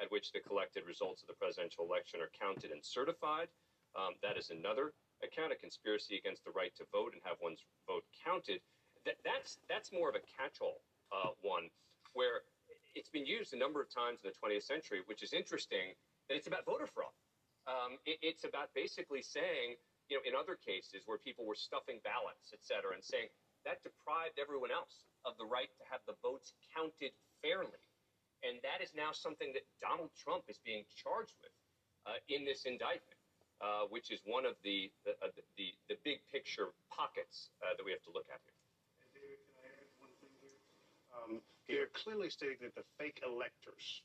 at 0.00 0.10
which 0.12 0.32
the 0.32 0.40
collected 0.40 0.84
results 0.86 1.22
of 1.22 1.28
the 1.28 1.36
presidential 1.36 1.84
election 1.84 2.20
are 2.20 2.32
counted 2.36 2.70
and 2.72 2.80
certified. 2.84 3.48
Um, 3.96 4.16
that 4.22 4.36
is 4.36 4.50
another 4.50 4.92
account, 5.20 5.52
a 5.52 5.58
conspiracy 5.58 6.16
against 6.16 6.44
the 6.44 6.52
right 6.52 6.72
to 6.76 6.84
vote 6.92 7.12
and 7.12 7.20
have 7.24 7.36
one's 7.42 7.64
vote 7.86 8.04
counted. 8.16 8.60
That, 9.04 9.16
that's, 9.24 9.58
that's 9.68 9.92
more 9.92 10.08
of 10.08 10.16
a 10.16 10.24
catch-all 10.24 10.80
uh, 11.12 11.36
one 11.42 11.68
where 12.12 12.44
it's 12.94 13.10
been 13.10 13.26
used 13.26 13.52
a 13.52 13.58
number 13.58 13.80
of 13.80 13.92
times 13.92 14.20
in 14.24 14.30
the 14.30 14.36
20th 14.36 14.64
century, 14.64 15.00
which 15.06 15.22
is 15.22 15.32
interesting 15.32 15.96
that 16.28 16.36
it's 16.36 16.46
about 16.46 16.64
voter 16.64 16.86
fraud. 16.86 17.12
Um, 17.68 18.00
it, 18.06 18.18
it's 18.22 18.44
about 18.44 18.72
basically 18.74 19.22
saying, 19.22 19.76
you 20.10 20.18
know, 20.18 20.24
in 20.26 20.34
other 20.34 20.58
cases 20.58 21.06
where 21.06 21.22
people 21.22 21.46
were 21.46 21.56
stuffing 21.56 22.02
ballots, 22.02 22.50
et 22.50 22.60
cetera, 22.66 22.92
and 22.92 23.00
saying 23.00 23.30
that 23.62 23.78
deprived 23.86 24.36
everyone 24.42 24.74
else 24.74 25.06
of 25.22 25.38
the 25.38 25.46
right 25.46 25.70
to 25.78 25.84
have 25.86 26.02
the 26.10 26.18
votes 26.18 26.50
counted 26.74 27.14
fairly. 27.40 27.78
And 28.42 28.58
that 28.66 28.82
is 28.82 28.90
now 28.96 29.14
something 29.14 29.54
that 29.54 29.62
Donald 29.78 30.10
Trump 30.18 30.48
is 30.50 30.58
being 30.66 30.82
charged 30.98 31.36
with 31.38 31.54
uh, 32.08 32.18
in 32.26 32.42
this 32.42 32.66
indictment, 32.66 33.20
uh, 33.62 33.86
which 33.92 34.10
is 34.10 34.18
one 34.26 34.48
of 34.48 34.58
the 34.66 34.90
the, 35.06 35.14
uh, 35.22 35.30
the, 35.54 35.70
the 35.92 35.96
big 36.02 36.18
picture 36.32 36.74
pockets 36.90 37.52
uh, 37.62 37.76
that 37.76 37.84
we 37.84 37.92
have 37.94 38.02
to 38.08 38.12
look 38.12 38.26
at 38.32 38.40
here. 38.42 38.56
David, 39.14 39.38
can 39.46 39.54
I 39.60 39.68
add 39.78 39.88
one 40.00 40.14
thing 40.18 40.32
here? 40.40 40.58
Um, 41.14 41.32
they're 41.68 41.92
clearly 41.92 42.32
stating 42.32 42.64
that 42.66 42.74
the 42.74 42.88
fake 42.98 43.20
electors 43.22 44.02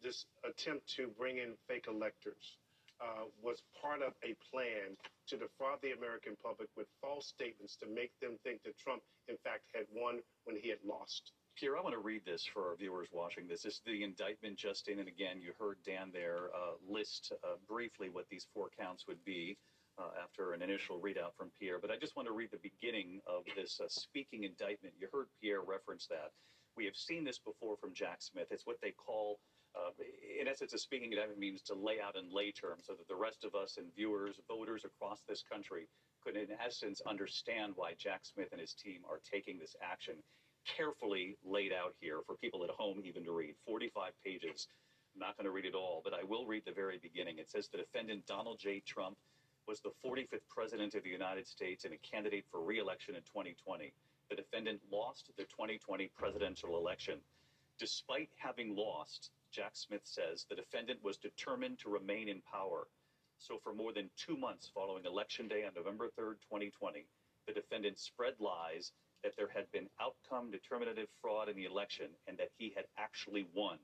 this 0.00 0.26
attempt 0.46 0.86
to 0.94 1.08
bring 1.18 1.38
in 1.38 1.58
fake 1.66 1.90
electors 1.90 2.60
uh, 3.04 3.28
was 3.42 3.62
part 3.80 4.00
of 4.00 4.14
a 4.24 4.32
plan 4.50 4.96
to 5.28 5.36
defraud 5.36 5.78
the 5.82 5.92
American 5.92 6.36
public 6.42 6.68
with 6.76 6.86
false 7.00 7.28
statements 7.28 7.76
to 7.76 7.86
make 7.86 8.12
them 8.20 8.38
think 8.42 8.62
that 8.64 8.78
Trump, 8.78 9.02
in 9.28 9.36
fact, 9.44 9.64
had 9.74 9.84
won 9.92 10.20
when 10.44 10.56
he 10.56 10.68
had 10.68 10.80
lost. 10.84 11.32
Pierre, 11.56 11.76
I 11.76 11.82
want 11.82 11.94
to 11.94 12.00
read 12.00 12.22
this 12.24 12.44
for 12.44 12.68
our 12.68 12.76
viewers 12.76 13.08
watching 13.12 13.46
this. 13.46 13.62
This 13.62 13.74
is 13.74 13.82
the 13.86 14.02
indictment 14.02 14.56
just 14.56 14.88
in, 14.88 14.98
and 14.98 15.08
again, 15.08 15.40
you 15.40 15.52
heard 15.58 15.78
Dan 15.86 16.10
there 16.12 16.50
uh, 16.54 16.74
list 16.88 17.32
uh, 17.44 17.56
briefly 17.68 18.08
what 18.08 18.26
these 18.28 18.46
four 18.52 18.70
counts 18.78 19.06
would 19.06 19.22
be. 19.24 19.56
Uh, 19.96 20.10
after 20.20 20.54
an 20.54 20.60
initial 20.60 20.98
readout 20.98 21.36
from 21.38 21.52
Pierre, 21.56 21.78
but 21.78 21.88
I 21.88 21.94
just 21.96 22.16
want 22.16 22.26
to 22.26 22.34
read 22.34 22.50
the 22.50 22.58
beginning 22.68 23.20
of 23.28 23.44
this 23.54 23.78
uh, 23.80 23.86
speaking 23.86 24.42
indictment. 24.42 24.92
You 24.98 25.06
heard 25.12 25.28
Pierre 25.40 25.60
reference 25.60 26.08
that. 26.08 26.32
We 26.76 26.84
have 26.84 26.96
seen 26.96 27.22
this 27.22 27.38
before 27.38 27.76
from 27.76 27.94
Jack 27.94 28.16
Smith. 28.18 28.48
It's 28.50 28.66
what 28.66 28.80
they 28.82 28.90
call 28.90 29.38
uh, 29.74 29.90
in 30.40 30.46
essence, 30.46 30.72
a 30.72 30.78
speaking 30.78 31.12
indictment 31.12 31.38
means 31.38 31.62
to 31.62 31.74
lay 31.74 32.00
out 32.00 32.16
in 32.16 32.32
lay 32.32 32.52
terms 32.52 32.84
so 32.86 32.94
that 32.94 33.08
the 33.08 33.16
rest 33.16 33.44
of 33.44 33.54
us 33.54 33.76
and 33.76 33.86
viewers, 33.94 34.40
voters 34.48 34.84
across 34.84 35.22
this 35.28 35.42
country 35.42 35.88
could, 36.24 36.36
in 36.36 36.48
essence, 36.64 37.02
understand 37.06 37.72
why 37.76 37.92
Jack 37.98 38.20
Smith 38.22 38.48
and 38.52 38.60
his 38.60 38.74
team 38.74 39.00
are 39.08 39.20
taking 39.30 39.58
this 39.58 39.74
action. 39.82 40.14
Carefully 40.64 41.36
laid 41.44 41.72
out 41.72 41.94
here 42.00 42.20
for 42.26 42.36
people 42.36 42.64
at 42.64 42.70
home, 42.70 43.02
even 43.04 43.24
to 43.24 43.32
read 43.32 43.54
45 43.66 44.12
pages. 44.24 44.68
I'm 45.14 45.20
not 45.20 45.36
going 45.36 45.44
to 45.44 45.50
read 45.50 45.66
it 45.66 45.74
all, 45.74 46.00
but 46.02 46.14
I 46.14 46.24
will 46.24 46.46
read 46.46 46.62
the 46.64 46.72
very 46.72 46.98
beginning. 46.98 47.38
It 47.38 47.50
says 47.50 47.68
the 47.68 47.78
defendant, 47.78 48.26
Donald 48.26 48.58
J. 48.58 48.82
Trump, 48.86 49.16
was 49.66 49.80
the 49.80 49.92
45th 50.04 50.48
president 50.48 50.94
of 50.94 51.02
the 51.02 51.10
United 51.10 51.46
States 51.46 51.84
and 51.84 51.94
a 51.94 51.98
candidate 51.98 52.44
for 52.50 52.62
reelection 52.62 53.14
in 53.14 53.22
2020. 53.22 53.92
The 54.30 54.36
defendant 54.36 54.80
lost 54.90 55.30
the 55.36 55.44
2020 55.44 56.10
presidential 56.16 56.76
election. 56.76 57.18
Despite 57.78 58.30
having 58.36 58.74
lost, 58.76 59.30
Jack 59.54 59.76
Smith 59.76 60.02
says 60.02 60.46
the 60.50 60.56
defendant 60.56 60.98
was 61.04 61.16
determined 61.16 61.78
to 61.78 61.88
remain 61.88 62.28
in 62.28 62.42
power. 62.42 62.88
So, 63.38 63.60
for 63.62 63.72
more 63.72 63.92
than 63.92 64.10
two 64.16 64.36
months 64.36 64.68
following 64.74 65.04
Election 65.06 65.46
Day 65.46 65.64
on 65.64 65.72
November 65.76 66.08
3rd, 66.18 66.42
2020, 66.42 67.06
the 67.46 67.52
defendant 67.52 68.00
spread 68.00 68.34
lies 68.40 68.90
that 69.22 69.36
there 69.36 69.50
had 69.54 69.70
been 69.70 69.88
outcome 70.00 70.50
determinative 70.50 71.06
fraud 71.22 71.48
in 71.48 71.54
the 71.54 71.66
election 71.66 72.08
and 72.26 72.36
that 72.36 72.50
he 72.58 72.72
had 72.74 72.86
actually 72.98 73.46
won. 73.54 73.78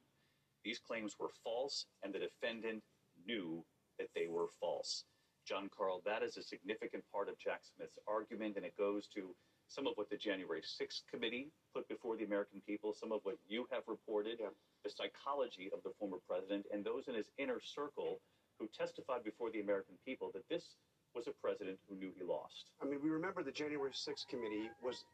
These 0.64 0.80
claims 0.80 1.14
were 1.20 1.30
false, 1.44 1.86
and 2.02 2.12
the 2.12 2.18
defendant 2.18 2.82
knew 3.24 3.64
that 4.00 4.08
they 4.16 4.26
were 4.26 4.48
false. 4.58 5.04
John 5.46 5.70
Karl, 5.76 6.02
that 6.04 6.24
is 6.24 6.36
a 6.36 6.42
significant 6.42 7.04
part 7.12 7.28
of 7.28 7.38
Jack 7.38 7.60
Smith's 7.62 7.98
argument, 8.08 8.56
and 8.56 8.66
it 8.66 8.76
goes 8.76 9.06
to 9.14 9.36
some 9.68 9.86
of 9.86 9.92
what 9.94 10.10
the 10.10 10.16
January 10.16 10.62
6th 10.62 11.02
committee 11.08 11.52
put 11.72 11.86
before 11.88 12.16
the 12.16 12.24
American 12.24 12.60
people, 12.66 12.92
some 12.92 13.12
of 13.12 13.20
what 13.22 13.38
you 13.46 13.68
have 13.70 13.84
reported, 13.86 14.38
yeah. 14.40 14.48
The 14.84 14.90
psychology 14.90 15.70
of 15.72 15.82
the 15.82 15.90
former 15.98 16.18
president, 16.28 16.66
and 16.72 16.84
those 16.84 17.08
in 17.08 17.14
his 17.14 17.26
inner 17.38 17.60
circle 17.60 18.20
who 18.58 18.68
testified 18.68 19.24
before 19.24 19.50
the 19.50 19.60
American 19.60 19.94
people 20.04 20.30
that 20.34 20.48
this 20.48 20.76
was 21.14 21.26
a 21.26 21.32
president 21.42 21.78
who 21.88 21.96
knew 21.96 22.12
he 22.16 22.24
lost. 22.24 22.70
I 22.80 22.86
mean, 22.86 23.00
we 23.02 23.10
remember 23.10 23.42
the 23.42 23.52
January 23.52 23.90
6th 23.90 24.28
committee 24.28 24.70
was 24.82 25.04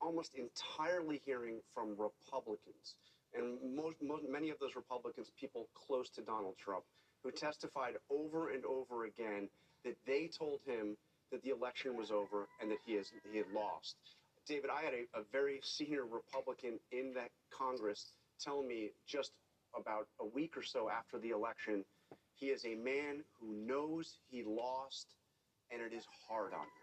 almost 0.00 0.34
entirely 0.34 1.22
hearing 1.24 1.60
from 1.74 1.96
Republicans. 1.96 2.96
And 3.34 3.56
most, 3.74 3.96
most, 4.02 4.24
many 4.28 4.50
of 4.50 4.58
those 4.58 4.74
Republicans, 4.76 5.30
people 5.38 5.68
close 5.74 6.10
to 6.10 6.22
Donald 6.22 6.56
Trump, 6.58 6.84
who 7.22 7.30
testified 7.30 7.94
over 8.10 8.50
and 8.50 8.64
over 8.64 9.04
again 9.04 9.48
that 9.84 9.96
they 10.06 10.28
told 10.36 10.60
him 10.66 10.96
that 11.30 11.42
the 11.42 11.50
election 11.50 11.96
was 11.96 12.10
over 12.10 12.48
and 12.60 12.70
that 12.70 12.78
he 12.84 12.94
has 12.94 13.12
he 13.30 13.38
had 13.38 13.46
lost. 13.54 13.96
David, 14.46 14.70
I 14.70 14.82
had 14.82 14.94
a, 14.94 15.20
a 15.20 15.22
very 15.30 15.60
senior 15.62 16.04
Republican 16.04 16.80
in 16.90 17.12
that 17.14 17.30
Congress 17.50 18.12
tell 18.42 18.62
me 18.62 18.90
just 19.06 19.32
about 19.78 20.06
a 20.20 20.26
week 20.26 20.56
or 20.56 20.62
so 20.62 20.88
after 20.88 21.18
the 21.18 21.30
election, 21.30 21.84
he 22.34 22.46
is 22.46 22.64
a 22.64 22.74
man 22.74 23.22
who 23.38 23.54
knows 23.66 24.18
he 24.30 24.42
lost, 24.44 25.14
and 25.70 25.80
it 25.80 25.94
is 25.94 26.04
hard 26.28 26.52
on 26.52 26.60
him. 26.60 26.80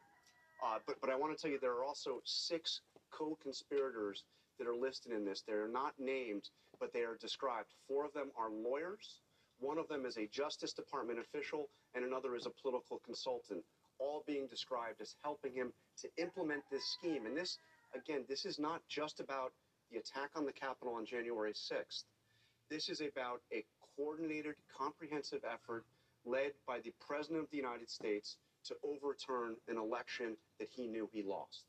Uh, 0.64 0.80
but 0.86 0.96
but 1.02 1.10
I 1.10 1.16
want 1.16 1.36
to 1.36 1.42
tell 1.42 1.52
you 1.52 1.60
there 1.60 1.78
are 1.78 1.84
also 1.84 2.22
six 2.24 2.82
co-conspirators 3.12 4.24
that 4.58 4.68
are 4.68 4.76
listed 4.76 5.12
in 5.12 5.26
this. 5.26 5.42
They 5.42 5.54
are 5.54 5.68
not 5.68 5.94
named, 6.00 6.50
but 6.80 6.94
they 6.94 7.02
are 7.02 7.18
described. 7.20 7.70
Four 7.88 8.06
of 8.06 8.14
them 8.14 8.32
are 8.38 8.50
lawyers. 8.50 9.22
One 9.60 9.78
of 9.78 9.88
them 9.88 10.06
is 10.06 10.18
a 10.18 10.28
Justice 10.28 10.74
Department 10.74 11.20
official, 11.20 11.70
and 11.96 12.06
another 12.06 12.36
is 12.36 12.46
a 12.46 12.52
political 12.62 13.02
consultant 13.06 13.64
all 14.00 14.24
being 14.28 14.48
described 14.48 15.02
as 15.02 15.16
helping 15.24 15.54
him 15.54 15.74
to 16.02 16.08
implement 16.18 16.64
this 16.72 16.86
scheme. 16.86 17.26
And 17.26 17.36
this, 17.36 17.58
again, 17.96 18.24
this 18.28 18.46
is 18.46 18.60
not 18.60 18.82
just 18.88 19.20
about 19.20 19.52
the 19.92 19.98
attack 19.98 20.30
on 20.36 20.46
the 20.46 20.52
Capitol 20.52 20.96
on 20.96 21.06
January 21.06 21.54
6th. 21.54 22.04
This 22.70 22.90
is 22.90 23.02
about 23.02 23.42
a 23.54 23.64
coordinated, 23.96 24.56
comprehensive 24.78 25.42
effort 25.46 25.86
led 26.26 26.52
by 26.68 26.80
the 26.80 26.94
President 27.00 27.44
of 27.44 27.50
the 27.52 27.58
United 27.58 27.90
States 27.90 28.38
to 28.66 28.76
overturn 28.84 29.56
an 29.68 29.78
election 29.78 30.36
that 30.60 30.68
he 30.70 30.88
knew 30.88 31.10
he 31.14 31.24
lost. 31.24 31.64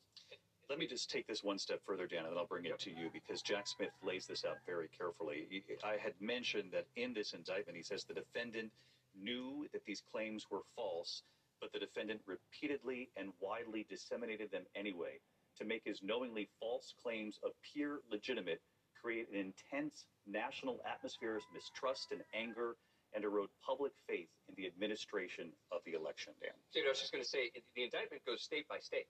Let 0.68 0.78
me 0.78 0.86
just 0.86 1.10
take 1.10 1.26
this 1.26 1.42
one 1.42 1.58
step 1.58 1.80
further, 1.86 2.06
Dan, 2.06 2.24
and 2.24 2.32
then 2.32 2.38
I'll 2.38 2.46
bring 2.46 2.66
it 2.66 2.78
to 2.80 2.90
you 2.90 3.08
because 3.12 3.40
Jack 3.40 3.66
Smith 3.66 3.92
lays 4.02 4.26
this 4.26 4.44
out 4.44 4.58
very 4.66 4.88
carefully. 4.88 5.48
I 5.82 5.96
had 5.96 6.12
mentioned 6.20 6.72
that 6.72 6.86
in 6.96 7.14
this 7.14 7.32
indictment, 7.32 7.76
he 7.76 7.82
says 7.82 8.04
the 8.04 8.12
defendant 8.12 8.70
knew 9.18 9.66
that 9.72 9.84
these 9.86 10.02
claims 10.12 10.46
were 10.50 10.62
false, 10.76 11.22
but 11.60 11.72
the 11.72 11.78
defendant 11.78 12.20
repeatedly 12.26 13.08
and 13.16 13.30
widely 13.40 13.86
disseminated 13.88 14.50
them 14.50 14.64
anyway 14.74 15.20
to 15.58 15.64
make 15.64 15.82
his 15.84 16.00
knowingly 16.02 16.48
false 16.60 16.94
claims 17.02 17.38
appear 17.44 18.00
legitimate, 18.10 18.60
create 19.00 19.28
an 19.32 19.38
intense 19.38 20.04
national 20.26 20.80
atmosphere 20.86 21.36
of 21.36 21.42
mistrust 21.54 22.12
and 22.12 22.22
anger, 22.34 22.76
and 23.14 23.24
erode 23.24 23.48
public 23.64 23.92
faith 24.04 24.28
in 24.48 24.54
the 24.56 24.66
administration 24.66 25.48
of 25.72 25.80
the 25.88 25.96
election, 25.96 26.32
Dan. 26.44 26.52
David, 26.74 26.88
I 26.88 26.92
was 26.92 27.00
just 27.00 27.12
going 27.12 27.24
to 27.24 27.28
say 27.28 27.48
the 27.72 27.84
indictment 27.84 28.20
goes 28.28 28.44
state 28.44 28.68
by 28.68 28.78
state 28.84 29.08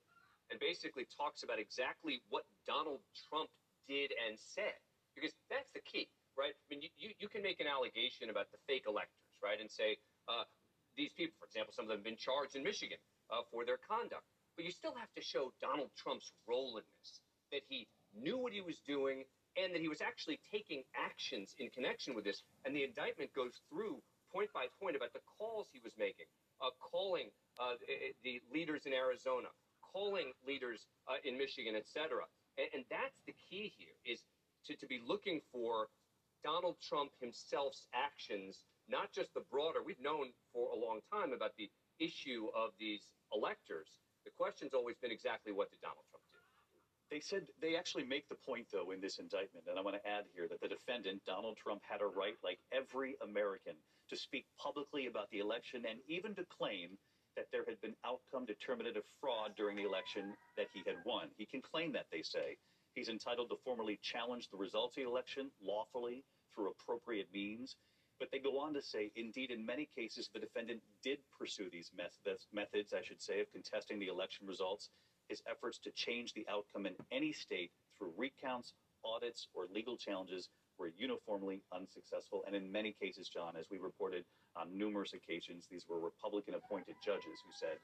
and 0.51 0.61
basically 0.61 1.07
talks 1.11 1.43
about 1.43 1.59
exactly 1.59 2.23
what 2.31 2.47
Donald 2.63 3.03
Trump 3.29 3.51
did 3.91 4.15
and 4.15 4.39
said. 4.39 4.79
Because 5.19 5.35
that's 5.51 5.69
the 5.75 5.83
key, 5.83 6.07
right? 6.39 6.55
I 6.55 6.65
mean, 6.71 6.87
you, 6.87 6.91
you, 6.95 7.11
you 7.19 7.29
can 7.29 7.43
make 7.43 7.59
an 7.59 7.67
allegation 7.67 8.31
about 8.31 8.47
the 8.55 8.61
fake 8.71 8.87
electors, 8.87 9.35
right? 9.43 9.59
And 9.59 9.67
say, 9.67 9.99
uh, 10.31 10.47
these 10.95 11.11
people, 11.19 11.35
for 11.43 11.51
example, 11.51 11.75
some 11.75 11.87
of 11.87 11.91
them 11.91 11.99
have 11.99 12.07
been 12.07 12.21
charged 12.21 12.55
in 12.55 12.63
Michigan 12.63 13.03
uh, 13.35 13.43
for 13.51 13.67
their 13.67 13.83
conduct. 13.83 14.25
But 14.59 14.67
you 14.67 14.73
still 14.75 14.99
have 14.99 15.15
to 15.15 15.23
show 15.23 15.55
Donald 15.63 15.95
Trump's 15.95 16.33
role 16.51 16.79
in 16.79 16.85
this, 16.99 17.21
that 17.53 17.63
he 17.71 17.87
knew 18.11 18.37
what 18.37 18.53
he 18.53 18.61
was 18.61 18.83
doing 18.83 19.23
and 19.55 19.73
that 19.73 19.81
he 19.81 19.87
was 19.87 20.03
actually 20.03 20.41
taking 20.51 20.83
actions 20.99 21.55
in 21.61 21.71
connection 21.71 22.13
with 22.13 22.25
this. 22.25 22.43
And 22.65 22.75
the 22.75 22.83
indictment 22.83 23.31
goes 23.39 23.63
through 23.71 24.03
point 24.35 24.51
by 24.53 24.67
point 24.83 24.97
about 24.97 25.13
the 25.13 25.23
calls 25.39 25.69
he 25.73 25.79
was 25.79 25.95
making, 25.97 26.27
uh, 26.61 26.75
calling 26.83 27.31
uh, 27.63 27.79
the 28.25 28.43
leaders 28.53 28.83
in 28.85 28.93
Arizona, 28.93 29.47
calling 29.93 30.35
leaders 30.45 30.87
uh, 31.07 31.23
in 31.23 31.39
Michigan, 31.39 31.77
et 31.77 31.87
cetera. 31.87 32.27
And, 32.59 32.67
and 32.75 32.85
that's 32.91 33.23
the 33.31 33.35
key 33.39 33.73
here 33.79 33.95
is 34.05 34.27
to, 34.67 34.75
to 34.75 34.87
be 34.89 34.99
looking 35.07 35.41
for 35.53 35.87
Donald 36.43 36.83
Trump 36.83 37.13
himself's 37.21 37.87
actions, 37.95 38.65
not 38.91 39.13
just 39.13 39.33
the 39.35 39.45
broader. 39.53 39.87
We've 39.87 40.03
known 40.03 40.35
for 40.53 40.75
a 40.75 40.77
long 40.77 40.99
time 41.15 41.33
about 41.33 41.55
the 41.57 41.71
issue 42.01 42.51
of 42.59 42.75
these 42.79 43.07
electors. 43.33 43.87
The 44.29 44.37
question's 44.37 44.75
always 44.75 44.97
been 45.01 45.11
exactly 45.11 45.53
what 45.53 45.71
did 45.71 45.81
Donald 45.81 46.05
Trump 46.13 46.21
do? 46.29 46.39
They 47.09 47.19
said 47.19 47.49
they 47.65 47.77
actually 47.81 48.05
make 48.05 48.29
the 48.29 48.35
point, 48.35 48.67
though, 48.71 48.91
in 48.91 49.01
this 49.01 49.19
indictment, 49.19 49.65
and 49.67 49.79
I 49.79 49.81
want 49.81 49.97
to 49.97 50.07
add 50.07 50.29
here 50.37 50.47
that 50.53 50.61
the 50.61 50.69
defendant, 50.69 51.25
Donald 51.25 51.57
Trump, 51.57 51.81
had 51.89 52.03
a 52.03 52.07
right, 52.07 52.37
like 52.45 52.61
every 52.71 53.17
American, 53.25 53.73
to 54.11 54.17
speak 54.19 54.45
publicly 54.61 55.07
about 55.07 55.31
the 55.31 55.39
election 55.39 55.87
and 55.89 56.01
even 56.09 56.35
to 56.35 56.45
claim 56.45 56.99
that 57.37 57.47
there 57.53 57.65
had 57.67 57.81
been 57.81 57.97
outcome 58.05 58.45
determinative 58.45 59.05
fraud 59.19 59.57
during 59.57 59.79
the 59.79 59.89
election 59.89 60.37
that 60.59 60.69
he 60.75 60.83
had 60.85 60.97
won. 61.07 61.29
He 61.39 61.47
can 61.47 61.63
claim 61.63 61.93
that, 61.93 62.13
they 62.13 62.21
say. 62.21 62.59
He's 62.93 63.09
entitled 63.09 63.49
to 63.49 63.57
formally 63.65 63.99
challenge 64.03 64.51
the 64.51 64.59
results 64.59 64.99
of 64.99 65.05
the 65.05 65.09
election 65.09 65.51
lawfully 65.63 66.23
through 66.55 66.75
appropriate 66.77 67.29
means. 67.33 67.77
But 68.19 68.31
they 68.33 68.39
go 68.39 68.59
on 68.59 68.75
to 68.75 68.83
say, 68.83 69.13
indeed, 69.15 69.51
in 69.51 69.65
many 69.65 69.89
cases, 69.95 70.29
the 70.33 70.41
defendant 70.41 70.81
did 71.05 71.19
pursue 71.39 71.69
these 71.71 71.93
methods, 71.97 72.47
methods, 72.53 72.93
I 72.93 73.03
should 73.03 73.23
say, 73.23 73.41
of 73.41 73.53
contesting 73.53 73.99
the 73.99 74.09
election 74.09 74.47
results. 74.47 74.91
His 75.29 75.43
efforts 75.49 75.79
to 75.81 75.91
change 75.93 76.33
the 76.33 76.47
outcome 76.51 76.87
in 76.87 76.95
any 77.13 77.33
state 77.33 77.71
through 77.97 78.13
recounts, 78.17 78.75
audits, 79.05 79.47
or 79.55 79.67
legal 79.73 79.97
challenges 79.97 80.49
were 80.79 80.91
uniformly 80.97 81.63
unsuccessful. 81.73 82.43
And 82.47 82.57
in 82.57 82.73
many 82.73 82.95
cases, 83.01 83.29
John, 83.29 83.55
as 83.57 83.67
we 83.71 83.79
reported 83.79 84.25
on 84.57 84.77
numerous 84.77 85.13
occasions, 85.13 85.67
these 85.71 85.87
were 85.89 86.01
Republican 86.01 86.55
appointed 86.55 86.97
judges 87.05 87.43
who 87.45 87.53
said, 87.53 87.79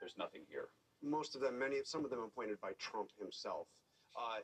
there's 0.00 0.16
nothing 0.18 0.42
here. 0.48 0.68
most 1.02 1.34
of 1.34 1.40
them, 1.40 1.58
many, 1.58 1.76
some 1.84 2.04
of 2.04 2.10
them 2.10 2.20
appointed 2.20 2.60
by 2.60 2.72
Trump 2.78 3.10
himself. 3.18 3.66
Uh, 4.16 4.40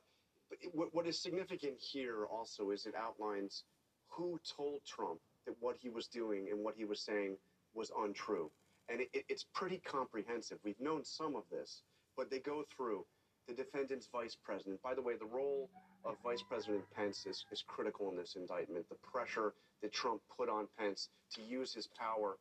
but 0.49 0.59
what, 0.73 0.95
what 0.95 1.07
is 1.07 1.21
significant 1.21 1.75
here 1.79 2.27
also 2.27 2.71
is 2.71 2.87
it 2.87 2.95
outlines 2.95 3.65
who 4.09 4.39
told 4.57 4.81
Trump 4.87 5.21
that 5.47 5.55
what 5.61 5.77
he 5.81 5.89
was 5.89 6.07
doing 6.09 6.49
and 6.51 6.63
what 6.65 6.75
he 6.77 6.85
was 6.85 7.01
saying 7.01 7.37
was 7.75 7.91
untrue. 7.99 8.51
And 8.89 9.01
it, 9.01 9.09
it- 9.13 9.25
it's 9.29 9.45
pretty 9.55 9.79
comprehensive. 9.79 10.59
We've 10.65 10.81
known 10.81 11.05
some 11.05 11.37
of 11.37 11.45
this, 11.51 11.83
but 12.17 12.31
they 12.31 12.39
go 12.41 12.65
through 12.75 13.05
the 13.49 13.55
defendant's 13.55 14.09
vice 14.13 14.37
president. 14.43 14.81
By 14.83 14.95
the 14.95 15.03
way, 15.03 15.15
the 15.17 15.27
role 15.27 15.71
of 16.05 16.17
Vice 16.23 16.43
President 16.43 16.85
Pence 16.95 17.27
is, 17.27 17.45
is 17.53 17.63
critical 17.67 18.11
in 18.11 18.17
this 18.17 18.37
indictment. 18.37 18.89
The 18.89 18.97
pressure 18.97 19.55
that 19.83 19.93
Trump 19.93 20.21
put 20.37 20.49
on 20.49 20.67
Pence 20.79 21.09
to 21.35 21.43
use 21.43 21.75
his 21.75 21.89
power 21.99 22.37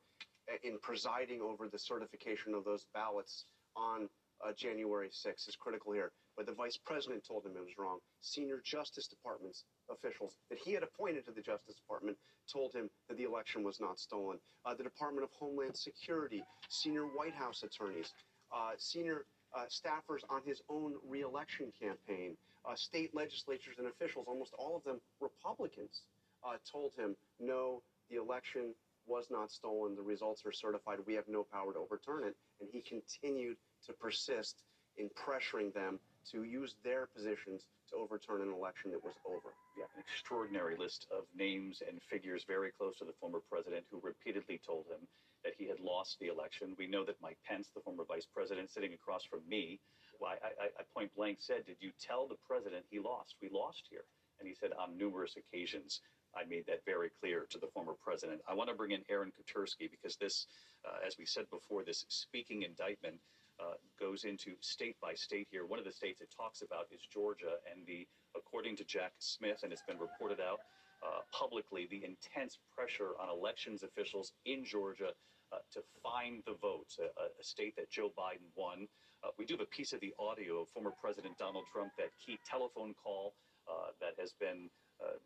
in 0.64 0.78
presiding 0.82 1.42
over 1.42 1.68
the 1.68 1.80
certification 1.80 2.54
of 2.54 2.64
those 2.66 2.86
ballots 2.94 3.46
on 3.76 4.10
uh, 4.46 4.52
January 4.58 5.10
6th 5.10 5.48
is 5.48 5.56
critical 5.60 5.94
here. 5.94 6.12
But 6.36 6.46
the 6.46 6.54
vice 6.54 6.78
president 6.78 7.24
told 7.28 7.46
him 7.46 7.54
it 7.56 7.62
was 7.64 7.78
wrong. 7.78 8.00
Senior 8.22 8.62
Justice 8.66 9.08
Department's 9.08 9.64
officials 9.90 10.36
that 10.50 10.60
he 10.60 10.74
had 10.74 10.84
appointed 10.84 11.26
to 11.26 11.32
the 11.32 11.42
Justice 11.42 11.76
Department 11.76 12.18
told 12.52 12.74
him 12.74 12.90
that 13.08 13.18
the 13.18 13.24
election 13.24 13.64
was 13.64 13.80
not 13.80 14.00
stolen. 14.00 14.38
Uh, 14.66 14.74
the 14.74 14.84
Department 14.84 15.24
of 15.24 15.32
Homeland 15.32 15.76
Security, 15.76 16.44
senior 16.70 17.04
White 17.04 17.34
House 17.34 17.64
attorneys, 17.64 18.14
uh, 18.54 18.72
senior 18.78 19.26
uh, 19.56 19.66
staffers 19.70 20.22
on 20.30 20.42
his 20.46 20.62
own 20.70 20.96
reelection 21.08 21.72
campaign, 21.80 22.36
uh, 22.70 22.76
state 22.76 23.14
legislatures 23.14 23.76
and 23.78 23.88
officials, 23.88 24.26
almost 24.28 24.54
all 24.58 24.76
of 24.76 24.84
them 24.84 25.00
Republicans, 25.20 26.04
uh, 26.46 26.56
told 26.70 26.94
him, 26.96 27.16
no, 27.40 27.82
the 28.10 28.18
election 28.18 28.74
was 29.06 29.28
not 29.30 29.52
stolen. 29.52 29.96
The 29.96 30.02
results 30.02 30.46
are 30.46 30.52
certified. 30.52 31.00
We 31.06 31.14
have 31.16 31.28
no 31.28 31.44
power 31.44 31.74
to 31.74 31.80
overturn 31.80 32.24
it. 32.24 32.36
And 32.62 32.70
he 32.72 32.82
continued 32.82 33.58
to 33.86 33.94
persist 33.94 34.64
in 34.98 35.10
pressuring 35.10 35.74
them 35.74 36.00
to 36.32 36.44
use 36.44 36.76
their 36.84 37.08
positions 37.08 37.68
to 37.90 37.96
overturn 37.96 38.42
an 38.42 38.54
election 38.54 38.92
that 38.92 39.04
was 39.04 39.16
over. 39.26 39.54
Yeah, 39.78 39.90
an 39.96 40.04
extraordinary 40.08 40.76
list 40.78 41.08
of 41.12 41.26
names 41.36 41.82
and 41.88 42.02
figures 42.02 42.46
very 42.48 42.72
close 42.72 42.98
to 42.98 43.06
the 43.06 43.14
former 43.20 43.42
president 43.50 43.86
who 43.92 44.00
repeatedly 44.02 44.62
told 44.66 44.86
him 44.88 45.08
that 45.44 45.54
he 45.58 45.68
had 45.68 45.80
lost 45.80 46.20
the 46.20 46.28
election. 46.28 46.76
We 46.78 46.88
know 46.88 47.04
that 47.06 47.22
Mike 47.22 47.38
Pence, 47.46 47.70
the 47.74 47.82
former 47.82 48.06
vice 48.08 48.28
president, 48.34 48.72
sitting 48.72 48.94
across 48.94 49.24
from 49.26 49.42
me, 49.48 49.80
I, 50.24 50.38
I, 50.48 50.68
I 50.80 50.84
point 50.94 51.12
blank 51.16 51.40
said, 51.42 51.66
Did 51.66 51.78
you 51.80 51.92
tell 52.00 52.28
the 52.28 52.40
president 52.48 52.86
he 52.90 53.00
lost? 53.00 53.36
We 53.42 53.50
lost 53.52 53.84
here. 53.90 54.06
And 54.40 54.48
he 54.48 54.56
said, 54.56 54.72
On 54.80 54.98
numerous 54.98 55.36
occasions, 55.36 56.02
I 56.36 56.46
made 56.46 56.66
that 56.68 56.86
very 56.86 57.10
clear 57.20 57.46
to 57.50 57.58
the 57.58 57.68
former 57.68 57.94
president. 58.04 58.42
I 58.48 58.54
want 58.54 58.70
to 58.70 58.76
bring 58.76 58.92
in 58.92 59.04
Aaron 59.10 59.32
Katersky 59.32 59.90
because 59.90 60.16
this, 60.16 60.48
uh, 60.86 61.06
as 61.06 61.18
we 61.18 61.26
said 61.26 61.50
before, 61.52 61.84
this 61.84 62.06
speaking 62.10 62.64
indictment 62.64 63.20
uh, 63.60 63.76
goes 64.00 64.24
into 64.24 64.52
state 64.62 64.96
by 65.02 65.14
state 65.14 65.48
here. 65.52 65.66
One 65.66 65.80
of 65.80 65.86
the 65.86 65.92
states 65.92 66.22
it 66.22 66.30
talks 66.36 66.62
about 66.62 66.88
is 66.92 67.02
Georgia, 67.12 67.58
and 67.72 67.86
the 67.86 68.08
according 68.36 68.76
to 68.78 68.84
Jack 68.84 69.14
Smith, 69.20 69.60
and 69.64 69.72
it's 69.72 69.84
been 69.88 70.00
reported 70.00 70.40
out 70.40 70.60
uh, 71.06 71.20
publicly, 71.32 71.88
the 71.92 72.04
intense 72.04 72.58
pressure 72.74 73.12
on 73.22 73.30
elections 73.30 73.84
officials 73.84 74.34
in 74.46 74.64
Georgia 74.64 75.12
uh, 75.52 75.58
to 75.72 75.82
find 76.02 76.42
the 76.48 76.56
votes, 76.62 76.98
a, 77.00 77.04
a- 77.06 77.44
state 77.44 77.76
that 77.76 77.92
Joe 77.92 78.12
Biden 78.18 78.48
won. 78.56 78.88
Uh, 79.24 79.30
we 79.38 79.46
do 79.46 79.54
have 79.54 79.62
a 79.62 79.66
piece 79.76 79.94
of 79.94 80.00
the 80.00 80.14
audio 80.18 80.62
of 80.62 80.70
former 80.70 80.92
President 81.00 81.38
Donald 81.38 81.66
Trump, 81.72 81.92
that 81.98 82.10
key 82.26 82.40
telephone 82.50 82.94
call 83.04 83.34
uh, 83.70 83.92
that 84.00 84.20
has 84.20 84.34
been 84.40 84.70
uh, 85.04 85.18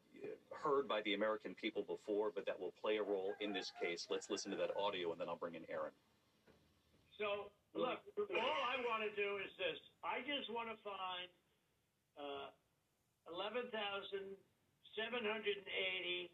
heard 0.51 0.87
by 0.87 1.01
the 1.01 1.13
American 1.13 1.53
people 1.55 1.83
before, 1.87 2.31
but 2.33 2.45
that 2.45 2.59
will 2.59 2.73
play 2.81 2.97
a 2.97 3.03
role 3.03 3.33
in 3.39 3.53
this 3.53 3.71
case. 3.81 4.07
Let's 4.09 4.29
listen 4.29 4.51
to 4.51 4.57
that 4.57 4.71
audio, 4.77 5.11
and 5.11 5.21
then 5.21 5.29
I'll 5.29 5.37
bring 5.37 5.55
in 5.55 5.63
Aaron. 5.69 5.91
So, 7.17 7.51
look, 7.75 7.99
all 8.17 8.61
I 8.67 8.81
want 8.87 9.03
to 9.03 9.09
do 9.15 9.37
is 9.43 9.51
this. 9.57 9.79
I 10.03 10.19
just 10.23 10.49
want 10.51 10.69
to 10.69 10.75
find 10.85 11.29
uh, 12.15 12.49
11,780 13.33 16.31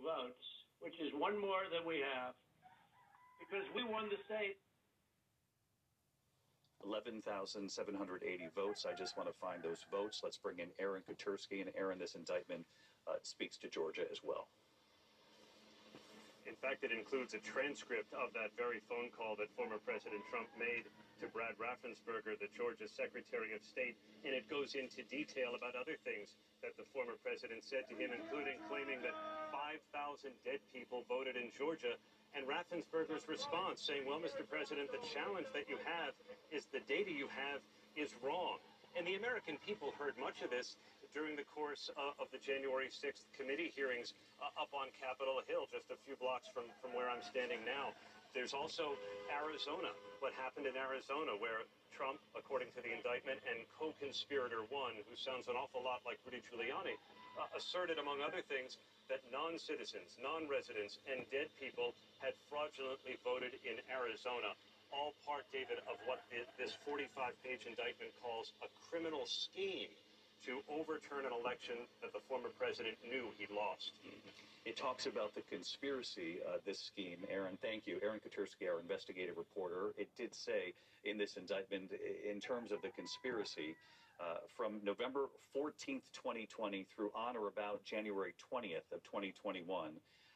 votes, 0.00 0.46
which 0.80 1.00
is 1.00 1.12
one 1.16 1.38
more 1.40 1.64
than 1.72 1.84
we 1.86 2.00
have, 2.02 2.34
because 3.40 3.64
we 3.74 3.84
won 3.84 4.10
the 4.10 4.18
state. 4.26 4.58
11,780 6.84 8.48
votes. 8.54 8.84
I 8.84 8.92
just 8.92 9.16
want 9.16 9.32
to 9.32 9.38
find 9.38 9.62
those 9.62 9.86
votes. 9.90 10.20
Let's 10.22 10.36
bring 10.36 10.58
in 10.58 10.68
Aaron 10.78 11.02
Katersky. 11.08 11.62
And 11.62 11.72
Aaron, 11.76 11.98
this 11.98 12.14
indictment 12.14 12.66
uh, 13.08 13.14
speaks 13.22 13.56
to 13.58 13.68
Georgia 13.68 14.04
as 14.10 14.20
well. 14.22 14.48
In 16.44 16.56
fact, 16.60 16.84
it 16.84 16.92
includes 16.92 17.32
a 17.32 17.40
transcript 17.40 18.12
of 18.12 18.32
that 18.36 18.52
very 18.56 18.80
phone 18.84 19.08
call 19.12 19.36
that 19.40 19.48
former 19.56 19.80
President 19.80 20.20
Trump 20.28 20.48
made 20.60 20.84
to 21.20 21.28
Brad 21.32 21.56
Raffensperger, 21.56 22.36
the 22.36 22.52
Georgia 22.52 22.84
Secretary 22.84 23.56
of 23.56 23.64
State, 23.64 23.96
and 24.28 24.36
it 24.36 24.44
goes 24.52 24.76
into 24.76 25.00
detail 25.08 25.56
about 25.56 25.72
other 25.72 25.96
things 26.04 26.36
that 26.60 26.76
the 26.76 26.84
former 26.92 27.16
president 27.20 27.64
said 27.64 27.88
to 27.88 27.94
him, 27.96 28.12
including 28.12 28.56
claiming 28.68 29.00
that 29.04 29.16
5,000 29.52 30.32
dead 30.44 30.60
people 30.72 31.04
voted 31.08 31.36
in 31.36 31.52
Georgia. 31.52 31.96
And 32.32 32.48
Raffensperger's 32.48 33.28
response 33.28 33.80
saying, 33.84 34.04
Well, 34.08 34.20
Mr. 34.20 34.44
President, 34.44 34.90
the 34.90 35.04
challenge 35.12 35.48
that 35.52 35.68
you 35.68 35.76
have 35.84 36.12
is 36.52 36.66
the 36.72 36.80
data 36.88 37.12
you 37.12 37.28
have 37.28 37.60
is 37.96 38.12
wrong. 38.24 38.60
And 38.96 39.06
the 39.06 39.16
American 39.16 39.56
people 39.64 39.92
heard 39.96 40.16
much 40.18 40.42
of 40.42 40.50
this 40.50 40.76
during 41.14 41.38
the 41.38 41.46
course 41.54 41.94
uh, 41.94 42.18
of 42.18 42.26
the 42.34 42.42
January 42.42 42.90
6th 42.90 43.22
committee 43.38 43.70
hearings 43.70 44.18
uh, 44.42 44.50
up 44.58 44.74
on 44.74 44.90
Capitol 44.98 45.38
Hill, 45.46 45.70
just 45.70 45.86
a 45.94 45.98
few 46.02 46.18
blocks 46.18 46.50
from, 46.50 46.66
from 46.82 46.90
where 46.90 47.06
I'm 47.06 47.22
standing 47.22 47.62
now. 47.62 47.94
There's 48.34 48.50
also 48.50 48.98
Arizona. 49.30 49.94
What 50.18 50.34
happened 50.34 50.66
in 50.66 50.74
Arizona, 50.74 51.38
where 51.38 51.62
Trump, 51.94 52.18
according 52.34 52.74
to 52.74 52.82
the 52.82 52.90
indictment, 52.90 53.38
and 53.46 53.62
co 53.78 53.94
conspirator 54.02 54.66
one, 54.74 54.98
who 55.06 55.14
sounds 55.14 55.46
an 55.46 55.54
awful 55.54 55.86
lot 55.86 56.02
like 56.02 56.18
Rudy 56.26 56.42
Giuliani, 56.42 56.98
uh, 57.38 57.46
asserted, 57.54 58.02
among 58.02 58.18
other 58.18 58.42
things, 58.50 58.74
that 59.06 59.22
non 59.30 59.54
citizens, 59.54 60.18
non 60.18 60.50
residents, 60.50 60.98
and 61.06 61.22
dead 61.30 61.46
people 61.62 61.94
had 62.18 62.34
fraudulently 62.50 63.14
voted 63.22 63.54
in 63.62 63.78
Arizona. 63.86 64.58
All 64.90 65.14
part, 65.22 65.46
David, 65.54 65.78
of 65.86 65.94
what 66.10 66.26
this 66.58 66.74
45 66.82 67.06
page 67.46 67.70
indictment 67.70 68.10
calls 68.18 68.50
a 68.66 68.68
criminal 68.90 69.22
scheme 69.30 69.94
to 70.44 70.60
overturn 70.68 71.24
an 71.24 71.32
election 71.32 71.76
that 72.02 72.12
the 72.12 72.20
former 72.28 72.50
president 72.58 72.96
knew 73.02 73.30
he 73.38 73.46
lost. 73.54 73.92
It 74.64 74.76
talks 74.76 75.06
about 75.06 75.34
the 75.34 75.42
conspiracy, 75.42 76.38
uh, 76.46 76.56
this 76.64 76.80
scheme. 76.80 77.18
Aaron, 77.30 77.58
thank 77.60 77.86
you. 77.86 77.98
Aaron 78.02 78.20
Katersky, 78.20 78.68
our 78.68 78.80
investigative 78.80 79.36
reporter, 79.36 79.92
it 79.98 80.08
did 80.16 80.34
say 80.34 80.72
in 81.04 81.18
this 81.18 81.36
indictment, 81.36 81.92
in 82.28 82.40
terms 82.40 82.72
of 82.72 82.80
the 82.82 82.88
conspiracy, 82.88 83.76
uh, 84.20 84.36
from 84.56 84.80
November 84.82 85.26
14th, 85.54 86.06
2020 86.12 86.86
through 86.94 87.10
on 87.14 87.36
or 87.36 87.48
about 87.48 87.84
January 87.84 88.32
20th 88.52 88.88
of 88.92 89.02
2021, 89.02 89.90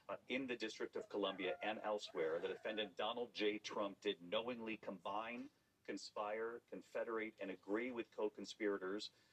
uh, 0.09 0.15
in 0.29 0.47
the 0.47 0.57
District 0.57 0.97
of 0.97 1.09
Columbia 1.11 1.53
and 1.63 1.79
elsewhere, 1.85 2.39
the 2.43 2.49
defendant 2.49 2.91
Donald 2.99 3.29
J. 3.35 3.59
Trump 3.59 3.97
did 4.03 4.17
knowingly 4.31 4.79
combine, 4.85 5.45
conspire, 5.87 6.61
confederate, 6.71 7.35
and 7.41 7.51
agree 7.51 7.91
with 7.91 8.07
co-conspirators 8.17 9.11
uh, 9.11 9.28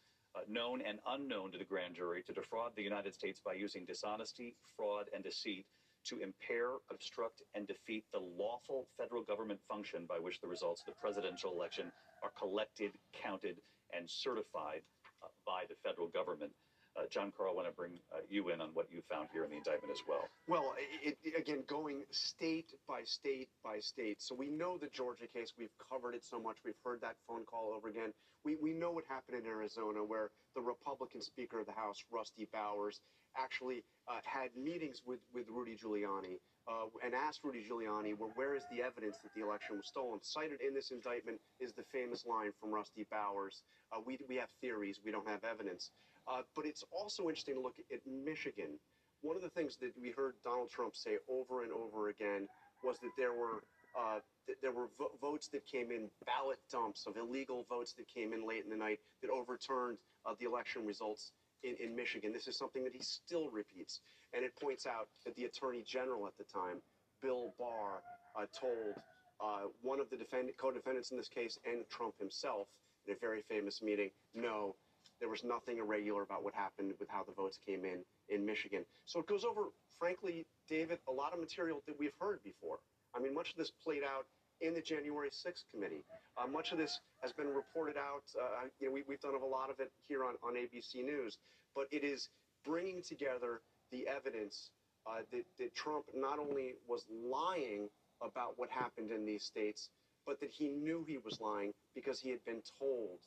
known 0.47 0.81
and 0.81 0.99
unknown 1.07 1.51
to 1.51 1.57
the 1.57 1.63
grand 1.63 1.95
jury 1.95 2.23
to 2.23 2.33
defraud 2.33 2.71
the 2.75 2.83
United 2.83 3.13
States 3.13 3.41
by 3.43 3.53
using 3.53 3.85
dishonesty, 3.85 4.55
fraud, 4.75 5.05
and 5.13 5.23
deceit 5.23 5.65
to 6.05 6.19
impair, 6.21 6.77
obstruct, 6.91 7.41
and 7.55 7.67
defeat 7.67 8.05
the 8.13 8.19
lawful 8.19 8.87
federal 8.97 9.23
government 9.23 9.59
function 9.67 10.05
by 10.07 10.19
which 10.19 10.39
the 10.41 10.47
results 10.47 10.81
of 10.81 10.87
the 10.87 11.01
presidential 11.01 11.51
election 11.51 11.91
are 12.21 12.31
collected, 12.37 12.91
counted, 13.13 13.57
and 13.95 14.09
certified 14.09 14.81
uh, 15.23 15.27
by 15.45 15.63
the 15.67 15.75
federal 15.83 16.07
government. 16.07 16.51
Uh, 16.97 17.03
John 17.11 17.33
Karl, 17.35 17.51
I 17.51 17.55
want 17.55 17.67
to 17.67 17.73
bring 17.73 17.99
uh, 18.13 18.19
you 18.29 18.49
in 18.49 18.61
on 18.61 18.69
what 18.73 18.87
you 18.89 19.01
found 19.09 19.27
here 19.33 19.43
in 19.43 19.49
the 19.49 19.57
indictment 19.57 19.91
as 19.91 20.01
well. 20.07 20.29
Well, 20.47 20.73
it, 21.03 21.17
it, 21.23 21.37
again, 21.37 21.63
going 21.67 22.03
state 22.11 22.71
by 22.87 23.01
state 23.03 23.49
by 23.63 23.79
state. 23.79 24.21
So 24.21 24.33
we 24.33 24.49
know 24.49 24.77
the 24.77 24.87
Georgia 24.87 25.27
case. 25.27 25.53
We've 25.57 25.75
covered 25.91 26.15
it 26.15 26.23
so 26.23 26.39
much. 26.39 26.57
We've 26.63 26.79
heard 26.85 27.01
that 27.01 27.15
phone 27.27 27.43
call 27.43 27.73
over 27.75 27.89
again. 27.89 28.13
We, 28.45 28.55
we 28.55 28.73
know 28.73 28.91
what 28.91 29.03
happened 29.09 29.37
in 29.37 29.45
Arizona, 29.45 30.03
where 30.05 30.31
the 30.55 30.61
Republican 30.61 31.21
Speaker 31.21 31.59
of 31.59 31.65
the 31.65 31.73
House, 31.73 32.01
Rusty 32.11 32.47
Bowers, 32.53 33.01
actually 33.37 33.83
uh, 34.07 34.19
had 34.23 34.55
meetings 34.55 35.01
with, 35.05 35.19
with 35.33 35.49
Rudy 35.49 35.75
Giuliani 35.75 36.39
uh, 36.69 36.87
and 37.03 37.13
asked 37.13 37.41
Rudy 37.43 37.65
Giuliani, 37.69 38.17
well, 38.17 38.31
where 38.35 38.55
is 38.55 38.63
the 38.71 38.81
evidence 38.81 39.17
that 39.23 39.33
the 39.35 39.43
election 39.43 39.75
was 39.75 39.87
stolen? 39.87 40.19
Cited 40.21 40.61
in 40.65 40.73
this 40.73 40.91
indictment 40.91 41.41
is 41.59 41.73
the 41.73 41.83
famous 41.91 42.25
line 42.25 42.51
from 42.61 42.71
Rusty 42.71 43.05
Bowers 43.11 43.63
uh, 43.91 44.01
we, 44.05 44.17
we 44.27 44.35
have 44.35 44.49
theories, 44.61 44.99
we 45.03 45.11
don't 45.11 45.27
have 45.27 45.43
evidence. 45.43 45.91
Uh, 46.27 46.41
but 46.55 46.65
it's 46.65 46.83
also 46.91 47.29
interesting 47.29 47.55
to 47.55 47.61
look 47.61 47.75
at 47.91 47.99
Michigan. 48.05 48.79
One 49.21 49.35
of 49.35 49.41
the 49.41 49.49
things 49.49 49.77
that 49.77 49.91
we 49.99 50.11
heard 50.11 50.35
Donald 50.43 50.69
Trump 50.69 50.95
say 50.95 51.17
over 51.29 51.63
and 51.63 51.71
over 51.71 52.09
again 52.09 52.47
was 52.83 52.97
that 52.99 53.11
there 53.17 53.33
were 53.33 53.63
uh, 53.97 54.19
th- 54.45 54.57
there 54.61 54.71
were 54.71 54.89
vo- 54.97 55.11
votes 55.21 55.47
that 55.53 55.65
came 55.65 55.89
in, 55.89 56.09
ballot 56.25 56.59
dumps 56.69 57.05
of 57.07 57.15
illegal 57.15 57.65
votes 57.69 57.93
that 57.93 58.07
came 58.07 58.33
in 58.33 58.45
late 58.45 58.63
in 58.63 58.69
the 58.69 58.75
night 58.75 58.99
that 59.21 59.29
overturned 59.31 59.97
uh, 60.25 60.33
the 60.39 60.45
election 60.45 60.85
results 60.85 61.31
in, 61.63 61.75
in 61.81 61.95
Michigan. 61.95 62.33
This 62.33 62.47
is 62.47 62.57
something 62.57 62.83
that 62.83 62.93
he 62.93 63.01
still 63.01 63.49
repeats. 63.49 64.01
And 64.33 64.43
it 64.43 64.51
points 64.61 64.85
out 64.85 65.07
that 65.25 65.35
the 65.35 65.45
Attorney 65.45 65.83
General 65.87 66.27
at 66.27 66.37
the 66.37 66.43
time, 66.43 66.81
Bill 67.21 67.53
Barr, 67.57 68.01
uh, 68.37 68.45
told 68.59 68.95
uh, 69.39 69.69
one 69.81 69.99
of 70.01 70.09
the 70.09 70.17
defend- 70.17 70.49
co 70.57 70.71
defendants 70.71 71.11
in 71.11 71.17
this 71.17 71.29
case 71.29 71.57
and 71.65 71.87
Trump 71.89 72.15
himself 72.19 72.67
in 73.07 73.13
a 73.13 73.17
very 73.17 73.41
famous 73.47 73.81
meeting 73.81 74.09
no, 74.33 74.75
there 75.19 75.29
was 75.29 75.43
nothing 75.43 75.77
irregular 75.77 76.23
about 76.23 76.43
what 76.43 76.53
happened 76.53 76.93
with 76.99 77.09
how 77.09 77.23
the 77.23 77.31
votes 77.33 77.57
came 77.65 77.85
in 77.85 78.03
in 78.29 78.45
Michigan. 78.45 78.85
So 79.05 79.19
it 79.19 79.27
goes 79.27 79.43
over, 79.43 79.69
frankly, 79.97 80.45
David, 80.67 80.99
a 81.07 81.11
lot 81.11 81.33
of 81.33 81.39
material 81.39 81.81
that 81.87 81.97
we've 81.97 82.15
heard 82.19 82.43
before. 82.43 82.79
I 83.15 83.19
mean, 83.19 83.33
much 83.33 83.51
of 83.51 83.57
this 83.57 83.71
played 83.83 84.03
out 84.03 84.25
in 84.61 84.73
the 84.73 84.81
January 84.81 85.29
6th 85.29 85.63
committee. 85.71 86.03
Uh, 86.37 86.47
much 86.47 86.71
of 86.71 86.77
this 86.77 86.99
has 87.21 87.31
been 87.31 87.47
reported 87.47 87.97
out. 87.97 88.23
Uh, 88.39 88.67
you 88.79 88.87
know, 88.87 88.93
we, 88.93 89.03
have 89.09 89.21
done 89.21 89.35
a 89.35 89.45
lot 89.45 89.69
of 89.69 89.79
it 89.79 89.91
here 90.07 90.23
on, 90.23 90.35
on 90.43 90.55
ABC 90.55 91.03
News, 91.03 91.37
but 91.75 91.85
it 91.91 92.03
is 92.03 92.29
bringing 92.63 93.01
together 93.01 93.61
the 93.91 94.07
evidence 94.07 94.69
uh, 95.07 95.19
that, 95.31 95.43
that 95.59 95.75
Trump 95.75 96.05
not 96.15 96.39
only 96.39 96.73
was 96.87 97.05
lying 97.09 97.89
about 98.21 98.53
what 98.57 98.69
happened 98.69 99.11
in 99.11 99.25
these 99.25 99.43
states, 99.43 99.89
but 100.25 100.39
that 100.39 100.49
he 100.51 100.69
knew 100.69 101.05
he 101.07 101.17
was 101.17 101.39
lying 101.39 101.71
because 101.93 102.19
he 102.19 102.29
had 102.31 102.43
been 102.45 102.61
told 102.79 103.19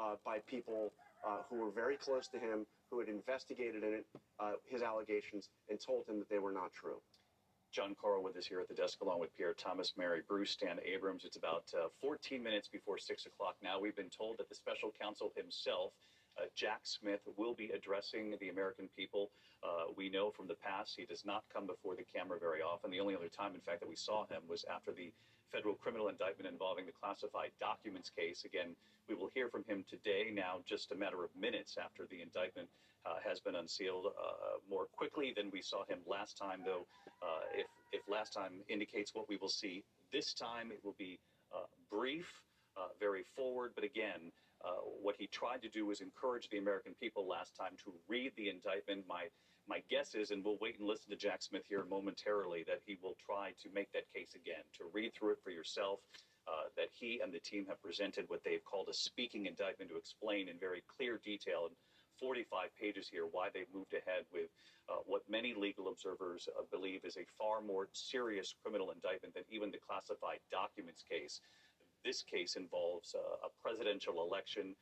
uh, 0.00 0.14
by 0.24 0.38
people 0.46 0.92
uh, 1.26 1.38
who 1.48 1.56
were 1.56 1.70
very 1.70 1.96
close 1.96 2.28
to 2.28 2.38
him, 2.38 2.66
who 2.90 3.00
had 3.00 3.08
investigated 3.08 3.82
in 3.82 3.94
it, 3.94 4.06
uh, 4.38 4.52
his 4.66 4.82
allegations, 4.82 5.48
and 5.68 5.80
told 5.80 6.06
him 6.06 6.18
that 6.18 6.28
they 6.28 6.38
were 6.38 6.52
not 6.52 6.72
true. 6.72 7.00
John 7.72 7.96
Karl 8.00 8.22
with 8.22 8.36
us 8.36 8.46
here 8.46 8.60
at 8.60 8.68
the 8.68 8.74
desk, 8.74 9.00
along 9.00 9.18
with 9.18 9.34
Pierre 9.34 9.52
Thomas, 9.52 9.94
Mary 9.96 10.20
Bruce, 10.28 10.54
Dan 10.54 10.78
Abrams. 10.84 11.24
It's 11.24 11.36
about 11.36 11.64
uh, 11.74 11.88
14 12.00 12.40
minutes 12.40 12.68
before 12.68 12.98
6 12.98 13.26
o'clock 13.26 13.56
now. 13.64 13.80
We've 13.80 13.96
been 13.96 14.14
told 14.16 14.38
that 14.38 14.48
the 14.48 14.54
special 14.54 14.92
counsel 15.00 15.32
himself, 15.36 15.90
uh, 16.38 16.44
Jack 16.54 16.80
Smith, 16.84 17.20
will 17.36 17.52
be 17.52 17.70
addressing 17.74 18.36
the 18.38 18.48
American 18.48 18.88
people. 18.96 19.32
Uh, 19.64 19.90
we 19.96 20.08
know 20.08 20.30
from 20.30 20.46
the 20.46 20.54
past 20.54 20.94
he 20.96 21.04
does 21.04 21.24
not 21.24 21.42
come 21.52 21.66
before 21.66 21.96
the 21.96 22.04
camera 22.04 22.38
very 22.38 22.62
often. 22.62 22.92
The 22.92 23.00
only 23.00 23.16
other 23.16 23.28
time, 23.28 23.56
in 23.56 23.60
fact, 23.60 23.80
that 23.80 23.88
we 23.88 23.96
saw 23.96 24.24
him 24.26 24.42
was 24.48 24.64
after 24.72 24.92
the 24.92 25.10
federal 25.52 25.74
criminal 25.74 26.08
indictment 26.08 26.50
involving 26.50 26.86
the 26.86 26.92
classified 26.92 27.50
documents 27.60 28.10
case. 28.10 28.44
Again, 28.44 28.76
we 29.08 29.14
will 29.14 29.30
hear 29.34 29.48
from 29.48 29.64
him 29.64 29.84
today, 29.88 30.30
now 30.32 30.60
just 30.66 30.92
a 30.92 30.94
matter 30.94 31.24
of 31.24 31.30
minutes 31.38 31.76
after 31.82 32.06
the 32.10 32.22
indictment 32.22 32.68
uh, 33.06 33.16
has 33.26 33.40
been 33.40 33.54
unsealed, 33.56 34.06
uh, 34.06 34.58
more 34.68 34.86
quickly 34.96 35.32
than 35.36 35.50
we 35.52 35.60
saw 35.60 35.84
him 35.84 35.98
last 36.06 36.38
time, 36.38 36.60
though. 36.64 36.86
Uh, 37.22 37.44
if, 37.54 37.66
if 37.92 38.00
last 38.08 38.32
time 38.32 38.52
indicates 38.68 39.14
what 39.14 39.28
we 39.28 39.36
will 39.36 39.48
see 39.48 39.84
this 40.12 40.32
time, 40.32 40.70
it 40.70 40.80
will 40.82 40.96
be 40.98 41.18
uh, 41.54 41.66
brief, 41.90 42.26
uh, 42.76 42.88
very 42.98 43.24
forward, 43.36 43.72
but 43.74 43.84
again, 43.84 44.32
uh, 44.64 44.80
what 45.02 45.14
he 45.18 45.26
tried 45.26 45.60
to 45.60 45.68
do 45.68 45.84
was 45.84 46.00
encourage 46.00 46.48
the 46.48 46.56
American 46.56 46.94
people 46.98 47.28
last 47.28 47.54
time 47.54 47.72
to 47.84 47.92
read 48.08 48.32
the 48.36 48.48
indictment. 48.48 49.04
My 49.06 49.24
my 49.68 49.82
guess 49.90 50.14
is, 50.14 50.30
and 50.30 50.44
we'll 50.44 50.58
wait 50.60 50.78
and 50.78 50.86
listen 50.86 51.10
to 51.10 51.16
Jack 51.16 51.42
Smith 51.42 51.64
here 51.68 51.84
momentarily, 51.88 52.64
that 52.66 52.80
he 52.84 52.98
will 53.02 53.16
try 53.24 53.52
to 53.62 53.68
make 53.74 53.90
that 53.92 54.12
case 54.12 54.34
again, 54.34 54.64
to 54.78 54.84
read 54.92 55.14
through 55.14 55.32
it 55.32 55.42
for 55.42 55.50
yourself, 55.50 56.00
uh, 56.46 56.68
that 56.76 56.88
he 56.92 57.20
and 57.22 57.32
the 57.32 57.40
team 57.40 57.64
have 57.66 57.80
presented 57.82 58.24
what 58.28 58.44
they've 58.44 58.64
called 58.64 58.88
a 58.90 58.94
speaking 58.94 59.46
indictment 59.46 59.90
to 59.90 59.96
explain 59.96 60.48
in 60.48 60.58
very 60.58 60.82
clear 60.88 61.20
detail 61.24 61.66
in 61.68 61.74
45 62.20 62.68
pages 62.78 63.08
here 63.08 63.26
why 63.30 63.48
they've 63.52 63.72
moved 63.74 63.94
ahead 63.94 64.24
with 64.32 64.50
uh, 64.88 65.00
what 65.06 65.22
many 65.28 65.54
legal 65.54 65.88
observers 65.88 66.48
uh, 66.58 66.62
believe 66.70 67.04
is 67.04 67.16
a 67.16 67.26
far 67.38 67.60
more 67.60 67.88
serious 67.92 68.54
criminal 68.62 68.90
indictment 68.90 69.34
than 69.34 69.44
even 69.50 69.70
the 69.70 69.80
classified 69.80 70.38
documents 70.52 71.02
case. 71.08 71.40
This 72.04 72.22
case 72.22 72.56
involves 72.56 73.14
uh, 73.14 73.48
a 73.48 73.50
presidential 73.62 74.22
election 74.22 74.76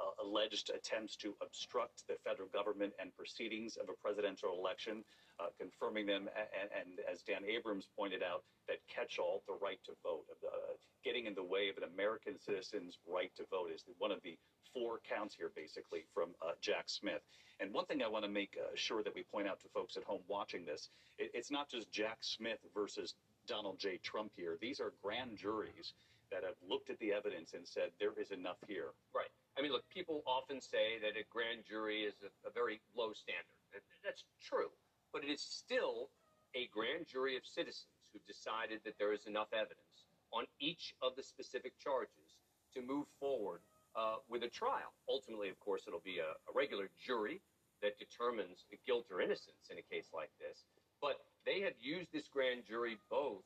uh, 0.00 0.24
alleged 0.24 0.70
attempts 0.74 1.16
to 1.16 1.34
obstruct 1.42 2.06
the 2.08 2.16
federal 2.24 2.48
government 2.48 2.92
and 3.00 3.14
proceedings 3.14 3.76
of 3.76 3.88
a 3.88 3.96
presidential 4.00 4.56
election, 4.56 5.04
uh, 5.38 5.48
confirming 5.58 6.06
them, 6.06 6.28
and, 6.36 6.70
and, 6.72 6.98
as 7.10 7.22
Dan 7.22 7.44
Abrams 7.44 7.88
pointed 7.96 8.22
out, 8.22 8.42
that 8.68 8.78
catch-all, 8.88 9.42
the 9.46 9.54
right 9.60 9.78
to 9.84 9.92
vote, 10.02 10.24
uh, 10.46 10.74
getting 11.04 11.26
in 11.26 11.34
the 11.34 11.42
way 11.42 11.68
of 11.68 11.76
an 11.76 11.88
American 11.94 12.38
citizen's 12.38 12.98
right 13.06 13.30
to 13.36 13.44
vote 13.50 13.70
is 13.74 13.84
one 13.98 14.10
of 14.10 14.20
the 14.22 14.38
four 14.72 15.00
counts 15.08 15.34
here, 15.34 15.50
basically, 15.54 16.04
from 16.14 16.30
uh, 16.42 16.52
Jack 16.60 16.84
Smith. 16.86 17.22
And 17.60 17.72
one 17.72 17.84
thing 17.86 18.02
I 18.02 18.08
want 18.08 18.24
to 18.24 18.30
make 18.30 18.56
uh, 18.56 18.70
sure 18.74 19.02
that 19.02 19.14
we 19.14 19.22
point 19.22 19.48
out 19.48 19.60
to 19.60 19.68
folks 19.68 19.96
at 19.96 20.04
home 20.04 20.22
watching 20.28 20.64
this, 20.64 20.88
it, 21.18 21.30
it's 21.34 21.50
not 21.50 21.68
just 21.68 21.90
Jack 21.90 22.18
Smith 22.20 22.58
versus 22.74 23.14
Donald 23.46 23.78
J. 23.78 23.98
Trump 24.02 24.32
here. 24.36 24.56
These 24.60 24.80
are 24.80 24.92
grand 25.02 25.36
juries 25.36 25.94
that 26.30 26.44
have 26.44 26.54
looked 26.66 26.90
at 26.90 26.98
the 27.00 27.12
evidence 27.12 27.54
and 27.54 27.66
said 27.66 27.90
there 27.98 28.14
is 28.20 28.30
enough 28.30 28.58
here. 28.66 28.90
Right. 29.14 29.30
I 29.60 29.62
mean, 29.62 29.72
look, 29.72 29.84
people 29.92 30.24
often 30.24 30.56
say 30.56 30.96
that 31.04 31.20
a 31.20 31.28
grand 31.28 31.68
jury 31.68 32.08
is 32.08 32.16
a, 32.24 32.32
a 32.48 32.50
very 32.50 32.80
low 32.96 33.12
standard. 33.12 33.60
That's 34.00 34.24
true. 34.40 34.72
But 35.12 35.20
it 35.20 35.28
is 35.28 35.44
still 35.44 36.08
a 36.56 36.64
grand 36.72 37.04
jury 37.04 37.36
of 37.36 37.44
citizens 37.44 38.08
who 38.08 38.24
decided 38.24 38.80
that 38.88 38.96
there 38.96 39.12
is 39.12 39.28
enough 39.28 39.52
evidence 39.52 40.08
on 40.32 40.48
each 40.64 40.96
of 41.04 41.12
the 41.12 41.22
specific 41.22 41.76
charges 41.76 42.40
to 42.72 42.80
move 42.80 43.04
forward 43.20 43.60
uh, 43.92 44.24
with 44.32 44.44
a 44.44 44.48
trial. 44.48 44.96
Ultimately, 45.12 45.52
of 45.52 45.60
course, 45.60 45.84
it'll 45.86 46.00
be 46.00 46.24
a, 46.24 46.32
a 46.48 46.52
regular 46.56 46.88
jury 46.96 47.42
that 47.84 48.00
determines 48.00 48.64
guilt 48.86 49.12
or 49.12 49.20
innocence 49.20 49.68
in 49.68 49.76
a 49.76 49.84
case 49.92 50.08
like 50.16 50.32
this. 50.40 50.64
But 51.04 51.20
they 51.44 51.60
have 51.68 51.76
used 51.76 52.08
this 52.16 52.32
grand 52.32 52.64
jury 52.64 52.96
both 53.10 53.44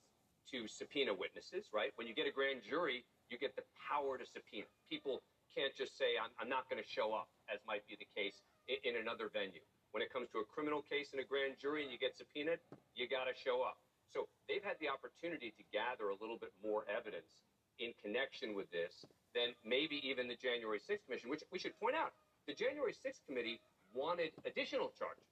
to 0.52 0.68
subpoena 0.68 1.10
witnesses, 1.10 1.74
right? 1.74 1.90
When 1.96 2.06
you 2.06 2.14
get 2.14 2.30
a 2.30 2.30
grand 2.30 2.62
jury, 2.62 3.02
you 3.30 3.38
get 3.38 3.56
the 3.56 3.66
power 3.82 4.14
to 4.14 4.26
subpoena. 4.26 4.70
People 4.88 5.22
can't 5.54 5.74
just 5.74 5.96
say, 5.96 6.18
I'm, 6.18 6.34
I'm 6.42 6.50
not 6.50 6.66
going 6.68 6.82
to 6.82 6.86
show 6.86 7.14
up, 7.14 7.30
as 7.46 7.62
might 7.64 7.86
be 7.86 7.94
the 7.94 8.10
case 8.12 8.42
in, 8.66 8.76
in 8.82 8.94
another 9.00 9.30
venue. 9.30 9.62
When 9.94 10.02
it 10.02 10.10
comes 10.10 10.26
to 10.34 10.42
a 10.42 10.46
criminal 10.46 10.82
case 10.82 11.14
in 11.14 11.22
a 11.22 11.26
grand 11.26 11.54
jury 11.62 11.86
and 11.86 11.90
you 11.94 11.98
get 11.98 12.18
subpoenaed, 12.18 12.58
you 12.98 13.06
got 13.06 13.30
to 13.30 13.34
show 13.34 13.62
up. 13.62 13.78
So 14.10 14.26
they've 14.50 14.62
had 14.62 14.74
the 14.82 14.90
opportunity 14.90 15.54
to 15.54 15.62
gather 15.70 16.10
a 16.10 16.18
little 16.18 16.38
bit 16.38 16.50
more 16.62 16.82
evidence 16.90 17.46
in 17.78 17.94
connection 18.02 18.54
with 18.54 18.70
this 18.70 19.06
than 19.34 19.54
maybe 19.62 20.02
even 20.02 20.26
the 20.26 20.38
January 20.38 20.78
6th 20.78 21.06
Commission, 21.06 21.30
which 21.30 21.42
we 21.50 21.58
should 21.58 21.78
point 21.78 21.94
out. 21.94 22.14
The 22.46 22.54
January 22.54 22.94
6th 22.94 23.22
Committee 23.26 23.58
wanted 23.94 24.34
additional 24.46 24.90
charges 24.98 25.26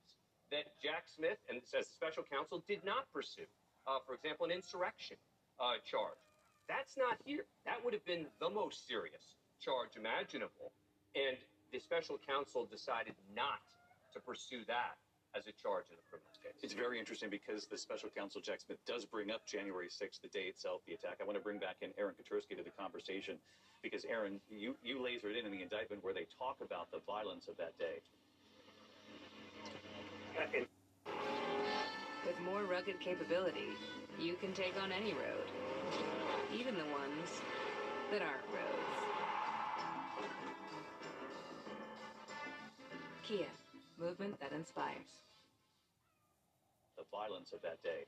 that 0.50 0.70
Jack 0.82 1.06
Smith 1.10 1.38
and 1.50 1.62
as 1.74 1.86
special 1.86 2.22
counsel 2.22 2.62
did 2.66 2.84
not 2.84 3.10
pursue. 3.10 3.46
Uh, 3.86 3.98
for 4.06 4.14
example, 4.14 4.46
an 4.46 4.52
insurrection 4.52 5.16
uh, 5.58 5.78
charge. 5.82 6.18
That's 6.68 6.96
not 6.96 7.18
here. 7.24 7.46
That 7.66 7.82
would 7.82 7.94
have 7.94 8.04
been 8.06 8.26
the 8.38 8.50
most 8.50 8.86
serious 8.86 9.41
charge 9.62 9.94
imaginable. 9.96 10.74
And 11.14 11.38
the 11.70 11.78
special 11.78 12.18
counsel 12.18 12.66
decided 12.66 13.14
not 13.30 13.62
to 14.12 14.20
pursue 14.20 14.66
that 14.66 14.98
as 15.32 15.46
a 15.46 15.54
charge 15.56 15.88
in 15.88 15.96
the 15.96 16.04
criminal 16.10 16.34
case. 16.42 16.60
It's 16.60 16.76
very 16.76 16.98
interesting 16.98 17.30
because 17.30 17.64
the 17.64 17.78
special 17.78 18.10
counsel 18.12 18.42
Jack 18.42 18.60
Smith 18.60 18.82
does 18.84 19.06
bring 19.06 19.30
up 19.30 19.46
January 19.46 19.88
6th, 19.88 20.20
the 20.20 20.28
day 20.28 20.52
itself, 20.52 20.82
the 20.84 20.92
attack. 20.92 21.18
I 21.20 21.24
want 21.24 21.38
to 21.38 21.44
bring 21.44 21.58
back 21.58 21.80
in 21.80 21.90
Aaron 21.96 22.14
Katersky 22.18 22.56
to 22.56 22.62
the 22.62 22.74
conversation 22.76 23.38
because 23.82 24.04
Aaron, 24.04 24.40
you 24.50 24.76
you 24.82 24.98
lasered 24.98 25.38
in 25.38 25.46
in 25.46 25.52
the 25.52 25.62
indictment 25.62 26.04
where 26.04 26.12
they 26.12 26.26
talk 26.38 26.58
about 26.60 26.90
the 26.92 27.00
violence 27.06 27.48
of 27.48 27.56
that 27.56 27.76
day. 27.78 28.04
With 32.26 32.40
more 32.44 32.64
rugged 32.64 33.00
capability, 33.00 33.72
you 34.20 34.34
can 34.34 34.52
take 34.52 34.74
on 34.80 34.92
any 34.92 35.12
road, 35.12 35.48
even 36.54 36.76
the 36.76 36.86
ones 36.92 37.40
that 38.12 38.22
aren't 38.22 38.46
roads. 38.52 39.01
Kia, 43.22 43.46
movement 43.98 44.38
that 44.40 44.52
inspires. 44.52 45.22
The 46.98 47.04
violence 47.10 47.52
of 47.54 47.62
that 47.62 47.78
day. 47.82 48.02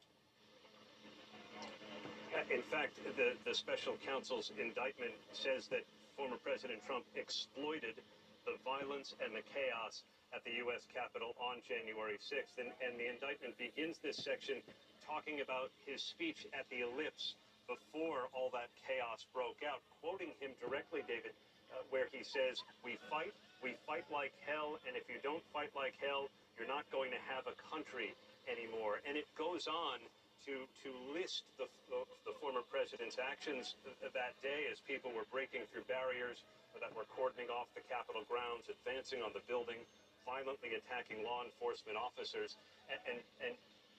Uh, 2.34 2.42
In 2.50 2.62
fact, 2.66 2.98
the, 3.16 3.38
the 3.46 3.54
special 3.54 3.94
counsel's 4.02 4.50
indictment 4.58 5.14
says 5.32 5.70
that 5.70 5.86
former 6.18 6.36
President 6.42 6.82
Trump 6.86 7.06
exploited 7.14 7.94
the 8.42 8.58
violence 8.66 9.14
and 9.22 9.30
the 9.34 9.42
chaos 9.54 10.02
at 10.34 10.42
the 10.42 10.58
U.S. 10.66 10.82
Capitol 10.90 11.38
on 11.38 11.62
January 11.62 12.18
6th. 12.18 12.58
And, 12.58 12.74
and 12.82 12.98
the 12.98 13.06
indictment 13.06 13.54
begins 13.54 14.02
this 14.02 14.18
section 14.18 14.58
talking 15.06 15.40
about 15.40 15.70
his 15.86 16.02
speech 16.02 16.42
at 16.58 16.66
the 16.74 16.82
ellipse 16.82 17.38
before 17.70 18.28
all 18.34 18.50
that 18.52 18.68
chaos 18.82 19.24
broke 19.32 19.62
out, 19.64 19.80
quoting 20.02 20.34
him 20.42 20.52
directly, 20.58 21.06
David, 21.06 21.32
uh, 21.72 21.86
where 21.88 22.10
he 22.12 22.20
says, 22.26 22.60
We 22.84 22.98
fight, 23.08 23.32
we 23.64 23.72
fight 23.88 24.04
like 24.12 24.36
hell, 24.44 24.76
and 24.84 24.92
if 24.92 25.08
you 25.08 25.16
don't 25.24 25.40
fight 25.56 25.72
like 25.72 25.96
hell, 25.96 26.28
you're 26.60 26.68
not 26.68 26.84
going 26.92 27.08
to 27.08 27.20
have 27.32 27.48
a 27.48 27.56
country 27.72 28.12
anymore. 28.44 29.00
And 29.08 29.16
it 29.16 29.24
goes 29.40 29.64
on 29.64 30.04
to, 30.44 30.68
to 30.84 30.90
list 31.16 31.48
the, 31.56 31.64
the, 31.88 32.36
former 32.44 32.60
president's 32.68 33.16
actions 33.16 33.80
th- 33.88 34.12
that 34.12 34.36
day 34.44 34.68
as 34.68 34.84
people 34.84 35.08
were 35.16 35.24
breaking 35.32 35.64
through 35.72 35.88
barriers 35.88 36.44
that 36.76 36.92
were 36.92 37.08
cordoning 37.08 37.48
off 37.48 37.72
the 37.72 37.80
Capitol 37.88 38.28
grounds, 38.28 38.68
advancing 38.68 39.24
on 39.24 39.32
the 39.32 39.40
building, 39.48 39.80
violently 40.28 40.76
attacking 40.76 41.24
law 41.24 41.40
enforcement 41.40 41.96
officers, 41.96 42.60
and, 42.92 43.00
and, 43.08 43.18
and 43.40 43.54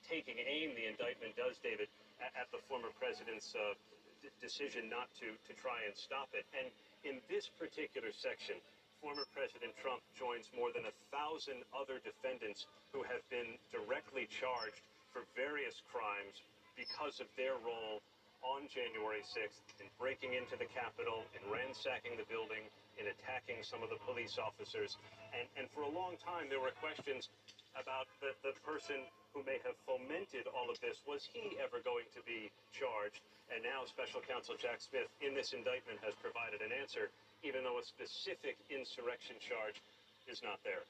taking 0.06 0.38
aim, 0.46 0.78
the 0.78 0.86
indictment 0.86 1.34
does, 1.34 1.58
David, 1.58 1.90
at, 2.22 2.30
at 2.38 2.48
the 2.54 2.62
former 2.70 2.94
president's 3.02 3.58
uh, 3.58 3.74
d- 4.22 4.30
decision 4.38 4.86
not 4.86 5.10
to, 5.18 5.34
to 5.50 5.52
try 5.58 5.82
and 5.90 5.98
stop 5.98 6.30
it. 6.38 6.46
And 6.54 6.70
in 7.02 7.18
this 7.26 7.50
particular 7.50 8.14
section, 8.14 8.62
former 9.06 9.30
President 9.38 9.70
Trump 9.78 10.02
joins 10.18 10.50
more 10.58 10.74
than 10.74 10.90
a 10.90 10.96
thousand 11.14 11.62
other 11.78 12.02
defendants 12.02 12.66
who 12.90 13.06
have 13.06 13.22
been 13.30 13.54
directly 13.70 14.26
charged 14.26 14.82
for 15.14 15.22
various 15.38 15.86
crimes 15.94 16.42
because 16.74 17.22
of 17.22 17.30
their 17.38 17.54
role 17.62 18.02
on 18.42 18.66
January 18.66 19.22
6th 19.22 19.62
in 19.78 19.86
breaking 20.02 20.34
into 20.34 20.58
the 20.58 20.66
Capitol, 20.74 21.22
in 21.38 21.42
ransacking 21.54 22.18
the 22.18 22.26
building, 22.34 22.66
in 22.98 23.06
attacking 23.06 23.62
some 23.62 23.86
of 23.86 23.94
the 23.94 24.02
police 24.10 24.42
officers. 24.42 24.98
And, 25.38 25.46
and 25.54 25.66
for 25.70 25.86
a 25.86 25.92
long 25.94 26.18
time, 26.18 26.50
there 26.50 26.62
were 26.62 26.74
questions 26.82 27.30
about 27.78 28.10
the, 28.26 28.34
the 28.42 28.58
person 28.66 29.06
who 29.38 29.46
may 29.46 29.62
have 29.70 29.78
fomented 29.86 30.50
all 30.50 30.74
of 30.74 30.82
this. 30.82 31.06
Was 31.06 31.30
he 31.30 31.54
ever 31.62 31.78
going 31.86 32.10
to 32.18 32.26
be 32.26 32.50
charged? 32.74 33.22
And 33.54 33.62
now 33.62 33.86
Special 33.86 34.26
Counsel 34.26 34.58
Jack 34.58 34.82
Smith, 34.82 35.06
in 35.22 35.38
this 35.38 35.54
indictment, 35.54 36.02
has 36.02 36.18
provided 36.18 36.66
an 36.66 36.74
answer, 36.74 37.14
even 37.44 37.64
though 37.64 37.80
a 37.80 37.86
specific 37.86 38.58
insurrection 38.70 39.36
charge 39.42 39.82
is 40.28 40.42
not 40.44 40.60
there. 40.64 40.86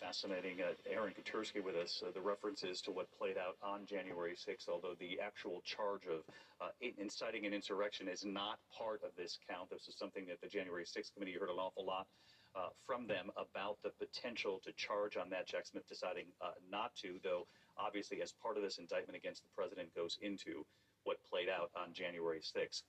Fascinating. 0.00 0.64
Uh, 0.64 0.72
Aaron 0.88 1.12
Katersky 1.12 1.62
with 1.62 1.76
us. 1.76 2.02
Uh, 2.02 2.10
the 2.10 2.20
references 2.20 2.80
to 2.80 2.90
what 2.90 3.06
played 3.12 3.36
out 3.36 3.60
on 3.62 3.84
January 3.84 4.32
6th, 4.32 4.66
although 4.66 4.96
the 4.98 5.20
actual 5.20 5.60
charge 5.60 6.06
of 6.06 6.24
uh, 6.60 6.72
inciting 6.96 7.44
an 7.44 7.52
insurrection 7.52 8.08
is 8.08 8.24
not 8.24 8.58
part 8.72 9.02
of 9.04 9.10
this 9.16 9.38
count. 9.48 9.68
This 9.68 9.88
is 9.88 9.96
something 9.98 10.24
that 10.26 10.40
the 10.40 10.48
January 10.48 10.84
6th 10.84 11.12
committee 11.12 11.36
heard 11.38 11.50
an 11.50 11.60
awful 11.60 11.84
lot 11.84 12.06
uh, 12.56 12.68
from 12.86 13.06
them 13.06 13.30
about 13.36 13.76
the 13.84 13.90
potential 14.00 14.58
to 14.64 14.72
charge 14.72 15.18
on 15.18 15.28
that. 15.30 15.46
Jack 15.46 15.66
Smith 15.66 15.86
deciding 15.86 16.24
uh, 16.40 16.52
not 16.70 16.96
to, 16.96 17.20
though 17.22 17.46
obviously 17.76 18.22
as 18.22 18.32
part 18.32 18.56
of 18.56 18.62
this 18.62 18.78
indictment 18.78 19.16
against 19.16 19.42
the 19.42 19.50
president 19.54 19.94
goes 19.94 20.18
into 20.22 20.64
what 21.04 21.18
played 21.28 21.48
out 21.48 21.70
on 21.76 21.92
January 21.92 22.40
6th 22.40 22.82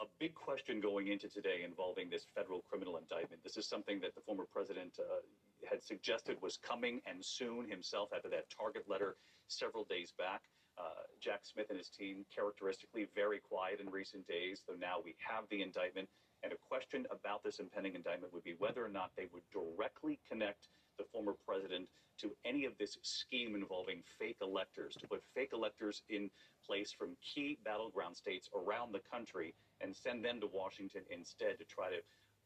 a 0.00 0.06
big 0.18 0.34
question 0.34 0.80
going 0.80 1.08
into 1.08 1.28
today 1.28 1.62
involving 1.64 2.10
this 2.10 2.26
federal 2.34 2.62
criminal 2.68 2.96
indictment. 2.96 3.42
This 3.42 3.56
is 3.56 3.66
something 3.66 4.00
that 4.00 4.14
the 4.14 4.20
former 4.20 4.44
president 4.50 4.98
uh, 4.98 5.22
had 5.68 5.82
suggested 5.82 6.36
was 6.42 6.56
coming 6.56 7.00
and 7.06 7.24
soon 7.24 7.68
himself 7.68 8.10
after 8.14 8.28
that 8.30 8.50
target 8.50 8.84
letter 8.88 9.16
several 9.48 9.84
days 9.84 10.12
back. 10.18 10.42
Uh, 10.76 11.06
Jack 11.20 11.40
Smith 11.44 11.66
and 11.70 11.78
his 11.78 11.88
team, 11.88 12.26
characteristically 12.34 13.06
very 13.14 13.38
quiet 13.38 13.78
in 13.80 13.88
recent 13.88 14.26
days, 14.26 14.62
though 14.66 14.74
now 14.74 14.96
we 15.04 15.14
have 15.18 15.44
the 15.48 15.62
indictment. 15.62 16.08
And 16.42 16.52
a 16.52 16.56
question 16.56 17.06
about 17.10 17.44
this 17.44 17.60
impending 17.60 17.94
indictment 17.94 18.32
would 18.32 18.44
be 18.44 18.56
whether 18.58 18.84
or 18.84 18.88
not 18.88 19.12
they 19.16 19.28
would 19.32 19.44
directly 19.52 20.18
connect 20.28 20.68
the 20.98 21.04
former 21.12 21.34
president 21.46 21.88
to 22.18 22.30
any 22.44 22.64
of 22.64 22.72
this 22.78 22.96
scheme 23.02 23.54
involving 23.54 24.02
fake 24.18 24.36
electors, 24.42 24.94
to 25.00 25.08
put 25.08 25.22
fake 25.34 25.50
electors 25.52 26.02
in 26.08 26.30
place 26.64 26.92
from 26.92 27.16
key 27.22 27.58
battleground 27.64 28.16
states 28.16 28.48
around 28.54 28.92
the 28.92 29.00
country 29.10 29.54
and 29.84 29.94
send 29.94 30.24
them 30.24 30.40
to 30.40 30.48
Washington 30.48 31.02
instead 31.10 31.58
to 31.58 31.64
try 31.64 31.90
to 31.90 32.00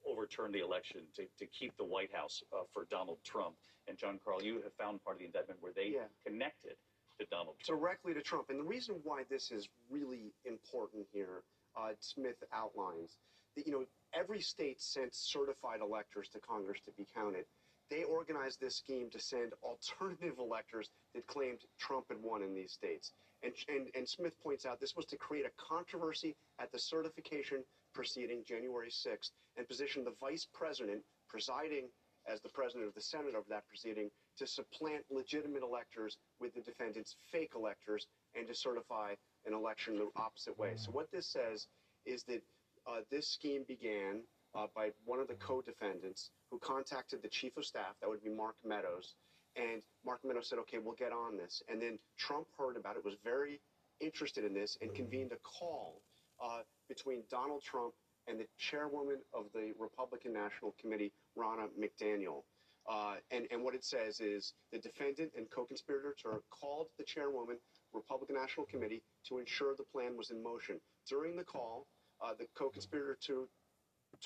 overturn 0.07 0.51
the 0.53 0.59
election, 0.61 1.03
to, 1.15 1.23
to 1.39 1.47
keep 1.47 1.77
the 1.77 1.85
White 1.85 2.11
House 2.13 2.43
uh, 2.53 2.63
for 2.73 2.87
Donald 2.91 3.19
Trump. 3.25 3.55
And 3.87 3.97
John 3.97 4.19
Karl, 4.25 4.43
you 4.43 4.61
have 4.63 4.75
found 4.75 5.03
part 5.05 5.17
of 5.17 5.21
the 5.21 5.27
indictment 5.27 5.63
where 5.63 5.73
they 5.73 5.97
connected 6.27 6.75
to 7.21 7.27
Donald 7.31 7.57
Trump. 7.61 7.81
directly 7.81 8.15
to 8.15 8.21
Trump. 8.21 8.51
And 8.51 8.59
the 8.59 8.65
reason 8.65 8.97
why 9.03 9.23
this 9.31 9.51
is 9.51 9.69
really 9.91 10.33
important 10.45 11.07
here, 11.13 11.43
uh, 11.77 11.93
Smith 12.01 12.43
outlines 12.53 13.19
that 13.57 13.67
you 13.67 13.73
know 13.73 13.85
every 14.15 14.41
state 14.41 14.81
sent 14.81 15.15
certified 15.15 15.81
electors 15.81 16.29
to 16.31 16.41
Congress 16.41 16.81
to 16.85 16.93
be 16.93 17.07
counted. 17.15 17.45
They 17.91 18.05
organized 18.05 18.61
this 18.61 18.77
scheme 18.77 19.09
to 19.11 19.19
send 19.19 19.53
alternative 19.63 20.39
electors 20.39 20.91
that 21.15 21.27
claimed 21.27 21.61
Trump 21.79 22.07
had 22.09 22.19
won 22.23 22.43
in 22.43 22.55
these 22.55 22.73
states. 22.73 23.13
And, 23.43 23.53
and, 23.69 23.89
and 23.95 24.09
Smith 24.09 24.35
points 24.43 24.67
out 24.67 24.81
this 24.81 24.97
was 24.97 25.07
to 25.07 25.17
create 25.17 25.47
a 25.47 25.51
controversy 25.57 26.35
at 26.61 26.73
the 26.73 26.79
certification 26.79 27.63
proceeding 27.95 28.43
January 28.47 28.91
6th 28.91 29.31
and 29.57 29.69
position 29.69 30.05
the 30.05 30.15
vice 30.21 30.47
president 30.53 31.03
presiding 31.29 31.89
as 32.31 32.41
the 32.41 32.49
president 32.49 32.87
of 32.87 32.95
the 32.95 33.01
Senate 33.01 33.35
over 33.35 33.47
that 33.49 33.67
proceeding 33.69 34.11
to 34.37 34.47
supplant 34.47 35.05
legitimate 35.11 35.63
electors 35.63 36.19
with 36.41 36.55
the 36.55 36.61
defendant's 36.61 37.17
fake 37.31 37.53
electors 37.55 38.07
and 38.35 38.47
to 38.47 38.55
certify 38.55 39.15
an 39.47 39.55
election 39.55 39.97
the 39.97 40.09
opposite 40.17 40.59
way. 40.59 40.73
So 40.77 40.91
what 40.91 41.11
this 41.11 41.27
says 41.27 41.69
is 42.05 42.25
that 42.25 42.43
uh, 42.87 43.01
this 43.11 43.29
scheme 43.29 43.65
began 43.67 44.23
uh, 44.55 44.67
by 44.75 44.91
one 45.05 45.21
of 45.21 45.29
the 45.29 45.35
co-defendants 45.35 46.31
who 46.51 46.59
contacted 46.59 47.23
the 47.23 47.29
chief 47.29 47.57
of 47.57 47.65
staff, 47.65 47.95
that 48.01 48.09
would 48.09 48.23
be 48.23 48.31
Mark 48.31 48.57
Meadows, 48.65 49.15
and 49.57 49.83
Mark 50.05 50.21
Meadows 50.25 50.49
said, 50.49 50.59
okay, 50.61 50.79
we'll 50.79 50.95
get 50.95 51.13
on 51.13 51.37
this. 51.37 51.63
And 51.69 51.81
then 51.81 51.99
Trump 52.19 52.47
heard 52.59 52.77
about 52.77 52.97
it, 52.97 53.05
was 53.05 53.17
very 53.25 53.61
interested 54.01 54.45
in 54.45 54.55
this, 54.55 54.77
and 54.81 54.95
convened 54.95 55.33
a 55.33 55.39
call 55.43 56.03
uh, 56.43 56.61
between 56.89 57.23
Donald 57.31 57.63
Trump 57.63 57.95
and 58.29 58.39
the 58.39 58.47
chairwoman 58.59 59.19
of 59.35 59.47
the 59.55 59.73
Republican 59.79 60.33
National 60.33 60.75
Committee, 60.81 61.13
Ronna 61.37 61.69
McDaniel. 61.79 62.43
Uh, 62.91 63.17
and, 63.31 63.47
and 63.51 63.63
what 63.63 63.75
it 63.75 63.85
says 63.85 64.21
is 64.21 64.55
the 64.73 64.79
defendant 64.79 65.31
and 65.37 65.51
co-conspirator 65.51 66.15
Turk 66.23 66.43
called 66.51 66.87
the 66.99 67.05
chairwoman, 67.05 67.57
Republican 67.93 68.37
National 68.37 68.67
Committee, 68.67 69.03
to 69.27 69.39
ensure 69.39 69.75
the 69.77 69.85
plan 69.93 70.17
was 70.17 70.31
in 70.31 70.43
motion. 70.43 70.81
During 71.07 71.37
the 71.37 71.45
call, 71.45 71.87
uh, 72.25 72.33
the 72.39 72.47
co-conspirator 72.57 73.19
two 73.21 73.49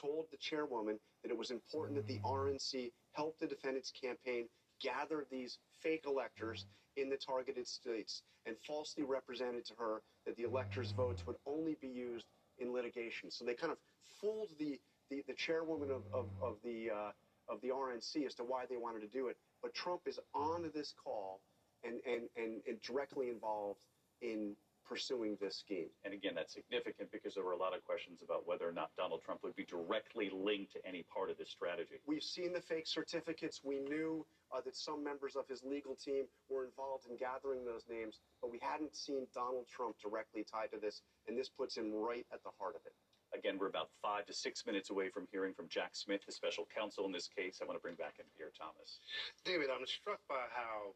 told 0.01 0.27
the 0.31 0.37
chairwoman 0.37 0.99
that 1.23 1.31
it 1.31 1.37
was 1.37 1.51
important 1.51 1.97
that 1.97 2.07
the 2.07 2.21
RNC 2.21 2.93
help 3.13 3.39
the 3.39 3.47
defendant's 3.47 3.91
campaign 3.91 4.49
gather 4.81 5.27
these 5.31 5.59
fake 5.83 6.05
electors 6.07 6.67
in 6.97 7.09
the 7.09 7.17
targeted 7.17 7.67
states 7.67 8.23
and 8.47 8.57
falsely 8.67 9.05
represented 9.05 9.65
to 9.67 9.75
her 9.79 10.03
that 10.27 10.37
the 10.37 10.43
electors' 10.43 10.93
votes 10.93 11.27
would 11.27 11.37
only 11.47 11.77
be 11.81 11.89
used 11.89 12.27
in 12.59 12.73
litigation. 12.73 13.31
So 13.31 13.45
they 13.45 13.55
kind 13.55 13.73
of 13.73 13.79
fooled 14.21 14.51
the, 14.59 14.79
the, 15.11 15.23
the 15.27 15.35
chairwoman 15.35 15.91
of, 15.91 16.03
of, 16.13 16.27
of 16.43 16.57
the 16.65 16.91
uh, 16.91 17.11
of 17.49 17.61
the 17.61 17.69
RNC 17.69 18.27
as 18.27 18.35
to 18.35 18.45
why 18.45 18.65
they 18.69 18.77
wanted 18.77 19.01
to 19.01 19.09
do 19.09 19.29
it. 19.29 19.37
But 19.63 19.75
Trump 19.75 20.03
is 20.07 20.19
on 20.35 20.71
this 20.75 20.95
call 21.03 21.41
and, 21.85 22.01
and, 22.07 22.29
and, 22.37 22.63
and 22.67 22.81
directly 22.83 23.29
involved 23.29 23.81
in 24.21 24.55
pursuing 24.87 25.37
this 25.41 25.57
scheme. 25.57 25.89
And 26.05 26.13
again, 26.15 26.35
that's 26.35 26.53
significant 26.53 27.11
because 27.11 27.35
there 27.35 27.45
were 27.45 27.53
a 27.53 27.59
lot 27.59 27.75
of 27.75 27.85
questions 27.85 28.21
about 28.23 28.47
whether 28.47 28.69
or 28.69 28.73
not 28.73 28.91
Donald 28.97 29.23
Trump 29.23 29.43
would 29.43 29.57
be 29.57 29.65
directly 29.65 30.31
linked 30.33 30.73
to 30.73 30.87
any 30.87 31.05
part 31.13 31.31
of 31.31 31.39
this 31.39 31.51
strategy. 31.51 32.01
We've 32.07 32.23
seen 32.23 32.53
the 32.53 32.61
fake 32.61 32.87
certificates. 32.87 33.61
We 33.65 33.81
knew 33.81 34.27
uh, 34.55 34.61
that 34.65 34.77
some 34.77 35.03
members 35.03 35.37
of 35.37 35.49
his 35.49 35.63
legal 35.65 35.95
team 35.95 36.25
were 36.49 36.65
involved 36.65 37.07
in 37.09 37.17
gathering 37.17 37.65
those 37.65 37.87
names, 37.89 38.21
but 38.41 38.51
we 38.51 38.59
hadn't 38.61 38.95
seen 38.95 39.27
Donald 39.35 39.67
Trump 39.69 39.97
directly 40.03 40.45
tied 40.45 40.71
to 40.73 40.79
this, 40.79 41.03
and 41.27 41.39
this 41.39 41.49
puts 41.49 41.77
him 41.77 41.93
right 41.93 42.27
at 42.33 42.43
the 42.43 42.51
heart 42.59 42.75
of 42.75 42.83
it. 42.87 42.93
Again, 43.35 43.57
we're 43.59 43.69
about 43.69 43.89
five 44.03 44.27
to 44.27 44.35
six 44.35 44.67
minutes 44.67 44.91
away 44.91 45.09
from 45.09 45.27
hearing 45.33 45.55
from 45.55 45.67
Jack 45.69 45.91
Smith, 45.95 46.21
the 46.27 46.33
special 46.33 46.69
counsel 46.69 47.07
in 47.07 47.13
this 47.13 47.29
case. 47.29 47.61
I 47.63 47.65
want 47.65 47.79
to 47.79 47.83
bring 47.83 47.95
back 47.97 48.17
in 48.19 48.27
Pierre, 48.37 48.53
Thomas. 48.53 49.01
David, 49.45 49.69
I'm 49.73 49.87
struck 49.87 50.21
by 50.29 50.45
how 50.53 50.93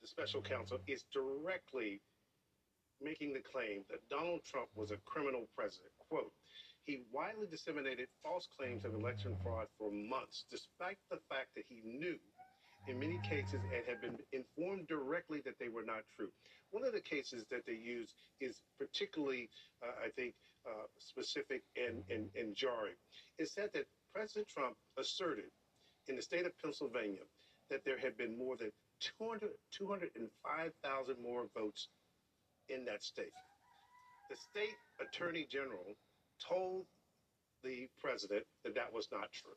the 0.00 0.06
special 0.06 0.40
counsel 0.40 0.78
is 0.86 1.04
directly 1.12 2.00
making 3.02 3.32
the 3.32 3.40
claim 3.40 3.84
that 3.90 4.08
Donald 4.08 4.42
Trump 4.44 4.68
was 4.74 4.90
a 4.90 4.96
criminal 5.04 5.46
president. 5.56 5.92
Quote, 6.08 6.32
he 6.84 7.02
widely 7.12 7.46
disseminated 7.50 8.08
false 8.22 8.46
claims 8.56 8.84
of 8.84 8.94
election 8.94 9.36
fraud 9.42 9.66
for 9.78 9.90
months, 9.90 10.44
despite 10.50 10.98
the 11.10 11.18
fact 11.28 11.48
that 11.56 11.64
he 11.68 11.82
knew 11.84 12.18
in 12.86 12.98
many 12.98 13.18
cases 13.28 13.60
and 13.74 13.82
had 13.86 14.00
been 14.00 14.16
informed 14.32 14.86
directly 14.86 15.40
that 15.44 15.58
they 15.58 15.68
were 15.68 15.82
not 15.82 16.02
true. 16.14 16.30
One 16.70 16.84
of 16.84 16.92
the 16.92 17.00
cases 17.00 17.44
that 17.50 17.66
they 17.66 17.74
use 17.74 18.14
is 18.40 18.62
particularly, 18.78 19.50
uh, 19.82 20.04
I 20.04 20.10
think, 20.10 20.34
uh, 20.66 20.86
specific 20.98 21.62
and, 21.76 22.02
and, 22.10 22.28
and 22.38 22.54
jarring. 22.54 22.94
It 23.38 23.48
said 23.48 23.70
that 23.74 23.86
President 24.14 24.48
Trump 24.48 24.76
asserted 24.98 25.50
in 26.08 26.16
the 26.16 26.22
state 26.22 26.46
of 26.46 26.56
Pennsylvania 26.62 27.26
that 27.70 27.84
there 27.84 27.98
had 27.98 28.16
been 28.16 28.38
more 28.38 28.56
than 28.56 28.70
200, 29.18 29.50
205,000 29.72 31.16
more 31.22 31.46
votes 31.56 31.88
in 32.68 32.84
that 32.86 33.02
state. 33.02 33.32
The 34.30 34.36
state 34.36 34.76
attorney 35.00 35.46
general 35.50 35.96
told 36.40 36.86
the 37.62 37.88
president 38.00 38.44
that 38.64 38.74
that 38.74 38.92
was 38.92 39.08
not 39.12 39.30
true, 39.32 39.56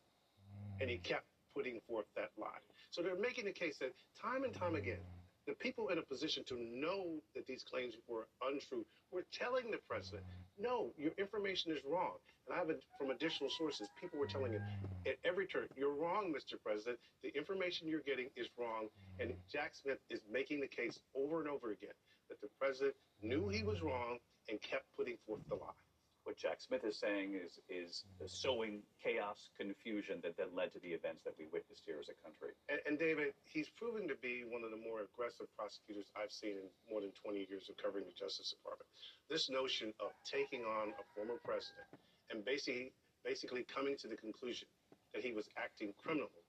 and 0.80 0.90
he 0.90 0.98
kept 0.98 1.26
putting 1.56 1.80
forth 1.88 2.06
that 2.16 2.30
lie. 2.38 2.62
So 2.92 3.02
they're 3.02 3.20
making 3.20 3.46
the 3.46 3.52
case 3.52 3.78
that 3.80 3.94
time 4.22 4.44
and 4.44 4.54
time 4.54 4.76
again, 4.76 5.02
the 5.48 5.54
people 5.56 5.90
in 5.90 5.98
a 5.98 6.02
position 6.02 6.44
to 6.46 6.56
know 6.60 7.20
that 7.36 7.48
these 7.48 7.64
claims 7.64 7.96
were 8.08 8.28
untrue 8.48 8.86
were 9.12 9.26
telling 9.34 9.72
the 9.72 9.80
president, 9.90 10.24
no, 10.60 10.92
your 10.98 11.12
information 11.18 11.72
is 11.72 11.80
wrong. 11.84 12.18
And 12.46 12.56
I 12.56 12.60
have 12.60 12.70
it 12.70 12.84
from 12.98 13.10
additional 13.10 13.50
sources. 13.50 13.88
People 14.00 14.20
were 14.20 14.28
telling 14.28 14.54
him 14.54 14.62
at 15.08 15.16
every 15.26 15.48
turn, 15.48 15.68
you're 15.76 15.96
wrong, 15.96 16.34
Mr. 16.34 16.62
President. 16.64 17.00
The 17.24 17.36
information 17.36 17.88
you're 17.88 18.06
getting 18.06 18.28
is 18.36 18.48
wrong. 18.60 18.90
And 19.20 19.34
Jack 19.52 19.74
Smith 19.74 19.98
is 20.10 20.22
making 20.32 20.62
the 20.62 20.68
case 20.68 21.00
over 21.16 21.40
and 21.42 21.50
over 21.50 21.72
again 21.72 21.98
that 22.42 22.48
the 22.48 22.58
president 22.60 22.96
knew 23.22 23.48
he 23.50 23.64
was 23.64 23.82
wrong 23.82 24.18
and 24.50 24.62
kept 24.62 24.86
putting 24.98 25.18
forth 25.28 25.42
the 25.50 25.56
lie. 25.56 25.76
What 26.24 26.38
Jack 26.38 26.62
Smith 26.62 26.84
is 26.84 27.00
saying 27.00 27.34
is 27.34 27.58
is 27.74 28.04
sowing 28.28 28.84
chaos, 29.02 29.50
confusion 29.58 30.20
that 30.22 30.38
then 30.38 30.54
led 30.54 30.72
to 30.74 30.80
the 30.80 30.94
events 30.94 31.24
that 31.26 31.34
we 31.40 31.48
witnessed 31.50 31.82
here 31.88 31.98
as 31.98 32.06
a 32.06 32.18
country. 32.22 32.54
And, 32.70 32.78
and 32.86 33.00
David, 33.00 33.34
he's 33.50 33.70
proven 33.74 34.06
to 34.08 34.16
be 34.22 34.44
one 34.46 34.62
of 34.62 34.70
the 34.70 34.78
more 34.78 35.02
aggressive 35.10 35.48
prosecutors 35.58 36.12
I've 36.14 36.32
seen 36.32 36.60
in 36.62 36.68
more 36.86 37.02
than 37.02 37.16
20 37.18 37.48
years 37.50 37.66
of 37.72 37.82
covering 37.82 38.06
the 38.06 38.14
Justice 38.14 38.54
Department. 38.54 38.86
This 39.26 39.50
notion 39.50 39.90
of 39.98 40.14
taking 40.22 40.62
on 40.68 40.94
a 41.02 41.04
former 41.16 41.42
president 41.42 41.88
and 42.30 42.46
basically 42.46 42.94
basically 43.26 43.66
coming 43.66 43.98
to 43.98 44.08
the 44.08 44.16
conclusion 44.16 44.68
that 45.14 45.24
he 45.24 45.34
was 45.34 45.50
acting 45.58 45.94
criminally, 45.98 46.46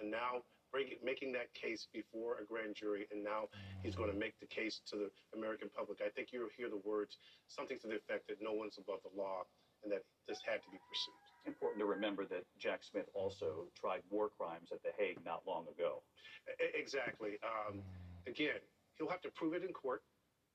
and 0.00 0.10
now 0.10 0.42
making 1.02 1.32
that 1.32 1.52
case 1.54 1.86
before 1.92 2.38
a 2.38 2.44
grand 2.44 2.74
jury, 2.74 3.06
and 3.12 3.22
now 3.22 3.48
he's 3.82 3.94
going 3.94 4.10
to 4.10 4.16
make 4.16 4.38
the 4.40 4.46
case 4.46 4.80
to 4.90 4.96
the 4.96 5.10
American 5.36 5.68
public. 5.70 6.00
I 6.04 6.10
think 6.10 6.28
you'll 6.32 6.52
hear 6.56 6.68
the 6.68 6.82
words 6.84 7.18
something 7.48 7.78
to 7.80 7.86
the 7.86 7.96
effect 7.96 8.28
that 8.28 8.38
no 8.40 8.52
one's 8.52 8.78
above 8.78 9.00
the 9.02 9.14
law 9.16 9.44
and 9.82 9.92
that 9.92 10.02
this 10.26 10.40
had 10.44 10.62
to 10.64 10.70
be 10.72 10.80
pursued. 10.88 11.20
Important 11.46 11.80
to 11.80 11.86
remember 11.86 12.24
that 12.24 12.44
Jack 12.58 12.80
Smith 12.82 13.04
also 13.12 13.68
tried 13.78 14.00
war 14.08 14.30
crimes 14.32 14.72
at 14.72 14.82
The 14.82 14.90
Hague 14.96 15.20
not 15.24 15.44
long 15.46 15.68
ago. 15.68 16.00
Exactly. 16.72 17.36
Um, 17.44 17.84
again, 18.26 18.60
he'll 18.96 19.12
have 19.12 19.20
to 19.22 19.32
prove 19.36 19.52
it 19.52 19.62
in 19.62 19.72
court. 19.72 20.02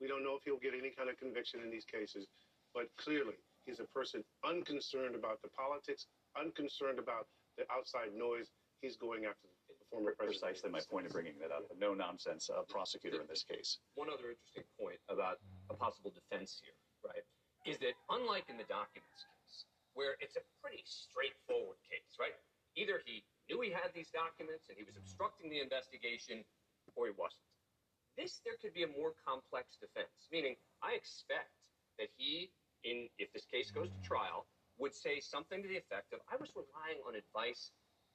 We 0.01 0.07
don't 0.07 0.23
know 0.23 0.33
if 0.33 0.41
he'll 0.43 0.57
get 0.57 0.73
any 0.73 0.89
kind 0.89 1.09
of 1.09 1.17
conviction 1.17 1.61
in 1.61 1.69
these 1.69 1.85
cases, 1.85 2.25
but 2.73 2.89
clearly 2.97 3.37
he's 3.65 3.79
a 3.79 3.89
person 3.93 4.23
unconcerned 4.41 5.13
about 5.13 5.41
the 5.43 5.49
politics, 5.53 6.07
unconcerned 6.39 6.97
about 6.97 7.27
the 7.57 7.65
outside 7.69 8.15
noise. 8.17 8.49
He's 8.81 8.95
going 8.95 9.25
after 9.25 9.45
the 9.45 9.58
former. 9.89 10.13
Precisely 10.17 10.69
my 10.69 10.81
point 10.89 11.05
of 11.05 11.11
bringing 11.11 11.37
that 11.41 11.51
up. 11.51 11.65
No 11.77 11.93
nonsense 11.93 12.49
uh, 12.49 12.61
prosecutor 12.69 13.21
in 13.21 13.27
this 13.27 13.43
case. 13.43 13.81
One 13.95 14.07
other 14.07 14.31
interesting 14.31 14.65
point 14.79 15.01
about 15.09 15.41
a 15.69 15.75
possible 15.75 16.13
defense 16.13 16.61
here, 16.61 16.77
right, 17.03 17.25
is 17.65 17.77
that 17.81 17.97
unlike 18.09 18.45
in 18.47 18.57
the 18.57 18.69
documents 18.69 19.25
case, 19.25 19.65
where 19.97 20.15
it's 20.21 20.37
a 20.37 20.45
pretty 20.61 20.85
straightforward 20.85 21.81
case, 21.83 22.15
right? 22.21 22.35
Either 22.77 23.01
he 23.03 23.25
knew 23.49 23.59
he 23.59 23.73
had 23.73 23.89
these 23.97 24.13
documents 24.13 24.69
and 24.69 24.77
he 24.77 24.85
was 24.85 24.95
obstructing 24.95 25.49
the 25.49 25.59
investigation, 25.59 26.45
or 26.95 27.09
he 27.09 27.13
wasn't. 27.17 27.41
This, 28.15 28.39
there 28.45 28.55
could 28.61 28.77
be 28.77 28.83
a 28.85 28.91
more 28.91 29.17
complex 29.25 29.81
defense, 29.81 30.29
meaning 30.31 30.55
I 30.85 30.93
expect 30.93 31.51
that 31.97 32.13
he, 32.15 32.53
in 32.85 33.09
if 33.17 33.33
this 33.33 33.45
case 33.49 33.71
goes 33.71 33.89
to 33.89 33.99
trial, 34.05 34.45
would 34.79 34.95
say 34.95 35.19
something 35.19 35.61
to 35.61 35.67
the 35.67 35.75
effect 35.75 36.13
of, 36.15 36.23
I 36.31 36.39
was 36.39 36.55
relying 36.55 37.03
on 37.03 37.15
advice 37.15 37.71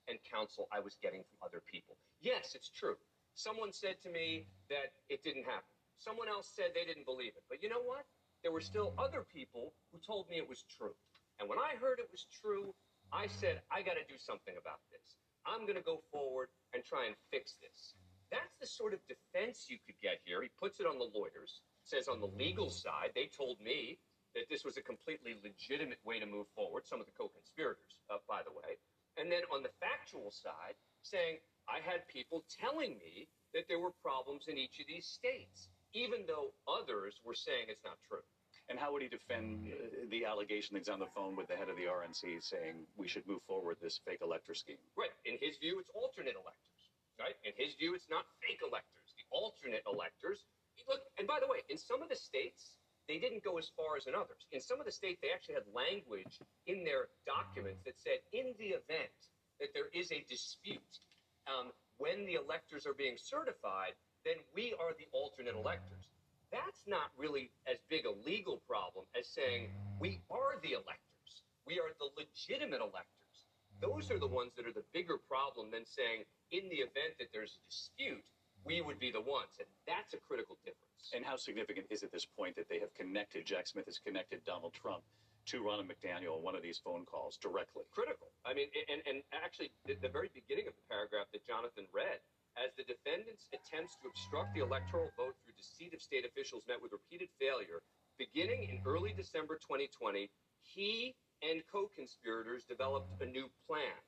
and 0.09 0.18
counsel 0.22 0.68
I 0.72 0.81
was 0.81 0.97
getting 1.01 1.22
from 1.24 1.39
other 1.44 1.62
people. 1.64 1.97
Yes, 2.20 2.55
it's 2.55 2.70
true. 2.70 2.97
Someone 3.35 3.72
said 3.72 4.01
to 4.02 4.10
me 4.10 4.47
that 4.70 4.94
it 5.09 5.22
didn't 5.22 5.44
happen. 5.44 5.70
Someone 5.97 6.28
else 6.28 6.51
said 6.51 6.70
they 6.74 6.85
didn't 6.86 7.06
believe 7.06 7.32
it. 7.36 7.44
But 7.48 7.62
you 7.62 7.68
know 7.68 7.82
what? 7.82 8.05
There 8.43 8.52
were 8.52 8.60
still 8.60 8.93
other 8.98 9.24
people 9.24 9.72
who 9.90 9.98
told 10.05 10.28
me 10.28 10.36
it 10.36 10.48
was 10.48 10.64
true. 10.68 10.94
And 11.40 11.48
when 11.48 11.59
I 11.59 11.81
heard 11.81 11.98
it 11.98 12.09
was 12.12 12.26
true, 12.31 12.74
I 13.12 13.26
said, 13.26 13.62
I 13.70 13.82
got 13.82 13.94
to 13.94 14.06
do 14.06 14.18
something 14.18 14.55
about 14.60 14.85
this. 14.93 15.16
I'm 15.47 15.66
going 15.66 15.78
to 15.78 15.85
go 15.85 16.01
forward 16.12 16.48
and 16.72 16.85
try 16.85 17.06
and 17.06 17.16
fix 17.31 17.56
this. 17.60 17.94
That's 18.31 18.55
the 18.60 18.66
sort 18.66 18.94
of 18.94 19.01
defense 19.06 19.66
you 19.68 19.78
could 19.85 19.97
get 20.01 20.20
here. 20.24 20.43
He 20.43 20.51
puts 20.59 20.81
it 20.81 20.86
on 20.86 20.98
the 20.98 21.10
lawyers, 21.14 21.62
says 21.85 22.09
on 22.09 22.20
the 22.20 22.31
legal 22.39 22.70
side, 22.70 23.12
they 23.14 23.28
told 23.31 23.60
me 23.60 23.98
that 24.35 24.51
this 24.51 24.64
was 24.64 24.76
a 24.76 24.82
completely 24.82 25.39
legitimate 25.43 26.02
way 26.05 26.18
to 26.18 26.26
move 26.26 26.47
forward, 26.55 26.86
some 26.86 26.98
of 26.98 27.06
the 27.06 27.14
co 27.14 27.28
conspirators, 27.28 28.02
uh, 28.10 28.18
by 28.28 28.43
the 28.43 28.51
way. 28.51 28.76
And 29.16 29.31
then 29.31 29.47
on 29.53 29.62
the 29.62 29.70
factual 29.78 30.31
side, 30.31 30.74
saying, 31.03 31.39
I 31.70 31.81
had 31.81 32.07
people 32.11 32.45
telling 32.51 32.99
me 32.99 33.28
that 33.55 33.65
there 33.69 33.78
were 33.78 33.95
problems 34.03 34.51
in 34.51 34.59
each 34.59 34.81
of 34.81 34.86
these 34.91 35.07
states, 35.07 35.70
even 35.95 36.27
though 36.27 36.51
others 36.66 37.20
were 37.23 37.39
saying 37.39 37.70
it's 37.70 37.85
not 37.85 37.97
true. 38.05 38.24
And 38.69 38.81
how 38.81 38.97
would 38.97 39.05
he 39.05 39.12
defend 39.12 39.69
the 40.09 40.24
allegation 40.24 40.73
that 40.74 40.89
he's 40.89 40.89
on 40.89 40.99
the 40.99 41.12
phone 41.12 41.36
with 41.36 41.49
the 41.53 41.57
head 41.57 41.69
of 41.69 41.77
the 41.77 41.85
RNC 41.85 42.41
saying 42.41 42.89
we 42.97 43.07
should 43.07 43.28
move 43.28 43.45
forward 43.45 43.77
this 43.81 44.01
fake 44.09 44.24
elector 44.24 44.57
scheme? 44.57 44.81
Right. 44.97 45.12
In 45.28 45.36
his 45.36 45.61
view, 45.61 45.78
it's 45.78 45.93
alternate 45.93 46.32
electors. 46.32 46.81
Right. 47.20 47.36
In 47.45 47.53
his 47.61 47.77
view, 47.77 47.95
it's 47.95 48.09
not 48.09 48.24
fake 48.41 48.65
electors. 48.65 49.12
The 49.20 49.28
alternate 49.31 49.85
electors. 49.85 50.49
Look, 50.89 51.05
and 51.20 51.28
by 51.28 51.39
the 51.39 51.47
way, 51.47 51.62
in 51.69 51.77
some 51.77 52.03
of 52.03 52.09
the 52.09 52.16
states, 52.16 52.81
they 53.09 53.18
didn't 53.18 53.44
go 53.44 53.59
as 53.59 53.70
far 53.76 53.97
as 53.97 54.06
in 54.06 54.14
others. 54.14 54.47
In 54.52 54.60
some 54.60 54.81
of 54.81 54.86
the 54.86 54.93
states, 54.93 55.20
they 55.22 55.31
actually 55.35 55.55
had 55.55 55.68
language 55.74 56.40
in 56.66 56.85
their 56.85 57.09
documents 57.26 57.82
that 57.85 57.98
said, 57.98 58.24
in 58.32 58.55
the 58.59 58.76
event 58.81 59.12
that 59.60 59.72
there 59.74 59.93
is 59.93 60.10
a 60.12 60.24
dispute 60.28 60.98
um, 61.47 61.72
when 61.98 62.26
the 62.26 62.35
electors 62.35 62.86
are 62.86 62.94
being 62.94 63.16
certified, 63.16 63.93
then 64.24 64.40
we 64.55 64.74
are 64.81 64.97
the 64.97 65.06
alternate 65.12 65.55
electors. 65.55 66.09
That's 66.51 66.86
not 66.86 67.10
really 67.16 67.51
as 67.66 67.78
big 67.90 68.06
a 68.06 68.14
legal 68.24 68.62
problem 68.66 69.05
as 69.18 69.28
saying 69.28 69.68
we 70.01 70.22
are 70.31 70.56
the 70.62 70.72
electors. 70.72 71.44
We 71.66 71.81
are 71.81 71.93
the 71.98 72.09
legitimate 72.16 72.81
electors. 72.81 73.36
Those 73.81 74.10
are 74.10 74.18
the 74.18 74.31
ones 74.31 74.52
that 74.56 74.66
are 74.66 74.72
the 74.72 74.86
bigger 74.93 75.18
problem 75.18 75.70
than 75.70 75.85
saying, 75.85 76.24
in 76.52 76.68
the 76.70 76.81
event 76.81 77.18
that 77.18 77.28
there's 77.32 77.59
a 77.59 77.62
dispute, 77.68 78.24
we 78.65 78.81
would 78.81 78.99
be 78.99 79.12
the 79.12 79.20
ones. 79.20 79.61
And 79.61 79.69
that's 79.86 80.15
a 80.15 80.20
critical 80.20 80.57
difference. 80.65 81.12
And 81.15 81.24
how 81.24 81.36
significant 81.36 81.86
is 81.91 82.03
at 82.03 82.12
this 82.12 82.24
point 82.24 82.57
that 82.57 82.69
they 82.69 82.81
have 82.81 82.93
connected, 82.95 83.45
Jack 83.45 83.69
Smith 83.69 83.86
has 83.86 83.99
connected 83.99 84.45
Donald 84.45 84.73
Trump 84.73 85.05
to 85.53 85.61
Ronna 85.61 85.85
McDaniel 85.85 86.41
in 86.41 86.43
one 86.43 86.57
of 86.57 86.62
these 86.65 86.81
phone 86.81 87.05
calls 87.05 87.36
directly? 87.36 87.85
Critical. 87.93 88.32
I 88.45 88.55
mean, 88.55 88.69
and, 88.89 89.05
and 89.05 89.20
actually, 89.36 89.70
the, 89.85 89.95
the 90.01 90.09
very 90.09 90.32
beginning 90.32 90.66
of 90.66 90.74
the 90.74 90.85
paragraph 90.89 91.28
that 91.32 91.45
Jonathan 91.45 91.85
read, 91.93 92.24
as 92.57 92.73
the 92.81 92.86
defendant's 92.89 93.53
attempts 93.53 94.01
to 94.01 94.09
obstruct 94.09 94.55
the 94.57 94.65
electoral 94.65 95.12
vote 95.19 95.36
through 95.45 95.59
deceit 95.59 95.93
of 95.93 96.01
state 96.01 96.24
officials 96.24 96.65
met 96.65 96.81
with 96.81 96.97
repeated 96.97 97.28
failure, 97.36 97.85
beginning 98.16 98.70
in 98.73 98.81
early 98.86 99.12
December 99.12 99.61
2020, 99.61 100.31
he 100.62 101.15
and 101.43 101.61
co 101.69 101.91
conspirators 101.93 102.65
developed 102.65 103.11
a 103.20 103.27
new 103.27 103.51
plan 103.69 103.99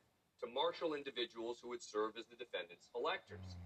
to 0.41 0.47
marshal 0.49 0.93
individuals 0.93 1.59
who 1.61 1.69
would 1.69 1.83
serve 1.83 2.13
as 2.17 2.25
the 2.29 2.37
defendant's 2.37 2.89
electors. 2.95 3.57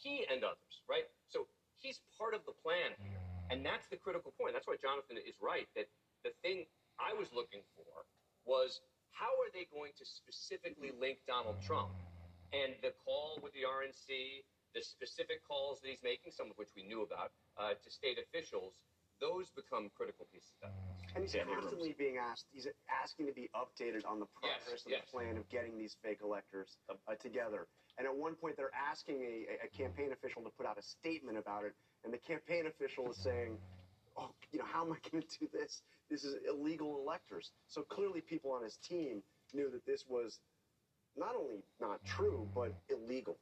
He 0.00 0.24
and 0.32 0.42
others, 0.42 0.74
right? 0.88 1.04
So 1.28 1.46
he's 1.76 2.00
part 2.16 2.32
of 2.32 2.40
the 2.48 2.56
plan 2.56 2.96
here. 2.98 3.20
And 3.52 3.60
that's 3.66 3.86
the 3.92 4.00
critical 4.00 4.32
point. 4.40 4.56
That's 4.56 4.66
why 4.66 4.80
Jonathan 4.80 5.20
is 5.20 5.36
right 5.42 5.68
that 5.76 5.86
the 6.24 6.32
thing 6.40 6.64
I 6.96 7.12
was 7.12 7.28
looking 7.36 7.60
for 7.76 8.08
was 8.48 8.80
how 9.12 9.30
are 9.44 9.50
they 9.52 9.68
going 9.68 9.92
to 10.00 10.04
specifically 10.06 10.94
link 10.96 11.18
Donald 11.26 11.60
Trump? 11.60 11.92
And 12.54 12.74
the 12.82 12.94
call 13.04 13.38
with 13.42 13.52
the 13.52 13.66
RNC 13.66 14.42
the 14.74 14.82
specific 14.82 15.42
calls 15.46 15.80
that 15.82 15.90
he's 15.90 16.02
making, 16.02 16.32
some 16.32 16.50
of 16.50 16.56
which 16.56 16.70
we 16.76 16.82
knew 16.86 17.02
about, 17.02 17.34
uh, 17.58 17.74
to 17.74 17.88
state 17.90 18.18
officials, 18.18 18.74
those 19.18 19.52
become 19.52 19.90
critical 19.92 20.24
pieces 20.32 20.56
of 20.62 20.72
evidence. 20.72 21.12
And 21.12 21.22
he's 21.26 21.36
constantly 21.36 21.94
being 21.98 22.16
asked, 22.16 22.46
he's 22.48 22.66
asking 22.88 23.26
to 23.26 23.36
be 23.36 23.50
updated 23.52 24.08
on 24.08 24.16
the 24.22 24.30
progress 24.32 24.86
of 24.86 24.88
yes. 24.88 25.04
the 25.04 25.10
plan 25.12 25.36
of 25.36 25.44
getting 25.50 25.76
these 25.76 25.96
fake 26.00 26.24
electors 26.24 26.78
uh, 26.88 26.96
together. 27.20 27.68
And 28.00 28.08
at 28.08 28.16
one 28.16 28.34
point, 28.34 28.56
they're 28.56 28.72
asking 28.72 29.20
a, 29.20 29.66
a 29.66 29.68
campaign 29.68 30.08
official 30.10 30.40
to 30.40 30.48
put 30.56 30.64
out 30.64 30.78
a 30.78 30.82
statement 30.82 31.36
about 31.36 31.66
it. 31.66 31.74
And 32.02 32.10
the 32.10 32.16
campaign 32.16 32.64
official 32.66 33.10
is 33.10 33.18
saying, 33.18 33.58
oh, 34.16 34.30
you 34.52 34.58
know, 34.58 34.64
how 34.64 34.86
am 34.86 34.92
I 34.92 34.96
going 35.10 35.22
to 35.22 35.38
do 35.38 35.46
this? 35.52 35.82
This 36.10 36.24
is 36.24 36.36
illegal 36.48 36.98
electors. 37.04 37.52
So 37.68 37.82
clearly, 37.82 38.22
people 38.22 38.52
on 38.52 38.64
his 38.64 38.78
team 38.78 39.22
knew 39.52 39.70
that 39.72 39.84
this 39.84 40.06
was 40.08 40.40
not 41.14 41.34
only 41.38 41.56
not 41.78 42.02
true, 42.02 42.48
but 42.54 42.72
illegal. 42.88 43.36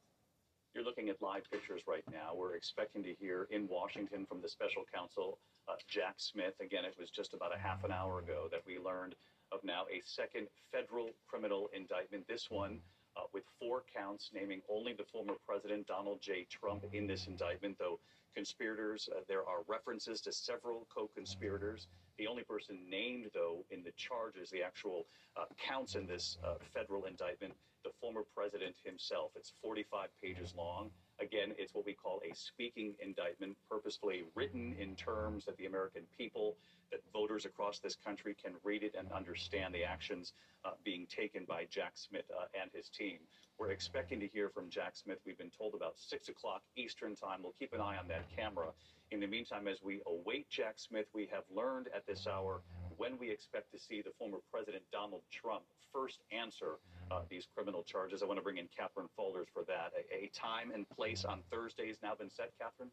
You're 0.75 0.83
looking 0.83 1.07
at 1.07 1.21
live 1.21 1.49
pictures 1.49 1.83
right 1.87 2.03
now. 2.11 2.35
We're 2.35 2.55
expecting 2.55 3.01
to 3.03 3.13
hear 3.13 3.47
in 3.51 3.65
Washington 3.69 4.25
from 4.25 4.41
the 4.41 4.49
special 4.49 4.83
counsel, 4.93 5.39
uh, 5.69 5.75
Jack 5.87 6.15
Smith. 6.17 6.55
Again, 6.59 6.83
it 6.83 6.95
was 6.99 7.09
just 7.09 7.33
about 7.33 7.55
a 7.55 7.57
half 7.57 7.85
an 7.85 7.93
hour 7.93 8.19
ago 8.19 8.49
that 8.51 8.63
we 8.67 8.77
learned 8.77 9.15
of 9.53 9.63
now 9.63 9.83
a 9.89 10.01
second 10.03 10.47
federal 10.73 11.11
criminal 11.29 11.69
indictment. 11.73 12.27
This 12.27 12.47
one 12.49 12.81
uh, 13.19 13.27
with 13.33 13.43
four 13.59 13.83
counts 13.95 14.31
naming 14.33 14.61
only 14.69 14.93
the 14.93 15.03
former 15.03 15.33
president, 15.45 15.87
Donald 15.87 16.21
J. 16.21 16.47
Trump, 16.49 16.85
in 16.93 17.07
this 17.07 17.27
indictment, 17.27 17.77
though 17.77 17.99
conspirators, 18.33 19.09
uh, 19.15 19.21
there 19.27 19.39
are 19.41 19.63
references 19.67 20.21
to 20.21 20.31
several 20.31 20.87
co 20.93 21.09
conspirators. 21.13 21.87
The 22.17 22.27
only 22.27 22.43
person 22.43 22.77
named, 22.89 23.27
though, 23.33 23.65
in 23.71 23.83
the 23.83 23.91
charges, 23.97 24.49
the 24.49 24.61
actual 24.61 25.07
uh, 25.37 25.45
counts 25.57 25.95
in 25.95 26.05
this 26.05 26.37
uh, 26.45 26.55
federal 26.73 27.05
indictment, 27.05 27.53
the 27.83 27.91
former 28.01 28.23
president 28.35 28.75
himself. 28.83 29.31
It's 29.35 29.53
45 29.61 30.09
pages 30.21 30.53
long. 30.55 30.91
Again, 31.21 31.53
it's 31.57 31.73
what 31.73 31.85
we 31.85 31.93
call 31.93 32.21
a 32.29 32.33
speaking 32.33 32.93
indictment, 33.03 33.57
purposefully 33.69 34.23
written 34.35 34.73
in 34.79 34.95
terms 34.95 35.45
that 35.45 35.57
the 35.57 35.65
American 35.65 36.03
people, 36.17 36.55
that 36.91 37.01
voters 37.13 37.45
across 37.45 37.79
this 37.79 37.95
country 37.95 38.35
can 38.41 38.53
read 38.63 38.83
it 38.83 38.95
and 38.97 39.11
understand 39.11 39.73
the 39.75 39.83
actions 39.83 40.33
uh, 40.65 40.71
being 40.83 41.05
taken 41.07 41.45
by 41.45 41.65
Jack 41.69 41.91
Smith 41.95 42.23
uh, 42.35 42.45
and 42.59 42.71
his 42.73 42.89
team. 42.89 43.19
We're 43.59 43.71
expecting 43.71 44.19
to 44.21 44.27
hear 44.27 44.49
from 44.49 44.69
Jack 44.69 44.95
Smith. 44.95 45.19
We've 45.25 45.37
been 45.37 45.51
told 45.51 45.75
about 45.75 45.95
6 45.97 46.29
o'clock 46.29 46.61
Eastern 46.77 47.15
Time. 47.15 47.39
We'll 47.43 47.55
keep 47.59 47.73
an 47.73 47.81
eye 47.81 47.97
on 47.97 48.07
that 48.07 48.23
camera. 48.35 48.67
In 49.11 49.19
the 49.19 49.27
meantime, 49.27 49.67
as 49.67 49.83
we 49.83 50.01
await 50.07 50.49
Jack 50.49 50.75
Smith, 50.77 51.07
we 51.13 51.27
have 51.31 51.43
learned 51.53 51.89
at 51.93 52.07
this 52.07 52.27
hour 52.27 52.61
when 52.99 53.15
we 53.17 53.31
expect 53.31 53.71
to 53.71 53.79
see 53.79 54.03
the 54.03 54.11
former 54.19 54.43
President 54.51 54.83
Donald 54.91 55.23
Trump 55.31 55.63
first 55.95 56.19
answer 56.35 56.83
uh, 57.09 57.23
these 57.31 57.47
criminal 57.55 57.81
charges. 57.81 58.21
I 58.21 58.27
want 58.27 58.37
to 58.37 58.43
bring 58.43 58.59
in 58.59 58.67
Katherine 58.75 59.07
Faulders 59.17 59.47
for 59.55 59.63
that. 59.71 59.95
A, 59.95 60.27
a 60.27 60.31
time 60.35 60.75
and 60.75 60.83
place 60.91 61.23
on 61.23 61.39
Thursday 61.49 61.87
has 61.87 61.97
now 62.03 62.13
been 62.13 62.29
set, 62.29 62.51
Katherine? 62.59 62.91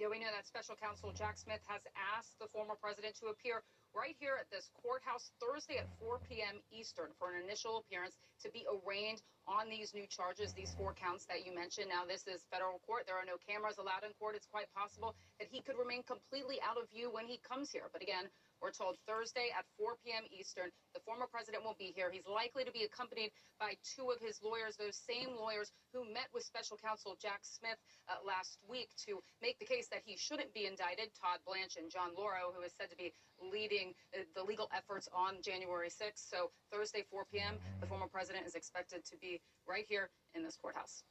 Yeah, 0.00 0.08
we 0.08 0.18
know 0.18 0.32
that 0.32 0.48
special 0.48 0.74
counsel 0.74 1.12
Jack 1.12 1.36
Smith 1.36 1.60
has 1.68 1.84
asked 2.16 2.40
the 2.40 2.48
former 2.48 2.74
president 2.74 3.16
to 3.20 3.28
appear 3.28 3.62
right 3.96 4.14
here 4.20 4.36
at 4.36 4.52
this 4.52 4.68
courthouse 4.84 5.32
Thursday 5.40 5.80
at 5.80 5.88
4 5.96 6.20
p.m. 6.28 6.60
Eastern 6.68 7.16
for 7.16 7.32
an 7.32 7.40
initial 7.40 7.80
appearance 7.80 8.20
to 8.44 8.52
be 8.52 8.68
arraigned 8.68 9.24
on 9.48 9.72
these 9.72 9.96
new 9.96 10.04
charges, 10.06 10.52
these 10.52 10.76
four 10.76 10.92
counts 10.92 11.24
that 11.32 11.48
you 11.48 11.56
mentioned. 11.56 11.88
Now, 11.88 12.04
this 12.04 12.28
is 12.28 12.44
federal 12.52 12.76
court. 12.84 13.08
There 13.08 13.16
are 13.16 13.24
no 13.24 13.40
cameras 13.40 13.80
allowed 13.80 14.04
in 14.04 14.12
court. 14.20 14.36
It's 14.36 14.50
quite 14.50 14.68
possible 14.76 15.16
that 15.40 15.48
he 15.48 15.64
could 15.64 15.80
remain 15.80 16.04
completely 16.04 16.60
out 16.60 16.76
of 16.76 16.92
view 16.92 17.08
when 17.08 17.24
he 17.24 17.40
comes 17.40 17.72
here. 17.72 17.88
But 17.88 18.04
again, 18.04 18.28
we're 18.62 18.72
told 18.72 18.96
Thursday 19.06 19.52
at 19.52 19.64
4 19.78 19.96
p.m. 20.04 20.24
Eastern, 20.32 20.72
the 20.94 21.00
former 21.04 21.26
president 21.26 21.64
won't 21.64 21.78
be 21.78 21.92
here. 21.94 22.10
He's 22.10 22.26
likely 22.26 22.64
to 22.64 22.72
be 22.72 22.84
accompanied 22.84 23.30
by 23.60 23.76
two 23.84 24.10
of 24.10 24.20
his 24.20 24.40
lawyers, 24.42 24.76
those 24.76 24.96
same 24.96 25.36
lawyers 25.36 25.72
who 25.92 26.04
met 26.08 26.28
with 26.32 26.44
special 26.44 26.76
counsel 26.76 27.16
Jack 27.20 27.40
Smith 27.42 27.78
uh, 28.08 28.20
last 28.26 28.58
week 28.68 28.88
to 29.06 29.20
make 29.40 29.58
the 29.58 29.68
case 29.68 29.88
that 29.88 30.02
he 30.04 30.16
shouldn't 30.16 30.52
be 30.52 30.66
indicted. 30.66 31.12
Todd 31.16 31.40
Blanche 31.46 31.76
and 31.76 31.90
John 31.90 32.16
Lauro, 32.16 32.52
who 32.54 32.62
is 32.62 32.72
said 32.76 32.90
to 32.90 32.96
be 32.96 33.12
leading 33.40 33.92
uh, 34.16 34.24
the 34.34 34.42
legal 34.42 34.68
efforts 34.76 35.08
on 35.12 35.40
January 35.42 35.88
6th. 35.88 36.24
So 36.28 36.50
Thursday, 36.72 37.04
4 37.10 37.24
p.m., 37.32 37.56
the 37.80 37.86
former 37.86 38.06
president 38.08 38.46
is 38.46 38.54
expected 38.54 39.04
to 39.04 39.16
be 39.18 39.40
right 39.68 39.84
here 39.88 40.10
in 40.34 40.42
this 40.42 40.56
courthouse. 40.56 41.02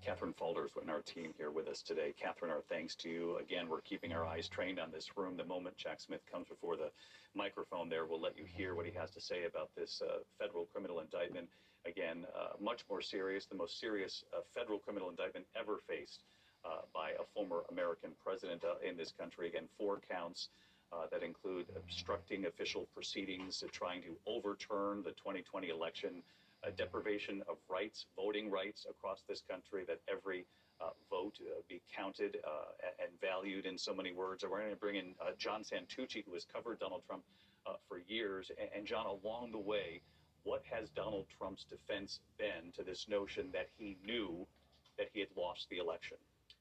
Katherine 0.00 0.34
Faulders 0.34 0.70
and 0.80 0.90
our 0.90 1.02
team 1.02 1.34
here 1.36 1.50
with 1.50 1.68
us 1.68 1.82
today. 1.82 2.14
Katherine, 2.20 2.50
our 2.50 2.62
thanks 2.68 2.94
to 2.96 3.08
you. 3.08 3.36
Again, 3.38 3.68
we're 3.68 3.80
keeping 3.80 4.12
our 4.12 4.24
eyes 4.24 4.48
trained 4.48 4.78
on 4.78 4.90
this 4.90 5.16
room. 5.16 5.36
The 5.36 5.44
moment 5.44 5.76
Jack 5.76 6.00
Smith 6.00 6.20
comes 6.30 6.48
before 6.48 6.76
the 6.76 6.90
microphone 7.34 7.88
there, 7.88 8.06
we'll 8.06 8.20
let 8.20 8.36
you 8.36 8.44
hear 8.44 8.74
what 8.74 8.86
he 8.86 8.92
has 8.92 9.10
to 9.12 9.20
say 9.20 9.44
about 9.44 9.70
this 9.76 10.00
uh, 10.04 10.18
federal 10.38 10.66
criminal 10.66 11.00
indictment. 11.00 11.48
Again, 11.86 12.26
uh, 12.36 12.54
much 12.60 12.84
more 12.88 13.00
serious, 13.00 13.46
the 13.46 13.54
most 13.54 13.80
serious 13.80 14.24
uh, 14.36 14.40
federal 14.54 14.78
criminal 14.78 15.10
indictment 15.10 15.46
ever 15.58 15.78
faced 15.88 16.24
uh, 16.64 16.82
by 16.94 17.10
a 17.10 17.24
former 17.34 17.64
American 17.70 18.10
president 18.22 18.64
uh, 18.64 18.74
in 18.86 18.96
this 18.96 19.12
country. 19.12 19.48
Again, 19.48 19.68
four 19.78 20.00
counts. 20.10 20.48
Uh, 20.90 21.04
that 21.12 21.22
include 21.22 21.66
obstructing 21.76 22.46
official 22.46 22.88
proceedings, 22.94 23.62
trying 23.72 24.00
to 24.00 24.16
overturn 24.26 25.02
the 25.02 25.10
2020 25.10 25.68
election, 25.68 26.22
a 26.64 26.70
deprivation 26.70 27.42
of 27.48 27.56
rights, 27.68 28.06
voting 28.16 28.50
rights 28.50 28.86
across 28.88 29.22
this 29.28 29.42
country, 29.48 29.84
that 29.86 30.00
every 30.10 30.46
uh, 30.80 30.90
vote 31.10 31.34
uh, 31.40 31.60
be 31.68 31.80
counted 31.94 32.38
uh, 32.46 33.02
and 33.02 33.10
valued 33.20 33.66
in 33.66 33.76
so 33.76 33.94
many 33.94 34.12
words. 34.12 34.42
And 34.42 34.52
we're 34.52 34.60
going 34.60 34.70
to 34.70 34.76
bring 34.76 34.96
in 34.96 35.14
uh, 35.20 35.30
John 35.38 35.62
Santucci, 35.62 36.24
who 36.24 36.34
has 36.34 36.44
covered 36.44 36.78
Donald 36.78 37.02
Trump 37.06 37.24
uh, 37.66 37.74
for 37.88 38.00
years. 38.06 38.50
And, 38.60 38.68
and, 38.76 38.86
John, 38.86 39.06
along 39.06 39.52
the 39.52 39.58
way, 39.58 40.00
what 40.44 40.62
has 40.70 40.88
Donald 40.90 41.26
Trump's 41.36 41.64
defense 41.64 42.20
been 42.38 42.72
to 42.76 42.82
this 42.82 43.06
notion 43.08 43.50
that 43.52 43.68
he 43.76 43.96
knew 44.04 44.46
that 44.98 45.08
he 45.12 45.20
had 45.20 45.28
lost 45.36 45.66
the 45.70 45.78
election? 45.78 46.16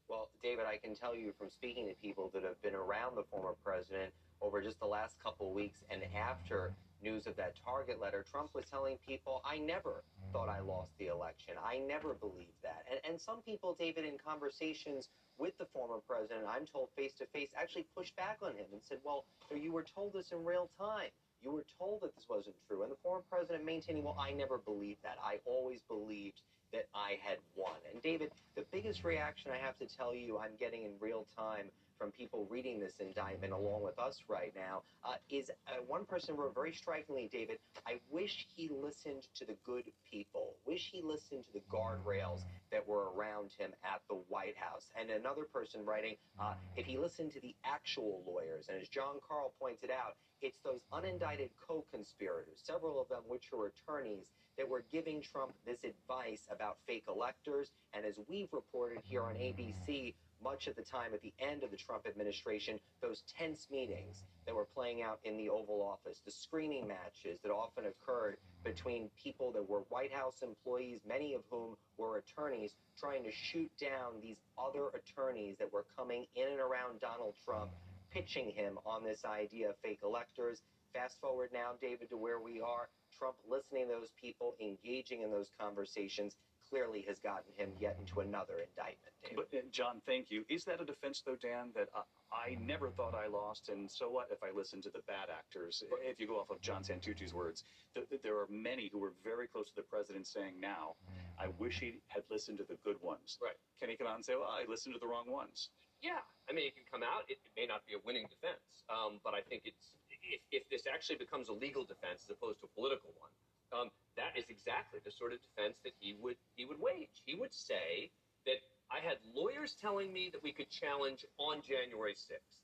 Well, 0.10 0.30
David, 0.42 0.66
I 0.66 0.78
can 0.78 0.96
tell 0.96 1.16
you 1.16 1.34
from 1.38 1.50
speaking 1.50 1.88
to 1.88 1.94
people 1.96 2.32
that 2.34 2.44
have 2.44 2.62
been 2.62 2.76
around 2.76 3.16
the 3.16 3.24
former 3.30 3.56
president 3.64 4.14
over 4.42 4.62
just 4.62 4.80
the 4.80 4.88
last 4.88 5.16
couple 5.24 5.54
weeks 5.54 5.80
and 5.90 6.02
after 6.16 6.74
news 7.02 7.28
of 7.28 7.36
that 7.38 7.54
target 7.64 8.00
letter, 8.02 8.26
Trump 8.30 8.54
was 8.54 8.66
telling 8.70 8.98
people, 9.06 9.42
I 9.46 9.58
never 9.58 10.04
thought 10.32 10.50
I 10.50 10.60
lost 10.60 10.92
the 11.00 11.08
election. 11.08 11.56
I 11.64 11.80
never 11.80 12.14
believed 12.14 12.62
that. 12.64 12.84
And, 12.90 13.00
and 13.08 13.22
some 13.22 13.42
people, 13.42 13.76
David, 13.80 14.06
in 14.06 14.18
conversations 14.18 15.10
with 15.38 15.58
the 15.58 15.66
former 15.74 16.00
president, 16.08 16.46
I'm 16.50 16.66
told 16.66 16.90
face 16.96 17.14
to 17.20 17.26
face, 17.28 17.50
actually 17.60 17.86
pushed 17.96 18.16
back 18.16 18.40
on 18.42 18.52
him 18.52 18.68
and 18.72 18.82
said, 18.82 18.98
Well, 19.04 19.26
you 19.56 19.72
were 19.72 19.84
told 19.84 20.14
this 20.14 20.32
in 20.32 20.44
real 20.44 20.70
time. 20.78 21.10
You 21.42 21.52
were 21.52 21.66
told 21.78 22.02
that 22.02 22.16
this 22.16 22.26
wasn't 22.28 22.56
true. 22.68 22.82
And 22.84 22.92
the 22.92 22.98
former 23.04 23.24
president 23.30 23.66
maintaining, 23.66 24.04
Well, 24.04 24.18
I 24.20 24.34
never 24.34 24.58
believed 24.58 25.04
that. 25.04 25.18
I 25.24 25.38
always 25.46 25.82
believed 25.88 26.42
that 26.74 26.88
I 26.94 27.18
had 27.24 27.38
won. 27.56 27.78
And 27.94 28.02
David, 28.02 28.32
the 28.56 28.66
biggest 28.72 29.04
reaction 29.04 29.52
I 29.52 29.58
have 29.58 29.78
to 29.78 29.86
tell 29.86 30.14
you 30.14 30.38
I'm 30.38 30.58
getting 30.60 30.84
in 30.84 30.92
real 31.00 31.26
time 31.38 31.70
from 31.98 32.12
people 32.12 32.48
reading 32.50 32.80
this 32.80 33.00
indictment 33.00 33.54
along 33.54 33.84
with 33.84 33.98
us 34.00 34.20
right 34.28 34.54
now 34.56 34.84
uh, 35.04 35.16
is 35.30 35.50
uh, 35.68 35.74
one 35.88 36.06
person 36.06 36.36
wrote 36.36 36.54
very 36.54 36.74
strikingly, 36.74 37.30
David, 37.32 37.58
I 37.86 38.00
wish 38.10 38.48
he 38.56 38.70
listened 38.70 39.28
to 39.36 39.46
the 39.46 39.56
good 39.66 39.86
people, 40.10 40.56
wish 40.66 40.90
he 40.92 41.02
listened 41.02 41.46
to 41.46 41.54
the 41.54 41.64
guardrails 41.72 42.42
that 42.72 42.88
were 42.88 43.12
around 43.16 43.52
him 43.58 43.72
at 43.84 44.02
the 44.10 44.16
White 44.30 44.58
House. 44.58 44.90
And 45.00 45.10
another 45.10 45.44
person 45.44 45.86
writing, 45.86 46.16
uh, 46.40 46.54
if 46.76 46.86
he 46.86 46.98
listened 46.98 47.32
to 47.34 47.42
the 47.42 47.56
actual 47.66 48.24
lawyers, 48.28 48.66
and 48.70 48.82
as 48.82 48.88
John 48.88 49.16
Karl 49.28 49.54
pointed 49.60 49.90
out, 49.90 50.16
it's 50.42 50.60
those 50.64 50.82
unindicted 50.94 51.50
co 51.68 51.84
conspirators, 51.92 52.60
several 52.64 53.02
of 53.02 53.10
them 53.10 53.24
which 53.28 53.50
are 53.54 53.68
attorneys, 53.68 54.28
that 54.58 54.68
were 54.68 54.84
giving 54.92 55.22
Trump 55.22 55.54
this 55.66 55.84
advice 55.84 56.48
about 56.52 56.78
fake 56.88 57.06
electors. 57.08 57.72
And 57.94 58.06
as 58.06 58.20
we've 58.28 58.52
reported 58.52 59.00
here 59.04 59.24
on 59.24 59.36
ABC, 59.36 60.14
much 60.44 60.68
of 60.68 60.76
the 60.76 60.82
time 60.82 61.14
at 61.14 61.22
the 61.22 61.34
end 61.40 61.64
of 61.64 61.72
the 61.72 61.78
Trump 61.78 62.06
administration, 62.08 62.80
those 63.02 63.24
tense 63.38 63.68
meetings 63.72 64.24
that 64.46 64.56
were 64.56 64.66
playing 64.66 65.02
out 65.02 65.20
in 65.24 65.38
the 65.38 65.50
Oval 65.50 65.82
Office, 65.82 66.22
the 66.26 66.32
screaming 66.32 66.88
matches 66.88 67.40
that 67.44 67.52
often 67.52 67.86
occurred 67.86 68.38
between 68.64 69.10
people 69.22 69.52
that 69.52 69.68
were 69.68 69.82
White 69.90 70.12
House 70.14 70.42
employees, 70.42 71.00
many 71.08 71.34
of 71.34 71.42
whom 71.50 71.76
were 71.98 72.18
attorneys, 72.18 72.76
trying 73.00 73.24
to 73.24 73.32
shoot 73.32 73.72
down 73.80 74.22
these 74.22 74.38
other 74.58 74.90
attorneys 74.90 75.56
that 75.58 75.72
were 75.72 75.86
coming 75.98 76.26
in 76.36 76.48
and 76.48 76.60
around 76.60 77.00
Donald 77.00 77.36
Trump, 77.44 77.72
pitching 78.12 78.52
him 78.52 78.80
on 78.86 79.04
this 79.04 79.26
idea 79.26 79.70
of 79.70 79.76
fake 79.84 80.00
electors. 80.04 80.62
Fast 80.94 81.20
forward 81.20 81.50
now, 81.54 81.72
David, 81.82 82.10
to 82.10 82.18
where 82.18 82.40
we 82.40 82.62
are. 82.62 82.90
Trump 83.18 83.36
listening 83.50 83.88
to 83.88 83.94
those 83.94 84.12
people, 84.20 84.56
engaging 84.62 85.22
in 85.24 85.32
those 85.32 85.50
conversations, 85.60 86.36
clearly 86.70 87.06
has 87.08 87.20
gotten 87.20 87.52
him 87.56 87.72
yet 87.80 87.98
into 88.00 88.20
another 88.20 88.60
indictment. 88.60 89.14
David. 89.24 89.36
But 89.36 89.58
uh, 89.58 89.62
John, 89.72 90.02
thank 90.06 90.30
you. 90.30 90.44
Is 90.50 90.64
that 90.66 90.82
a 90.82 90.86
defense, 90.86 91.24
though, 91.26 91.38
Dan? 91.42 91.72
That 91.76 91.90
uh, 91.96 92.02
I 92.32 92.56
never 92.60 92.90
thought 92.90 93.16
I 93.16 93.28
lost, 93.28 93.70
and 93.70 93.90
so 93.90 94.10
what 94.10 94.28
if 94.32 94.40
I 94.44 94.56
listen 94.56 94.82
to 94.84 94.90
the 94.90 95.02
bad 95.08 95.30
actors? 95.30 95.84
If 96.04 96.20
you 96.20 96.28
go 96.28 96.40
off 96.40 96.50
of 96.50 96.62
John 96.62 96.84
Santucci's 96.84 97.34
words, 97.34 97.64
th- 97.96 98.08
th- 98.10 98.22
there 98.22 98.38
are 98.38 98.48
many 98.50 98.90
who 98.92 99.00
were 99.00 99.14
very 99.24 99.48
close 99.48 99.68
to 99.68 99.76
the 99.76 99.88
president 99.88 100.28
saying, 100.28 100.60
"Now, 100.60 100.96
I 101.40 101.48
wish 101.60 101.80
he 101.80 102.00
had 102.08 102.24
listened 102.30 102.58
to 102.60 102.66
the 102.66 102.78
good 102.84 103.02
ones." 103.02 103.38
Right? 103.42 103.58
Can 103.80 103.90
he 103.90 103.96
come 103.96 104.08
out 104.08 104.16
and 104.16 104.26
say, 104.26 104.36
"Well, 104.36 104.50
I 104.52 104.66
listened 104.70 104.96
to 104.96 105.00
the 105.00 105.08
wrong 105.08 105.30
ones"? 105.32 105.70
Yeah, 106.02 106.22
I 106.50 106.54
mean, 106.54 106.68
it 106.68 106.76
can 106.76 106.86
come 106.92 107.02
out. 107.02 107.26
It, 107.28 107.40
it 107.42 107.52
may 107.58 107.66
not 107.66 107.82
be 107.88 107.96
a 107.98 108.02
winning 108.06 108.30
defense, 108.30 108.86
um, 108.86 109.20
but 109.24 109.34
I 109.34 109.42
think 109.42 109.64
it's 109.66 109.98
if, 110.22 110.42
if 110.52 110.70
this 110.70 110.86
actually 110.86 111.18
becomes 111.18 111.50
a 111.50 111.54
legal 111.54 111.84
defense 111.84 112.22
as 112.26 112.30
opposed 112.30 112.60
to 112.62 112.70
a 112.70 112.74
political 112.78 113.10
one, 113.18 113.34
um, 113.74 113.90
that 114.18 114.34
is 114.36 114.50
exactly 114.50 115.00
the 115.06 115.14
sort 115.14 115.32
of 115.32 115.40
defense 115.40 115.78
that 115.86 115.94
he 116.02 116.18
would 116.20 116.36
he 116.58 116.66
would 116.66 116.82
wage. 116.82 117.22
He 117.26 117.38
would 117.38 117.54
say 117.54 118.12
that 118.46 118.60
I 118.90 119.00
had 119.00 119.22
lawyers 119.34 119.78
telling 119.80 120.12
me 120.12 120.30
that 120.34 120.42
we 120.42 120.52
could 120.52 120.70
challenge 120.70 121.24
on 121.38 121.62
January 121.62 122.18
6th. 122.18 122.58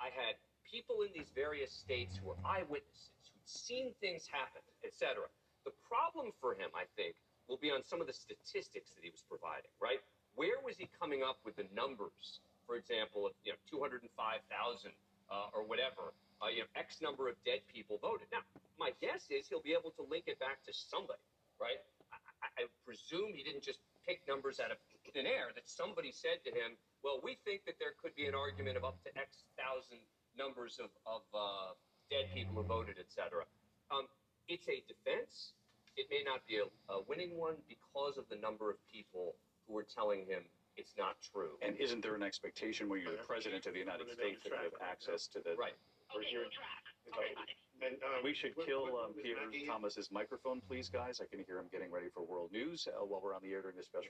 I 0.00 0.08
had 0.14 0.38
people 0.64 1.02
in 1.02 1.10
these 1.12 1.28
various 1.34 1.72
states 1.72 2.16
who 2.16 2.30
were 2.30 2.40
eyewitnesses, 2.46 3.10
who'd 3.26 3.48
seen 3.48 3.92
things 4.00 4.28
happen, 4.30 4.62
etc. 4.86 5.26
The 5.66 5.74
problem 5.84 6.32
for 6.40 6.54
him, 6.54 6.70
I 6.72 6.86
think, 6.96 7.18
will 7.48 7.58
be 7.58 7.74
on 7.74 7.82
some 7.82 8.00
of 8.00 8.06
the 8.06 8.14
statistics 8.14 8.94
that 8.94 9.02
he 9.02 9.10
was 9.10 9.26
providing, 9.26 9.72
right? 9.82 9.98
Where 10.38 10.62
was 10.62 10.78
he 10.78 10.88
coming 11.00 11.26
up 11.26 11.42
with 11.44 11.56
the 11.56 11.66
numbers, 11.74 12.40
for 12.64 12.76
example, 12.76 13.26
of 13.26 13.32
you 13.42 13.52
know 13.52 13.58
205,000 13.66 14.06
uh, 14.06 15.56
or 15.56 15.66
whatever, 15.66 16.14
uh, 16.40 16.48
you 16.48 16.64
know 16.64 16.70
X 16.76 17.00
number 17.00 17.28
of 17.28 17.36
dead 17.44 17.60
people 17.68 18.00
voted. 18.00 18.28
Now, 18.32 18.44
my 18.80 18.92
guess 19.00 19.28
is 19.28 19.48
he'll 19.48 19.64
be 19.64 19.76
able 19.76 19.92
to 20.00 20.04
link 20.08 20.24
it 20.26 20.40
back 20.40 20.64
to 20.64 20.72
somebody, 20.72 21.22
right? 21.60 21.80
I, 22.12 22.18
I, 22.42 22.48
I 22.60 22.62
presume 22.84 23.36
he 23.36 23.44
didn't 23.44 23.62
just 23.62 23.80
pick 24.08 24.24
numbers 24.26 24.58
out 24.60 24.72
of 24.72 24.78
thin 25.12 25.28
air. 25.28 25.52
That 25.54 25.68
somebody 25.68 26.12
said 26.12 26.40
to 26.48 26.50
him, 26.50 26.76
"Well, 27.04 27.20
we 27.22 27.36
think 27.44 27.64
that 27.68 27.76
there 27.78 27.92
could 28.00 28.16
be 28.16 28.26
an 28.26 28.34
argument 28.34 28.80
of 28.80 28.84
up 28.84 28.96
to 29.04 29.10
X 29.12 29.44
thousand 29.60 30.00
numbers 30.36 30.80
of, 30.80 30.88
of 31.04 31.22
uh, 31.36 31.76
dead 32.08 32.32
people 32.32 32.56
who 32.56 32.64
voted, 32.64 32.96
etc." 32.96 33.44
Um, 33.92 34.08
it's 34.48 34.66
a 34.68 34.82
defense. 34.88 35.52
It 35.96 36.06
may 36.08 36.22
not 36.24 36.46
be 36.48 36.62
a, 36.62 36.66
a 36.88 37.02
winning 37.04 37.36
one 37.36 37.60
because 37.68 38.16
of 38.16 38.24
the 38.30 38.38
number 38.40 38.70
of 38.70 38.78
people 38.88 39.34
who 39.66 39.74
were 39.74 39.84
telling 39.84 40.24
him 40.24 40.46
it's 40.76 40.94
not 40.96 41.16
true. 41.20 41.58
And 41.62 41.76
isn't 41.76 42.02
there 42.02 42.14
an 42.14 42.22
expectation 42.22 42.88
when 42.88 43.02
you're 43.02 43.12
the 43.12 43.26
president 43.26 43.66
of 43.66 43.74
the 43.74 43.80
United 43.80 44.08
States 44.10 44.40
that 44.44 44.50
you 44.50 44.70
have 44.70 44.78
access 44.80 45.26
to 45.28 45.40
the 45.44 45.54
right? 45.58 45.76
We're 46.14 46.22
here. 46.26 46.44
And, 47.80 47.96
um, 48.04 48.22
we 48.22 48.34
should 48.34 48.54
what- 48.56 48.66
kill 48.66 48.92
what 48.92 49.04
um, 49.10 49.14
Pierre 49.14 49.36
Thomas's 49.66 50.10
microphone, 50.12 50.60
please, 50.60 50.88
guys. 50.88 51.20
I 51.20 51.26
can 51.26 51.42
hear 51.46 51.58
him 51.58 51.68
getting 51.72 51.90
ready 51.90 52.08
for 52.12 52.22
world 52.24 52.52
news 52.52 52.86
uh, 52.86 53.04
while 53.04 53.20
we're 53.22 53.34
on 53.34 53.40
the 53.42 53.52
air 53.52 53.62
during 53.62 53.76
this 53.76 53.86
special 53.86 53.98